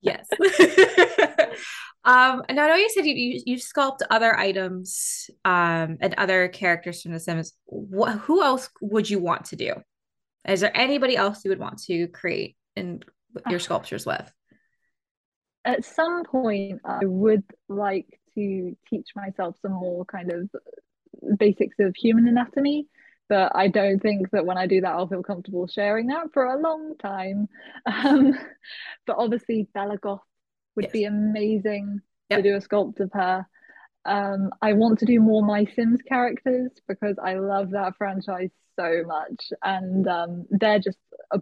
yes. 0.00 0.26
um, 2.04 2.42
and 2.48 2.60
I 2.60 2.68
know 2.68 2.74
you 2.74 2.90
said 2.90 3.06
you, 3.06 3.14
you, 3.14 3.42
you 3.46 3.56
sculpt 3.56 4.00
other 4.10 4.36
items 4.36 5.30
um, 5.44 5.96
and 6.00 6.14
other 6.18 6.48
characters 6.48 7.02
from 7.02 7.12
The 7.12 7.20
Sims. 7.20 7.54
What, 7.64 8.12
who 8.18 8.42
else 8.42 8.68
would 8.82 9.08
you 9.08 9.18
want 9.18 9.46
to 9.46 9.56
do? 9.56 9.74
Is 10.46 10.60
there 10.60 10.76
anybody 10.76 11.16
else 11.16 11.44
you 11.44 11.50
would 11.50 11.60
want 11.60 11.82
to 11.84 12.08
create 12.08 12.56
and 12.76 13.04
your 13.48 13.60
sculptures 13.60 14.04
with? 14.04 14.30
At 15.64 15.84
some 15.84 16.24
point, 16.24 16.80
I 16.84 17.04
would 17.04 17.44
like 17.68 18.20
to 18.34 18.76
teach 18.88 19.08
myself 19.14 19.56
some 19.62 19.72
more 19.72 20.04
kind 20.04 20.32
of 20.32 20.50
basics 21.38 21.76
of 21.78 21.94
human 21.94 22.26
anatomy 22.26 22.88
but 23.32 23.50
I 23.54 23.68
don't 23.68 23.98
think 23.98 24.30
that 24.32 24.44
when 24.44 24.58
I 24.58 24.66
do 24.66 24.82
that, 24.82 24.90
I'll 24.90 25.08
feel 25.08 25.22
comfortable 25.22 25.66
sharing 25.66 26.08
that 26.08 26.34
for 26.34 26.44
a 26.44 26.60
long 26.60 26.96
time. 26.98 27.48
Um, 27.86 28.38
but 29.06 29.16
obviously, 29.16 29.66
Bella 29.72 29.96
Goth 29.96 30.20
would 30.76 30.84
yes. 30.84 30.92
be 30.92 31.04
amazing 31.04 32.02
yep. 32.28 32.38
to 32.38 32.42
do 32.42 32.56
a 32.56 32.60
sculpt 32.60 33.00
of 33.00 33.10
her. 33.14 33.46
Um, 34.04 34.50
I 34.60 34.74
want 34.74 34.98
to 34.98 35.06
do 35.06 35.18
more 35.18 35.42
My 35.42 35.64
Sims 35.64 36.00
characters 36.06 36.72
because 36.86 37.16
I 37.22 37.34
love 37.36 37.70
that 37.70 37.94
franchise 37.96 38.50
so 38.78 39.02
much, 39.06 39.50
and 39.62 40.06
um, 40.06 40.44
they're 40.50 40.78
just 40.78 40.98
a, 41.32 41.40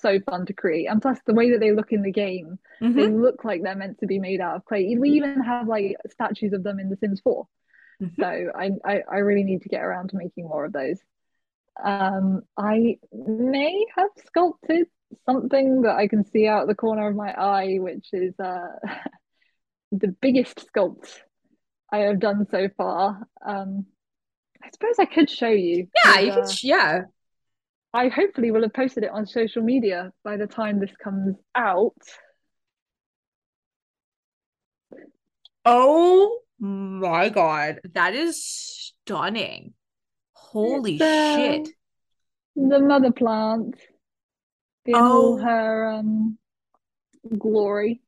so 0.00 0.18
fun 0.20 0.46
to 0.46 0.52
create. 0.52 0.86
And 0.86 1.00
plus, 1.00 1.18
the 1.26 1.34
way 1.34 1.50
that 1.50 1.60
they 1.60 1.72
look 1.72 1.92
in 1.92 2.02
the 2.02 2.12
game, 2.12 2.58
mm-hmm. 2.80 2.98
they 2.98 3.08
look 3.08 3.44
like 3.44 3.62
they're 3.62 3.74
meant 3.74 3.98
to 3.98 4.06
be 4.06 4.18
made 4.18 4.40
out 4.40 4.56
of 4.56 4.64
clay. 4.64 4.96
We 4.98 5.10
even 5.10 5.42
have 5.42 5.68
like 5.68 5.96
statues 6.10 6.52
of 6.52 6.62
them 6.62 6.78
in 6.78 6.88
The 6.88 6.96
Sims 6.96 7.20
4. 7.20 7.46
Mm-hmm. 8.02 8.20
So 8.20 8.50
I, 8.54 8.70
I, 8.84 9.02
I 9.10 9.18
really 9.18 9.44
need 9.44 9.62
to 9.62 9.68
get 9.68 9.82
around 9.82 10.10
to 10.10 10.16
making 10.16 10.48
more 10.48 10.64
of 10.64 10.72
those. 10.72 10.98
Um, 11.82 12.42
I 12.56 12.98
may 13.12 13.86
have 13.96 14.10
sculpted 14.26 14.86
something 15.26 15.82
that 15.82 15.96
I 15.96 16.08
can 16.08 16.24
see 16.24 16.46
out 16.46 16.66
the 16.66 16.74
corner 16.74 17.08
of 17.08 17.16
my 17.16 17.32
eye, 17.32 17.78
which 17.78 18.08
is 18.12 18.34
uh, 18.38 18.68
the 19.92 20.08
biggest 20.20 20.66
sculpt 20.72 21.08
I 21.90 21.98
have 21.98 22.18
done 22.20 22.46
so 22.50 22.68
far. 22.76 23.26
Um, 23.44 23.86
I 24.62 24.70
suppose 24.72 24.94
I 24.98 25.06
could 25.06 25.28
show 25.28 25.48
you. 25.48 25.88
Yeah, 26.04 26.18
you 26.20 26.32
uh, 26.32 26.46
could. 26.46 26.62
Yeah. 26.62 27.02
I 27.94 28.08
hopefully 28.08 28.50
will 28.50 28.62
have 28.62 28.72
posted 28.72 29.04
it 29.04 29.10
on 29.10 29.26
social 29.26 29.62
media 29.62 30.12
by 30.24 30.36
the 30.36 30.46
time 30.46 30.80
this 30.80 30.92
comes 31.02 31.36
out. 31.54 31.94
Oh 35.64 36.38
my 36.58 37.28
god, 37.28 37.80
that 37.94 38.14
is 38.14 38.42
stunning. 38.44 39.74
Holy 40.32 40.98
the, 40.98 41.34
shit. 41.36 41.68
The 42.56 42.80
mother 42.80 43.12
plant 43.12 43.76
in 44.86 44.94
oh. 44.94 45.00
all 45.00 45.36
her 45.38 45.92
um 45.92 46.38
glory. 47.38 48.00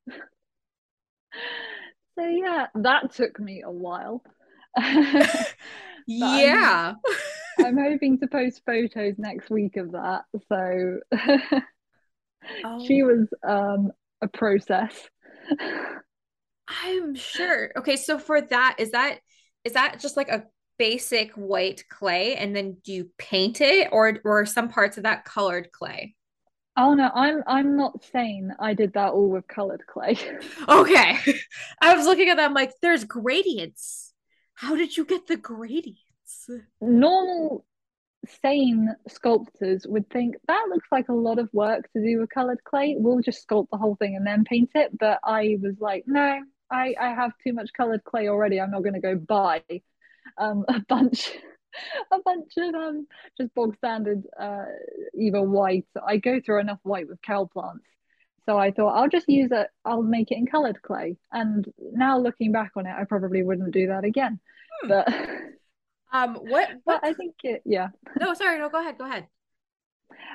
so 2.19 2.25
yeah, 2.25 2.67
that 2.75 3.13
took 3.15 3.39
me 3.39 3.63
a 3.65 3.71
while. 3.71 4.23
yeah. 6.07 6.95
I'm, 7.59 7.77
hoping 7.77 8.19
to 8.21 8.27
post 8.27 8.63
photos 8.65 9.15
next 9.19 9.51
week 9.51 9.77
of 9.77 9.93
that. 9.93 10.25
So 10.49 11.01
oh. 12.65 12.87
she 12.87 13.03
was 13.03 13.29
um 13.47 13.93
a 14.23 14.29
process. 14.29 14.95
I'm 16.69 17.15
sure. 17.15 17.73
Okay, 17.77 17.97
so 17.97 18.19
for 18.19 18.41
that, 18.41 18.77
is 18.79 18.93
that 18.93 19.19
is 19.65 19.75
that 19.75 20.01
just 20.01 20.17
like 20.17 20.29
a 20.29 20.45
basic 20.79 21.33
white 21.33 21.85
clay 21.89 22.35
and 22.35 22.55
then 22.55 22.77
do 22.85 22.93
you 22.93 23.11
paint 23.17 23.61
it 23.61 23.89
or 23.93 24.19
or 24.25 24.45
some 24.45 24.69
parts 24.69 24.97
of 24.97 25.05
that 25.05 25.25
colored 25.25 25.71
clay? 25.73 26.15
Oh 26.77 26.95
no, 26.95 27.11
I'm 27.15 27.43
I'm 27.47 27.77
not 27.77 28.05
saying 28.13 28.51
I 28.59 28.75
did 28.75 28.95
that 28.95 29.13
all 29.13 29.31
with 29.31 29.47
colored 29.47 29.85
clay. 29.87 30.19
okay. 30.69 31.19
I 31.81 31.95
was 31.95 32.07
looking 32.07 32.29
at 32.29 32.37
that 32.37 32.47
I'm 32.47 32.55
like 32.55 32.73
there's 32.83 33.05
gradients. 33.05 34.13
How 34.55 34.77
did 34.77 34.97
you 34.97 35.05
get 35.05 35.27
the 35.27 35.37
gradients? 35.37 36.01
Normal 36.81 37.65
sane 38.43 38.95
sculptors 39.09 39.87
would 39.87 40.09
think 40.11 40.37
that 40.49 40.67
looks 40.71 40.89
like 40.91 41.09
a 41.09 41.15
lot 41.15 41.39
of 41.39 41.49
work 41.53 41.91
to 41.93 42.03
do 42.03 42.21
with 42.21 42.31
colored 42.31 42.63
clay. 42.65 42.97
We'll 42.99 43.21
just 43.21 43.47
sculpt 43.47 43.69
the 43.71 43.77
whole 43.77 43.97
thing 43.97 44.17
and 44.17 44.27
then 44.27 44.45
paint 44.45 44.71
it. 44.75 44.97
But 44.99 45.21
I 45.23 45.59
was 45.61 45.75
like, 45.81 46.05
no, 46.07 46.41
I, 46.71 46.95
I 47.01 47.09
have 47.09 47.33
too 47.43 47.53
much 47.53 47.71
colored 47.77 48.05
clay 48.05 48.29
already. 48.29 48.61
I'm 48.61 48.71
not 48.71 48.83
going 48.83 48.95
to 48.95 49.01
go 49.01 49.17
buy 49.17 49.63
um, 50.39 50.65
a 50.69 50.81
bunch 50.81 51.33
a 52.13 52.19
bunch 52.25 52.53
of 52.57 52.73
um 52.73 53.05
just 53.37 53.53
bog 53.55 53.77
standard 53.77 54.23
uh 54.39 54.65
either 55.19 55.43
white. 55.43 55.87
I 56.07 56.19
go 56.19 56.41
through 56.41 56.61
enough 56.61 56.79
white 56.83 57.09
with 57.09 57.21
cow 57.23 57.47
plants. 57.53 57.85
So 58.47 58.59
I 58.59 58.71
thought 58.71 58.95
I'll 58.95 59.09
just 59.09 59.29
use 59.29 59.51
it, 59.53 59.69
I'll 59.85 60.03
make 60.03 60.31
it 60.31 60.37
in 60.37 60.47
colored 60.47 60.83
clay. 60.83 61.17
And 61.33 61.67
now 61.81 62.19
looking 62.19 62.53
back 62.53 62.73
on 62.77 62.87
it, 62.87 62.95
I 62.95 63.05
probably 63.05 63.43
wouldn't 63.43 63.73
do 63.73 63.89
that 63.89 64.05
again. 64.05 64.39
Hmm. 64.83 64.89
But 64.89 65.09
um 66.15 66.37
what 66.37 66.69
what 66.85 67.05
I 67.05 67.13
think 67.13 67.35
it 67.43 67.63
yeah. 67.67 67.89
No, 68.19 68.33
sorry, 68.33 68.59
no, 68.59 68.71
go 68.71 68.81
ahead, 68.81 68.97
go 68.97 69.05
ahead. 69.05 69.27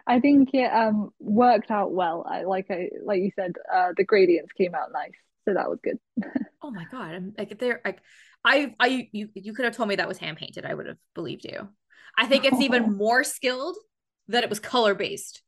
I 0.06 0.20
think 0.20 0.50
it 0.54 0.72
um 0.72 1.10
worked 1.20 1.72
out 1.72 1.92
well. 1.92 2.26
I 2.30 2.44
like 2.44 2.68
I 2.70 2.90
like 3.04 3.22
you 3.22 3.32
said, 3.36 3.54
uh 3.74 3.94
the 3.98 4.04
gradients 4.04 4.52
came 4.52 4.76
out 4.76 4.92
nice. 4.92 5.12
So 5.46 5.54
that 5.56 5.70
was 5.70 5.80
good. 5.84 5.98
oh 6.62 6.70
my 6.70 6.86
god. 6.92 7.16
I'm 7.16 7.34
like 7.38 7.58
they're 7.58 7.82
like 7.84 8.02
I 8.46 8.76
I 8.80 9.10
you 9.12 9.30
you 9.34 9.54
could 9.54 9.66
have 9.66 9.76
told 9.76 9.90
me 9.90 9.96
that 9.96 10.08
was 10.08 10.18
hand 10.18 10.38
painted. 10.38 10.66
I 10.66 10.74
would 10.74 10.86
have 10.86 10.98
believed 11.16 11.46
you. 11.46 11.70
I 12.18 12.28
think 12.28 12.46
it's 12.46 12.62
even 12.62 12.98
more 12.98 13.24
skilled 13.24 13.78
that 14.28 14.44
it 14.44 14.50
was 14.50 14.60
color 14.60 14.94
based 14.94 15.42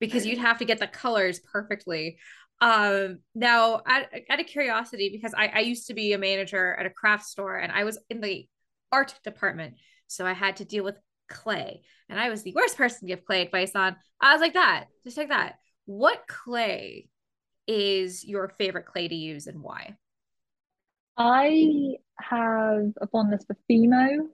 because 0.00 0.26
you'd 0.26 0.38
have 0.38 0.58
to 0.58 0.64
get 0.64 0.80
the 0.80 0.86
colors 0.88 1.40
perfectly. 1.40 2.18
Um 2.60 3.20
now 3.36 3.82
out, 3.86 4.06
out 4.28 4.40
of 4.40 4.46
curiosity, 4.46 5.10
because 5.12 5.32
I, 5.36 5.46
I 5.46 5.60
used 5.60 5.86
to 5.86 5.94
be 5.94 6.12
a 6.12 6.18
manager 6.18 6.74
at 6.74 6.86
a 6.86 6.90
craft 6.90 7.26
store 7.26 7.56
and 7.56 7.70
I 7.70 7.84
was 7.84 7.98
in 8.10 8.20
the 8.20 8.48
art 8.92 9.14
department. 9.24 9.74
So 10.06 10.26
I 10.26 10.32
had 10.32 10.56
to 10.56 10.64
deal 10.64 10.84
with 10.84 10.96
clay. 11.28 11.82
And 12.08 12.18
I 12.18 12.30
was 12.30 12.42
the 12.42 12.54
worst 12.54 12.76
person 12.76 13.00
to 13.00 13.06
give 13.06 13.24
clay 13.24 13.42
advice 13.42 13.74
on. 13.74 13.96
I 14.20 14.32
was 14.32 14.40
like 14.40 14.54
that, 14.54 14.86
just 15.04 15.16
like 15.16 15.28
that. 15.28 15.56
What 15.86 16.26
clay 16.26 17.08
is 17.66 18.24
your 18.24 18.48
favorite 18.58 18.86
clay 18.86 19.08
to 19.08 19.14
use 19.14 19.46
and 19.46 19.62
why? 19.62 19.96
I 21.16 21.96
have 22.20 22.92
a 23.00 23.06
fondness 23.10 23.44
for 23.44 23.56
Fimo 23.70 24.28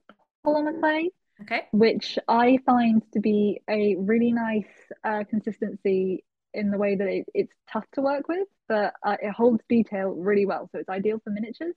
polymer 0.45 0.79
clay. 0.79 1.09
Okay. 1.41 1.63
Which 1.71 2.17
I 2.29 2.59
find 2.65 3.01
to 3.13 3.19
be 3.19 3.61
a 3.69 3.95
really 3.97 4.31
nice 4.31 4.63
uh, 5.03 5.25
consistency 5.29 6.23
in 6.53 6.71
the 6.71 6.77
way 6.77 6.95
that 6.95 7.07
it, 7.07 7.25
it's 7.33 7.51
tough 7.69 7.83
to 7.93 8.01
work 8.01 8.29
with, 8.29 8.47
but 8.69 8.93
uh, 9.05 9.17
it 9.21 9.31
holds 9.31 9.61
detail 9.67 10.11
really 10.11 10.45
well. 10.45 10.69
So 10.71 10.79
it's 10.79 10.87
ideal 10.87 11.19
for 11.21 11.31
miniatures. 11.31 11.75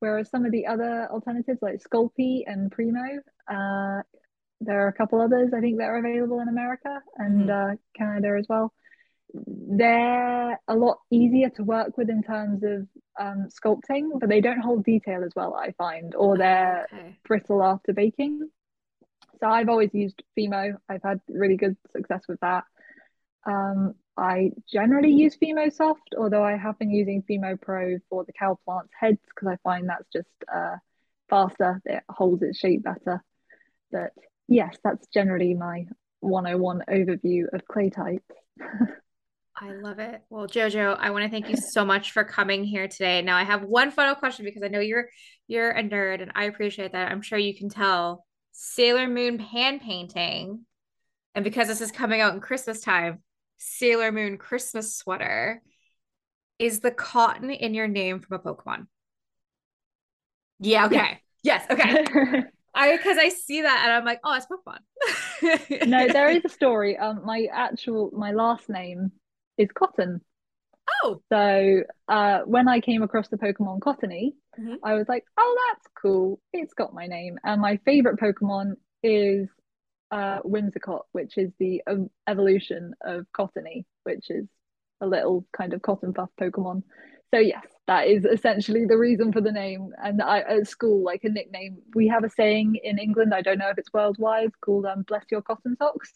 Whereas 0.00 0.28
some 0.30 0.44
of 0.44 0.52
the 0.52 0.66
other 0.66 1.08
alternatives 1.10 1.60
like 1.62 1.80
Sculpey 1.82 2.42
and 2.46 2.70
Premo, 2.70 3.18
uh, 3.48 4.02
there 4.60 4.84
are 4.84 4.88
a 4.88 4.92
couple 4.92 5.20
others 5.20 5.52
I 5.54 5.60
think 5.60 5.78
that 5.78 5.84
are 5.84 5.98
available 5.98 6.40
in 6.40 6.48
America 6.48 7.00
and 7.16 7.48
mm-hmm. 7.48 7.72
uh, 7.72 7.76
Canada 7.96 8.36
as 8.38 8.46
well 8.48 8.72
they're 9.34 10.60
a 10.68 10.74
lot 10.74 10.98
easier 11.10 11.50
to 11.50 11.64
work 11.64 11.96
with 11.96 12.08
in 12.08 12.22
terms 12.22 12.62
of 12.62 12.86
um, 13.18 13.48
sculpting, 13.48 14.20
but 14.20 14.28
they 14.28 14.40
don't 14.40 14.60
hold 14.60 14.84
detail 14.84 15.24
as 15.24 15.32
well, 15.34 15.54
I 15.54 15.72
find, 15.72 16.14
or 16.14 16.38
they're 16.38 16.86
okay. 16.92 17.18
brittle 17.24 17.62
after 17.62 17.92
baking. 17.92 18.48
So 19.40 19.48
I've 19.48 19.68
always 19.68 19.90
used 19.92 20.22
Fimo. 20.38 20.76
I've 20.88 21.02
had 21.02 21.20
really 21.28 21.56
good 21.56 21.76
success 21.90 22.22
with 22.28 22.38
that. 22.40 22.64
Um, 23.46 23.94
I 24.16 24.52
generally 24.72 25.12
use 25.12 25.36
Fimo 25.36 25.72
Soft, 25.72 26.14
although 26.16 26.44
I 26.44 26.56
have 26.56 26.78
been 26.78 26.90
using 26.90 27.22
Fimo 27.22 27.60
Pro 27.60 27.98
for 28.08 28.24
the 28.24 28.32
cow 28.32 28.58
plants 28.64 28.92
heads 28.98 29.18
because 29.28 29.48
I 29.48 29.56
find 29.62 29.88
that's 29.88 30.08
just 30.12 30.28
uh, 30.52 30.76
faster. 31.28 31.80
It 31.84 32.02
holds 32.08 32.42
its 32.42 32.58
shape 32.58 32.84
better. 32.84 33.22
But 33.90 34.12
yes, 34.48 34.76
that's 34.84 35.06
generally 35.08 35.54
my 35.54 35.86
101 36.20 36.82
overview 36.88 37.44
of 37.52 37.66
clay 37.66 37.90
types. 37.90 38.24
I 39.56 39.72
love 39.72 40.00
it. 40.00 40.20
Well, 40.30 40.48
Jojo, 40.48 40.96
I 40.98 41.10
want 41.10 41.24
to 41.24 41.30
thank 41.30 41.48
you 41.48 41.56
so 41.56 41.84
much 41.84 42.10
for 42.10 42.24
coming 42.24 42.64
here 42.64 42.88
today. 42.88 43.22
Now 43.22 43.36
I 43.36 43.44
have 43.44 43.62
one 43.62 43.92
final 43.92 44.16
question 44.16 44.44
because 44.44 44.64
I 44.64 44.68
know 44.68 44.80
you're 44.80 45.08
you're 45.46 45.70
a 45.70 45.82
nerd 45.82 46.22
and 46.22 46.32
I 46.34 46.44
appreciate 46.44 46.92
that. 46.92 47.12
I'm 47.12 47.22
sure 47.22 47.38
you 47.38 47.56
can 47.56 47.68
tell 47.68 48.24
Sailor 48.52 49.08
Moon 49.08 49.38
hand 49.38 49.80
painting. 49.80 50.66
And 51.36 51.44
because 51.44 51.68
this 51.68 51.80
is 51.80 51.92
coming 51.92 52.20
out 52.20 52.34
in 52.34 52.40
Christmas 52.40 52.80
time, 52.80 53.22
Sailor 53.58 54.12
Moon 54.12 54.38
Christmas 54.38 54.96
sweater 54.96 55.62
is 56.58 56.80
the 56.80 56.90
cotton 56.90 57.50
in 57.50 57.74
your 57.74 57.88
name 57.88 58.20
from 58.20 58.38
a 58.38 58.42
Pokemon. 58.42 58.86
Yeah, 60.60 60.86
okay. 60.86 61.20
Yes, 61.42 61.66
yes 61.68 61.70
okay. 61.70 62.44
I 62.74 62.96
because 62.96 63.18
I 63.18 63.28
see 63.28 63.62
that 63.62 63.82
and 63.84 63.92
I'm 63.92 64.04
like, 64.04 64.20
oh, 64.24 64.34
it's 64.34 64.46
Pokemon. 64.46 65.86
no, 65.88 66.08
there 66.08 66.30
is 66.30 66.44
a 66.44 66.48
story. 66.48 66.96
Um, 66.96 67.22
my 67.24 67.46
actual 67.52 68.10
my 68.12 68.32
last 68.32 68.68
name 68.68 69.12
is 69.58 69.68
Cotton. 69.72 70.20
Oh. 71.02 71.20
So 71.32 71.82
uh, 72.08 72.40
when 72.46 72.68
I 72.68 72.80
came 72.80 73.02
across 73.02 73.28
the 73.28 73.36
Pokemon 73.36 73.80
Cottonee, 73.80 74.34
mm-hmm. 74.58 74.74
I 74.82 74.94
was 74.94 75.08
like, 75.08 75.24
oh, 75.36 75.72
that's 75.72 75.86
cool. 76.00 76.40
It's 76.52 76.74
got 76.74 76.94
my 76.94 77.06
name. 77.06 77.38
And 77.44 77.60
my 77.60 77.78
favorite 77.84 78.18
Pokemon 78.18 78.74
is 79.02 79.48
uh, 80.10 80.40
Whimsicott, 80.40 81.02
which 81.12 81.38
is 81.38 81.50
the 81.58 81.82
um, 81.86 82.10
evolution 82.28 82.94
of 83.02 83.26
Cottonee, 83.36 83.84
which 84.04 84.30
is 84.30 84.46
a 85.00 85.06
little 85.06 85.46
kind 85.56 85.74
of 85.74 85.82
cotton 85.82 86.12
puff 86.12 86.30
Pokemon. 86.40 86.82
So 87.32 87.40
yes, 87.40 87.66
that 87.86 88.06
is 88.06 88.24
essentially 88.24 88.84
the 88.86 88.96
reason 88.96 89.32
for 89.32 89.40
the 89.40 89.50
name. 89.50 89.92
And 90.02 90.22
I, 90.22 90.40
at 90.40 90.68
school, 90.68 91.02
like 91.02 91.24
a 91.24 91.28
nickname, 91.28 91.78
we 91.94 92.08
have 92.08 92.24
a 92.24 92.30
saying 92.30 92.78
in 92.82 92.98
England. 92.98 93.34
I 93.34 93.42
don't 93.42 93.58
know 93.58 93.70
if 93.70 93.78
it's 93.78 93.92
worldwide 93.92 94.52
called 94.60 94.86
um, 94.86 95.02
"Bless 95.02 95.24
your 95.30 95.42
cotton 95.42 95.76
socks." 95.76 96.12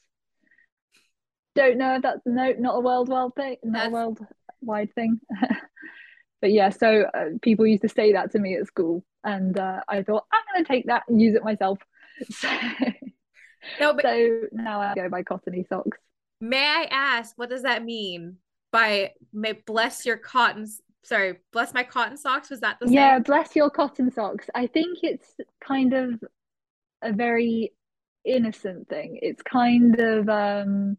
don't 1.59 1.79
know 1.79 1.97
if 1.97 2.03
that's 2.03 2.23
no 2.25 2.55
not 2.59 2.77
a 2.77 2.81
worldwide 2.81 3.35
thing, 3.35 3.57
not 3.65 3.73
that's... 3.73 3.89
a 3.89 4.25
worldwide 4.61 4.95
thing. 4.95 5.21
but 6.41 6.53
yeah, 6.53 6.71
so 6.71 7.05
uh, 7.13 7.27
people 7.43 7.67
used 7.67 7.83
to 7.83 7.89
say 7.89 8.13
that 8.13 8.31
to 8.33 8.39
me 8.39 8.57
at 8.57 8.67
school, 8.67 9.05
and 9.25 9.59
uh, 9.59 9.81
I 9.89 10.03
thought 10.03 10.25
I'm 10.33 10.43
going 10.55 10.65
to 10.65 10.73
take 10.73 10.87
that 10.87 11.03
and 11.09 11.21
use 11.21 11.35
it 11.35 11.45
myself. 11.45 11.79
So, 12.31 12.49
no, 13.81 13.95
but 13.95 14.03
so 14.03 14.43
now 14.53 14.81
I 14.81 14.95
go 14.95 15.09
by 15.09 15.23
CottoneeSocks. 15.23 15.97
May 16.41 16.65
I 16.65 16.87
ask, 16.91 17.37
what 17.37 17.51
does 17.51 17.63
that 17.63 17.85
mean 17.85 18.37
by 18.73 19.13
may 19.33 19.53
bless 19.53 20.07
your 20.07 20.17
cotton? 20.17 20.67
Sorry, 21.03 21.37
bless 21.53 21.75
my 21.75 21.85
cotton 21.85 22.17
socks. 22.17 22.51
Was 22.51 22.61
that 22.61 22.79
the 22.81 22.87
same? 22.87 22.95
Yeah, 22.95 23.19
bless 23.19 23.57
your 23.57 23.71
cotton 23.71 24.11
socks. 24.13 24.49
I 24.55 24.67
think 24.67 24.99
it's 25.03 25.35
kind 25.61 25.95
of 25.95 26.23
a 27.03 27.13
very 27.13 27.73
innocent 28.25 28.89
thing. 28.89 29.19
It's 29.23 29.43
kind 29.43 29.99
of 29.99 30.29
um 30.29 30.97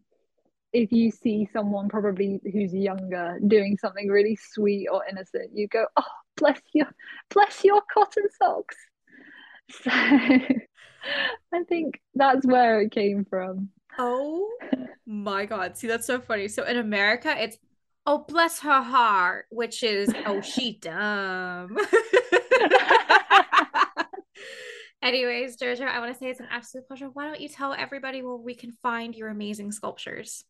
if 0.74 0.92
you 0.92 1.12
see 1.12 1.50
someone 1.52 1.90
probably 1.90 2.40
who's 2.52 2.74
younger 2.74 3.40
doing 3.48 3.78
something 3.78 4.08
really 4.08 4.38
sweet 4.54 4.88
or 4.88 5.04
innocent, 5.10 5.52
you 5.54 5.68
go, 5.68 5.88
"Oh, 5.98 6.04
bless 6.38 6.62
your, 6.74 6.88
bless 7.30 7.64
your 7.64 7.82
cotton 7.94 8.28
socks." 8.38 8.76
So, 9.84 9.92
I 11.54 11.64
think 11.64 12.02
that's 12.16 12.46
where 12.46 12.82
it 12.82 12.92
came 12.92 13.26
from. 13.26 13.70
Oh 13.98 14.50
my 15.06 15.46
god! 15.46 15.78
See, 15.78 15.88
that's 15.88 16.08
so 16.08 16.20
funny. 16.20 16.48
So 16.48 16.64
in 16.64 16.78
America, 16.78 17.34
it's 17.38 17.58
"Oh, 18.06 18.26
bless 18.28 18.60
her 18.60 18.82
heart," 18.82 19.46
which 19.50 19.84
is 19.84 20.14
"Oh, 20.26 20.42
she 20.42 20.78
dumb." 20.82 21.78
Anyways, 25.02 25.56
Jojo, 25.58 25.88
I 25.88 26.00
want 26.00 26.12
to 26.14 26.20
say 26.20 26.30
it's 26.30 26.42
an 26.42 26.48
absolute 26.52 26.86
pleasure. 26.88 27.10
Why 27.14 27.26
don't 27.26 27.40
you 27.40 27.48
tell 27.48 27.74
everybody 27.74 28.22
where 28.22 28.36
we 28.36 28.54
can 28.54 28.74
find 28.84 29.16
your 29.16 29.30
amazing 29.30 29.72
sculptures? 29.72 30.44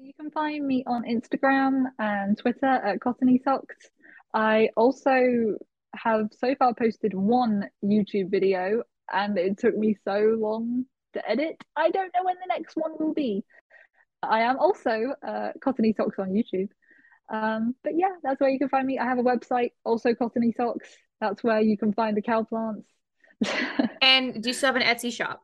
You 0.00 0.12
can 0.14 0.30
find 0.30 0.66
me 0.66 0.84
on 0.86 1.04
Instagram 1.04 1.86
and 1.98 2.38
Twitter 2.38 2.66
at 2.66 3.00
CottoneeSocks. 3.00 3.90
I 4.32 4.70
also 4.76 5.56
have 5.94 6.28
so 6.32 6.54
far 6.54 6.72
posted 6.74 7.14
one 7.14 7.68
YouTube 7.84 8.30
video 8.30 8.84
and 9.12 9.36
it 9.38 9.58
took 9.58 9.76
me 9.76 9.96
so 10.04 10.36
long 10.38 10.86
to 11.14 11.30
edit. 11.30 11.62
I 11.76 11.90
don't 11.90 12.12
know 12.14 12.24
when 12.24 12.36
the 12.36 12.48
next 12.48 12.76
one 12.76 12.92
will 12.98 13.14
be. 13.14 13.44
I 14.22 14.42
am 14.42 14.58
also 14.58 15.14
uh, 15.26 15.50
CottoneeSocks 15.58 16.18
on 16.18 16.30
YouTube. 16.30 16.68
Um, 17.32 17.74
but 17.82 17.94
yeah, 17.96 18.12
that's 18.22 18.40
where 18.40 18.50
you 18.50 18.58
can 18.58 18.68
find 18.68 18.86
me. 18.86 18.98
I 18.98 19.04
have 19.04 19.18
a 19.18 19.22
website, 19.22 19.72
also 19.84 20.12
CottoneeSocks. 20.12 20.86
That's 21.20 21.42
where 21.42 21.60
you 21.60 21.76
can 21.76 21.92
find 21.92 22.16
the 22.16 22.22
cow 22.22 22.44
plants. 22.44 22.88
and 24.02 24.42
do 24.42 24.50
you 24.50 24.52
still 24.52 24.72
have 24.72 24.76
an 24.76 24.82
Etsy 24.82 25.12
shop? 25.12 25.42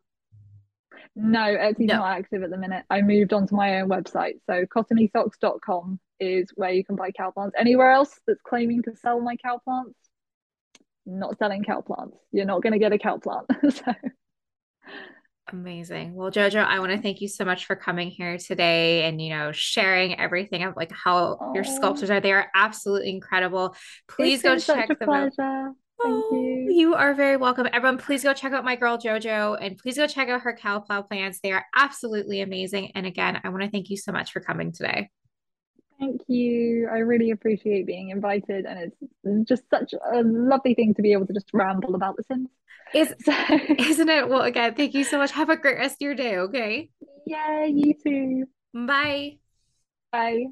No, 1.16 1.40
Etsy's 1.40 1.88
no. 1.88 1.96
not 1.96 2.18
active 2.18 2.42
at 2.42 2.50
the 2.50 2.56
minute. 2.56 2.84
I 2.90 3.02
moved 3.02 3.32
on 3.32 3.46
to 3.48 3.54
my 3.54 3.80
own 3.80 3.88
website. 3.88 4.34
So 4.46 4.64
cottoneesocks.com 4.66 5.98
is 6.20 6.50
where 6.54 6.70
you 6.70 6.84
can 6.84 6.96
buy 6.96 7.10
cow 7.10 7.30
plants. 7.30 7.56
Anywhere 7.58 7.90
else 7.90 8.20
that's 8.26 8.40
claiming 8.42 8.82
to 8.82 8.94
sell 8.96 9.20
my 9.20 9.36
cow 9.36 9.58
plants, 9.64 9.98
not 11.08 11.38
selling 11.38 11.64
cow 11.64 11.80
plants. 11.80 12.16
You're 12.32 12.46
not 12.46 12.62
going 12.62 12.74
to 12.74 12.78
get 12.78 12.92
a 12.92 12.98
cow 12.98 13.18
plant. 13.18 13.46
so 13.74 13.94
Amazing. 15.50 16.14
Well, 16.14 16.30
Jojo, 16.30 16.62
I 16.62 16.78
want 16.78 16.92
to 16.92 16.98
thank 16.98 17.22
you 17.22 17.28
so 17.28 17.44
much 17.44 17.64
for 17.64 17.74
coming 17.74 18.10
here 18.10 18.36
today 18.36 19.04
and 19.04 19.20
you 19.20 19.30
know 19.30 19.50
sharing 19.52 20.18
everything 20.18 20.62
of 20.62 20.76
like 20.76 20.92
how 20.92 21.38
oh, 21.40 21.54
your 21.54 21.64
sculptures 21.64 22.10
are. 22.10 22.20
They 22.20 22.32
are 22.32 22.48
absolutely 22.54 23.10
incredible. 23.10 23.74
Please 24.08 24.42
go 24.42 24.58
check 24.58 24.88
them 24.88 24.96
pleasure. 25.00 25.40
out. 25.40 25.74
Thank 26.02 26.24
oh, 26.30 26.30
you. 26.32 26.66
You 26.70 26.94
are 26.94 27.14
very 27.14 27.38
welcome. 27.38 27.66
Everyone, 27.72 27.98
please 27.98 28.22
go 28.22 28.34
check 28.34 28.52
out 28.52 28.64
my 28.64 28.76
girl 28.76 28.98
JoJo 28.98 29.58
and 29.60 29.78
please 29.78 29.96
go 29.96 30.06
check 30.06 30.28
out 30.28 30.42
her 30.42 30.54
cow 30.54 30.80
plow 30.80 31.02
plants. 31.02 31.40
They 31.42 31.52
are 31.52 31.64
absolutely 31.74 32.40
amazing. 32.42 32.92
And 32.94 33.06
again, 33.06 33.40
I 33.42 33.48
want 33.48 33.62
to 33.62 33.70
thank 33.70 33.88
you 33.88 33.96
so 33.96 34.12
much 34.12 34.32
for 34.32 34.40
coming 34.40 34.72
today. 34.72 35.08
Thank 35.98 36.22
you. 36.28 36.88
I 36.90 36.98
really 36.98 37.30
appreciate 37.30 37.86
being 37.86 38.10
invited, 38.10 38.66
and 38.66 38.92
it's 39.24 39.48
just 39.48 39.64
such 39.68 39.92
a 39.92 40.22
lovely 40.22 40.74
thing 40.74 40.94
to 40.94 41.02
be 41.02 41.12
able 41.12 41.26
to 41.26 41.32
just 41.32 41.50
ramble 41.52 41.94
about 41.94 42.16
The 42.16 42.22
Sims. 42.24 42.48
Is, 42.94 43.14
so... 43.24 43.32
Isn't 43.78 44.08
it? 44.08 44.28
Well, 44.28 44.42
again, 44.42 44.74
thank 44.74 44.94
you 44.94 45.04
so 45.04 45.18
much. 45.18 45.32
Have 45.32 45.50
a 45.50 45.56
great 45.56 45.76
rest 45.76 45.94
of 45.94 46.00
your 46.00 46.14
day, 46.14 46.36
okay? 46.38 46.90
Yeah, 47.26 47.64
you 47.64 47.94
too. 47.94 48.46
Bye. 48.74 49.38
Bye. 50.12 50.46